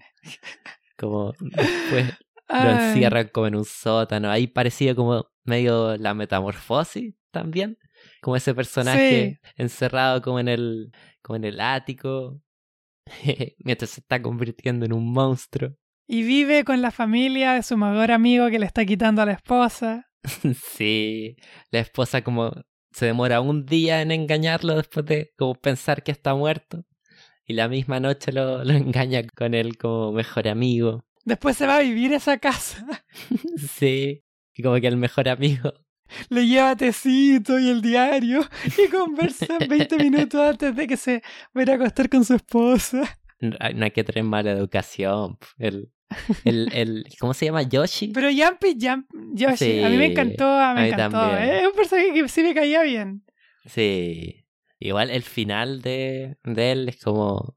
Como 0.96 1.32
después 1.38 2.12
lo 2.48 2.70
encierran 2.70 3.28
como 3.32 3.46
en 3.46 3.54
un 3.54 3.64
sótano. 3.64 4.28
Ahí 4.30 4.48
parecía 4.48 4.96
como 4.96 5.28
medio 5.44 5.96
la 5.96 6.12
metamorfosis 6.14 7.14
también. 7.30 7.78
Como 8.20 8.34
ese 8.36 8.52
personaje 8.54 9.40
encerrado 9.56 10.22
como 10.22 10.40
en 10.40 10.48
el, 10.48 10.90
como 11.22 11.36
en 11.36 11.44
el 11.44 11.60
ático. 11.60 12.40
Mientras 13.58 13.90
se 13.90 14.00
está 14.00 14.20
convirtiendo 14.20 14.86
en 14.86 14.92
un 14.92 15.12
monstruo. 15.12 15.76
Y 16.08 16.22
vive 16.22 16.64
con 16.64 16.82
la 16.82 16.90
familia 16.90 17.54
de 17.54 17.62
su 17.62 17.76
mejor 17.76 18.12
amigo 18.12 18.48
que 18.48 18.58
le 18.58 18.66
está 18.66 18.84
quitando 18.84 19.22
a 19.22 19.26
la 19.26 19.32
esposa. 19.32 20.08
Sí, 20.74 21.36
la 21.70 21.80
esposa 21.80 22.22
como 22.22 22.52
se 22.90 23.06
demora 23.06 23.40
un 23.40 23.64
día 23.64 24.02
en 24.02 24.10
engañarlo 24.10 24.76
después 24.76 25.06
de 25.06 25.32
como 25.36 25.54
pensar 25.54 26.02
que 26.02 26.10
está 26.10 26.34
muerto 26.34 26.84
y 27.46 27.54
la 27.54 27.68
misma 27.68 28.00
noche 28.00 28.32
lo, 28.32 28.64
lo 28.64 28.72
engaña 28.72 29.22
con 29.36 29.54
él 29.54 29.78
como 29.78 30.12
mejor 30.12 30.48
amigo. 30.48 31.04
Después 31.24 31.56
se 31.56 31.66
va 31.66 31.76
a 31.76 31.82
vivir 31.82 32.12
a 32.12 32.16
esa 32.16 32.38
casa. 32.38 33.04
Sí, 33.56 34.24
y 34.54 34.62
como 34.62 34.80
que 34.80 34.86
el 34.86 34.96
mejor 34.96 35.28
amigo. 35.28 35.72
Le 36.28 36.46
lleva 36.46 36.76
tecito 36.76 37.58
y 37.58 37.68
el 37.68 37.82
diario 37.82 38.40
y 38.64 38.90
conversan 38.90 39.58
20 39.68 39.98
minutos 39.98 40.40
antes 40.40 40.74
de 40.74 40.86
que 40.86 40.96
se 40.96 41.22
vaya 41.52 41.74
a 41.74 41.76
acostar 41.76 42.08
con 42.08 42.24
su 42.24 42.34
esposa. 42.34 43.18
No 43.40 43.84
hay 43.84 43.90
que 43.90 44.04
tener 44.04 44.24
mala 44.24 44.52
educación. 44.52 45.38
El, 45.58 45.90
el, 46.44 46.72
el, 46.72 47.04
¿Cómo 47.20 47.34
se 47.34 47.46
llama? 47.46 47.62
Yoshi. 47.62 48.08
Pero 48.08 48.28
Jumpy 48.28 48.76
Jump, 48.80 49.08
Yoshi, 49.34 49.82
a 49.82 49.88
mí 49.88 49.96
me 49.96 50.06
encantó, 50.06 50.46
a 50.46 50.74
mí 50.74 50.80
a 50.80 50.82
me 50.82 50.88
encantó. 50.88 51.36
Es 51.36 51.66
un 51.66 51.74
personaje 51.74 52.12
que 52.14 52.28
sí 52.28 52.42
me 52.42 52.54
caía 52.54 52.82
bien. 52.82 53.24
Sí. 53.66 54.46
Igual 54.78 55.10
el 55.10 55.22
final 55.22 55.82
de, 55.82 56.36
de 56.44 56.72
él 56.72 56.88
es 56.88 57.02
como. 57.02 57.56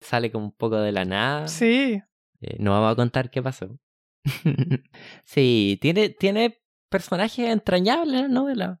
Sale 0.00 0.32
como 0.32 0.46
un 0.46 0.52
poco 0.52 0.80
de 0.80 0.92
la 0.92 1.04
nada. 1.04 1.46
Sí. 1.48 2.00
Eh, 2.40 2.56
no 2.58 2.72
vamos 2.72 2.92
a 2.92 2.96
contar 2.96 3.30
qué 3.30 3.42
pasó. 3.42 3.78
sí, 5.24 5.78
tiene, 5.80 6.08
tiene 6.10 6.61
personajes 6.92 7.48
entrañables 7.48 8.22
la 8.22 8.28
novela. 8.28 8.80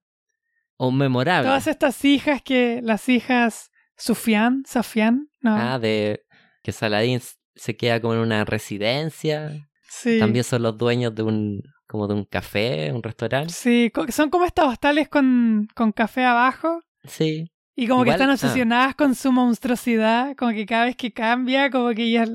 O 0.76 0.92
memorables. 0.92 1.48
Todas 1.48 1.66
estas 1.66 2.04
hijas 2.04 2.42
que, 2.42 2.80
las 2.82 3.08
hijas 3.08 3.70
Sufian, 3.96 4.62
Safian, 4.66 5.28
no. 5.40 5.56
Ah, 5.56 5.80
de 5.80 6.24
que 6.62 6.70
Saladín 6.70 7.20
se 7.56 7.76
queda 7.76 8.00
como 8.00 8.14
en 8.14 8.20
una 8.20 8.44
residencia. 8.44 9.68
sí. 9.88 10.20
También 10.20 10.44
son 10.44 10.62
los 10.62 10.78
dueños 10.78 11.14
de 11.14 11.22
un 11.24 11.62
como 11.92 12.08
de 12.08 12.14
un 12.14 12.24
café, 12.24 12.90
un 12.90 13.02
restaurante. 13.02 13.52
Sí, 13.52 13.92
son 14.08 14.30
como 14.30 14.46
estas 14.46 14.64
hostales 14.64 15.10
con, 15.10 15.68
con 15.74 15.92
café 15.92 16.24
abajo. 16.24 16.80
Sí. 17.04 17.52
Y 17.76 17.86
como 17.86 18.04
que 18.04 18.10
están 18.10 18.30
ah. 18.30 18.32
obsesionadas 18.32 18.94
con 18.94 19.14
su 19.14 19.30
monstruosidad, 19.30 20.34
como 20.36 20.52
que 20.52 20.64
cada 20.64 20.86
vez 20.86 20.96
que 20.96 21.12
cambia, 21.12 21.70
como 21.70 21.90
que 21.90 22.04
ellas 22.04 22.30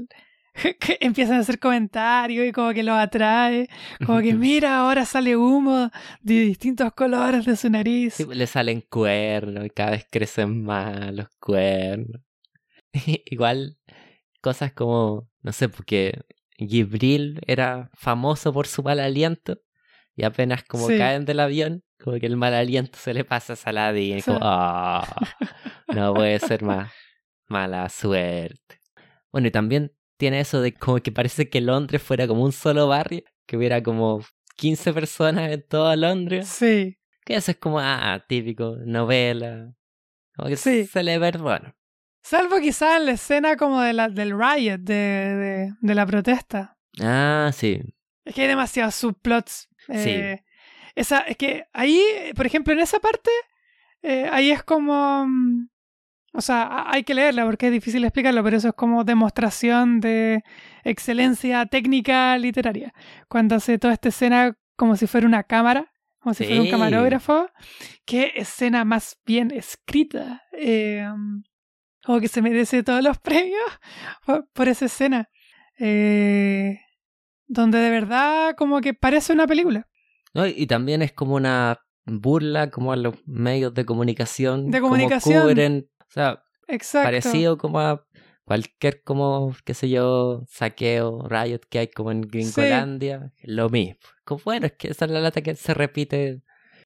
que 0.80 0.98
empiezan 1.02 1.38
a 1.38 1.40
hacer 1.40 1.60
comentarios 1.60 2.48
y 2.48 2.52
como 2.52 2.74
que 2.74 2.84
los 2.84 2.98
atrae, 2.98 3.68
como 4.06 4.20
que 4.22 4.34
mira, 4.36 4.80
ahora 4.80 5.06
sale 5.06 5.36
humo 5.36 5.92
de 6.22 6.34
distintos 6.42 6.92
colores 6.94 7.46
de 7.46 7.56
su 7.56 7.70
nariz. 7.70 8.16
Sí, 8.16 8.26
le 8.32 8.48
salen 8.48 8.82
cuernos 8.90 9.66
y 9.66 9.70
cada 9.70 9.92
vez 9.92 10.06
crecen 10.10 10.64
más 10.64 11.14
los 11.14 11.28
cuernos. 11.40 12.22
Igual 13.26 13.78
cosas 14.42 14.72
como, 14.74 15.30
no 15.42 15.52
sé, 15.52 15.70
porque 15.70 16.22
Gibril 16.58 17.40
era 17.46 17.90
famoso 17.94 18.52
por 18.54 18.68
su 18.68 18.82
mal 18.84 19.00
aliento 19.00 19.60
y 20.16 20.24
apenas 20.24 20.64
como 20.64 20.88
Sí. 20.88 20.98
caen 20.98 21.26
del 21.26 21.40
avión, 21.40 21.84
como 22.04 22.18
que 22.20 22.26
el 22.26 22.38
mal 22.38 22.54
aliento 22.54 22.98
se 22.98 23.14
le 23.14 23.24
pasa 23.24 23.54
a 23.54 23.56
Saladin. 23.56 24.18
y 24.18 24.22
como, 24.24 24.40
"Ah, 24.42 25.06
no 25.88 26.14
puede 26.16 26.40
ser 26.40 26.64
más 26.64 26.92
mala 27.48 27.88
suerte. 27.90 28.82
Bueno, 29.32 29.48
y 29.50 29.52
también 29.52 29.92
tiene 30.18 30.40
eso 30.40 30.62
de 30.62 30.74
como 30.74 30.98
que 31.00 31.12
parece 31.12 31.50
que 31.50 31.62
Londres 31.62 32.02
fuera 32.02 32.28
como 32.28 32.44
un 32.44 32.52
solo 32.52 32.88
barrio, 32.88 33.24
que 33.46 33.58
hubiera 33.58 33.82
como 33.84 34.24
15 34.58 34.94
personas 34.94 35.52
en 35.52 35.64
todo 35.68 35.96
Londres. 35.96 36.48
Sí, 36.48 36.98
Que 37.26 37.36
eso 37.36 37.52
es 37.52 37.58
como, 37.58 37.80
ah, 37.80 38.24
típico, 38.28 38.76
novela. 38.86 39.74
Como 40.36 40.50
que 40.50 40.58
Sí. 40.58 40.86
se 40.86 41.04
le 41.04 41.18
ve 41.20 41.32
bueno. 41.32 41.74
salvo 42.24 42.60
quizás 42.60 42.98
en 43.00 43.06
la 43.06 43.12
escena 43.14 43.56
como 43.58 43.82
de 43.82 43.94
la, 43.94 44.10
del 44.10 44.32
riot, 44.38 44.78
de, 44.80 44.94
de, 44.94 45.74
de 45.80 45.96
la 45.96 46.06
protesta. 46.06 46.78
Ah, 47.02 47.52
sí. 47.54 47.80
Es 48.26 48.34
que 48.36 48.42
hay 48.42 48.48
demasiados 48.48 48.96
subplots. 48.96 49.70
Sí. 49.88 49.94
Eh, 50.10 50.44
esa, 50.96 51.20
es 51.20 51.38
que 51.38 51.66
ahí, 51.74 52.02
por 52.36 52.46
ejemplo, 52.46 52.74
en 52.74 52.80
esa 52.80 53.00
parte, 53.00 53.30
eh, 54.02 54.28
ahí 54.32 54.52
es 54.52 54.64
como. 54.64 55.26
O 56.38 56.42
sea, 56.42 56.84
hay 56.86 57.04
que 57.04 57.16
leerla 57.16 57.46
porque 57.46 57.66
es 57.66 57.72
difícil 57.72 58.04
explicarlo, 58.04 58.44
pero 58.44 58.58
eso 58.58 58.68
es 58.68 58.76
como 58.76 59.04
demostración 59.04 60.00
de 60.00 60.44
excelencia 60.84 61.66
técnica 61.66 62.38
literaria. 62.38 62.94
Cuando 63.28 63.56
hace 63.56 63.80
toda 63.80 63.94
esta 63.94 64.10
escena 64.10 64.56
como 64.76 64.96
si 64.98 65.08
fuera 65.08 65.26
una 65.26 65.42
cámara, 65.42 65.92
como 66.20 66.36
si 66.36 66.46
fuera 66.46 66.62
un 66.62 66.70
camarógrafo. 66.70 67.50
Qué 68.06 68.34
escena 68.36 68.86
más 68.86 69.18
bien 69.26 69.50
escrita. 69.50 70.44
Eh, 70.52 71.08
como 72.06 72.20
que 72.20 72.28
se 72.28 72.44
merece 72.44 72.84
todos 72.84 73.04
los 73.04 73.18
premios 73.24 73.72
por, 74.24 74.48
por 74.54 74.68
esa 74.68 74.86
escena. 74.86 75.30
Eh, 75.80 76.80
donde 77.48 77.80
de 77.80 77.90
verdad 77.90 78.54
como 78.56 78.80
que 78.80 78.94
parece 78.94 79.34
una 79.34 79.48
película. 79.48 79.88
¿No? 80.36 80.46
Y 80.46 80.68
también 80.68 81.02
es 81.02 81.14
como 81.14 81.34
una 81.34 81.80
burla 82.06 82.70
como 82.70 82.92
a 82.92 82.96
los 82.96 83.16
medios 83.26 83.74
de 83.74 83.86
comunicación. 83.86 84.70
De 84.70 84.82
como 84.82 84.92
comunicación. 84.92 85.42
cubren, 85.42 85.90
o 86.10 86.12
sea, 86.12 86.44
Exacto. 86.68 87.08
parecido 87.08 87.58
como 87.58 87.80
a 87.80 88.06
cualquier 88.44 89.04
como, 89.04 89.56
qué 89.66 89.74
sé 89.74 89.90
yo, 89.90 90.44
saqueo, 90.48 91.28
riot 91.28 91.62
que 91.70 91.80
hay 91.80 91.88
como 91.88 92.12
en 92.12 92.22
Gringolandia. 92.22 93.34
Lo 93.44 93.70
mismo. 93.70 93.98
Como, 94.24 94.42
bueno, 94.46 94.68
es 94.68 94.74
que 94.74 94.90
esa 94.90 95.06
es 95.06 95.12
la 95.12 95.20
lata 95.20 95.42
que 95.42 95.56
se 95.56 95.74
repite 95.74 96.42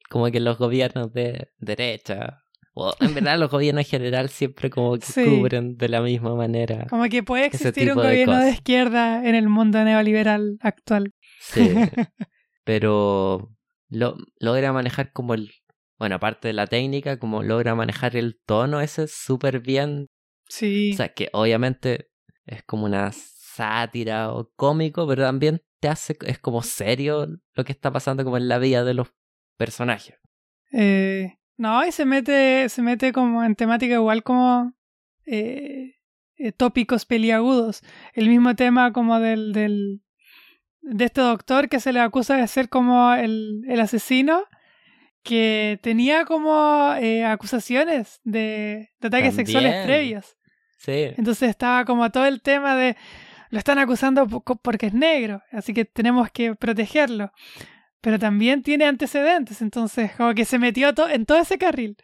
como 0.09 0.29
que 0.31 0.39
los 0.39 0.57
gobiernos 0.57 1.13
de 1.13 1.49
derecha. 1.59 2.43
O 2.73 2.93
en 2.99 3.13
verdad 3.13 3.37
los 3.37 3.51
gobiernos 3.51 3.85
en 3.85 3.89
general 3.89 4.29
siempre 4.29 4.69
como 4.69 4.97
que 4.97 5.05
Sí. 5.05 5.25
cubren 5.25 5.77
de 5.77 5.89
la 5.89 6.01
misma 6.01 6.35
manera. 6.35 6.87
Como 6.89 7.03
que 7.05 7.21
puede 7.21 7.45
existir 7.45 7.91
un 7.91 7.97
de 7.97 8.03
gobierno 8.03 8.39
de, 8.39 8.51
izquierda 8.51 9.27
en 9.27 9.35
el 9.35 9.49
mundo 9.49 9.83
neoliberal 9.83 10.57
actual. 10.61 11.13
Sí. 11.39 11.59
Pero 12.63 13.51
lo, 13.89 14.17
logra 14.39 14.71
manejar 14.73 15.11
como 15.11 15.33
el. 15.33 15.51
Bueno, 16.01 16.15
aparte 16.15 16.47
de 16.47 16.55
la 16.55 16.65
técnica, 16.65 17.19
como 17.19 17.43
logra 17.43 17.75
manejar 17.75 18.15
el 18.15 18.41
tono 18.47 18.81
ese 18.81 19.05
súper 19.05 19.59
bien. 19.59 20.07
Sí. 20.47 20.93
O 20.93 20.97
sea, 20.97 21.09
que 21.09 21.29
obviamente 21.31 22.09
es 22.47 22.63
como 22.63 22.85
una 22.85 23.11
sátira 23.11 24.33
o 24.33 24.51
cómico, 24.55 25.07
pero 25.07 25.21
también 25.21 25.61
te 25.79 25.89
hace. 25.89 26.17
Es 26.25 26.39
como 26.39 26.63
serio 26.63 27.27
lo 27.53 27.63
que 27.63 27.71
está 27.71 27.91
pasando 27.91 28.23
como 28.23 28.37
en 28.37 28.47
la 28.47 28.57
vida 28.57 28.83
de 28.83 28.95
los 28.95 29.13
personajes. 29.59 30.15
Eh, 30.73 31.37
no, 31.57 31.85
y 31.85 31.91
se 31.91 32.05
mete, 32.05 32.67
se 32.69 32.81
mete 32.81 33.13
como 33.13 33.43
en 33.43 33.53
temática 33.53 33.93
igual 33.93 34.23
como 34.23 34.73
eh, 35.27 35.97
eh, 36.35 36.51
tópicos 36.51 37.05
peliagudos. 37.05 37.83
El 38.13 38.27
mismo 38.27 38.55
tema 38.55 38.91
como 38.91 39.19
del, 39.19 39.53
del 39.53 40.01
de 40.81 41.05
este 41.05 41.21
doctor 41.21 41.69
que 41.69 41.79
se 41.79 41.93
le 41.93 41.99
acusa 41.99 42.37
de 42.37 42.47
ser 42.47 42.69
como 42.69 43.13
el, 43.13 43.61
el 43.67 43.79
asesino, 43.79 44.45
que 45.23 45.79
tenía 45.81 46.25
como 46.25 46.93
eh, 46.99 47.23
acusaciones 47.25 48.19
de, 48.23 48.89
de 48.99 49.07
ataques 49.07 49.35
También. 49.35 49.45
sexuales 49.45 49.85
previos. 49.85 50.37
Sí. 50.77 51.13
Entonces 51.17 51.49
estaba 51.49 51.85
como 51.85 52.09
todo 52.09 52.25
el 52.25 52.41
tema 52.41 52.75
de 52.75 52.97
lo 53.51 53.59
están 53.59 53.79
acusando 53.79 54.27
porque 54.27 54.87
es 54.87 54.93
negro, 54.93 55.43
así 55.51 55.73
que 55.73 55.85
tenemos 55.85 56.31
que 56.31 56.55
protegerlo. 56.55 57.31
Pero 57.99 58.17
también 58.17 58.63
tiene 58.63 58.85
antecedentes, 58.85 59.61
entonces 59.61 60.11
como 60.13 60.33
que 60.33 60.45
se 60.45 60.57
metió 60.57 60.93
en 61.09 61.25
todo 61.25 61.37
ese 61.37 61.57
carril. 61.57 61.97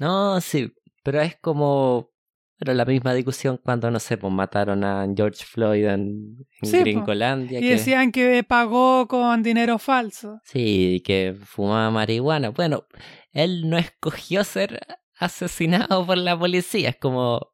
No, 0.00 0.40
sí, 0.40 0.72
pero 1.04 1.20
es 1.20 1.36
como 1.36 2.10
pero 2.58 2.74
la 2.74 2.84
misma 2.84 3.14
discusión 3.14 3.60
cuando, 3.62 3.88
no 3.90 4.00
sé, 4.00 4.18
pues 4.18 4.32
mataron 4.32 4.82
a 4.82 5.06
George 5.16 5.44
Floyd 5.44 5.86
en, 5.86 6.44
Gringolandia. 6.60 7.60
Y 7.60 7.68
decían 7.68 8.10
que 8.10 8.42
pagó 8.42 9.06
con 9.06 9.44
dinero 9.44 9.78
falso. 9.78 10.40
Sí, 10.44 11.00
que 11.04 11.36
fumaba 11.44 11.90
marihuana. 11.92 12.50
Bueno, 12.50 12.84
él 13.30 13.70
no 13.70 13.78
escogió 13.78 14.42
ser 14.42 14.80
asesinado 15.18 16.04
por 16.04 16.18
la 16.18 16.36
policía. 16.36 16.88
Es 16.88 16.96
como. 16.96 17.52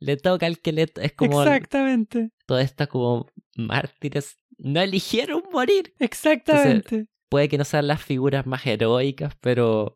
Le 0.00 0.16
toca 0.16 0.46
al 0.46 0.58
que 0.58 0.72
le. 0.72 0.88
Es 0.96 1.12
como. 1.12 1.42
Exactamente. 1.42 2.32
Todas 2.46 2.64
estas 2.64 2.88
como 2.88 3.30
mártires 3.54 4.36
no 4.58 4.80
eligieron 4.80 5.44
morir. 5.52 5.94
Exactamente. 6.00 7.06
puede 7.28 7.48
que 7.48 7.58
no 7.58 7.64
sean 7.64 7.86
las 7.86 8.02
figuras 8.02 8.44
más 8.44 8.66
heroicas, 8.66 9.36
pero 9.40 9.94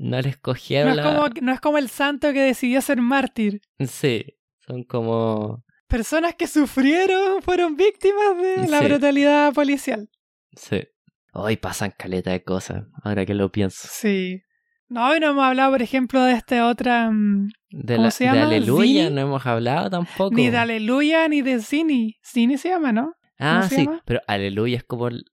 no 0.00 0.18
le 0.20 0.30
escogieron. 0.30 0.96
No, 0.96 1.02
es 1.02 1.06
como, 1.06 1.28
no 1.42 1.52
es 1.52 1.60
como 1.60 1.78
el 1.78 1.90
santo 1.90 2.32
que 2.32 2.40
decidió 2.40 2.80
ser 2.80 3.02
mártir. 3.02 3.60
Sí, 3.78 4.24
son 4.66 4.82
como. 4.84 5.62
Personas 5.88 6.34
que 6.36 6.46
sufrieron, 6.46 7.42
fueron 7.42 7.76
víctimas 7.76 8.38
de 8.38 8.68
la 8.68 8.80
brutalidad 8.80 9.52
policial. 9.52 10.08
Sí. 10.56 10.84
Hoy 11.32 11.56
pasan 11.58 11.92
caleta 11.96 12.30
de 12.30 12.42
cosas, 12.42 12.84
ahora 13.04 13.26
que 13.26 13.34
lo 13.34 13.52
pienso. 13.52 13.88
Sí. 13.90 14.40
No, 14.88 15.06
hoy 15.08 15.20
no 15.20 15.30
hemos 15.30 15.44
hablado, 15.44 15.72
por 15.72 15.82
ejemplo, 15.82 16.22
de 16.22 16.32
esta 16.32 16.66
otra. 16.66 17.10
Mm, 17.10 17.50
de 17.70 17.96
¿Cómo 17.96 18.10
se 18.10 18.24
llama? 18.24 18.38
De 18.38 18.56
Aleluya, 18.56 19.10
no 19.10 19.20
hemos 19.20 19.44
hablado 19.46 19.90
tampoco. 19.90 20.34
Ni 20.34 20.48
de 20.48 20.56
Aleluya 20.56 21.28
ni 21.28 21.42
de 21.42 21.60
Cini. 21.60 22.16
Cini 22.22 22.56
se 22.56 22.70
llama, 22.70 22.92
¿no? 22.92 23.14
Ah, 23.38 23.68
sí, 23.68 23.88
pero 24.06 24.20
Aleluya 24.26 24.78
es 24.78 24.84
como 24.84 25.08
el, 25.08 25.24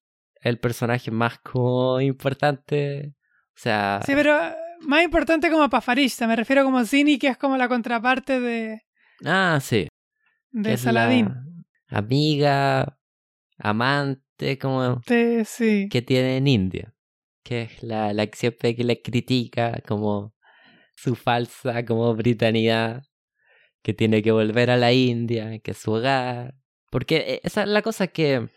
el 0.42 0.60
personaje 0.60 1.10
más 1.10 1.40
como 1.40 2.02
importante 2.02 3.17
o 3.58 3.60
sea... 3.60 4.02
Sí, 4.06 4.14
pero 4.14 4.38
más 4.82 5.04
importante 5.04 5.50
como 5.50 5.68
pafarista, 5.68 6.28
me 6.28 6.36
refiero 6.36 6.64
como 6.64 6.86
Zini, 6.86 7.18
que 7.18 7.28
es 7.28 7.38
como 7.38 7.58
la 7.58 7.68
contraparte 7.68 8.40
de... 8.40 8.82
Ah, 9.26 9.58
sí. 9.60 9.88
De 10.52 10.78
Saladín. 10.78 11.34
Amiga, 11.88 13.00
amante, 13.58 14.60
como... 14.60 15.02
Sí, 15.08 15.44
sí. 15.46 15.90
Que 15.90 16.04
tiene 16.04 16.38
en 16.38 16.48
India. 16.48 16.94
Que 17.44 17.64
es 17.64 17.82
la, 17.82 18.14
la 18.14 18.28
que 18.28 18.38
siempre 18.38 18.76
que 18.76 18.84
le 18.84 19.02
critica 19.02 19.82
como 19.88 20.36
su 20.96 21.16
falsa 21.16 21.84
como 21.84 22.14
britanidad. 22.14 23.02
Que 23.82 23.96
tiene 23.96 24.22
que 24.22 24.32
volver 24.32 24.70
a 24.70 24.78
la 24.78 24.94
India, 24.94 25.58
que 25.60 25.72
es 25.72 25.78
su 25.80 25.94
hogar. 25.94 26.54
Porque 26.92 27.16
eh, 27.18 27.42
esa 27.44 27.64
es 27.64 27.70
la 27.70 27.82
cosa 27.82 28.06
que 28.06 28.50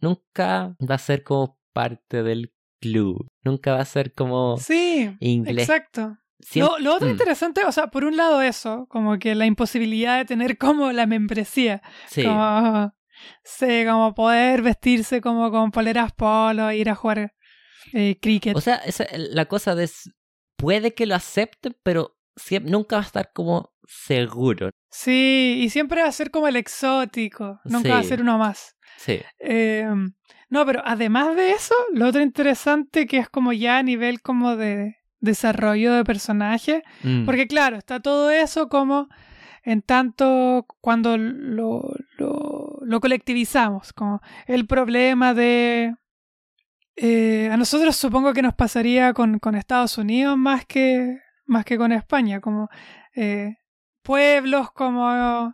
nunca 0.00 0.74
va 0.80 0.94
a 0.94 0.98
ser 0.98 1.22
como 1.22 1.58
parte 1.74 2.22
del 2.22 2.54
club. 2.80 3.26
Nunca 3.42 3.74
va 3.74 3.80
a 3.80 3.84
ser 3.84 4.12
como 4.12 4.56
sí, 4.58 5.16
inglés. 5.20 5.68
Exacto. 5.68 6.18
Lo, 6.54 6.94
otro 6.94 7.08
mm. 7.08 7.12
interesante, 7.12 7.64
o 7.64 7.72
sea, 7.72 7.88
por 7.88 8.04
un 8.04 8.16
lado 8.16 8.42
eso, 8.42 8.86
como 8.88 9.18
que 9.18 9.34
la 9.34 9.46
imposibilidad 9.46 10.18
de 10.18 10.24
tener 10.24 10.58
como 10.58 10.92
la 10.92 11.06
membresía. 11.06 11.82
Sí. 12.08 12.24
Como, 12.24 12.92
sí, 13.42 13.84
como 13.86 14.14
poder 14.14 14.62
vestirse 14.62 15.20
como 15.20 15.50
con 15.50 15.70
poleras 15.70 16.12
polo, 16.12 16.70
ir 16.72 16.90
a 16.90 16.94
jugar 16.94 17.32
eh, 17.92 18.18
cricket. 18.20 18.56
O 18.56 18.60
sea, 18.60 18.76
esa, 18.76 19.06
la 19.16 19.46
cosa 19.46 19.74
de... 19.74 19.90
Puede 20.56 20.94
que 20.94 21.06
lo 21.06 21.14
acepten, 21.14 21.76
pero 21.82 22.16
nunca 22.62 22.96
va 22.96 23.02
a 23.02 23.06
estar 23.06 23.30
como 23.32 23.74
seguro. 23.86 24.70
Sí, 24.90 25.60
y 25.62 25.70
siempre 25.70 26.02
va 26.02 26.08
a 26.08 26.12
ser 26.12 26.30
como 26.30 26.48
el 26.48 26.56
exótico, 26.56 27.60
nunca 27.64 27.90
va 27.90 27.98
a 27.98 28.04
ser 28.04 28.22
uno 28.22 28.38
más. 28.38 28.74
Sí. 28.96 29.20
Eh, 29.38 29.86
no, 30.48 30.64
pero 30.64 30.82
además 30.84 31.34
de 31.34 31.52
eso, 31.52 31.74
lo 31.92 32.06
otro 32.06 32.22
interesante 32.22 33.06
que 33.06 33.18
es 33.18 33.28
como 33.28 33.52
ya 33.52 33.78
a 33.78 33.82
nivel 33.82 34.20
como 34.20 34.56
de 34.56 34.96
desarrollo 35.20 35.94
de 35.94 36.04
personaje, 36.04 36.82
mm. 37.02 37.24
porque 37.24 37.46
claro, 37.46 37.76
está 37.76 38.00
todo 38.00 38.30
eso 38.30 38.68
como 38.68 39.08
en 39.64 39.82
tanto 39.82 40.66
cuando 40.80 41.18
lo, 41.18 41.82
lo, 42.16 42.78
lo 42.80 43.00
colectivizamos, 43.00 43.92
como 43.92 44.20
el 44.46 44.66
problema 44.66 45.34
de... 45.34 45.94
Eh, 46.98 47.50
a 47.52 47.56
nosotros 47.58 47.94
supongo 47.96 48.32
que 48.32 48.40
nos 48.40 48.54
pasaría 48.54 49.12
con, 49.12 49.38
con 49.38 49.54
Estados 49.54 49.98
Unidos 49.98 50.38
más 50.38 50.64
que, 50.64 51.18
más 51.44 51.64
que 51.64 51.76
con 51.76 51.92
España, 51.92 52.40
como 52.40 52.70
eh, 53.14 53.56
pueblos 54.02 54.70
como 54.70 55.52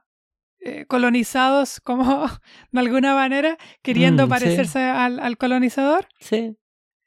eh, 0.64 0.86
colonizados 0.86 1.80
como 1.80 2.26
de 2.70 2.80
alguna 2.80 3.14
manera, 3.14 3.59
queriendo 3.82 4.26
mm, 4.26 4.28
parecerse 4.28 4.80
al, 4.80 5.20
al, 5.20 5.36
colonizador. 5.36 6.06
Sí. 6.20 6.56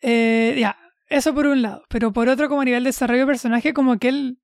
Eh, 0.01 0.55
ya, 0.59 0.77
eso 1.07 1.33
por 1.33 1.47
un 1.47 1.61
lado. 1.61 1.83
Pero 1.89 2.11
por 2.11 2.29
otro, 2.29 2.49
como 2.49 2.61
a 2.61 2.65
nivel 2.65 2.83
de 2.83 2.89
desarrollo 2.89 3.21
de 3.21 3.27
personaje, 3.27 3.73
como 3.73 3.97
que 3.97 4.09
él, 4.09 4.39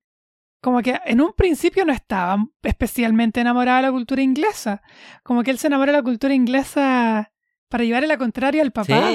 como 0.60 0.82
que 0.82 0.98
en 1.04 1.20
un 1.20 1.32
principio 1.32 1.84
no 1.84 1.92
estaba 1.92 2.36
especialmente 2.62 3.40
enamorado 3.40 3.78
de 3.78 3.82
la 3.82 3.92
cultura 3.92 4.22
inglesa. 4.22 4.82
Como 5.22 5.42
que 5.42 5.50
él 5.50 5.58
se 5.58 5.66
enamora 5.66 5.92
de 5.92 5.98
la 5.98 6.04
cultura 6.04 6.34
inglesa 6.34 7.31
para 7.72 7.84
llevarle 7.84 8.06
la 8.06 8.18
contraria 8.18 8.60
al 8.60 8.70
papá. 8.70 9.10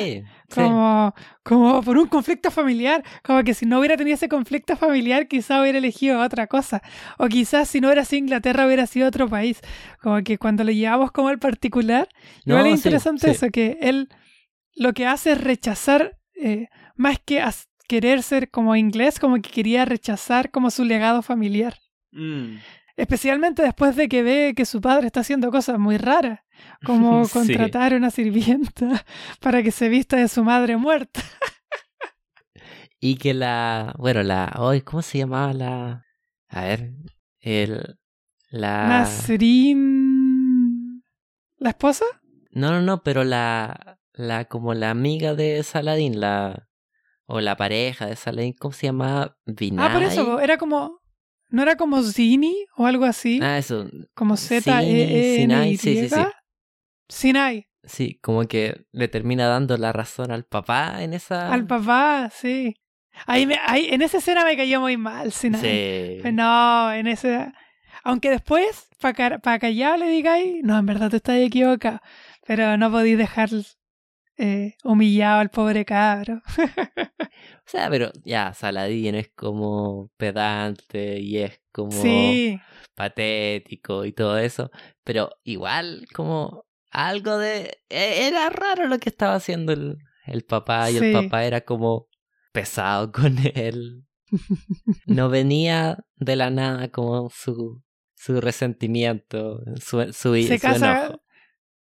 como, 0.49 1.13
como 1.43 1.83
por 1.83 1.99
un 1.99 2.07
conflicto 2.07 2.49
familiar. 2.49 3.03
Como 3.21 3.43
que 3.43 3.53
si 3.53 3.67
no 3.67 3.77
hubiera 3.77 3.97
tenido 3.97 4.15
ese 4.15 4.27
conflicto 4.27 4.75
familiar, 4.75 5.27
quizá 5.27 5.61
hubiera 5.61 5.77
elegido 5.77 6.19
otra 6.19 6.47
cosa. 6.47 6.81
O 7.19 7.27
quizás 7.27 7.69
si 7.69 7.79
no 7.79 7.89
hubiera 7.89 8.03
sido 8.03 8.21
Inglaterra, 8.23 8.65
hubiera 8.65 8.87
sido 8.87 9.07
otro 9.07 9.29
país. 9.29 9.61
Como 10.01 10.23
que 10.23 10.39
cuando 10.39 10.63
lo 10.63 10.71
llevamos 10.71 11.11
como 11.11 11.27
al 11.27 11.37
particular, 11.37 12.09
no, 12.45 12.57
es 12.57 12.75
interesante 12.75 13.29
eso, 13.29 13.49
que 13.51 13.77
él 13.79 14.09
lo 14.75 14.93
que 14.93 15.05
hace 15.05 15.33
es 15.33 15.41
rechazar, 15.41 16.17
eh, 16.35 16.65
más 16.95 17.19
que 17.23 17.43
querer 17.87 18.23
ser 18.23 18.49
como 18.49 18.75
inglés, 18.75 19.19
como 19.19 19.35
que 19.35 19.51
quería 19.51 19.85
rechazar 19.85 20.49
como 20.49 20.71
su 20.71 20.83
legado 20.83 21.21
familiar. 21.21 21.77
Mm. 22.11 22.55
Especialmente 22.95 23.61
después 23.61 23.95
de 23.95 24.09
que 24.09 24.23
ve 24.23 24.53
que 24.57 24.65
su 24.65 24.81
padre 24.81 25.05
está 25.05 25.19
haciendo 25.19 25.51
cosas 25.51 25.77
muy 25.77 25.97
raras, 25.97 26.39
como 26.85 27.27
contratar 27.33 27.93
una 27.93 28.11
sirvienta 28.11 29.05
para 29.39 29.63
que 29.63 29.71
se 29.71 29.89
vista 29.89 30.17
de 30.17 30.27
su 30.27 30.43
madre 30.43 30.77
muerta. 30.77 31.21
y 32.99 33.15
que 33.17 33.33
la, 33.33 33.95
bueno, 33.97 34.23
la, 34.23 34.53
hoy, 34.57 34.81
¿cómo 34.81 35.01
se 35.01 35.19
llamaba 35.19 35.53
la? 35.53 36.05
A 36.49 36.63
ver, 36.63 36.93
el, 37.39 37.97
la. 38.49 38.87
Nasrin, 38.87 39.83
¿la 41.57 41.69
esposa? 41.69 42.05
No, 42.51 42.71
no, 42.71 42.81
no, 42.81 43.03
pero 43.03 43.23
la, 43.23 43.99
la, 44.13 44.45
como 44.45 44.73
la 44.73 44.89
amiga 44.89 45.35
de 45.35 45.61
Saladín, 45.63 46.19
la, 46.19 46.67
o 47.25 47.41
la 47.41 47.55
pareja 47.57 48.05
de 48.07 48.15
Saladín, 48.15 48.53
¿cómo 48.53 48.71
se 48.71 48.87
llamaba? 48.87 49.37
Vinay. 49.45 49.87
Ah, 49.87 49.93
por 49.93 50.03
eso, 50.03 50.39
era 50.39 50.57
como, 50.57 51.01
¿No 51.49 51.61
era 51.61 51.77
como 51.77 52.03
Zini 52.03 52.65
o 52.75 52.85
algo 52.85 53.05
así? 53.05 53.39
Ah, 53.41 53.57
eso. 53.57 53.87
Como 54.13 54.35
Z 54.35 54.83
E, 54.83 54.85
-E 54.85 55.35
Sinai, 55.37 55.77
sí, 55.77 55.95
sí, 55.95 56.09
sí. 56.09 56.21
Sinai. 57.09 57.67
Sí, 57.83 58.19
como 58.21 58.47
que 58.47 58.85
le 58.91 59.07
termina 59.07 59.47
dando 59.47 59.77
la 59.77 59.93
razón 59.93 60.31
al 60.31 60.43
papá 60.43 61.03
en 61.03 61.13
esa. 61.13 61.51
Al 61.53 61.65
papá, 61.65 62.29
sí. 62.33 62.75
Ahí, 63.25 63.47
me, 63.47 63.57
ahí 63.65 63.87
en 63.89 64.01
esa 64.01 64.17
escena 64.17 64.43
me 64.45 64.55
cayó 64.55 64.81
muy 64.81 64.97
mal, 64.97 65.31
Sinai. 65.31 65.61
Sí. 66.21 66.31
No, 66.31 66.91
en 66.91 67.07
ese. 67.07 67.51
Aunque 68.03 68.29
después, 68.29 68.89
para 68.99 69.39
pa 69.39 69.59
callar 69.59 69.99
le 69.99 70.07
digáis, 70.07 70.63
no, 70.63 70.77
en 70.77 70.85
verdad 70.85 71.09
te 71.09 71.17
estás 71.17 71.37
equivocado. 71.37 71.99
Pero 72.45 72.77
no 72.77 72.91
podéis 72.91 73.17
dejar 73.17 73.49
eh, 74.37 74.75
humillado 74.83 75.39
al 75.39 75.49
pobre 75.49 75.83
cabro. 75.83 76.41
o 77.25 77.65
sea, 77.65 77.89
pero 77.89 78.11
ya, 78.23 78.53
Saladín 78.53 79.15
es 79.15 79.29
como 79.35 80.11
pedante 80.17 81.19
y 81.19 81.39
es 81.39 81.59
como 81.71 82.01
patético 82.95 84.05
y 84.05 84.11
todo 84.11 84.37
eso, 84.37 84.71
pero 85.03 85.29
igual 85.43 86.07
como 86.13 86.66
algo 86.89 87.37
de... 87.37 87.79
E, 87.89 88.27
era 88.27 88.49
raro 88.49 88.87
lo 88.87 88.99
que 88.99 89.09
estaba 89.09 89.35
haciendo 89.35 89.73
el, 89.73 89.97
el 90.25 90.43
papá 90.43 90.89
y 90.91 90.97
el 90.97 91.13
papá 91.13 91.45
era 91.45 91.61
como 91.61 92.07
pesado 92.51 93.11
con 93.11 93.37
él. 93.53 94.05
No 95.05 95.29
venía 95.29 95.99
de 96.15 96.35
la 96.35 96.49
nada 96.49 96.89
como 96.89 97.29
su, 97.29 97.81
su 98.15 98.41
resentimiento, 98.41 99.61
su, 99.79 100.11
su, 100.13 100.35
se 100.35 100.59
su 100.59 100.67
enojo 100.67 101.21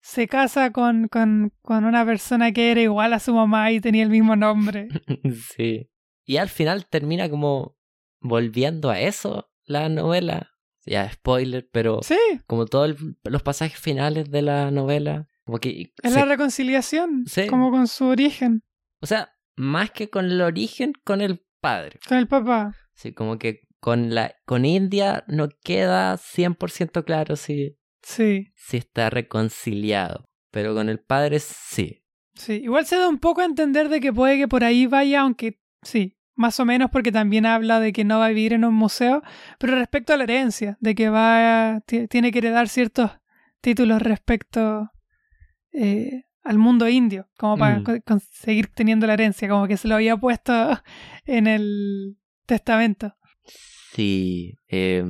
se 0.02 0.28
casa 0.28 0.72
con, 0.72 1.08
con, 1.08 1.54
con, 1.62 1.86
una 1.86 2.06
persona 2.06 2.52
que 2.52 2.72
era 2.72 2.82
igual 2.82 3.14
a 3.14 3.20
su 3.20 3.34
mamá 3.34 3.72
y 3.72 3.80
tenía 3.80 4.04
el 4.04 4.10
mismo 4.10 4.36
nombre. 4.36 4.88
sí. 5.56 5.90
Y 6.24 6.38
al 6.38 6.50
final 6.50 6.88
termina 6.88 7.30
como 7.30 7.78
volviendo 8.20 8.90
a 8.90 9.00
eso 9.00 9.52
la 9.66 9.90
novela. 9.90 10.52
Ya, 10.90 11.12
spoiler, 11.12 11.70
pero 11.72 12.00
sí. 12.02 12.18
como 12.48 12.66
todos 12.66 12.96
los 13.24 13.44
pasajes 13.44 13.80
finales 13.80 14.32
de 14.32 14.42
la 14.42 14.72
novela. 14.72 15.28
Como 15.46 15.60
que 15.60 15.94
es 16.02 16.14
la 16.14 16.26
reconciliación, 16.26 17.26
sí. 17.28 17.46
como 17.48 17.70
con 17.70 17.88
su 17.88 18.06
origen. 18.06 18.64
O 19.00 19.06
sea, 19.06 19.32
más 19.56 19.92
que 19.92 20.10
con 20.10 20.26
el 20.26 20.42
origen, 20.42 20.94
con 21.04 21.22
el 21.22 21.46
padre. 21.62 22.00
Con 22.08 22.18
el 22.18 22.28
papá. 22.28 22.74
Sí, 22.96 23.14
como 23.14 23.38
que 23.38 23.62
con 23.80 24.16
la 24.16 24.34
con 24.46 24.66
India 24.66 25.24
no 25.28 25.50
queda 25.64 26.18
100% 26.18 27.04
claro 27.06 27.36
si 27.36 27.78
Sí. 28.02 28.48
sí 28.56 28.78
está 28.78 29.10
reconciliado. 29.12 30.26
Pero 30.52 30.74
con 30.74 30.90
el 30.90 31.00
padre 31.00 31.40
sí. 31.40 32.04
Sí, 32.34 32.54
igual 32.54 32.86
se 32.88 32.96
da 32.98 33.08
un 33.08 33.20
poco 33.20 33.42
a 33.42 33.46
entender 33.46 33.90
de 33.90 34.00
que 34.00 34.12
puede 34.12 34.38
que 34.38 34.48
por 34.48 34.64
ahí 34.64 34.88
vaya, 34.88 35.22
aunque 35.22 35.60
sí, 35.84 36.18
más 36.40 36.60
o 36.60 36.66
menos 36.66 36.90
porque 36.90 37.12
también 37.12 37.46
habla 37.46 37.80
de 37.82 37.92
que 37.92 38.06
no 38.06 38.20
va 38.20 38.28
a 38.28 38.30
vivir 38.30 38.54
en 38.54 38.64
un 38.64 38.74
museo, 38.74 39.22
pero 39.60 39.76
respecto 39.76 40.14
a 40.14 40.18
la 40.18 40.24
herencia, 40.24 40.78
de 40.80 40.96
que 40.96 41.10
va 41.10 41.82
tiene 41.86 42.32
que 42.32 42.38
heredar 42.40 42.70
ciertos 42.70 43.12
títulos 43.62 44.02
respecto 44.02 44.90
eh, 45.74 46.24
al 46.44 46.58
mundo 46.58 46.88
indio, 46.88 47.28
como 47.38 47.58
para 47.58 47.80
Mm. 47.80 48.02
conseguir 48.06 48.68
teniendo 48.68 49.06
la 49.06 49.14
herencia, 49.14 49.50
como 49.50 49.68
que 49.68 49.76
se 49.78 49.88
lo 49.90 49.96
había 49.96 50.16
puesto 50.18 50.54
en 51.26 51.46
el 51.48 52.18
testamento. 52.46 53.16
Sí. 53.94 54.56
Eh, 54.70 55.04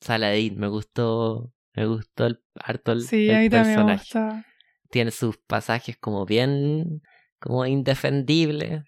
Saladin, 0.00 0.58
me 0.58 0.68
gustó. 0.68 1.52
Me 1.74 1.86
gustó 1.86 2.26
el, 2.26 2.40
harto 2.54 2.92
el, 2.92 3.02
Sí, 3.02 3.28
el 3.28 3.36
a 3.36 3.40
mí 3.40 3.50
también 3.50 3.84
me 3.86 3.96
personaje. 3.96 4.44
Tiene 4.90 5.10
sus 5.10 5.36
pasajes 5.36 5.96
como 5.98 6.24
bien. 6.24 7.02
como 7.38 7.66
indefendibles. 7.66 8.82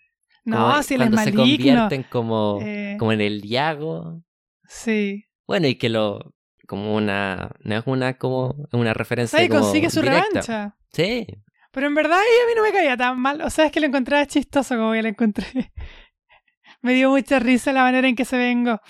No, 0.51 0.71
como 0.71 0.83
si 0.83 0.95
él 0.95 1.03
es 1.03 1.11
cuando 1.11 1.31
se 1.31 1.37
convierten 1.37 2.03
como, 2.05 2.59
Eh, 2.63 2.97
como 2.99 3.13
en 3.13 3.21
el 3.21 3.43
Yago. 3.43 4.23
sí. 4.67 5.25
Bueno, 5.47 5.67
y 5.67 5.75
que 5.77 5.89
lo. 5.89 6.33
como 6.67 6.95
una. 6.95 7.51
no 7.65 7.77
es 7.77 7.83
una 7.87 8.15
como. 8.19 8.55
una 8.73 8.95
referencia. 8.95 9.39
Sí, 9.39 9.49
como 9.49 9.61
consigue 9.63 9.91
su 9.91 10.01
directa. 10.01 10.23
revancha. 10.31 10.77
Sí. 10.93 11.27
Pero 11.73 11.87
en 11.87 11.95
verdad 11.95 12.19
ella 12.19 12.45
a 12.45 12.47
mí 12.49 12.53
no 12.57 12.63
me 12.63 12.73
caía 12.73 12.97
tan 12.97 13.19
mal. 13.19 13.41
O 13.43 13.51
sea, 13.51 13.67
es 13.67 13.73
que 13.73 13.81
lo 13.81 13.87
encontraba 13.87 14.27
chistoso 14.27 14.77
como 14.77 14.93
que 14.93 15.03
lo 15.03 15.09
encontré. 15.09 15.47
me 16.83 16.95
dio 16.95 17.11
mucha 17.11 17.39
risa 17.39 17.73
la 17.73 17.83
manera 17.83 18.09
en 18.09 18.15
que 18.17 18.25
se 18.25 18.37
vengó. 18.37 18.81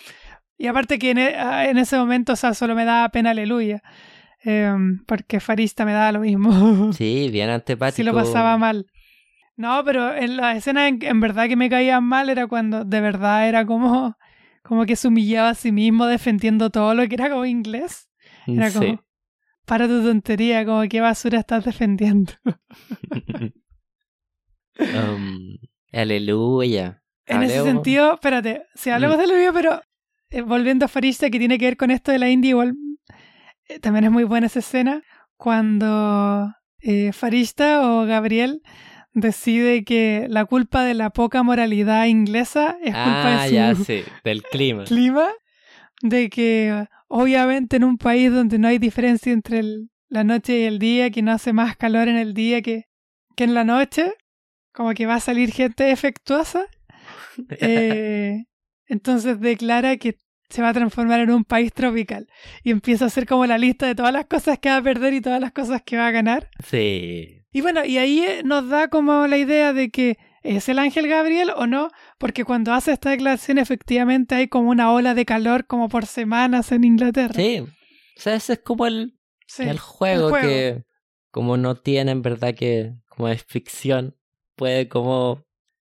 Y 0.58 0.66
aparte 0.66 0.98
que 0.98 1.10
en, 1.10 1.18
e- 1.18 1.34
ah, 1.36 1.66
en 1.68 1.78
ese 1.78 1.96
momento, 1.96 2.34
o 2.34 2.36
sea, 2.36 2.52
solo 2.54 2.74
me 2.74 2.84
daba 2.84 3.08
pena 3.08 3.30
aleluya. 3.30 3.82
Em, 4.42 5.02
porque 5.06 5.40
Farista 5.40 5.84
me 5.84 5.92
daba 5.92 6.12
lo 6.12 6.20
mismo. 6.20 6.50
Sí, 6.92 7.28
bien 7.32 7.48
antipático. 7.50 7.96
si 7.96 8.02
lo 8.02 8.12
pasaba 8.14 8.56
mal. 8.58 8.86
No, 9.60 9.84
pero 9.84 10.14
en 10.14 10.36
la 10.38 10.56
escena 10.56 10.88
en, 10.88 10.98
en 11.02 11.20
verdad 11.20 11.46
que 11.48 11.56
me 11.56 11.68
caía 11.68 12.00
mal 12.00 12.30
era 12.30 12.46
cuando 12.46 12.84
de 12.84 13.00
verdad 13.00 13.46
era 13.46 13.66
como, 13.66 14.16
como 14.62 14.86
que 14.86 14.96
se 14.96 15.08
humillaba 15.08 15.50
a 15.50 15.54
sí 15.54 15.70
mismo 15.70 16.06
defendiendo 16.06 16.70
todo 16.70 16.94
lo 16.94 17.06
que 17.08 17.14
era 17.16 17.28
como 17.28 17.44
inglés. 17.44 18.08
Era 18.46 18.70
Sí. 18.70 18.78
como, 18.78 19.04
para 19.66 19.86
tu 19.86 20.02
tontería, 20.02 20.64
como 20.64 20.82
qué 20.88 21.00
basura 21.00 21.38
estás 21.40 21.64
defendiendo. 21.64 22.32
Um, 24.78 25.58
aleluya. 25.92 27.02
En 27.26 27.42
ese 27.42 27.62
sentido, 27.62 28.14
espérate, 28.14 28.62
si 28.74 28.88
hablamos 28.90 29.16
Mm. 29.16 29.20
de 29.20 29.24
Olivia, 29.26 29.52
pero 29.52 29.82
eh, 30.30 30.40
volviendo 30.40 30.86
a 30.86 30.88
Farista, 30.88 31.28
que 31.28 31.38
tiene 31.38 31.58
que 31.58 31.66
ver 31.66 31.76
con 31.76 31.90
esto 31.90 32.12
de 32.12 32.18
la 32.18 32.30
India, 32.30 32.50
igual 32.50 32.74
eh, 33.68 33.78
también 33.78 34.04
es 34.06 34.10
muy 34.10 34.24
buena 34.24 34.46
esa 34.46 34.60
escena 34.60 35.02
cuando 35.36 36.50
eh, 36.80 37.12
Farista 37.12 37.82
o 37.90 38.06
Gabriel 38.06 38.62
decide 39.12 39.84
que 39.84 40.26
la 40.28 40.44
culpa 40.44 40.84
de 40.84 40.94
la 40.94 41.10
poca 41.10 41.42
moralidad 41.42 42.06
inglesa 42.06 42.76
es 42.82 42.94
culpa 42.94 43.40
Ah, 43.40 43.42
de 43.44 43.48
su 43.48 43.54
ya 43.54 43.74
sí, 43.74 44.04
del 44.24 44.42
clima. 44.44 44.84
clima, 44.84 45.28
de 46.02 46.30
que 46.30 46.86
obviamente 47.08 47.76
en 47.76 47.84
un 47.84 47.98
país 47.98 48.32
donde 48.32 48.58
no 48.58 48.68
hay 48.68 48.78
diferencia 48.78 49.32
entre 49.32 49.58
el- 49.60 49.90
la 50.08 50.24
noche 50.24 50.58
y 50.60 50.62
el 50.64 50.78
día, 50.78 51.10
que 51.10 51.22
no 51.22 51.32
hace 51.32 51.52
más 51.52 51.76
calor 51.76 52.08
en 52.08 52.16
el 52.16 52.34
día 52.34 52.62
que, 52.62 52.84
que 53.36 53.44
en 53.44 53.54
la 53.54 53.64
noche, 53.64 54.12
como 54.72 54.92
que 54.94 55.06
va 55.06 55.16
a 55.16 55.20
salir 55.20 55.52
gente 55.52 55.84
defectuosa. 55.84 56.66
Eh, 57.60 58.44
entonces 58.86 59.38
declara 59.40 59.96
que 59.96 60.16
se 60.48 60.62
va 60.62 60.70
a 60.70 60.72
transformar 60.74 61.20
en 61.20 61.30
un 61.30 61.44
país 61.44 61.72
tropical 61.72 62.26
y 62.64 62.70
empieza 62.72 63.04
a 63.04 63.06
hacer 63.08 63.24
como 63.26 63.46
la 63.46 63.56
lista 63.56 63.86
de 63.86 63.94
todas 63.94 64.12
las 64.12 64.26
cosas 64.26 64.58
que 64.58 64.68
va 64.68 64.78
a 64.78 64.82
perder 64.82 65.14
y 65.14 65.20
todas 65.20 65.40
las 65.40 65.52
cosas 65.52 65.82
que 65.82 65.96
va 65.96 66.08
a 66.08 66.10
ganar. 66.10 66.50
sí. 66.64 67.39
Y 67.52 67.60
bueno, 67.62 67.84
y 67.84 67.98
ahí 67.98 68.20
eh, 68.20 68.42
nos 68.44 68.68
da 68.68 68.88
como 68.88 69.26
la 69.26 69.36
idea 69.38 69.72
de 69.72 69.90
que 69.90 70.18
es 70.42 70.68
el 70.68 70.78
ángel 70.78 71.08
Gabriel 71.08 71.50
o 71.56 71.66
no, 71.66 71.90
porque 72.18 72.44
cuando 72.44 72.72
hace 72.72 72.92
esta 72.92 73.10
declaración 73.10 73.58
efectivamente 73.58 74.34
hay 74.34 74.48
como 74.48 74.70
una 74.70 74.92
ola 74.92 75.14
de 75.14 75.24
calor 75.26 75.66
como 75.66 75.88
por 75.88 76.06
semanas 76.06 76.72
en 76.72 76.84
Inglaterra. 76.84 77.34
Sí. 77.34 77.58
O 77.60 78.20
sea, 78.20 78.34
ese 78.34 78.54
es 78.54 78.58
como 78.60 78.86
el, 78.86 79.18
Sí, 79.46 79.64
el 79.64 79.78
juego, 79.78 80.28
juego. 80.30 80.46
que 80.46 80.84
como 81.30 81.56
no 81.56 81.74
tiene 81.74 82.12
en 82.12 82.22
verdad 82.22 82.54
que 82.54 82.94
como 83.08 83.28
es 83.28 83.44
ficción, 83.44 84.16
puede 84.56 84.88
como 84.88 85.44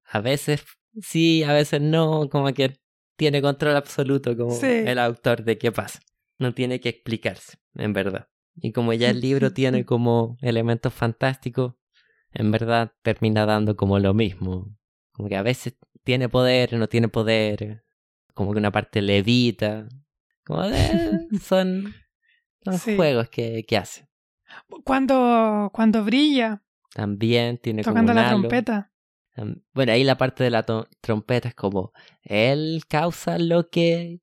a 0.05 0.21
veces 0.21 0.63
sí, 1.01 1.43
a 1.43 1.53
veces 1.53 1.81
no, 1.81 2.29
como 2.29 2.53
que 2.53 2.77
tiene 3.17 3.41
control 3.41 3.75
absoluto 3.75 4.35
como 4.37 4.51
Sí. 4.51 4.65
el 4.67 4.97
autor 4.97 5.43
de 5.43 5.57
qué 5.57 5.71
pasa. 5.71 5.99
No 6.37 6.53
tiene 6.53 6.79
que 6.79 6.87
explicarse, 6.89 7.57
en 7.75 7.91
verdad. 7.93 8.27
Y 8.61 8.71
como 8.71 8.93
ya 8.93 9.09
el 9.09 9.21
libro 9.21 9.51
tiene 9.53 9.85
como 9.85 10.37
elementos 10.41 10.93
fantásticos, 10.93 11.73
en 12.31 12.51
verdad 12.51 12.91
termina 13.01 13.45
dando 13.45 13.75
como 13.75 13.99
lo 13.99 14.13
mismo. 14.13 14.75
Como 15.11 15.29
que 15.29 15.35
a 15.37 15.41
veces 15.41 15.75
tiene 16.03 16.29
poder, 16.29 16.73
no 16.73 16.87
tiene 16.87 17.07
poder, 17.07 17.83
como 18.33 18.51
que 18.53 18.59
una 18.59 18.71
parte 18.71 19.01
levita. 19.01 19.87
Como 20.45 20.63
de, 20.63 21.27
son, 21.41 21.93
son 22.63 22.77
Sí. 22.77 22.95
juegos 22.95 23.29
que, 23.29 23.63
que 23.65 23.77
hace. 23.77 24.07
Cuando, 24.83 25.69
cuando 25.73 26.03
brilla, 26.03 26.63
También 26.93 27.57
tiene 27.59 27.83
como 27.83 27.93
tocando 27.93 28.11
un 28.11 28.15
la 28.15 28.29
halo. 28.29 28.39
trompeta. 28.39 28.91
Bueno, 29.73 29.91
ahí 29.93 30.03
la 30.03 30.17
parte 30.17 30.43
de 30.43 30.49
la 30.49 30.65
trompeta 31.01 31.47
es 31.49 31.55
como, 31.55 31.93
¿él 32.23 32.83
causa 32.89 33.37
lo 33.37 33.69
que, 33.69 34.19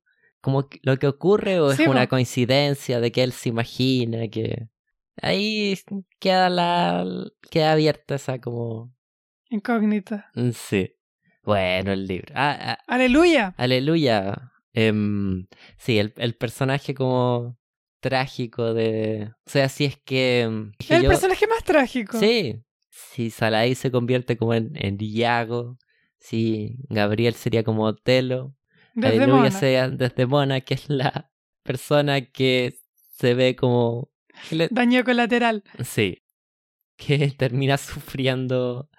como 0.47 0.69
lo 0.81 0.97
que 0.97 1.07
ocurre 1.07 1.59
o 1.59 1.71
es 1.71 1.75
Sí, 1.77 1.83
una 1.87 2.03
po. 2.03 2.11
coincidencia 2.11 3.01
de 3.01 3.11
que 3.11 3.21
él 3.23 3.33
se 3.33 3.49
imagina 3.49 4.29
que... 4.29 4.69
Ahí 5.21 5.77
queda 6.19 6.49
la... 6.49 7.05
queda 7.51 7.73
abierta 7.73 8.15
esa 8.15 8.39
como... 8.39 8.93
Incógnita. 9.49 10.29
mm, 10.35 10.51
Sí. 10.51 10.93
Bueno, 11.43 11.91
el 11.91 12.07
libro. 12.07 12.33
Ah, 12.33 12.57
ah, 12.61 12.77
Aleluya. 12.87 13.53
aleluya. 13.57 14.51
Em, 14.73 15.47
sí, 15.77 15.97
el, 15.99 16.13
el 16.17 16.35
personaje 16.35 16.93
como 16.93 17.57
trágico 17.99 18.73
de... 18.73 19.31
O 19.45 19.49
sea, 19.49 19.67
si 19.67 19.83
es 19.85 19.97
que... 19.97 20.41
em, 20.43 20.71
que 20.77 20.95
el 20.95 21.03
yo- 21.03 21.09
personaje 21.09 21.45
más 21.47 21.63
trágico. 21.65 22.17
Sí, 22.19 22.61
si 22.89 23.29
Saladí 23.31 23.75
se 23.75 23.91
convierte 23.91 24.37
como 24.37 24.53
en, 24.53 24.71
en 24.75 24.97
Iago, 24.99 25.77
si 26.19 26.77
Gabriel 26.89 27.33
sería 27.33 27.63
como 27.63 27.83
Otelo, 27.83 28.53
Desde 28.99 29.17
Aleluya 29.17 29.35
Mona. 29.35 29.51
sea 29.51 29.89
Desdemona, 29.89 30.61
que 30.61 30.73
es 30.73 30.89
la 30.89 31.31
persona 31.63 32.21
que 32.21 32.79
se 33.19 33.35
ve 33.35 33.55
como... 33.55 34.09
Daño 34.71 35.03
colateral. 35.03 35.63
Sí, 35.83 36.23
que 36.97 37.29
termina 37.37 37.77
sufriendo 37.77 38.89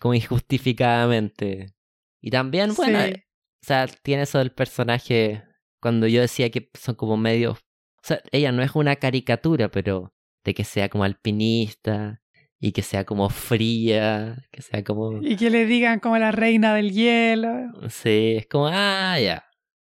como 0.00 0.14
injustificadamente. 0.14 1.74
Y 2.20 2.30
también, 2.30 2.74
bueno, 2.74 2.98
Sí. 3.00 3.12
o 3.14 3.66
sea, 3.66 3.86
tiene 3.86 4.22
eso 4.24 4.38
del 4.38 4.50
personaje, 4.52 5.44
cuando 5.80 6.08
yo 6.08 6.20
decía 6.20 6.50
que 6.50 6.68
son 6.74 6.96
como 6.96 7.16
medios... 7.16 7.58
O 7.58 8.06
sea, 8.06 8.20
ella 8.32 8.50
no 8.50 8.62
es 8.64 8.72
una 8.74 8.96
caricatura, 8.96 9.68
pero 9.70 10.12
de 10.44 10.54
que 10.54 10.64
sea 10.64 10.88
como 10.88 11.04
alpinista 11.04 12.20
y 12.58 12.72
que 12.72 12.82
sea 12.82 13.04
como 13.04 13.28
fría, 13.28 14.36
que 14.50 14.62
sea 14.62 14.82
como... 14.82 15.20
Y 15.22 15.36
que 15.36 15.50
le 15.50 15.66
digan 15.66 16.00
como 16.00 16.18
la 16.18 16.32
reina 16.32 16.74
del 16.74 16.92
hielo. 16.92 17.50
Sí, 17.88 18.34
es 18.38 18.46
como, 18.46 18.68
ah, 18.72 19.18
ya. 19.20 19.44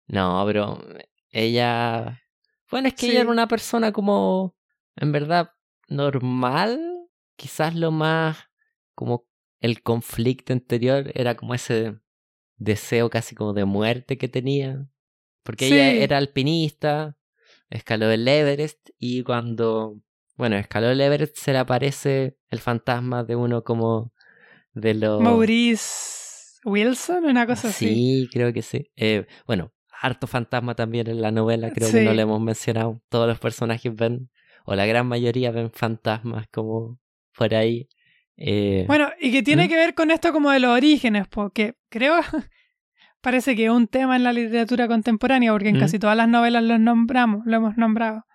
No, 0.08 0.44
pero 0.46 0.84
ella... 1.30 2.22
Bueno, 2.72 2.88
es 2.88 2.96
que 2.96 3.02
Sí. 3.06 3.12
ella 3.12 3.22
era 3.22 3.30
una 3.30 3.48
persona 3.48 3.92
como, 3.92 4.56
en 4.96 5.12
verdad, 5.12 5.52
normal. 5.88 6.80
Quizás 7.36 7.76
lo 7.76 7.92
más, 7.92 8.38
como 8.96 9.28
el 9.60 9.82
conflicto 9.84 10.54
interior 10.54 11.12
era 11.14 11.36
como 11.36 11.54
ese 11.54 12.00
deseo 12.56 13.10
casi 13.10 13.36
como 13.36 13.54
de 13.54 13.66
muerte 13.66 14.18
que 14.18 14.28
tenía. 14.28 14.88
Porque 15.44 15.68
ella 15.68 15.92
era 15.92 16.18
alpinista, 16.18 17.16
escaló 17.70 18.10
el 18.12 18.28
Everest 18.28 18.90
y 18.98 19.24
cuando, 19.24 20.02
bueno, 20.38 20.56
escaló 20.56 20.90
el 20.90 21.02
Everest 21.02 21.38
se 21.38 21.52
le 21.52 21.58
aparece 21.60 22.38
el 22.50 22.60
fantasma 22.60 23.24
de 23.24 23.36
uno 23.36 23.64
como 23.64 24.14
de 24.74 24.94
los... 24.94 25.22
Maurice 25.22 26.60
Wilson, 26.64 27.26
una 27.26 27.46
cosa 27.48 27.70
así. 27.70 27.88
Sí, 27.88 28.30
creo 28.32 28.54
que 28.54 28.62
sí. 28.62 28.90
Eh, 28.96 29.26
bueno, 29.46 29.72
harto 30.02 30.28
fantasma 30.28 30.76
también 30.76 31.08
en 31.08 31.22
la 31.22 31.32
novela, 31.32 31.72
creo 31.72 31.90
que 31.92 32.04
no 32.04 32.12
Sí. 32.12 32.16
le 32.16 32.22
hemos 32.22 32.42
mencionado. 32.42 33.02
Todos 33.10 33.28
los 33.28 33.40
personajes 33.40 33.94
ven, 33.96 34.30
o 34.66 34.76
la 34.76 34.86
gran 34.86 35.08
mayoría 35.08 35.52
ven 35.52 35.72
fantasmas 35.72 36.46
como 36.52 37.00
por 37.36 37.54
ahí. 37.56 37.88
Eh, 38.36 38.86
Bueno, 38.88 39.10
y 39.20 39.32
que 39.32 39.42
tiene 39.44 39.66
¿Mm? 39.66 39.70
que 39.70 39.76
ver 39.76 39.94
con 39.96 40.12
esto 40.12 40.32
como 40.32 40.52
de 40.52 40.60
los 40.60 40.72
orígenes, 40.72 41.28
porque 41.28 41.76
creo, 41.90 42.16
parece 43.22 43.56
que 43.56 43.66
es 43.66 43.72
un 43.72 43.88
tema 43.88 44.16
en 44.16 44.24
la 44.24 44.34
literatura 44.34 44.88
contemporánea, 44.88 45.52
porque 45.52 45.70
en 45.70 45.78
¿Mm? 45.78 45.80
casi 45.80 46.00
todas 46.00 46.16
las 46.18 46.28
novelas 46.30 46.64
lo 46.64 46.78
nombramos, 46.78 47.42
lo 47.46 47.58
hemos 47.58 47.78
nombrado. 47.78 48.26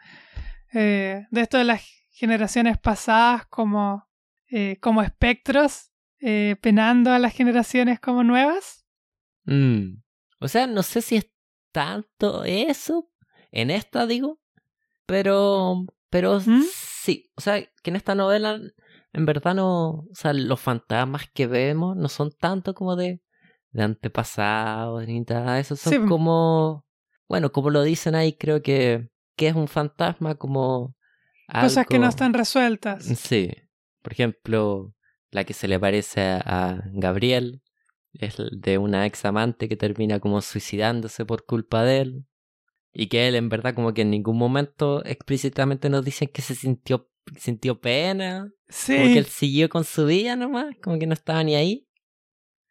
Eh, 0.73 1.27
de 1.31 1.41
esto 1.41 1.59
de 1.59 1.65
las 1.65 1.83
generaciones 2.11 2.79
pasadas 2.79 3.47
como, 3.47 4.07
eh, 4.51 4.79
como 4.81 5.03
espectros, 5.03 5.91
eh, 6.21 6.57
penando 6.61 7.11
a 7.11 7.19
las 7.19 7.35
generaciones 7.35 8.01
como 8.01 8.23
nuevas. 8.25 8.85
mm. 9.45 10.03
O 10.41 10.49
sea, 10.49 10.67
no 10.67 10.83
sé 10.83 11.03
si 11.03 11.17
es 11.17 11.31
tanto 11.73 12.43
eso, 12.45 13.09
en 13.53 13.71
esta 13.71 14.07
digo, 14.07 14.41
pero 15.07 15.85
pero 16.11 16.41
¿Mm? 16.41 16.63
sí, 16.73 17.31
o 17.37 17.41
sea, 17.41 17.63
que 17.63 17.91
en 17.91 17.97
esta 17.97 18.15
novela 18.15 18.61
en 19.13 19.25
verdad 19.27 19.55
no, 19.55 19.91
o 19.91 20.09
sea, 20.15 20.33
los 20.33 20.61
fantasmas 20.61 21.31
que 21.33 21.47
vemos 21.47 21.97
no 21.97 22.09
son 22.09 22.31
tanto 22.33 22.75
como 22.75 22.97
de, 22.97 23.23
de 23.71 23.83
antepasados 23.83 25.07
ni 25.07 25.21
nada, 25.21 25.59
esos 25.61 25.81
son 25.81 25.93
Sí. 25.93 25.99
como, 26.09 26.85
bueno, 27.29 27.53
como 27.53 27.71
lo 27.71 27.83
dicen 27.83 28.15
ahí, 28.15 28.33
creo 28.35 28.63
que, 28.63 29.11
que 29.37 29.49
es 29.49 29.55
un 29.55 29.69
fantasma 29.69 30.35
como... 30.35 30.97
Cosas 31.49 31.87
que 31.87 31.99
no 31.99 32.09
están 32.09 32.33
resueltas. 32.33 33.05
Sí, 33.05 33.51
por 34.01 34.13
ejemplo, 34.13 34.95
la 35.31 35.45
que 35.45 35.53
se 35.53 35.69
le 35.69 35.79
parece 35.79 36.23
a, 36.23 36.39
a 36.45 36.83
Gabriel 36.93 37.63
es 38.15 38.37
de 38.53 38.79
una 38.79 39.07
ex 39.07 39.25
amante 39.25 39.69
que 39.69 39.77
termina 39.77 40.19
como 40.21 40.41
suicidándose 40.41 41.25
por 41.25 41.45
culpa 41.45 41.83
de 41.83 42.01
él. 42.01 42.27
Y 42.95 43.07
que 43.07 43.27
él 43.29 43.35
en 43.35 43.49
verdad 43.49 43.75
como 43.75 43.95
que 43.95 44.03
en 44.03 44.11
ningún 44.11 44.37
momento 44.37 45.05
explícitamente 45.05 45.89
nos 45.89 46.05
dicen 46.05 46.29
que 46.29 46.43
se 46.43 46.55
sintió, 46.55 47.11
sintió 47.39 47.81
pena. 47.81 48.51
Sí. 48.69 48.97
Como 48.97 49.07
que 49.07 49.19
él 49.19 49.27
siguió 49.27 49.69
con 49.69 49.85
su 49.85 50.07
vida 50.07 50.37
nomás, 50.37 50.75
como 50.83 50.99
que 50.99 51.07
no 51.07 51.15
estaba 51.15 51.43
ni 51.43 51.55
ahí. 51.55 51.89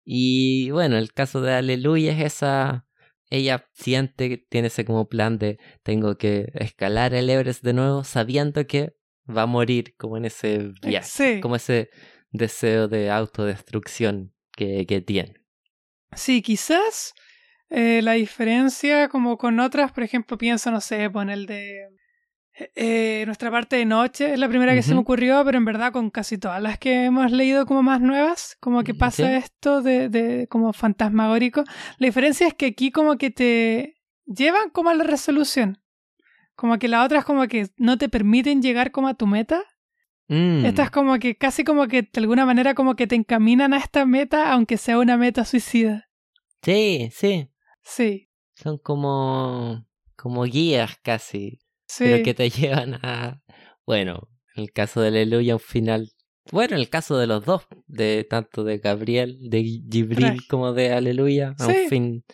Y 0.03 0.71
bueno, 0.71 0.97
el 0.97 1.13
caso 1.13 1.41
de 1.41 1.53
Aleluya 1.53 2.13
es 2.13 2.33
esa... 2.33 2.85
Ella 3.31 3.65
siente 3.73 4.29
que 4.29 4.37
tiene 4.37 4.67
ese 4.67 4.85
como 4.85 5.07
plan 5.07 5.39
de 5.39 5.57
tengo 5.81 6.17
que 6.17 6.51
escalar 6.53 7.15
el 7.15 7.29
Everest 7.29 7.63
de 7.63 7.73
nuevo 7.73 8.03
sabiendo 8.03 8.67
que 8.67 8.93
va 9.27 9.43
a 9.43 9.47
morir 9.47 9.95
como 9.97 10.17
en 10.17 10.25
ese 10.25 10.71
viaje. 10.83 11.07
Sí. 11.07 11.41
Como 11.41 11.55
ese 11.55 11.89
deseo 12.29 12.87
de 12.87 13.09
autodestrucción 13.09 14.33
que, 14.51 14.85
que 14.85 15.01
tiene. 15.01 15.33
Sí, 16.13 16.41
quizás 16.41 17.13
eh, 17.69 18.01
la 18.03 18.13
diferencia 18.13 19.07
como 19.07 19.37
con 19.37 19.59
otras, 19.59 19.93
por 19.93 20.03
ejemplo, 20.03 20.37
pienso, 20.37 20.69
no 20.71 20.81
sé, 20.81 21.05
en 21.05 21.29
el 21.29 21.45
de 21.45 21.87
eh, 22.75 23.23
nuestra 23.25 23.49
parte 23.51 23.75
de 23.75 23.85
noche, 23.85 24.33
es 24.33 24.39
la 24.39 24.47
primera 24.49 24.73
que 24.73 24.81
se 24.81 24.93
me 24.93 24.99
ocurrió, 24.99 25.43
pero 25.45 25.57
en 25.57 25.65
verdad 25.65 25.91
con 25.91 26.09
casi 26.09 26.37
todas 26.37 26.61
las 26.61 26.77
que 26.77 27.05
hemos 27.05 27.31
leído 27.31 27.65
como 27.65 27.83
más 27.83 28.01
nuevas, 28.01 28.57
como 28.59 28.83
que 28.83 28.93
pasa 28.93 29.27
sí. 29.27 29.33
esto 29.35 29.81
de, 29.81 30.09
de 30.09 30.47
como 30.47 30.73
fantasmagórico. 30.73 31.63
La 31.97 32.05
diferencia 32.07 32.47
es 32.47 32.53
que 32.53 32.67
aquí 32.67 32.91
como 32.91 33.17
que 33.17 33.31
te 33.31 33.95
llevan 34.25 34.69
como 34.69 34.89
a 34.89 34.93
la 34.93 35.03
resolución. 35.03 35.79
Como 36.55 36.77
que 36.77 36.87
las 36.87 37.05
otras 37.05 37.25
como 37.25 37.47
que 37.47 37.69
no 37.77 37.97
te 37.97 38.09
permiten 38.09 38.61
llegar 38.61 38.91
como 38.91 39.07
a 39.07 39.13
tu 39.15 39.25
meta. 39.27 39.63
Mm, 40.27 40.65
Estas 40.65 40.91
como 40.91 41.17
que 41.19 41.35
casi 41.35 41.63
como 41.63 41.87
que 41.87 42.03
de 42.03 42.09
alguna 42.19 42.45
manera 42.45 42.75
como 42.75 42.95
que 42.95 43.07
te 43.07 43.15
encaminan 43.15 43.73
a 43.73 43.77
esta 43.77 44.05
meta, 44.05 44.51
aunque 44.53 44.77
sea 44.77 44.99
una 44.99 45.17
meta 45.17 45.43
suicida. 45.45 46.09
Sí, 46.61 47.09
sí. 47.11 47.47
Sí, 47.83 48.29
Son 48.53 48.77
como, 48.77 49.87
como 50.15 50.43
guías 50.43 50.97
casi. 51.01 51.59
Sí. 51.91 52.05
pero 52.05 52.23
que 52.23 52.33
te 52.33 52.49
llevan 52.49 52.93
a. 53.03 53.41
Bueno, 53.85 54.29
en 54.55 54.63
el 54.63 54.71
caso 54.71 55.01
de 55.01 55.09
Aleluya, 55.09 55.55
un 55.55 55.59
final. 55.59 56.11
Bueno, 56.51 56.75
en 56.75 56.81
el 56.81 56.89
caso 56.89 57.17
de 57.17 57.27
los 57.27 57.45
dos, 57.45 57.67
de 57.87 58.23
tanto 58.29 58.63
de 58.63 58.77
Gabriel, 58.79 59.37
de 59.49 59.63
Gibril 59.63 60.47
como 60.47 60.73
de 60.73 60.91
Aleluya, 60.93 61.55
a 61.59 61.65
Sí. 61.65 61.71
un 61.83 61.89
fin 61.89 62.25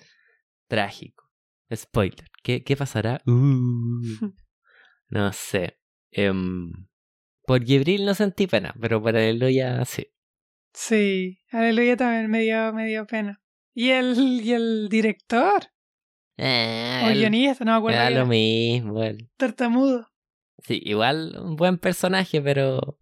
trágico. 0.68 1.26
Spoiler. 1.74 2.26
¿Qué, 2.44 2.64
qué 2.64 2.78
pasará? 2.78 3.22
Uh, 3.26 4.02
no 5.10 5.34
sé. 5.34 5.78
Em, 6.12 6.72
por 7.46 7.64
Gibril 7.66 8.06
no 8.06 8.14
sentí 8.14 8.48
pena, 8.48 8.74
pero 8.80 9.02
por 9.02 9.16
Aleluya 9.16 9.84
sí. 9.86 10.08
Sí, 10.74 11.40
Aleluya 11.52 11.98
también 11.98 12.30
me 12.30 12.42
dio, 12.42 12.72
me 12.74 12.86
dio 12.88 13.06
pena. 13.08 13.42
¿Y 13.74 13.90
el, 13.90 14.16
y 14.44 14.54
el 14.54 14.88
director? 14.90 15.64
Eh, 16.38 17.02
o 17.06 17.10
el- 17.10 17.20
guionista, 17.20 17.66
no 17.66 17.72
me 17.72 17.78
acuerdo. 17.78 18.00
era 18.00 18.10
lo 18.12 18.26
mismo. 18.26 19.04
el- 19.04 19.30
Tartamudo. 19.38 20.08
Sí, 20.64 20.82
igual 20.84 21.38
un 21.42 21.56
buen 21.56 21.78
personaje, 21.78 22.42
pero 22.42 23.00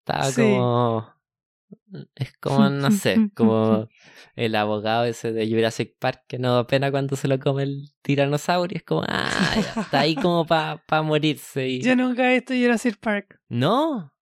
estaba 0.00 0.24
Sí. 0.24 0.42
como. 0.42 1.12
Es 2.14 2.32
como, 2.38 2.68
no 2.70 2.90
sé, 2.90 3.30
como 3.34 3.88
el 4.36 4.54
abogado 4.54 5.04
ese 5.04 5.32
de 5.32 5.48
Jurassic 5.48 5.96
Park 5.98 6.22
que 6.28 6.38
no 6.38 6.54
da 6.54 6.66
pena 6.66 6.90
cuando 6.90 7.16
se 7.16 7.26
lo 7.28 7.38
come 7.40 7.64
el 7.64 7.88
tiranosaurio. 8.02 8.76
Es 8.76 8.84
como, 8.84 9.02
ah, 9.08 9.54
ya, 9.56 9.80
está 9.82 10.00
ahí 10.00 10.14
como 10.14 10.46
para 10.46 11.02
morirse. 11.02 11.68
Y... 11.68 11.82
Yo 11.82 11.96
nunca 11.96 12.30
he 12.30 12.34
visto 12.34 12.54
Jurassic 12.54 12.96
Park. 12.98 13.40
¿No? 13.48 14.12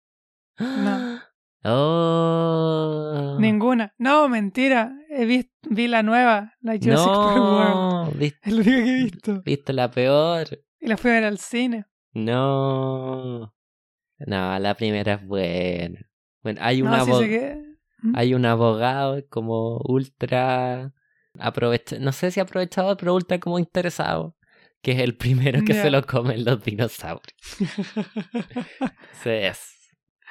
No. 0.58 1.20
Oh. 1.64 3.36
Ninguna. 3.38 3.94
No, 3.98 4.28
mentira. 4.28 4.92
He 5.08 5.24
vis- 5.24 5.50
vi 5.68 5.88
la 5.88 6.02
nueva, 6.02 6.54
la 6.60 6.72
Jurassic 6.78 7.06
Park 7.06 7.36
World. 7.36 7.74
No, 7.74 8.10
viste, 8.16 8.38
Es 8.42 8.52
lo 8.52 8.60
único 8.62 8.70
que 8.70 8.90
he 8.90 9.04
visto. 9.04 9.42
viste 9.44 9.72
la 9.72 9.90
peor. 9.90 10.46
Y 10.80 10.86
la 10.88 10.96
fui 10.96 11.10
a 11.10 11.14
ver 11.14 11.24
al 11.24 11.38
cine. 11.38 11.86
No. 12.12 13.54
No, 14.18 14.58
la 14.58 14.74
primera 14.74 15.14
es 15.14 15.26
buena. 15.26 16.00
Bueno, 16.42 16.60
hay 16.62 16.82
un 16.82 16.90
No. 16.90 17.06
¿Mm? 18.04 18.16
hay 18.16 18.34
un 18.34 18.44
abogado 18.46 19.22
como 19.30 19.76
ultra 19.84 20.92
aprovecha 21.38 22.00
no 22.00 22.10
sé 22.10 22.32
si 22.32 22.40
aprovechado 22.40 22.96
pero 22.96 23.14
ultra 23.14 23.38
como 23.38 23.60
interesado 23.60 24.36
que 24.82 24.90
es 24.90 24.98
el 24.98 25.16
primero 25.16 25.60
que 25.64 25.72
se 25.72 25.88
lo 25.88 26.04
comen 26.04 26.44
los 26.44 26.64
dinosaurios 26.64 27.36
sí 29.22 29.30
es 29.30 29.68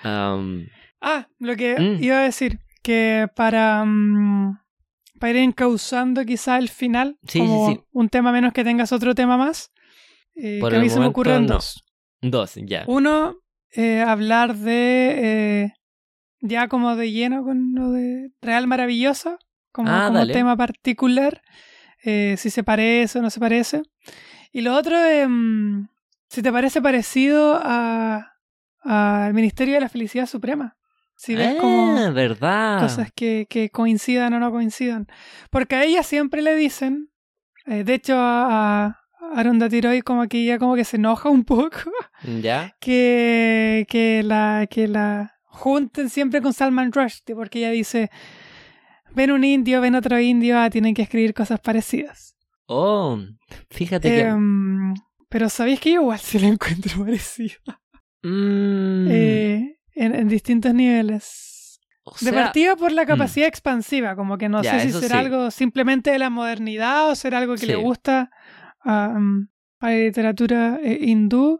Um, 0.03 0.65
Ah, 1.01 1.27
lo 1.39 1.55
que 1.55 1.75
Mm. 1.79 2.03
iba 2.03 2.17
a 2.19 2.23
decir, 2.23 2.59
que 2.83 3.27
para, 3.35 3.83
mm, 3.85 4.59
para 5.19 5.31
ir 5.31 5.37
encauzando 5.37 6.23
quizá 6.25 6.57
el 6.57 6.69
final, 6.69 7.17
Sí, 7.27 7.39
como 7.39 7.67
sí. 7.69 7.79
un 7.91 8.09
tema 8.09 8.31
menos 8.31 8.53
que 8.53 8.63
tengas 8.63 8.91
otro 8.91 9.13
tema 9.15 9.37
más, 9.37 9.71
eh, 10.35 10.59
Por 10.61 10.71
que 10.71 10.77
a 10.77 10.79
mí 10.79 10.89
se 10.89 10.99
me 10.99 11.07
ocurren 11.07 11.45
no. 11.45 11.55
dos. 11.55 11.83
dos 12.21 12.53
ya 12.55 12.83
Uno, 12.87 13.35
eh, 13.71 14.01
hablar 14.01 14.55
de, 14.55 15.63
eh, 15.63 15.73
ya 16.39 16.67
como 16.67 16.95
de 16.95 17.11
lleno 17.11 17.43
con 17.43 17.73
lo 17.73 17.91
de 17.91 18.31
Real 18.41 18.67
Maravilloso, 18.67 19.37
como, 19.71 19.89
Ah, 19.91 20.07
como 20.07 20.27
tema 20.27 20.55
particular, 20.57 21.41
eh, 22.03 22.35
si 22.37 22.49
se 22.49 22.63
parece 22.63 23.19
o 23.19 23.21
no 23.21 23.29
se 23.29 23.39
parece. 23.39 23.83
Y 24.51 24.61
lo 24.61 24.75
otro, 24.75 24.97
mm, 25.27 25.87
si 26.29 26.41
te 26.41 26.51
parece 26.51 26.81
parecido 26.81 27.59
a 27.61 28.27
al 28.83 29.33
Ministerio 29.35 29.75
de 29.75 29.81
la 29.81 29.89
Felicidad 29.89 30.25
Suprema. 30.25 30.75
Si 31.23 31.35
ves 31.35 31.53
como 31.61 31.97
ah, 31.97 32.09
verdad 32.09 32.79
cosas 32.81 33.11
que, 33.13 33.45
que 33.47 33.69
coincidan 33.69 34.33
o 34.33 34.39
no 34.39 34.49
coincidan. 34.49 35.05
Porque 35.51 35.75
a 35.75 35.83
ella 35.83 36.01
siempre 36.01 36.41
le 36.41 36.55
dicen, 36.55 37.09
eh, 37.67 37.83
de 37.83 37.93
hecho 37.93 38.15
a, 38.17 38.85
a 38.87 38.99
Aronda 39.35 39.69
Tiroy 39.69 40.01
como 40.01 40.27
que 40.27 40.39
ella 40.41 40.57
como 40.57 40.73
que 40.75 40.83
se 40.83 40.97
enoja 40.97 41.29
un 41.29 41.43
poco, 41.43 41.91
ya 42.41 42.75
que, 42.79 43.85
que, 43.87 44.23
la, 44.23 44.65
que 44.67 44.87
la 44.87 45.35
junten 45.43 46.09
siempre 46.09 46.41
con 46.41 46.53
Salman 46.53 46.91
Rushdie, 46.91 47.35
porque 47.35 47.59
ella 47.59 47.69
dice, 47.69 48.09
ven 49.13 49.29
un 49.31 49.43
indio, 49.43 49.79
ven 49.79 49.93
otro 49.93 50.19
indio, 50.19 50.57
ah, 50.59 50.71
tienen 50.71 50.95
que 50.95 51.03
escribir 51.03 51.35
cosas 51.35 51.59
parecidas. 51.59 52.35
oh 52.65 53.19
fíjate 53.69 54.09
que 54.09 54.21
Em, 54.21 54.95
pero 55.29 55.49
sabéis 55.49 55.79
que 55.79 55.91
yo 55.93 56.01
igual 56.01 56.17
sí 56.19 56.39
la 56.39 56.47
encuentro 56.47 56.91
parecida. 57.05 57.79
mm, 58.23 59.07
Eh, 59.09 59.77
en, 59.95 60.15
en 60.15 60.27
distintos 60.27 60.73
niveles. 60.73 61.79
o 62.03 62.13
De 62.21 62.31
partida 62.33 62.75
por 62.75 62.91
la 62.91 63.05
capacidad 63.05 63.47
expansiva, 63.47 64.15
como 64.15 64.37
que 64.37 64.49
no 64.49 64.61
Ya, 64.63 64.79
sé 64.79 64.87
si 64.87 64.91
será 64.93 65.19
sí. 65.19 65.25
algo 65.25 65.51
simplemente 65.51 66.11
de 66.11 66.19
la 66.19 66.29
modernidad 66.29 67.09
o 67.09 67.15
será 67.15 67.37
algo 67.39 67.55
que 67.55 67.65
le 67.67 67.75
gusta 67.75 68.31
a, 68.83 69.13
um, 69.15 69.47
a 69.79 69.89
la 69.89 69.95
literatura 69.97 70.79
eh, 70.83 70.97
hindú. 71.01 71.59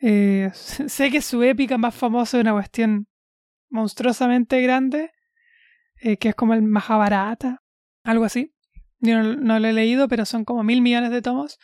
Eh, 0.00 0.50
sé 0.54 1.10
que 1.10 1.20
su 1.22 1.42
épica 1.42 1.78
más 1.78 1.94
famosa 1.94 2.36
es 2.38 2.42
una 2.42 2.52
cuestión 2.52 3.08
monstruosamente 3.70 4.60
grande, 4.62 5.10
eh, 6.00 6.16
que 6.18 6.28
es 6.30 6.34
como 6.34 6.54
el 6.54 6.62
Mahabharata, 6.62 7.62
algo 8.04 8.24
así. 8.24 8.52
Yo 9.00 9.22
no, 9.22 9.34
no 9.36 9.58
lo 9.58 9.68
he 9.68 9.72
leído, 9.72 10.08
pero 10.08 10.24
son 10.24 10.44
como 10.44 10.62
mil 10.62 10.80
millones 10.80 11.10
de 11.10 11.20
tomos. 11.22 11.58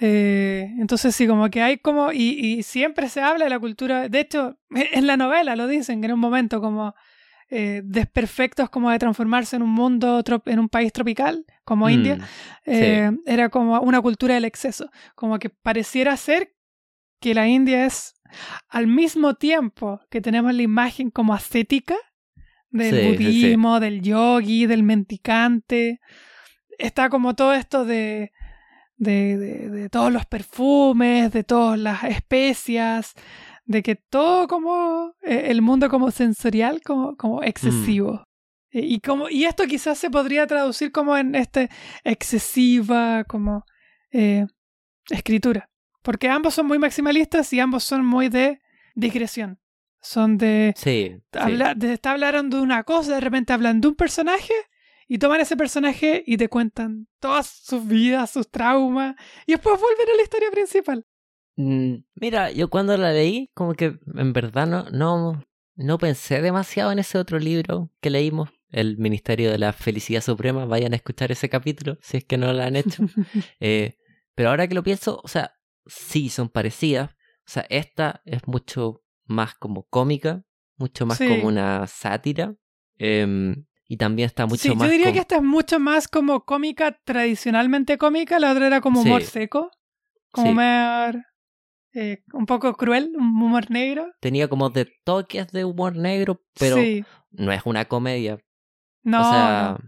Eh, 0.00 0.72
entonces 0.78 1.14
sí, 1.14 1.26
como 1.26 1.50
que 1.50 1.62
hay 1.62 1.78
como, 1.78 2.12
y, 2.12 2.38
y 2.38 2.62
siempre 2.62 3.08
se 3.08 3.20
habla 3.20 3.44
de 3.44 3.50
la 3.50 3.58
cultura, 3.58 4.08
de 4.08 4.20
hecho, 4.20 4.58
en 4.70 5.06
la 5.06 5.16
novela 5.16 5.56
lo 5.56 5.66
dicen, 5.66 6.00
que 6.00 6.06
en 6.06 6.12
un 6.12 6.20
momento 6.20 6.60
como 6.60 6.94
eh, 7.50 7.80
desperfectos 7.84 8.70
como 8.70 8.90
de 8.90 8.98
transformarse 8.98 9.56
en 9.56 9.62
un 9.62 9.70
mundo, 9.70 10.22
en 10.46 10.58
un 10.58 10.68
país 10.68 10.92
tropical, 10.92 11.44
como 11.64 11.86
mm, 11.86 11.90
India, 11.90 12.18
eh, 12.66 13.10
era 13.26 13.48
como 13.48 13.80
una 13.80 14.00
cultura 14.00 14.34
del 14.34 14.44
exceso, 14.44 14.90
como 15.14 15.38
que 15.38 15.50
pareciera 15.50 16.16
ser 16.16 16.54
que 17.20 17.34
la 17.34 17.48
India 17.48 17.86
es 17.86 18.14
al 18.68 18.86
mismo 18.86 19.34
tiempo 19.34 20.00
que 20.10 20.20
tenemos 20.20 20.54
la 20.54 20.62
imagen 20.62 21.10
como 21.10 21.34
ascética 21.34 21.96
del 22.70 22.94
Sí, 22.94 23.00
sí, 23.00 23.06
sí. 23.06 23.12
budismo, 23.12 23.80
del 23.80 24.02
yogi, 24.02 24.66
del 24.66 24.82
menticante, 24.82 26.00
está 26.78 27.08
como 27.08 27.34
todo 27.34 27.54
esto 27.54 27.84
de, 27.86 28.30
de, 28.98 29.36
de- 29.38 29.68
de 29.70 29.88
todos 29.88 30.12
los 30.12 30.26
perfumes, 30.26 31.32
de 31.32 31.44
todas 31.44 31.78
las 31.78 32.04
especias, 32.04 33.14
de 33.64 33.82
que 33.82 33.94
todo 33.96 34.46
como 34.48 35.14
eh, 35.22 35.46
el 35.46 35.62
mundo 35.62 35.88
como 35.88 36.10
sensorial, 36.10 36.80
como, 36.84 37.16
como 37.16 37.42
excesivo. 37.42 38.24
Eh, 38.70 38.80
Y, 38.84 39.00
como, 39.00 39.28
y 39.30 39.44
esto 39.44 39.64
quizás 39.66 39.98
se 39.98 40.10
podría 40.10 40.46
traducir 40.46 40.92
como 40.92 41.16
en 41.16 41.34
este 41.34 41.70
excesiva 42.04 43.24
como 43.24 43.64
eh, 44.10 44.46
escritura. 45.10 45.70
Porque 46.02 46.28
ambos 46.28 46.54
son 46.54 46.66
muy 46.66 46.78
maximalistas 46.78 47.52
y 47.52 47.60
ambos 47.60 47.84
son 47.84 48.04
muy 48.04 48.28
de 48.28 48.60
digresión. 48.94 49.58
Son 50.00 50.38
de, 50.38 50.74
Sí. 50.76 51.16
sí. 51.32 51.38
habla- 51.38 51.74
de 51.74 51.92
está 51.94 52.12
hablando 52.12 52.58
de 52.58 52.62
una 52.62 52.84
cosa, 52.84 53.14
de 53.14 53.20
repente 53.20 53.52
hablan 53.52 53.80
de 53.80 53.88
un 53.88 53.94
personaje 53.96 54.52
y 55.08 55.18
toman 55.18 55.40
ese 55.40 55.56
personaje 55.56 56.22
y 56.26 56.36
te 56.36 56.48
cuentan 56.48 57.08
todas 57.18 57.46
sus 57.48 57.86
vidas, 57.86 58.30
sus 58.30 58.48
traumas 58.50 59.16
y 59.46 59.52
después 59.52 59.80
vuelven 59.80 60.08
a 60.12 60.16
la 60.16 60.22
historia 60.22 60.50
principal. 60.50 61.04
Mm, 61.56 61.94
Mira, 62.14 62.50
yo 62.52 62.68
cuando 62.70 62.96
la 62.96 63.12
leí, 63.12 63.50
como 63.54 63.74
que 63.74 63.98
en 64.14 64.32
verdad 64.32 64.66
no, 64.66 64.84
no, 64.90 65.42
no 65.74 65.98
pensé 65.98 66.40
demasiado 66.42 66.92
en 66.92 66.98
ese 67.00 67.18
otro 67.18 67.38
libro 67.38 67.90
que 68.00 68.10
leímos, 68.10 68.50
El 68.70 68.98
Ministerio 68.98 69.50
de 69.50 69.58
la 69.58 69.72
Felicidad 69.72 70.20
Suprema. 70.22 70.66
Vayan 70.66 70.92
a 70.92 70.96
escuchar 70.96 71.32
ese 71.32 71.48
capítulo 71.48 71.96
si 72.02 72.18
es 72.18 72.24
que 72.24 72.36
no 72.38 72.52
lo 72.52 72.62
han 72.62 72.76
hecho. 72.76 73.02
Eh, 73.60 73.96
pero 74.34 74.50
ahora 74.50 74.68
que 74.68 74.74
lo 74.76 74.82
pienso, 74.84 75.20
o 75.24 75.26
sea, 75.28 75.54
sí 75.86 76.28
son 76.28 76.48
parecidas. 76.48 77.10
O 77.10 77.50
sea, 77.50 77.66
esta 77.70 78.20
es 78.24 78.46
mucho 78.46 79.02
más 79.24 79.54
como 79.54 79.84
cómica, 79.88 80.44
mucho 80.76 81.06
más 81.06 81.18
Sí. 81.18 81.26
como 81.26 81.48
una 81.48 81.86
sátira. 81.88 82.54
em, 82.98 83.64
y 83.88 83.96
también 83.96 84.26
está 84.26 84.46
mucho 84.46 84.62
sí, 84.62 84.74
más 84.74 84.86
yo 84.86 84.92
diría 84.92 85.06
como- 85.06 85.14
que 85.14 85.20
esta 85.20 85.36
es 85.36 85.42
mucho 85.42 85.80
más 85.80 86.06
como 86.08 86.44
cómica, 86.44 86.92
tradicionalmente 87.04 87.98
cómica, 87.98 88.38
la 88.38 88.52
otra 88.52 88.66
era 88.66 88.80
como 88.80 89.00
humor 89.00 89.22
Sí. 89.22 89.28
seco, 89.30 89.70
como 90.30 90.48
Sí. 90.48 90.52
humor 90.52 91.24
eh, 91.94 92.22
un 92.34 92.44
poco 92.46 92.74
cruel, 92.74 93.12
un 93.16 93.24
humor 93.42 93.70
negro. 93.70 94.12
tenía 94.20 94.46
como 94.48 94.68
de 94.70 94.86
toques 95.04 95.48
de 95.48 95.64
humor 95.64 95.96
negro, 95.96 96.42
pero 96.58 96.76
no 97.30 97.50
es 97.50 97.62
una 97.64 97.86
comedia. 97.86 98.38
no, 99.02 99.20
o 99.22 99.24
sea, 99.32 99.78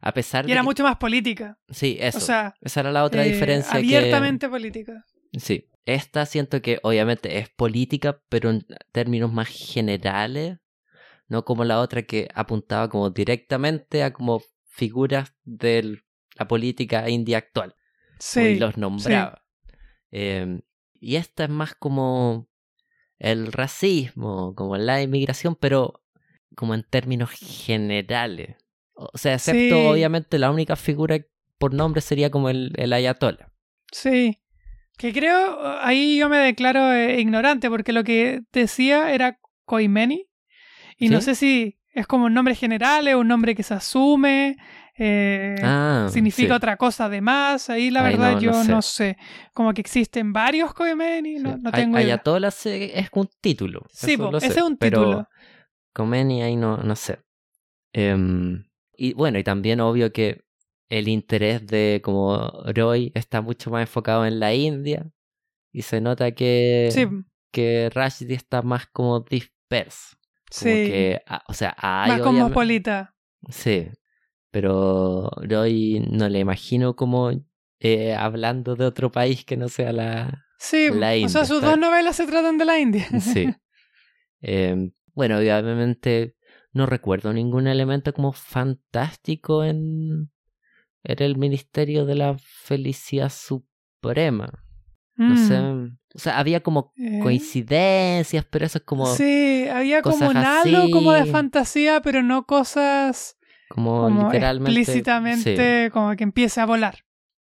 a 0.00 0.12
pesar 0.12 0.44
y 0.44 0.46
de 0.46 0.52
era 0.52 0.60
que- 0.60 0.64
mucho 0.64 0.84
más 0.84 0.96
política, 0.96 1.58
Sí, 1.68 1.96
eso. 2.00 2.18
o 2.18 2.20
sea, 2.20 2.54
Esa 2.60 2.80
era 2.80 2.92
la 2.92 3.02
otra 3.04 3.24
eh, 3.26 3.30
diferencia. 3.32 3.72
que- 3.72 3.78
abiertamente 3.78 4.48
política. 4.48 5.04
Sí. 5.36 5.66
Esta 5.86 6.24
siento 6.24 6.62
que 6.62 6.78
obviamente 6.84 7.38
es 7.38 7.48
política, 7.50 8.20
pero 8.28 8.50
en 8.50 8.64
términos 8.92 9.32
más 9.32 9.48
generales, 9.48 10.58
no 11.30 11.44
como 11.46 11.64
la 11.64 11.80
otra 11.80 12.02
que 12.02 12.28
apuntaba 12.34 12.90
como 12.90 13.08
directamente 13.10 14.02
a 14.02 14.12
como 14.12 14.42
figuras 14.66 15.32
de 15.44 16.02
la 16.36 16.46
política 16.46 17.08
india 17.08 17.38
actual. 17.38 17.74
Sí, 18.18 18.40
y 18.40 18.58
los 18.58 18.76
nombraba. 18.76 19.42
Eh, 20.10 20.60
y 21.00 21.16
esta 21.16 21.44
es 21.44 21.50
más 21.50 21.74
como 21.74 22.48
el 23.18 23.52
racismo, 23.52 24.54
como 24.54 24.76
la 24.76 25.00
inmigración, 25.02 25.54
pero 25.56 26.02
como 26.56 26.74
en 26.74 26.82
términos 26.82 27.30
generales. 27.30 28.56
O 28.94 29.16
sea, 29.16 29.34
excepto 29.34 29.76
Sí. 29.76 29.86
obviamente 29.86 30.38
la 30.38 30.50
única 30.50 30.76
figura 30.76 31.18
por 31.58 31.72
nombre 31.72 32.00
sería 32.02 32.30
como 32.30 32.50
el, 32.50 32.72
el 32.76 32.92
ayatollah. 32.92 33.50
sí. 33.92 34.36
Que 34.98 35.14
creo, 35.14 35.78
ahí 35.80 36.18
yo 36.18 36.28
me 36.28 36.36
declaro 36.36 36.92
eh, 36.92 37.18
ignorante 37.22 37.70
porque 37.70 37.94
lo 37.94 38.04
que 38.04 38.42
decía 38.52 39.14
era 39.14 39.40
Koimeni 39.64 40.26
y 41.00 41.08
no 41.08 41.20
sé 41.20 41.34
si 41.34 41.78
es 41.92 42.06
como 42.06 42.26
un 42.26 42.34
nombre 42.34 42.54
general, 42.54 43.08
es 43.08 43.14
un 43.16 43.26
nombre 43.26 43.54
que 43.56 43.62
se 43.64 43.74
asume, 43.74 44.56
eh, 44.96 45.56
Ah, 45.62 46.08
significa 46.12 46.48
sí. 46.48 46.52
otra 46.54 46.76
cosa 46.76 47.06
además. 47.06 47.68
Ahí 47.70 47.90
la 47.90 48.02
verdad 48.02 48.28
no- 48.32 48.34
no 48.36 48.40
yo 48.40 48.52
sé. 48.64 48.70
no 48.70 48.82
sé. 48.82 49.16
Como 49.54 49.72
que 49.74 49.80
existen 49.80 50.32
varios 50.32 50.72
Koimeni, 50.74 51.36
no, 51.40 51.54
Sí. 51.54 51.58
no 51.62 51.70
Ay- 51.72 51.82
tengo 51.82 51.96
idea. 51.98 52.14
Ayatollah 52.14 52.50
se- 52.52 52.98
es 52.98 53.08
un 53.12 53.28
título. 53.40 53.82
Sí, 53.90 54.16
po, 54.16 54.36
ese 54.36 54.52
sé, 54.52 54.58
es 54.60 54.64
un 54.64 54.76
título. 54.76 55.26
Khomeini 55.94 56.42
ahí 56.42 56.54
no, 56.56 56.76
no 56.76 56.94
sé. 56.94 57.18
Em, 57.92 58.64
y 58.96 59.14
bueno, 59.14 59.38
y 59.38 59.44
también 59.44 59.80
obvio 59.80 60.12
que 60.12 60.44
el 60.88 61.08
interés 61.08 61.66
de 61.66 62.00
como 62.04 62.50
Roy 62.74 63.10
está 63.14 63.40
mucho 63.40 63.70
más 63.70 63.82
enfocado 63.82 64.26
en 64.26 64.38
la 64.38 64.54
India 64.54 65.10
y 65.72 65.82
se 65.82 66.00
nota 66.00 66.30
que, 66.32 66.88
Sí, 66.92 67.06
que 67.52 67.90
Rushdie 67.94 68.34
está 68.36 68.62
más 68.62 68.86
como 68.86 69.20
disperso. 69.20 70.16
Como 70.58 70.74
sí. 70.74 70.86
que, 70.86 71.22
ah, 71.26 71.42
o 71.46 71.54
sea, 71.54 71.74
hay 71.78 72.12
Más 72.12 72.20
cosmopolita. 72.22 73.14
Sí, 73.48 73.88
pero 74.50 75.30
Roy 75.42 76.04
no 76.10 76.28
le 76.28 76.40
imagino 76.40 76.96
como 76.96 77.30
eh, 77.78 78.14
hablando 78.14 78.76
de 78.76 78.84
otro 78.84 79.10
país 79.10 79.44
que 79.44 79.56
no 79.56 79.68
sea 79.68 79.92
la, 79.92 80.44
Sí, 80.60 80.90
La 80.92 81.12
o 81.12 81.14
India, 81.14 81.28
sea, 81.30 81.44
sus 81.46 81.62
dos 81.62 81.78
novelas 81.78 82.16
se 82.16 82.26
tratan 82.26 82.58
de 82.58 82.64
la 82.66 82.78
India. 82.78 83.06
Sí. 83.20 83.48
Em, 84.42 84.92
bueno, 85.12 85.36
obviamente 85.36 86.34
no 86.72 86.86
recuerdo 86.86 87.32
ningún 87.34 87.66
elemento 87.66 88.14
como 88.14 88.32
fantástico 88.32 89.64
en, 89.64 90.30
en 91.04 91.22
el 91.22 91.36
Ministerio 91.36 92.06
de 92.06 92.14
la 92.14 92.36
Felicidad 92.38 93.30
Suprema. 93.30 94.64
No 95.16 95.36
sé. 95.36 95.92
O 96.14 96.18
sea, 96.18 96.38
había 96.38 96.60
como 96.60 96.92
Eh, 96.96 97.20
coincidencias, 97.22 98.44
pero 98.50 98.66
eso 98.66 98.78
es 98.78 98.84
como, 98.84 99.06
Sí, 99.14 99.66
había 99.68 100.02
como 100.02 100.28
un 100.28 100.36
halo 100.36 100.90
como 100.90 101.12
de 101.12 101.20
así. 101.20 101.30
fantasía, 101.30 102.00
pero 102.02 102.22
no 102.22 102.46
cosas 102.46 103.36
como, 103.68 104.02
como 104.02 104.24
literalmente. 104.24 104.80
explícitamente 104.80 105.90
como 105.92 106.16
que 106.16 106.24
empiece 106.24 106.60
a 106.60 106.66
volar. 106.66 107.04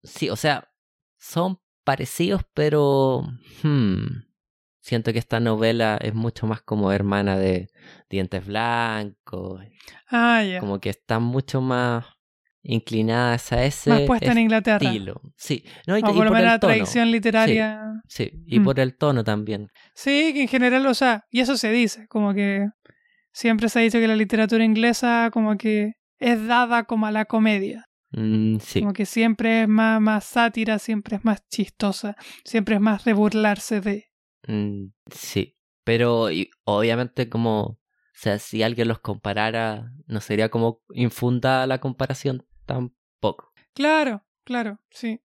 Sí. 0.03 0.29
o 0.31 0.37
sea, 0.37 0.71
son 1.19 1.61
parecidos, 1.85 2.43
pero. 2.55 3.23
hmm, 3.63 4.07
siento 4.81 5.13
que 5.13 5.19
esta 5.19 5.39
novela 5.41 5.99
es 6.01 6.15
mucho 6.15 6.47
más 6.47 6.61
como 6.63 6.91
hermana 6.93 7.37
de 7.39 7.69
Dientes 8.11 8.45
Blancos. 8.47 9.63
Ah, 10.11 10.43
ya. 10.43 10.59
como 10.61 10.81
que 10.81 10.91
están 10.91 11.23
mucho 11.23 11.61
más 11.61 12.07
inclinadas 12.69 13.51
a 13.53 13.65
ese 13.65 13.91
Más 13.91 14.01
puesta 14.03 14.31
en 14.31 14.39
Inglaterra. 14.39 14.85
estilo. 14.87 15.21
Sí, 15.37 15.65
no, 15.87 15.97
y, 15.99 16.03
O 16.03 16.11
y 16.11 16.13
por 16.13 16.15
lo 16.15 16.31
por 16.31 16.33
menos 16.33 16.45
la 16.47 16.55
el 16.55 16.61
tono. 16.61 16.73
tradición 16.75 17.11
literaria. 17.11 17.83
Sí, 18.07 18.31
y 18.47 18.61
Mm. 18.61 18.65
por 18.65 18.79
el 18.79 18.97
tono 18.97 19.25
también. 19.25 19.69
Sí, 19.95 20.33
que 20.35 20.43
en 20.43 20.49
general, 20.49 20.87
o 20.87 20.95
sea, 20.95 21.25
y 21.31 21.41
eso 21.41 21.57
se 21.57 21.73
dice, 21.73 22.07
como 22.09 22.35
que 22.35 22.67
siempre 23.33 23.69
se 23.69 23.79
ha 23.79 23.83
dicho 23.83 23.99
que 23.99 24.07
la 24.09 24.17
literatura 24.17 24.65
inglesa 24.65 25.31
como 25.33 25.57
que 25.57 25.93
es 26.19 26.47
dada 26.47 26.85
como 26.85 27.07
a 27.07 27.11
la 27.13 27.25
comedia. 27.25 27.87
Mm, 28.13 28.59
sí, 28.61 28.81
Como 28.81 28.93
que 28.93 29.05
siempre 29.07 29.63
es 29.63 29.69
más, 29.69 30.01
más 30.01 30.25
sátira, 30.25 30.79
siempre 30.79 31.17
es 31.17 31.25
más 31.25 31.47
chistosa, 31.49 32.17
siempre 32.45 32.75
es 32.77 32.81
más 32.81 33.05
de 33.05 33.13
burlarse 33.13 33.81
de. 33.81 34.05
mm, 34.47 34.87
sí. 35.11 35.55
Pero 35.85 36.31
y- 36.31 36.51
obviamente 36.65 37.29
como, 37.31 37.61
o 37.63 37.79
sea, 38.15 38.39
si 38.39 38.63
alguien 38.63 38.89
los 38.89 38.99
comparara, 39.01 39.91
no 40.07 40.21
sería 40.21 40.49
como 40.51 40.83
infundada 40.93 41.67
la 41.67 41.79
comparación 41.81 42.45
tampoco. 42.69 43.53
Claro, 43.75 44.23
claro, 44.45 44.79
sí. 44.91 45.21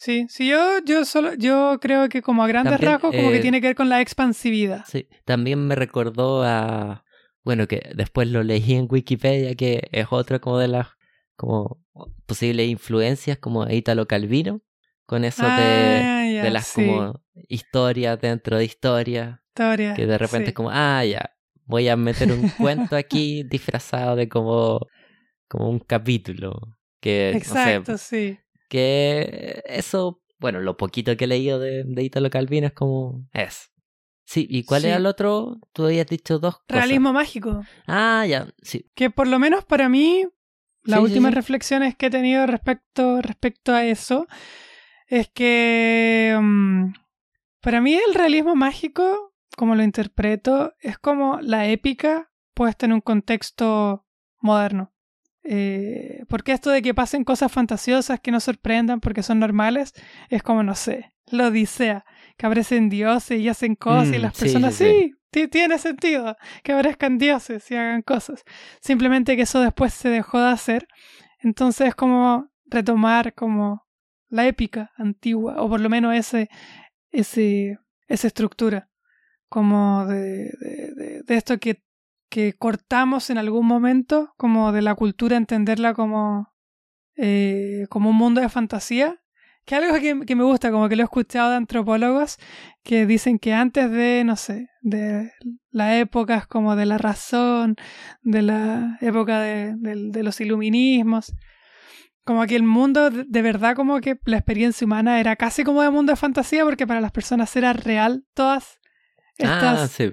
Sí, 0.00 0.26
sí, 0.28 0.48
yo, 0.48 0.78
yo 0.84 1.04
solo, 1.04 1.34
yo 1.34 1.78
creo 1.80 2.08
que 2.08 2.22
como 2.22 2.44
a 2.44 2.46
grandes 2.46 2.72
También, 2.72 2.92
rasgos, 2.92 3.12
como 3.16 3.30
que 3.30 3.38
eh, 3.38 3.40
tiene 3.40 3.60
que 3.60 3.66
ver 3.68 3.76
con 3.76 3.88
la 3.88 4.00
expansividad. 4.00 4.84
Sí, 4.86 5.08
también 5.24 5.66
me 5.66 5.74
recordó 5.74 6.44
a, 6.44 7.04
bueno, 7.42 7.66
que 7.66 7.90
después 7.96 8.28
lo 8.28 8.44
leí 8.44 8.74
en 8.74 8.86
Wikipedia, 8.88 9.56
que 9.56 9.88
es 9.90 10.06
otra 10.10 10.38
como 10.38 10.58
de 10.58 10.68
las 10.68 10.86
como 11.34 11.78
posibles 12.26 12.68
influencias, 12.68 13.38
como 13.38 13.68
Italo 13.68 14.06
Calvino, 14.06 14.62
con 15.04 15.24
eso 15.24 15.42
de, 15.46 16.02
Ah, 16.04 16.28
ya, 16.32 16.42
de 16.44 16.50
las 16.52 16.68
sí, 16.68 16.74
como 16.74 17.20
historias 17.48 18.20
dentro 18.20 18.56
de 18.58 18.66
historias, 18.66 19.40
historia, 19.48 19.94
que 19.94 20.06
de 20.06 20.16
repente 20.18 20.44
sí. 20.44 20.50
es 20.50 20.54
como, 20.54 20.70
ah, 20.72 21.04
ya, 21.04 21.34
voy 21.64 21.88
a 21.88 21.96
meter 21.96 22.30
un 22.30 22.48
cuento 22.56 22.94
aquí 22.94 23.42
disfrazado 23.42 24.14
de 24.14 24.28
como, 24.28 24.86
como 25.48 25.68
un 25.70 25.80
capítulo. 25.80 26.77
Que, 27.00 27.32
no 27.34 27.38
sé, 27.40 27.46
Exacto, 27.48 27.98
sí. 27.98 28.38
que 28.68 29.62
eso, 29.66 30.22
bueno, 30.38 30.60
lo 30.60 30.76
poquito 30.76 31.16
que 31.16 31.24
he 31.24 31.28
leído 31.28 31.58
de, 31.58 31.84
de 31.84 32.02
Italo 32.02 32.30
Calvino 32.30 32.66
es 32.66 32.72
como 32.72 33.26
es. 33.32 33.70
Sí, 34.24 34.46
¿y 34.50 34.64
cuál 34.64 34.82
Sí. 34.82 34.88
era 34.88 34.96
el 34.96 35.06
otro? 35.06 35.58
Tú 35.72 35.84
habías 35.86 36.06
dicho 36.06 36.38
dos 36.38 36.56
cosas. 36.58 36.68
Realismo 36.68 37.12
mágico. 37.12 37.64
Ah, 37.86 38.26
ya, 38.28 38.46
sí. 38.62 38.90
Que 38.94 39.10
por 39.10 39.26
lo 39.26 39.38
menos 39.38 39.64
para 39.64 39.88
mí, 39.88 40.26
las 40.82 40.98
Sí, 40.98 41.04
últimas 41.04 41.30
sí. 41.30 41.36
reflexiones 41.36 41.96
que 41.96 42.06
he 42.06 42.10
tenido 42.10 42.46
respecto, 42.46 43.22
respecto 43.22 43.72
a 43.72 43.84
eso, 43.86 44.26
es 45.06 45.28
que 45.28 46.36
mm, 46.40 46.92
para 47.60 47.80
mí 47.80 47.94
el 47.94 48.14
realismo 48.14 48.54
mágico, 48.54 49.32
como 49.56 49.74
lo 49.74 49.82
interpreto, 49.82 50.74
es 50.80 50.98
como 50.98 51.40
la 51.40 51.66
épica 51.68 52.30
puesta 52.54 52.84
en 52.86 52.92
un 52.92 53.00
contexto 53.00 54.04
moderno. 54.40 54.92
Eh, 55.44 56.24
porque 56.28 56.52
esto 56.52 56.70
de 56.70 56.82
que 56.82 56.94
pasen 56.94 57.24
cosas 57.24 57.50
fantasiosas 57.50 58.20
que 58.20 58.30
no 58.30 58.40
sorprendan 58.40 59.00
porque 59.00 59.22
son 59.22 59.38
normales, 59.38 59.92
es 60.28 60.42
como, 60.42 60.62
no 60.62 60.74
sé, 60.74 61.12
la 61.26 61.48
Odisea, 61.48 62.04
que 62.36 62.46
aparecen 62.46 62.88
dioses 62.88 63.40
y 63.40 63.48
hacen 63.48 63.74
cosas 63.74 64.12
y 64.14 64.18
Mm, 64.18 64.22
las 64.22 64.38
personas, 64.38 64.74
sí, 64.74 64.84
sí, 64.84 64.92
sí. 64.92 65.14
ti- 65.30 65.48
tiene 65.48 65.78
sentido 65.78 66.36
que 66.62 66.72
aparezcan 66.72 67.18
dioses 67.18 67.70
y 67.70 67.76
hagan 67.76 68.02
cosas. 68.02 68.42
Simplemente 68.80 69.36
que 69.36 69.42
eso 69.42 69.60
después 69.60 69.94
se 69.94 70.08
dejó 70.08 70.40
de 70.40 70.50
hacer. 70.50 70.86
Entonces 71.40 71.88
es 71.88 71.94
como 71.94 72.50
retomar 72.66 73.32
como 73.34 73.86
la 74.28 74.46
épica 74.46 74.90
antigua, 74.96 75.62
o 75.62 75.68
por 75.68 75.80
lo 75.80 75.88
menos 75.88 76.14
ese, 76.14 76.48
ese, 77.10 77.78
esa 78.08 78.26
estructura, 78.26 78.90
como 79.48 80.04
de, 80.06 80.50
de, 80.60 80.94
de- 80.94 81.22
de 81.22 81.36
esto 81.36 81.58
que, 81.58 81.82
que 82.38 82.52
cortamos 82.52 83.30
en 83.30 83.38
algún 83.38 83.66
momento, 83.66 84.32
como 84.36 84.70
de 84.70 84.80
la 84.82 84.94
cultura, 84.94 85.36
entenderla 85.36 85.92
como, 85.94 86.52
eh, 87.16 87.86
como 87.90 88.10
un 88.10 88.16
mundo 88.16 88.40
de 88.40 88.48
fantasía, 88.48 89.16
Que 89.64 89.74
algo 89.74 89.92
que, 90.00 90.24
que 90.24 90.36
me 90.36 90.44
gusta, 90.44 90.70
como 90.70 90.88
que 90.88 90.94
lo 90.96 91.02
he 91.02 91.04
escuchado 91.10 91.50
de 91.50 91.56
antropólogos 91.56 92.38
que 92.84 93.06
dicen 93.06 93.38
que 93.38 93.52
antes 93.52 93.90
de, 93.90 94.22
no 94.24 94.36
sé, 94.36 94.68
de 94.82 95.30
las 95.70 95.92
épocas 95.94 96.46
como 96.46 96.74
de 96.76 96.86
la 96.86 96.96
razón, 96.96 97.74
de 98.22 98.42
la 98.42 98.96
época 99.02 99.40
de, 99.40 99.74
de- 99.76 100.10
de 100.10 100.22
los 100.22 100.40
iluminismos, 100.40 101.34
como 102.24 102.46
que 102.46 102.56
el 102.56 102.62
mundo 102.62 103.10
de 103.10 103.42
verdad 103.42 103.74
como 103.74 104.00
que 104.00 104.16
la 104.24 104.36
experiencia 104.38 104.84
humana 104.86 105.18
era 105.20 105.34
casi 105.36 105.64
como 105.64 105.82
de 105.82 105.90
mundo 105.90 106.12
de 106.12 106.16
fantasía 106.16 106.64
porque 106.64 106.86
para 106.86 107.00
las 107.02 107.12
personas 107.12 107.54
era 107.56 107.72
real 107.74 108.24
todas 108.34 108.78
estas, 109.38 109.80
Ah, 109.82 109.88
sí. 109.88 110.12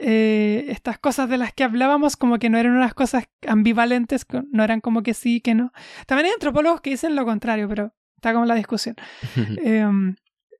Eh, 0.00 0.66
estas 0.68 0.96
cosas 0.98 1.28
de 1.28 1.38
las 1.38 1.52
que 1.52 1.64
hablábamos 1.64 2.16
como 2.16 2.38
que 2.38 2.48
no 2.48 2.58
eran 2.58 2.76
unas 2.76 2.94
cosas 2.94 3.24
ambivalentes, 3.46 4.24
no 4.52 4.62
eran 4.62 4.80
como 4.80 5.02
que 5.02 5.12
sí, 5.12 5.40
que 5.40 5.56
no. 5.56 5.72
También 6.06 6.26
hay 6.26 6.32
antropólogos 6.34 6.80
que 6.80 6.90
dicen 6.90 7.16
lo 7.16 7.24
contrario, 7.24 7.68
pero 7.68 7.92
está 8.14 8.32
como 8.32 8.44
la 8.44 8.54
discusión. 8.54 8.94
Em, 9.64 10.14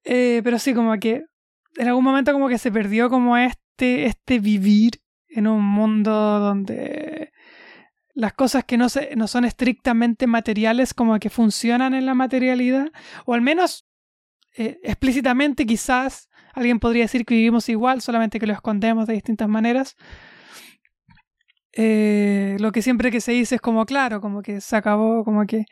eh, 0.04 0.40
pero 0.42 0.58
sí, 0.58 0.74
como 0.74 0.92
que 0.98 1.24
en 1.76 1.86
algún 1.86 2.02
momento 2.02 2.32
como 2.32 2.48
que 2.48 2.58
se 2.58 2.72
perdió 2.72 3.08
como 3.08 3.36
este, 3.36 4.06
este 4.06 4.40
vivir 4.40 5.00
en 5.28 5.46
un 5.46 5.64
mundo 5.64 6.10
donde 6.40 7.32
las 8.14 8.32
cosas 8.32 8.64
que 8.64 8.76
no, 8.76 8.88
se, 8.88 9.14
no 9.14 9.28
son 9.28 9.44
estrictamente 9.44 10.26
materiales 10.26 10.94
como 10.94 11.16
que 11.20 11.30
funcionan 11.30 11.94
en 11.94 12.06
la 12.06 12.14
materialidad, 12.14 12.90
o 13.24 13.34
al 13.34 13.42
menos 13.42 13.86
eh, 14.56 14.80
explícitamente 14.82 15.64
quizás 15.64 16.27
alguien 16.54 16.80
podría 16.80 17.04
decir 17.04 17.24
que 17.24 17.34
vivimos 17.34 17.68
igual, 17.68 18.00
solamente 18.00 18.38
que 18.38 18.46
lo 18.46 18.52
escondemos 18.52 19.06
de 19.06 19.14
distintas 19.14 19.48
maneras. 19.48 19.96
Eh, 21.72 22.56
lo 22.60 22.72
que 22.72 22.82
siempre 22.82 23.10
que 23.10 23.20
se 23.20 23.32
dice 23.32 23.56
es 23.56 23.60
como 23.60 23.84
claro, 23.86 24.20
como 24.20 24.42
que 24.42 24.60
se 24.60 24.76
acabó, 24.76 25.24
como 25.24 25.46
que 25.46 25.64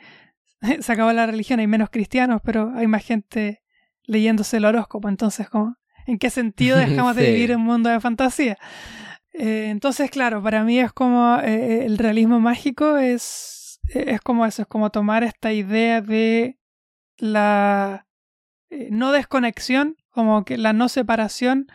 se 0.80 0.92
acabó 0.92 1.12
la 1.12 1.26
religión, 1.26 1.60
hay 1.60 1.66
menos 1.66 1.90
cristianos, 1.90 2.40
pero 2.44 2.72
hay 2.74 2.86
más 2.86 3.04
gente 3.04 3.62
leyéndose 4.04 4.58
el 4.58 4.64
horóscopo, 4.64 5.08
entonces 5.08 5.48
como, 5.48 5.76
¿en 6.06 6.18
qué 6.18 6.30
sentido 6.30 6.76
dejamos 6.78 7.16
de 7.16 7.32
vivir 7.32 7.50
en 7.50 7.60
un 7.60 7.66
mundo 7.66 7.90
de 7.90 8.00
fantasía? 8.00 8.58
Eh, 9.32 9.68
entonces, 9.68 10.10
claro, 10.10 10.42
para 10.42 10.64
mí 10.64 10.78
es 10.78 10.92
como 10.92 11.38
eh, 11.42 11.84
el 11.84 11.98
realismo 11.98 12.40
mágico 12.40 12.96
es, 12.96 13.80
es 13.88 14.20
como 14.20 14.46
eso, 14.46 14.62
es 14.62 14.68
como 14.68 14.90
tomar 14.90 15.24
esta 15.24 15.52
idea 15.52 16.00
de 16.00 16.58
la 17.18 18.06
eh, 18.70 18.88
no 18.90 19.12
desconexión, 19.12 19.96
como 20.16 20.44
que 20.44 20.56
la 20.58 20.72
no 20.72 20.88
separación 20.88 21.66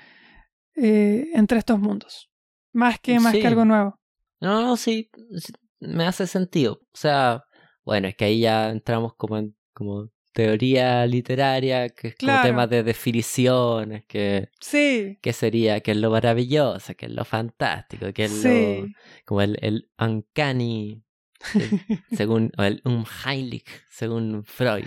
eh, 0.76 1.30
entre 1.34 1.60
estos 1.60 1.80
mundos, 1.80 2.30
más 2.74 3.00
que, 3.00 3.20
más 3.20 3.34
Sí. 3.34 3.40
que 3.42 3.48
algo 3.48 3.64
nuevo. 3.66 4.00
No, 4.40 4.62
no, 4.62 4.76
sí, 4.78 5.10
sí, 5.38 5.54
me 5.80 6.06
hace 6.06 6.26
sentido. 6.28 6.80
O 6.94 6.98
sea, 6.98 7.44
bueno, 7.86 8.08
es 8.08 8.16
que 8.16 8.26
ahí 8.26 8.40
ya 8.42 8.70
entramos 8.72 9.14
como 9.16 9.38
en 9.38 9.56
como 9.74 10.10
teoría 10.34 11.06
literaria, 11.06 11.90
que 11.90 12.10
es 12.10 12.16
como 12.16 12.42
temas 12.42 12.70
de 12.70 12.84
definiciones, 12.84 14.06
que 14.08 14.50
Sí, 14.60 15.20
qué 15.22 15.34
sería, 15.34 15.82
qué 15.82 15.92
es 15.92 15.98
lo 15.98 16.10
maravilloso, 16.10 16.94
qué 16.96 17.06
es 17.08 17.12
lo 17.12 17.26
fantástico, 17.26 18.12
qué 18.14 18.24
es 18.26 18.44
lo 18.44 18.88
como 19.26 19.42
el, 19.42 19.58
el 19.62 19.90
uncanny, 20.00 21.04
según 22.12 22.52
o 22.58 22.64
el 22.64 22.82
unheilig, 22.86 23.66
según 23.90 24.44
Freud. 24.46 24.86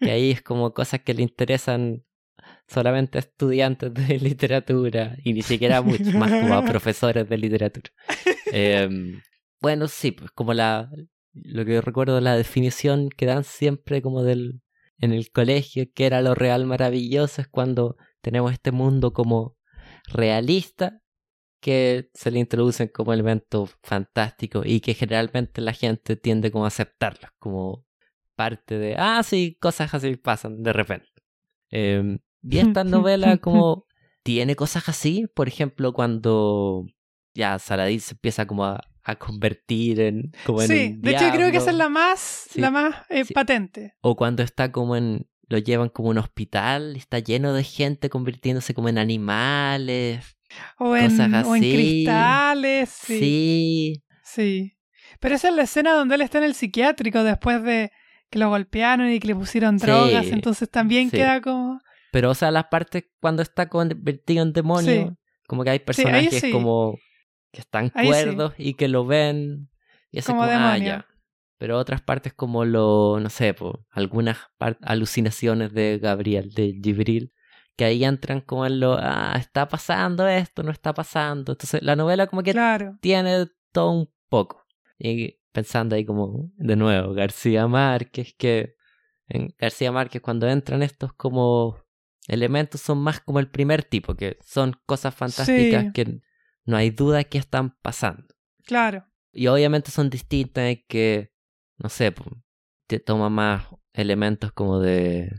Que 0.00 0.10
ahí 0.10 0.30
es 0.30 0.42
como 0.42 0.72
cosas 0.72 1.00
que 1.00 1.14
le 1.14 1.22
interesan 1.22 2.04
solamente 2.68 3.18
a 3.18 3.20
estudiantes 3.20 3.92
de 3.92 4.18
literatura 4.20 5.16
y 5.24 5.32
ni 5.32 5.42
siquiera 5.42 5.78
a 5.78 5.82
muchos, 5.82 6.14
más 6.14 6.30
como 6.30 6.54
a 6.54 6.64
profesores 6.64 7.28
de 7.28 7.38
literatura. 7.38 7.90
Em, 8.52 9.20
bueno, 9.60 9.88
sí, 9.88 10.12
pues 10.12 10.30
como 10.32 10.54
la 10.54 10.90
lo 11.32 11.64
que 11.64 11.74
yo 11.74 11.80
recuerdo 11.80 12.20
la 12.20 12.36
definición 12.36 13.10
que 13.10 13.26
dan 13.26 13.44
siempre 13.44 14.02
como 14.02 14.24
del 14.24 14.60
en 14.98 15.12
el 15.12 15.30
colegio 15.30 15.86
que 15.94 16.06
era 16.06 16.20
lo 16.20 16.34
real 16.34 16.66
maravilloso 16.66 17.42
es 17.42 17.48
cuando 17.48 17.96
tenemos 18.20 18.52
este 18.52 18.72
mundo 18.72 19.12
como 19.12 19.56
realista 20.06 21.00
que 21.60 22.10
se 22.14 22.30
le 22.32 22.40
introducen 22.40 22.88
como 22.88 23.12
elementos 23.12 23.76
fantásticos 23.82 24.66
y 24.66 24.80
que 24.80 24.94
generalmente 24.94 25.60
la 25.60 25.72
gente 25.72 26.16
tiende 26.16 26.50
como 26.50 26.64
a 26.64 26.68
aceptarlos 26.68 27.30
como 27.38 27.84
parte 28.34 28.78
de 28.78 28.96
ah 28.96 29.22
sí 29.22 29.56
cosas 29.60 29.94
así 29.94 30.16
pasan 30.16 30.62
de 30.62 30.72
repente 30.72 31.18
Em, 31.70 32.18
y 32.42 32.58
esta 32.58 32.84
novela 32.84 33.36
como 33.38 33.84
tiene 34.22 34.56
cosas 34.56 34.88
así 34.88 35.26
por 35.34 35.48
ejemplo 35.48 35.92
cuando 35.92 36.84
ya 37.34 37.58
Saladin 37.58 38.00
se 38.00 38.14
empieza 38.14 38.46
como 38.46 38.64
a, 38.64 38.80
a 39.04 39.16
convertir 39.16 40.00
en 40.00 40.32
como 40.44 40.60
en 40.62 40.68
Sí, 40.68 40.94
de 40.98 41.10
hecho 41.12 41.30
creo 41.32 41.50
que 41.50 41.58
esa 41.58 41.70
es 41.70 41.76
la 41.76 41.88
más, 41.88 42.46
Sí, 42.50 42.60
la 42.60 42.70
más 42.70 42.94
eh, 43.08 43.24
sí. 43.24 43.32
patente. 43.32 43.94
O 44.00 44.16
cuando 44.16 44.42
está 44.42 44.70
como 44.72 44.96
en. 44.96 45.28
Lo 45.50 45.56
llevan 45.56 45.88
como 45.88 46.08
a 46.08 46.12
un 46.12 46.18
hospital, 46.18 46.94
está 46.96 47.20
lleno 47.20 47.54
de 47.54 47.64
gente 47.64 48.10
convirtiéndose 48.10 48.74
como 48.74 48.90
en 48.90 48.98
animales. 48.98 50.36
O 50.78 50.94
en, 50.94 51.10
Cosas 51.10 51.46
o 51.46 51.56
en 51.56 51.62
así. 51.62 51.72
cristales, 51.74 52.88
sí, 52.90 53.18
Sí. 53.18 54.02
sí. 54.24 54.72
Pero 55.20 55.34
esa 55.36 55.48
es 55.48 55.54
la 55.54 55.62
escena 55.62 55.92
donde 55.94 56.16
él 56.16 56.20
está 56.20 56.36
en 56.38 56.44
el 56.44 56.54
psiquiátrico 56.54 57.22
después 57.24 57.62
de 57.62 57.90
que 58.30 58.38
lo 58.38 58.50
golpearon 58.50 59.10
y 59.10 59.20
que 59.20 59.28
le 59.28 59.34
pusieron 59.34 59.78
drogas, 59.78 60.26
entonces 60.26 60.68
también 60.70 61.10
queda 61.10 61.40
como... 61.40 61.80
Pero, 62.12 62.30
o 62.30 62.34
sea, 62.34 62.50
las 62.50 62.66
partes 62.66 63.04
cuando 63.20 63.42
está 63.42 63.68
convertido 63.68 64.42
en 64.42 64.52
demonio, 64.52 65.08
Sí. 65.08 65.16
como 65.46 65.64
que 65.64 65.70
hay 65.70 65.78
personajes 65.78 66.40
sí. 66.40 66.52
como 66.52 66.98
que 67.52 67.60
están 67.60 67.90
Ahí 67.94 68.06
cuerdos 68.08 68.54
y 68.58 68.74
que 68.74 68.88
lo 68.88 69.04
ven. 69.06 69.68
Y 70.10 70.18
así 70.18 70.28
Como 70.32 70.42
como, 70.42 70.52
ah, 70.52 70.78
ya. 70.78 71.06
Pero 71.58 71.76
otras 71.78 72.00
partes 72.02 72.32
como 72.32 72.64
lo, 72.64 73.18
no 73.20 73.30
sé, 73.30 73.52
po, 73.52 73.84
algunas 73.90 74.38
alucinaciones 74.82 75.72
de 75.72 75.98
Gabriel, 76.00 76.52
de 76.54 76.78
Gibril, 76.82 77.32
que 77.76 77.84
ahí 77.84 78.04
entran 78.04 78.40
como 78.40 78.64
en 78.66 78.80
lo, 78.80 78.96
ah, 78.98 79.34
está 79.38 79.68
pasando 79.68 80.26
esto, 80.28 80.62
no 80.62 80.70
está 80.70 80.94
pasando. 80.94 81.52
Entonces 81.52 81.82
la 81.82 81.96
novela 81.96 82.26
como 82.26 82.42
que 82.42 82.52
Claro, 82.52 82.96
tiene 83.00 83.46
todo 83.72 83.90
un 83.92 84.10
poco. 84.28 84.64
Y 84.98 85.38
pensando 85.52 85.96
ahí 85.96 86.04
como, 86.04 86.50
de 86.56 86.76
nuevo, 86.76 87.12
García 87.12 87.66
Márquez, 87.66 88.34
que 88.38 88.76
en 89.28 89.54
García 89.58 89.92
Márquez 89.92 90.22
cuando 90.22 90.48
entran 90.48 90.82
estos 90.82 91.12
como 91.12 91.76
elementos 92.28 92.80
son 92.80 92.98
más 92.98 93.20
como 93.20 93.40
el 93.40 93.48
primer 93.48 93.82
tipo, 93.82 94.14
que 94.14 94.38
son 94.44 94.76
cosas 94.86 95.14
fantásticas 95.14 95.84
Sí. 95.86 95.92
que 95.92 96.20
no 96.64 96.76
hay 96.76 96.90
duda 96.90 97.24
que 97.24 97.38
están 97.38 97.76
pasando. 97.82 98.34
claro. 98.64 99.04
Y 99.30 99.46
obviamente 99.48 99.90
son 99.90 100.08
distintas 100.10 100.64
en 100.64 100.82
que, 100.88 101.32
no 101.76 101.88
sé, 101.90 102.12
te 102.86 102.98
toma 102.98 103.28
más 103.28 103.66
elementos 103.92 104.52
como 104.52 104.80
de 104.80 105.30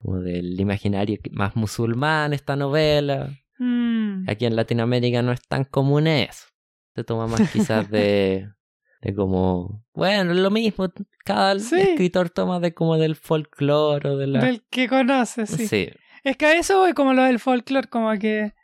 como 0.00 0.20
del 0.20 0.58
imaginario 0.58 1.18
más 1.32 1.54
musulmán 1.56 2.32
esta 2.32 2.56
novela. 2.56 3.36
Mm, 3.58 4.28
Aquí 4.28 4.46
en 4.46 4.56
Latinoamérica 4.56 5.22
no 5.22 5.32
es 5.32 5.42
tan 5.42 5.64
común 5.64 6.06
eso. 6.06 6.46
Se 6.94 7.04
toma 7.04 7.26
más 7.26 7.40
quizás 7.52 7.90
de, 7.90 8.48
de 9.02 9.14
como, 9.14 9.84
bueno, 9.92 10.32
es 10.32 10.38
lo 10.38 10.50
mismo, 10.50 10.90
cada 11.24 11.58
Sí. 11.58 11.80
escritor 11.80 12.30
toma 12.30 12.58
de 12.60 12.72
como 12.74 12.96
del 12.96 13.16
folclore 13.16 14.08
o 14.08 14.16
de 14.16 14.26
la... 14.28 14.40
Del 14.44 14.62
que 14.70 14.88
conoces, 14.88 15.50
sí. 15.50 15.66
sí. 15.66 15.88
Es 16.24 16.36
que 16.36 16.46
a 16.46 16.52
eso 16.54 16.78
voy 16.80 16.92
como 16.92 17.14
lo 17.14 17.22
del 17.24 17.38
folclore, 17.40 17.88
como 17.88 18.12
que 18.18 18.40
eh, 18.40 18.54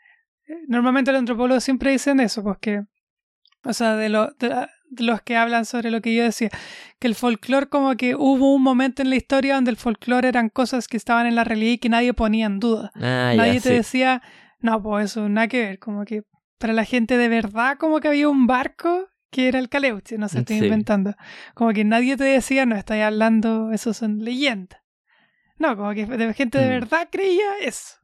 normalmente 0.69 1.13
los 1.13 1.19
antropólogos 1.19 1.65
siempre 1.65 1.91
dicen 1.91 2.21
eso, 2.21 2.43
pues 2.43 2.59
que, 2.59 2.83
o 3.65 3.73
sea, 3.73 3.97
de, 3.97 4.09
lo, 4.09 4.31
de, 4.39 4.49
la- 4.49 4.71
de 4.91 5.05
los 5.05 5.21
que 5.23 5.37
hablan 5.37 5.65
sobre 5.65 5.91
lo 5.91 6.01
que 6.01 6.15
yo 6.15 6.23
decía, 6.25 6.51
que 6.99 7.07
el 7.09 7.15
folclore 7.15 7.67
como 7.69 7.97
que 7.97 8.15
hubo 8.15 8.55
un 8.55 8.63
momento 8.63 9.03
en 9.03 9.11
la 9.11 9.17
historia 9.17 9.55
donde 9.57 9.71
el 9.71 9.77
folclore 9.77 10.29
eran 10.29 10.49
cosas 10.49 10.87
que 10.89 10.97
estaban 10.97 11.27
en 11.27 11.35
la 11.35 11.45
realidad 11.45 11.73
y 11.73 11.79
que 11.79 11.89
nadie 11.89 12.15
ponía 12.15 12.47
en 12.47 12.61
duda. 12.61 12.91
Ah, 12.95 13.33
nadie 13.37 13.55
ya, 13.55 13.61
te 13.61 13.69
sí. 13.69 13.75
decía, 13.75 14.23
no, 14.61 14.83
pues 14.83 15.07
eso, 15.11 15.29
nada 15.29 15.49
que 15.49 15.61
ver, 15.61 15.79
como 15.79 16.05
que 16.05 16.23
para 16.59 16.73
la 16.73 16.85
gente 16.85 17.17
de 17.19 17.29
verdad 17.29 17.77
como 17.79 18.01
que 18.01 18.09
había 18.09 18.29
un 18.29 18.47
barco 18.47 19.09
que 19.31 19.47
era 19.49 19.59
el 19.59 19.69
Caleuche, 19.69 20.17
no 20.17 20.29
sé, 20.29 20.39
estoy 20.39 20.59
Sí. 20.59 20.65
inventando. 20.65 21.15
Como 21.55 21.73
que 21.73 21.85
nadie 21.85 22.17
te 22.17 22.25
decía, 22.25 22.65
no, 22.67 22.75
estáis 22.77 23.03
hablando, 23.05 23.73
eso 23.73 23.93
son 23.93 24.21
leyendas. 24.21 24.81
No, 25.59 25.77
como 25.77 25.93
que 25.95 26.07
de 26.07 26.35
gente 26.35 26.59
de 26.59 26.67
Mm. 26.67 26.81
verdad 26.81 27.09
creía 27.11 27.59
eso. 27.63 27.95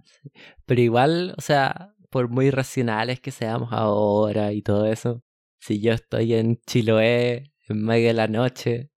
Pero 0.66 0.80
igual, 0.80 1.34
o 1.36 1.40
sea, 1.40 1.94
por 2.10 2.28
muy 2.28 2.50
racionales 2.50 3.20
que 3.20 3.30
seamos 3.30 3.72
ahora 3.72 4.52
y 4.52 4.62
todo 4.62 4.86
eso, 4.86 5.22
si 5.60 5.80
yo 5.80 5.92
estoy 5.92 6.34
en 6.34 6.60
Chiloé 6.66 7.52
en 7.68 7.82
medio 7.84 8.08
de 8.08 8.14
la 8.14 8.28
noche 8.28 8.90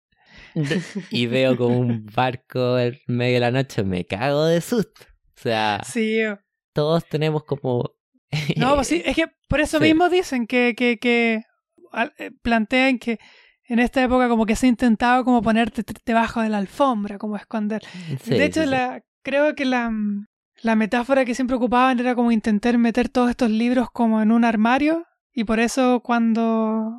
y 1.11 1.27
veo 1.27 1.57
como 1.57 1.79
un 1.79 2.07
barco 2.07 2.79
en 2.79 2.99
medio 3.07 3.35
de 3.35 3.41
la 3.41 3.51
noche, 3.51 3.83
me 3.85 4.05
cago 4.05 4.45
de 4.47 4.61
susto. 4.61 5.03
O 5.37 5.41
sea, 5.41 5.81
Sí. 5.85 6.19
todos 6.73 7.07
tenemos 7.09 7.45
como... 7.45 7.95
No, 8.57 8.75
pues 8.77 8.89
sí, 8.89 9.03
es 9.05 9.17
que 9.17 9.27
por 9.49 9.61
eso 9.61 9.79
Sí. 9.79 9.85
mismo 9.85 10.09
dicen 10.09 10.47
que, 10.47 10.75
que, 10.77 10.99
que 10.99 11.43
eh, 12.19 12.31
plantean 12.43 12.99
que 12.99 13.19
en 13.67 13.79
esta 13.79 14.03
época 14.03 14.29
como 14.29 14.47
que 14.47 14.57
se 14.57 14.67
ha 14.67 14.69
intentado 14.69 15.25
como 15.25 15.41
ponerte 15.43 15.83
debajo 16.05 16.41
de 16.43 16.49
la 16.49 16.59
alfombra, 16.59 17.19
como 17.19 17.37
esconder. 17.37 17.83
Sí, 18.23 18.31
de 18.31 18.45
hecho, 18.45 18.61
sí, 18.63 18.67
sí. 18.67 18.71
la, 18.71 19.03
creo 19.23 19.55
que 19.55 19.65
la, 19.65 19.91
la 20.63 20.77
metáfora 20.77 21.25
que 21.25 21.35
siempre 21.35 21.57
ocupaban 21.57 21.99
era 21.99 22.15
como 22.15 22.31
intentar 22.33 22.77
meter 22.79 23.09
todos 23.09 23.31
estos 23.31 23.51
libros 23.51 23.91
como 23.91 24.21
en 24.23 24.33
un 24.33 24.45
armario 24.45 25.05
y 25.33 25.45
por 25.45 25.61
eso 25.61 26.01
cuando, 26.01 26.93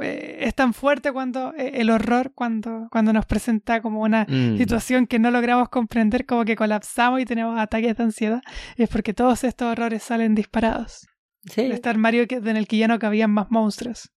eh, 0.00 0.38
es 0.40 0.54
tan 0.54 0.72
fuerte 0.72 1.12
cuando 1.12 1.52
eh, 1.54 1.72
el 1.74 1.90
horror 1.90 2.32
cuando, 2.34 2.88
cuando 2.90 3.12
nos 3.12 3.26
presenta 3.26 3.80
como 3.82 4.00
una 4.02 4.24
Mm. 4.28 4.56
situación 4.58 5.06
que 5.06 5.18
no 5.18 5.30
logramos 5.30 5.68
comprender, 5.68 6.24
como 6.26 6.44
que 6.44 6.56
colapsamos 6.56 7.20
y 7.20 7.24
tenemos 7.26 7.58
ataques 7.58 7.96
de 7.96 8.02
ansiedad, 8.04 8.42
es 8.76 8.88
porque 8.88 9.12
todos 9.14 9.44
estos 9.44 9.70
horrores 9.70 10.02
salen 10.02 10.34
disparados. 10.34 11.06
Sí, 11.44 11.62
De 11.68 11.74
estar 11.74 11.96
Mario 11.96 12.26
que- 12.26 12.36
en 12.36 12.56
el 12.56 12.66
que 12.66 12.76
ya 12.78 12.88
no 12.88 12.98
cabían 12.98 13.30
más 13.30 13.50
monstruos. 13.50 14.10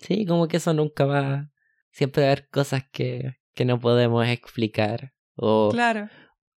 Sí, 0.00 0.26
como 0.26 0.48
que 0.48 0.56
eso 0.58 0.72
nunca 0.74 1.04
va. 1.04 1.48
Siempre 1.90 2.22
va 2.22 2.28
a 2.28 2.32
haber 2.32 2.48
cosas 2.48 2.84
que, 2.90 3.34
que 3.54 3.64
no 3.64 3.78
podemos 3.78 4.26
explicar. 4.26 5.12
O, 5.36 5.70
Claro. 5.72 6.08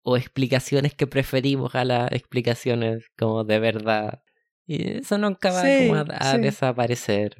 o 0.03 0.17
explicaciones 0.17 0.93
que 0.93 1.07
preferimos 1.07 1.75
a 1.75 1.85
las 1.85 2.11
explicaciones 2.11 3.05
como 3.17 3.43
de 3.43 3.59
verdad. 3.59 4.21
Y 4.65 4.97
eso 4.99 5.17
nunca 5.17 5.51
va 5.51 5.61
Sí, 5.61 5.87
como 5.87 5.95
a, 5.99 6.01
a 6.17 6.35
sí. 6.35 6.41
desaparecer. 6.41 7.35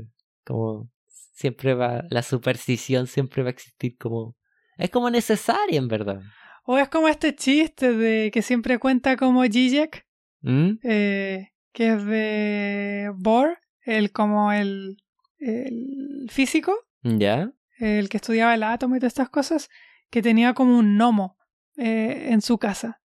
Como 0.46 0.90
siempre 1.08 1.74
va, 1.74 2.04
la 2.10 2.22
superstición 2.24 3.08
siempre 3.08 3.44
va 3.44 3.50
a 3.50 3.52
existir 3.52 3.98
como... 3.98 4.36
Es 4.78 4.90
como 4.90 5.10
necesaria 5.10 5.78
en 5.78 5.88
verdad. 5.88 6.22
O 6.66 6.78
es 6.78 6.90
como 6.90 7.08
este 7.08 7.36
chiste 7.36 7.94
de 7.94 8.32
que 8.32 8.42
siempre 8.42 8.80
cuenta 8.80 9.18
como 9.18 9.44
Zizek, 9.44 10.06
¿Mm? 10.42 10.72
eh, 10.84 11.50
que 11.74 11.88
es 11.94 12.06
de 12.06 13.12
Bohr, 13.16 13.60
el 13.86 14.12
como 14.12 14.52
el, 14.52 14.98
el 15.46 16.28
físico, 16.30 16.74
¿Ya? 17.04 17.52
el 17.80 18.10
que 18.10 18.18
estudiaba 18.18 18.54
el 18.56 18.64
átomo 18.64 18.96
y 18.96 19.00
todas 19.00 19.12
estas 19.14 19.30
cosas, 19.30 19.70
que 20.10 20.22
tenía 20.22 20.54
como 20.54 20.78
un 20.78 20.98
gnomo 20.98 21.38
eh, 21.78 22.28
en 22.30 22.42
su 22.42 22.58
casa. 22.58 23.02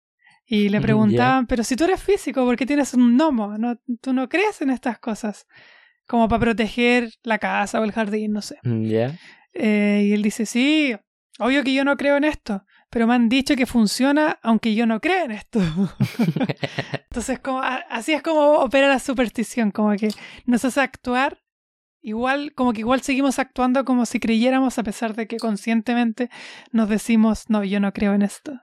Y 0.44 0.68
le 0.68 0.78
Ya. 0.78 0.82
preguntaban, 0.82 1.46
pero 1.46 1.64
si 1.64 1.74
tú 1.76 1.84
eres 1.84 2.00
físico, 2.02 2.44
¿por 2.44 2.56
qué 2.56 2.66
tienes 2.66 2.94
un 2.94 3.16
gnomo? 3.16 3.56
¿No, 3.58 3.76
tú 4.00 4.12
no 4.12 4.28
crees 4.28 4.60
en 4.62 4.70
estas 4.70 4.98
cosas. 4.98 5.46
Como 6.06 6.28
para 6.28 6.40
proteger 6.40 7.10
la 7.24 7.38
casa 7.38 7.80
o 7.80 7.84
el 7.84 7.90
jardín, 7.92 8.32
no 8.32 8.42
sé. 8.42 8.58
¿Ya? 8.62 9.18
Eh, 9.54 10.04
y 10.08 10.12
él 10.12 10.22
dice, 10.22 10.46
sí, 10.46 10.94
obvio 11.40 11.64
que 11.64 11.74
yo 11.74 11.84
no 11.84 11.96
creo 11.96 12.16
en 12.16 12.24
esto, 12.24 12.64
pero 12.90 13.06
me 13.08 13.14
han 13.14 13.28
dicho 13.28 13.56
que 13.56 13.66
funciona 13.66 14.38
aunque 14.42 14.74
yo 14.74 14.86
no 14.86 15.00
creo 15.00 15.24
en 15.24 15.32
esto. 15.32 15.60
Entonces, 17.10 17.38
como, 17.40 17.60
así 17.62 18.12
es 18.12 18.22
como 18.22 18.40
opera 18.58 18.88
la 18.88 18.98
superstición, 18.98 19.70
como 19.70 19.96
que 19.96 20.08
nos 20.44 20.64
hace 20.64 20.80
actuar 20.80 21.42
igual, 22.00 22.52
como 22.54 22.72
que 22.72 22.80
igual 22.80 23.02
seguimos 23.02 23.38
actuando 23.38 23.84
como 23.84 24.06
si 24.06 24.20
creyéramos 24.20 24.78
a 24.78 24.82
pesar 24.82 25.14
de 25.14 25.26
que 25.26 25.38
conscientemente 25.38 26.30
nos 26.72 26.88
decimos, 26.88 27.48
no, 27.48 27.64
yo 27.64 27.80
no 27.80 27.92
creo 27.92 28.14
en 28.14 28.22
esto. 28.22 28.60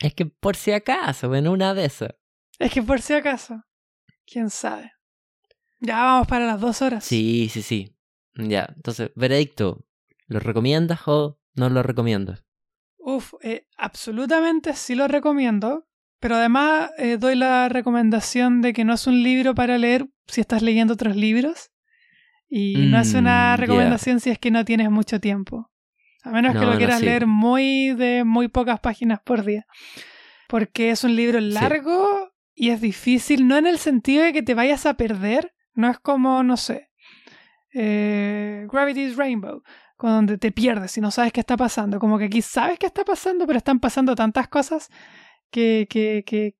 Es 0.00 0.14
que 0.14 0.26
por 0.26 0.56
si 0.56 0.72
acaso, 0.72 1.34
en 1.34 1.48
una 1.48 1.74
de 1.74 1.86
esas. 1.86 2.14
Es 2.58 2.72
que 2.72 2.82
por 2.82 3.00
si 3.00 3.14
acaso, 3.14 3.62
quién 4.26 4.50
sabe. 4.50 4.92
Ya 5.80 6.02
vamos 6.02 6.26
para 6.26 6.46
las 6.46 6.60
dos 6.60 6.82
horas. 6.82 7.04
Sí, 7.04 7.48
sí, 7.50 7.62
sí. 7.62 7.96
Ya, 8.34 8.72
entonces, 8.74 9.10
veredicto, 9.14 9.86
¿lo 10.26 10.40
recomiendas 10.40 11.00
o 11.06 11.38
no 11.54 11.68
lo 11.68 11.82
recomiendas? 11.82 12.44
Uf, 12.98 13.34
eh, 13.42 13.66
absolutamente 13.76 14.74
sí 14.74 14.94
lo 14.94 15.08
recomiendo, 15.08 15.86
pero 16.20 16.36
además 16.36 16.90
eh, 16.96 17.18
doy 17.18 17.36
la 17.36 17.68
recomendación 17.68 18.62
de 18.62 18.72
que 18.72 18.84
no 18.84 18.94
es 18.94 19.06
un 19.06 19.22
libro 19.22 19.54
para 19.54 19.78
leer 19.78 20.08
si 20.26 20.40
estás 20.40 20.62
leyendo 20.62 20.94
otros 20.94 21.16
libros 21.16 21.70
y 22.56 22.86
no 22.86 23.00
es 23.00 23.12
Mm, 23.14 23.18
una 23.18 23.52
ya. 23.52 23.56
recomendación 23.56 24.20
si 24.20 24.30
es 24.30 24.38
que 24.38 24.50
no 24.50 24.64
tienes 24.64 24.90
mucho 24.90 25.20
tiempo. 25.20 25.70
A 26.22 26.30
menos 26.30 26.52
que 26.54 26.60
lo 26.60 26.72
no, 26.72 26.76
quieras 26.78 27.00
sí. 27.00 27.04
leer 27.06 27.26
muy 27.26 27.92
de 27.94 28.24
muy 28.24 28.48
pocas 28.48 28.80
páginas 28.80 29.20
por 29.24 29.44
día. 29.44 29.66
Porque 30.48 30.90
es 30.90 31.04
un 31.04 31.16
libro 31.16 31.40
largo 31.40 32.30
y 32.54 32.70
es 32.70 32.80
difícil, 32.80 33.46
no 33.48 33.56
en 33.56 33.66
el 33.66 33.78
sentido 33.78 34.22
de 34.24 34.32
que 34.32 34.42
te 34.42 34.54
vayas 34.54 34.86
a 34.86 34.94
perder, 34.94 35.52
no 35.74 35.90
es 35.90 35.98
como, 35.98 36.42
no 36.44 36.56
sé, 36.56 36.90
eh, 37.72 38.66
Gravity's 38.70 39.16
Rainbow, 39.16 39.62
con 39.96 40.10
donde 40.10 40.38
te 40.38 40.52
pierdes 40.52 40.96
y 40.96 41.00
no 41.00 41.10
sabes 41.10 41.32
qué 41.32 41.40
está 41.40 41.56
pasando. 41.56 41.98
Como 41.98 42.18
que 42.18 42.26
aquí 42.26 42.42
sabes 42.42 42.78
qué 42.78 42.86
está 42.86 43.04
pasando, 43.04 43.46
pero 43.46 43.56
están 43.58 43.80
pasando 43.80 44.14
tantas 44.14 44.48
cosas 44.48 44.88
que, 45.50 45.86
que, 45.90 46.22
que 46.26 46.54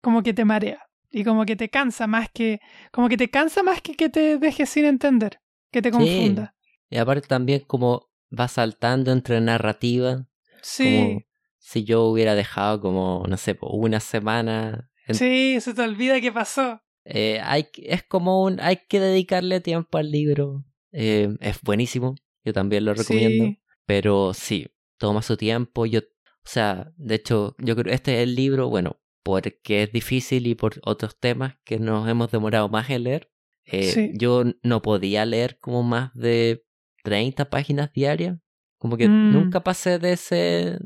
como 0.00 0.22
que 0.22 0.34
te 0.34 0.44
marea. 0.44 0.85
Y 1.10 1.24
como 1.24 1.44
que 1.46 1.56
te 1.56 1.68
cansa 1.68 2.06
más 2.06 2.28
que. 2.32 2.60
Como 2.92 3.08
que 3.08 3.16
te 3.16 3.30
cansa 3.30 3.62
más 3.62 3.80
que 3.80 3.94
que 3.94 4.08
te 4.08 4.38
dejes 4.38 4.68
sin 4.68 4.84
entender. 4.84 5.40
Que 5.70 5.82
te 5.82 5.90
confunda. 5.90 6.54
Y 6.90 6.96
aparte 6.98 7.26
también 7.26 7.60
como 7.66 8.08
va 8.36 8.48
saltando 8.48 9.12
entre 9.12 9.40
narrativa, 9.40 10.26
Sí. 10.62 10.84
como 10.84 11.22
si 11.58 11.84
yo 11.84 12.04
hubiera 12.04 12.34
dejado 12.34 12.80
como, 12.80 13.24
no 13.28 13.36
sé, 13.36 13.56
una 13.60 14.00
semana. 14.00 14.90
en- 15.08 15.14
Sí, 15.14 15.58
se 15.60 15.74
te 15.74 15.82
olvida 15.82 16.20
qué 16.20 16.32
pasó. 16.32 16.80
Eh, 17.04 17.40
hay, 17.42 17.68
es 17.76 18.02
como 18.02 18.42
un, 18.42 18.60
hay 18.60 18.78
que 18.88 18.98
dedicarle 18.98 19.60
tiempo 19.60 19.98
al 19.98 20.10
libro. 20.10 20.64
Eh, 20.92 21.28
es 21.40 21.60
buenísimo, 21.62 22.16
yo 22.44 22.52
también 22.52 22.84
lo 22.84 22.94
recomiendo. 22.94 23.44
Sí. 23.44 23.60
Pero 23.84 24.34
sí, 24.34 24.66
toma 24.98 25.22
su 25.22 25.36
tiempo. 25.36 25.86
Yo, 25.86 26.00
o 26.00 26.02
sea, 26.48 26.92
de 26.96 27.14
hecho, 27.16 27.54
yo 27.58 27.74
creo 27.76 27.84
que 27.90 27.94
este 27.94 28.16
es 28.16 28.22
el 28.24 28.34
libro, 28.34 28.68
bueno, 28.68 28.96
porque 29.26 29.82
es 29.82 29.90
difícil 29.92 30.46
y 30.46 30.54
por 30.54 30.74
otros 30.84 31.18
temas 31.18 31.56
que 31.64 31.80
nos 31.80 32.08
hemos 32.08 32.30
demorado 32.30 32.68
más 32.68 32.88
en 32.90 33.02
leer. 33.02 33.28
eh, 33.64 33.82
Sí. 33.90 34.12
Yo 34.14 34.44
no 34.62 34.80
podía 34.80 35.26
leer 35.26 35.58
como 35.58 35.82
más 35.82 36.14
de 36.14 36.64
30 37.02 37.50
páginas 37.50 37.92
diarias. 37.92 38.38
Como 38.78 38.96
que 38.96 39.08
Mm. 39.08 39.32
nunca 39.32 39.64
pasé 39.64 39.98
de 39.98 40.12
ese, 40.12 40.78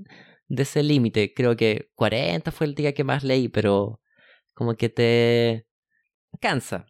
de 0.49 0.63
ese 0.63 0.83
límite. 0.83 1.35
Creo 1.35 1.55
que 1.55 1.91
40 1.95 2.51
fue 2.51 2.67
el 2.67 2.75
día 2.75 2.95
que 2.95 3.05
más 3.05 3.23
leí, 3.23 3.49
pero 3.49 4.01
como 4.55 4.75
que 4.77 4.89
te 4.89 5.67
cansa. 6.41 6.87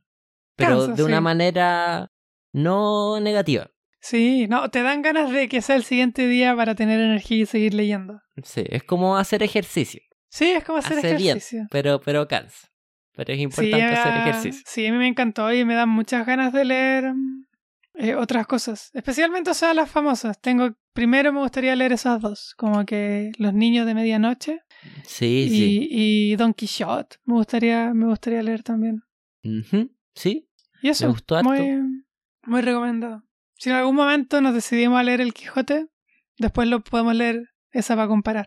Pero 0.55 0.78
Cansa, 0.86 0.94
de 0.94 1.02
una 1.02 1.16
sí. 1.16 1.22
manera 1.24 2.12
no 2.52 3.18
negativa. 3.18 3.72
Sí, 4.01 4.47
no, 4.48 4.70
te 4.70 4.82
dan 4.85 5.02
ganas 5.02 5.32
de 5.32 5.48
que 5.48 5.60
sea 5.60 5.74
el 5.74 5.82
siguiente 5.82 6.28
día 6.28 6.55
para 6.55 6.77
tener 6.77 7.01
energía 7.01 7.39
y 7.43 7.47
seguir 7.47 7.74
leyendo. 7.74 8.20
Sí, 8.44 8.62
es 8.68 8.85
como 8.85 9.16
hacer 9.16 9.43
ejercicio. 9.43 10.02
Sí, 10.31 10.47
es 10.52 10.65
como 10.65 10.78
hacer 10.78 10.98
Hace 10.98 11.16
bien, 11.16 11.36
ejercicio. 11.36 11.66
pero, 11.70 12.01
pero 12.01 12.27
cansa. 12.28 12.69
Pero 13.15 13.32
es 13.32 13.39
Sí, 13.39 13.43
importante 13.43 13.85
hacer 13.85 14.16
ejercicio. 14.28 14.62
Sí, 14.66 14.86
a 14.86 14.93
mí 14.93 14.98
me 14.98 15.09
encantó 15.09 15.52
y 15.52 15.65
me 15.65 15.74
dan 15.74 15.89
muchas 15.89 16.24
ganas 16.24 16.52
de 16.52 16.65
leer 16.65 17.12
mm, 17.12 17.44
eh, 17.94 18.15
otras 18.15 18.47
cosas. 18.47 18.90
Especialmente, 18.94 19.51
o 19.51 19.55
sea, 19.55 19.74
las 19.74 19.90
famosas. 19.90 20.40
Tengo, 20.40 20.70
primero 20.94 21.32
me 21.32 21.40
gustaría 21.40 21.74
leer 21.77 21.93
esas 21.93 22.20
dos, 22.20 22.55
como 22.57 22.86
que 22.86 23.32
Los 23.39 23.52
niños 23.52 23.85
de 23.86 23.94
medianoche 23.94 24.61
Sí, 25.05 25.47
y, 25.47 25.51
sí. 25.51 25.89
y 25.90 26.36
Don 26.36 26.55
Quixote. 26.55 27.16
Me 27.24 27.35
gustaría, 27.35 27.93
me 27.93 28.07
gustaría 28.07 28.43
leer 28.43 28.62
también. 28.62 29.02
Sí, 30.15 30.48
Y 30.82 30.89
eso, 30.89 31.07
me 31.07 31.12
gustó 31.12 31.36
harto. 31.36 31.51
muy, 31.51 31.81
muy 32.44 32.61
recomendado. 32.62 33.24
Si 33.57 33.69
en 33.70 33.77
algún 33.77 33.97
momento 33.97 34.40
nos 34.40 34.55
decidimos 34.55 34.98
a 34.98 35.02
leer 35.02 35.20
El 35.20 35.35
Quijote, 35.35 35.86
después 36.39 36.69
lo 36.69 36.81
podemos 36.82 37.15
leer 37.15 37.43
esa 37.73 37.94
para 37.97 38.09
comparar. 38.09 38.47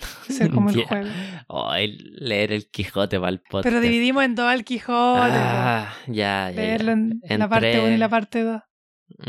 Es 0.28 0.48
como 0.48 0.70
el 0.70 0.84
juego. 0.84 1.08
Ay, 1.48 1.96
leer 1.98 2.52
el 2.52 2.70
Quijote 2.70 3.18
para 3.18 3.30
el 3.30 3.40
podcast. 3.40 3.64
Pero 3.64 3.80
dividimos 3.80 4.24
en 4.24 4.34
dos 4.34 4.52
el 4.52 4.64
Quijote. 4.64 5.20
Ah, 5.32 5.92
ya, 6.06 6.12
ya, 6.12 6.50
ya. 6.50 6.60
leerlo 6.62 6.92
en 6.92 7.20
la 7.38 7.48
parte 7.48 7.80
1 7.80 7.90
y 7.92 7.96
la 7.96 8.08
parte 8.08 8.42
2. 8.42 8.62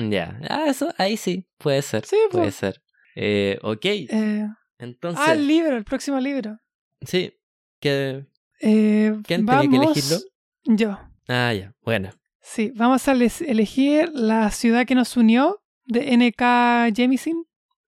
Ya, 0.09 0.39
ah, 0.49 0.65
eso, 0.67 0.93
ahí 0.97 1.17
sí, 1.17 1.47
puede 1.57 1.81
ser. 1.81 2.05
Sí, 2.05 2.15
puede 2.31 2.45
pues. 2.45 2.55
ser. 2.55 2.81
Eh, 3.15 3.57
ok, 3.63 3.85
Eh, 3.85 4.47
entonces, 4.77 5.23
ah, 5.27 5.33
el 5.33 5.47
libro, 5.47 5.75
el 5.75 5.83
próximo 5.83 6.19
libro. 6.19 6.57
sí, 7.01 7.33
que... 7.79 8.25
Eh, 8.61 9.17
¿Quién 9.25 9.45
tenía 9.45 9.61
que 9.61 9.67
vamos- 9.67 9.97
elegirlo? 9.97 10.17
Yo. 10.65 10.99
Ah, 11.27 11.51
ya, 11.53 11.73
bueno. 11.81 12.11
Sí, 12.41 12.71
vamos 12.75 13.07
a 13.07 13.11
elegir 13.13 14.09
La 14.13 14.51
ciudad 14.51 14.85
que 14.85 14.93
nos 14.95 15.17
unió 15.17 15.61
de 15.85 16.13
N.K. 16.13 16.89
Jemisin. 16.95 17.43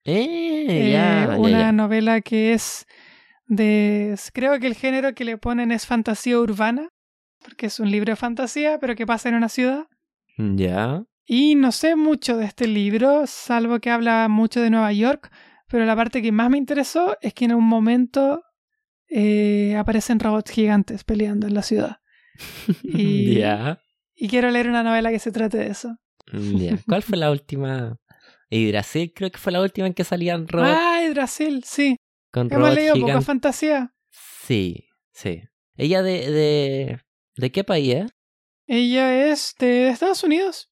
Eh, 0.05 0.65
Eh, 0.69 0.91
ya, 0.91 1.35
una 1.37 1.49
ya. 1.49 1.71
novela 1.71 2.21
que 2.21 2.53
es 2.53 2.85
de... 3.47 4.15
Creo 4.33 4.59
que 4.59 4.67
el 4.67 4.75
género 4.75 5.13
que 5.13 5.23
le 5.25 5.37
ponen 5.37 5.71
es 5.71 5.85
fantasía 5.85 6.39
urbana, 6.39 6.89
porque 7.43 7.67
es 7.67 7.79
un 7.79 7.89
libro 7.91 8.11
de 8.11 8.15
fantasía, 8.15 8.79
pero 8.79 8.95
que 8.95 9.05
pasa 9.05 9.29
en 9.29 9.35
una 9.35 9.49
ciudad. 9.49 9.85
Ya. 10.37 11.03
Y 11.25 11.55
no 11.55 11.71
sé 11.71 11.95
mucho 11.95 12.37
de 12.37 12.45
este 12.45 12.67
libro, 12.67 13.23
salvo 13.27 13.79
que 13.79 13.89
habla 13.91 14.27
mucho 14.29 14.61
de 14.61 14.69
Nueva 14.69 14.91
York, 14.91 15.31
pero 15.67 15.85
la 15.85 15.95
parte 15.95 16.21
que 16.21 16.31
más 16.31 16.49
me 16.49 16.57
interesó 16.57 17.17
es 17.21 17.33
que 17.33 17.45
en 17.45 17.53
un 17.55 17.63
momento 17.63 18.43
eh, 19.09 19.75
aparecen 19.77 20.19
robots 20.19 20.51
gigantes 20.51 21.03
peleando 21.03 21.47
en 21.47 21.53
la 21.53 21.61
ciudad. 21.61 21.97
Y- 22.83 23.35
Ya. 23.39 23.79
Y 24.15 24.27
quiero 24.29 24.51
leer 24.51 24.69
una 24.69 24.83
novela 24.83 25.09
que 25.11 25.19
se 25.19 25.31
trate 25.31 25.57
de 25.57 25.67
eso. 25.67 25.97
Ya. 26.31 26.77
¿Cuál 26.87 27.01
fue 27.03 27.17
la 27.17 27.31
última? 27.31 27.97
Yggdrasil 28.53 29.11
creo 29.15 29.31
que 29.31 29.37
fue 29.39 29.51
la 29.51 29.61
última 29.61 29.87
en 29.87 29.93
que 29.93 30.03
salían 30.03 30.47
robots 30.47 30.77
¡Ay, 30.79 31.09
Brasil! 31.11 31.63
Sí. 31.65 31.97
con 32.31 32.47
Hemos 32.47 32.57
robots 32.59 32.75
leído 32.75 32.93
poca 32.95 33.05
gigantes. 33.05 33.25
fantasía. 33.25 33.93
Sí, 34.11 34.87
sí. 35.11 35.41
¿Ella 35.75 36.01
de, 36.03 36.31
de, 36.31 36.99
de 37.37 37.51
qué 37.51 37.63
país 37.63 37.95
es? 37.95 38.11
Ella 38.67 39.31
es 39.31 39.55
de 39.59 39.89
Estados 39.89 40.23
Unidos, 40.23 40.69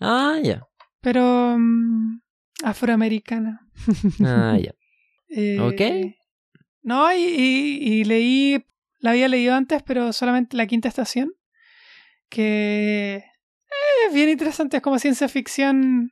Ah, 0.00 0.38
ya. 0.42 0.66
pero 1.00 1.56
mm, 1.58 2.20
afroamericana. 2.64 3.66
Ah, 4.24 4.58
ya. 4.62 4.72
Eh, 5.34 5.58
Ok. 5.60 6.14
No, 6.82 7.10
y, 7.14 7.16
y- 7.22 7.78
y 8.00 8.04
leí, 8.04 8.64
la 8.98 9.12
había 9.12 9.28
leído 9.28 9.54
antes, 9.54 9.82
pero 9.82 10.12
solamente 10.12 10.56
la 10.58 10.66
quinta 10.66 10.88
estación, 10.88 11.32
que 12.28 13.14
eh, 13.16 13.24
es 14.08 14.14
bien 14.14 14.28
interesante, 14.28 14.76
es 14.78 14.82
como 14.82 14.98
ciencia 14.98 15.28
ficción 15.28 16.10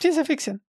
ciencia 0.00 0.24
ficción. 0.24 0.62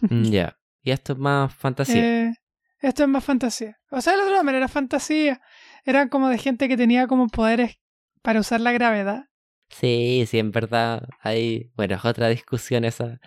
Mm, 0.00 0.22
Ya. 0.30 0.58
Y 0.82 0.90
esto 0.90 1.12
es 1.12 1.18
más 1.18 1.54
fantasía. 1.54 2.24
Eh, 2.30 2.34
esto 2.80 3.04
es 3.04 3.08
más 3.08 3.24
fantasía. 3.24 3.78
O 3.90 4.00
sea, 4.00 4.14
el 4.14 4.20
otro 4.20 4.34
también 4.34 4.56
era 4.56 4.66
fantasía. 4.68 5.40
Eran 5.84 6.08
como 6.08 6.28
de 6.28 6.38
gente 6.38 6.68
que 6.68 6.76
tenía 6.76 7.06
como 7.06 7.28
poderes 7.28 7.78
para 8.22 8.40
usar 8.40 8.60
la 8.60 8.72
gravedad. 8.72 9.26
Sí, 9.70 10.24
sí, 10.28 10.38
en 10.38 10.50
verdad 10.50 11.04
hay, 11.20 11.70
bueno, 11.76 11.94
es 11.94 12.04
otra 12.04 12.28
discusión 12.28 12.84
esa. 12.84 13.18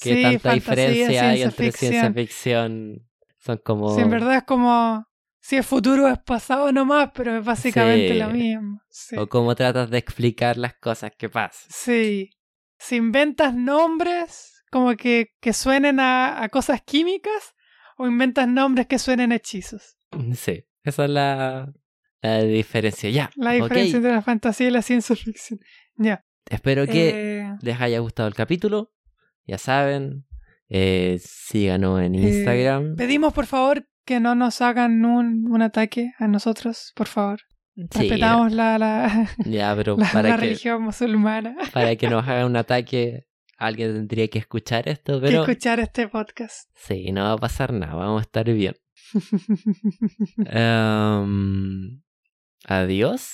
¿Qué 0.00 0.14
Sí, 0.16 0.22
tanta 0.22 0.38
fantasía, 0.40 0.54
diferencia 0.54 1.06
hay 1.30 1.36
ciencia 1.38 1.44
entre 1.44 1.72
ciencia 1.72 2.12
ficción. 2.12 2.14
ficción? 2.14 3.08
Son 3.38 3.58
como... 3.58 3.94
Sí, 3.94 4.00
en 4.00 4.10
verdad 4.10 4.36
es 4.38 4.42
como 4.44 5.06
si 5.40 5.56
es 5.56 5.66
futuro 5.66 6.04
o 6.06 6.08
es 6.08 6.18
pasado 6.18 6.72
nomás, 6.72 7.10
pero 7.14 7.36
es 7.38 7.44
básicamente 7.44 8.14
Sí. 8.14 8.18
lo 8.18 8.28
mismo. 8.30 8.80
Sí. 8.90 9.16
O 9.16 9.28
cómo 9.28 9.54
tratas 9.54 9.88
de 9.90 9.98
explicar 9.98 10.56
las 10.56 10.74
cosas 10.74 11.12
que 11.16 11.28
pasan. 11.28 11.70
Sí. 11.70 12.30
Si 12.78 12.96
inventas 12.96 13.54
nombres 13.54 14.53
como 14.74 14.96
que, 14.96 15.28
que 15.40 15.52
suenen 15.52 16.00
a, 16.00 16.42
a 16.42 16.48
cosas 16.48 16.82
químicas 16.82 17.54
o 17.96 18.08
inventas 18.08 18.48
nombres 18.48 18.88
que 18.88 18.98
suenen 18.98 19.30
a 19.30 19.36
hechizos. 19.36 19.96
Sí, 20.34 20.64
esa 20.82 21.04
es 21.04 21.10
la, 21.10 21.72
la 22.22 22.42
diferencia. 22.42 23.08
Ya, 23.10 23.30
La 23.36 23.52
diferencia 23.52 23.96
entre 23.98 24.10
la 24.12 24.22
fantasía 24.22 24.66
y 24.66 24.70
la 24.72 24.82
ciencia 24.82 25.14
ficción. 25.14 25.60
Ya. 25.96 26.24
Espero 26.50 26.86
que 26.86 27.10
Eh, 27.42 27.52
les 27.62 27.80
haya 27.80 28.00
gustado 28.00 28.28
el 28.28 28.34
capítulo. 28.34 28.92
Ya 29.46 29.58
saben, 29.58 30.26
eh, 30.68 31.20
síganos 31.22 32.00
en 32.02 32.16
Eh, 32.16 32.18
Instagram. 32.28 32.96
pedimos 32.96 33.32
por 33.32 33.46
favor 33.46 33.86
que 34.04 34.18
no 34.18 34.34
nos 34.34 34.60
hagan 34.60 35.04
un, 35.04 35.46
un 35.52 35.62
ataque 35.62 36.12
a 36.18 36.26
nosotros, 36.26 36.92
por 36.96 37.06
favor. 37.06 37.40
Sí, 37.76 37.82
Respetamos 38.00 38.52
la, 38.52 38.76
la, 38.78 39.28
ya, 39.46 39.74
pero 39.76 39.96
la- 39.98 40.10
para 40.12 40.28
la 40.30 40.34
que, 40.36 40.40
religión 40.42 40.82
musulmana. 40.82 41.54
para 41.72 41.94
que 41.96 42.08
nos 42.08 42.26
haga 42.26 42.44
un 42.46 42.56
ataque, 42.56 43.26
alguien 43.66 43.94
tendría 43.94 44.28
que 44.28 44.38
escuchar 44.38 44.88
esto, 44.88 45.20
que 45.20 45.26
pero 45.28 45.40
escuchar 45.42 45.80
este 45.80 46.08
podcast. 46.08 46.68
sí, 46.74 47.12
no 47.12 47.22
va 47.24 47.32
a 47.32 47.38
pasar 47.38 47.72
nada, 47.72 47.94
vamos 47.94 48.20
a 48.20 48.22
estar 48.22 48.44
bien. 48.52 48.74
Em, 50.46 52.00
adiós. 52.66 53.28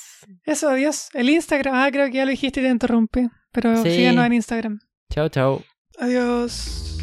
Eso, 0.45 0.69
adiós. 0.69 1.09
El 1.15 1.31
Instagram, 1.31 1.75
ah, 1.75 1.89
creo 1.91 2.07
que 2.09 2.15
ya 2.17 2.25
lo 2.25 2.31
dijiste 2.31 2.61
y 2.61 2.65
te 2.65 2.71
interrumpí. 2.71 3.29
Pero 3.53 3.83
Sí. 3.83 3.91
síganos 3.91 4.27
en 4.27 4.33
Instagram. 4.35 4.79
Chao, 5.13 5.29
chao. 5.29 5.63
Adiós. 5.99 6.99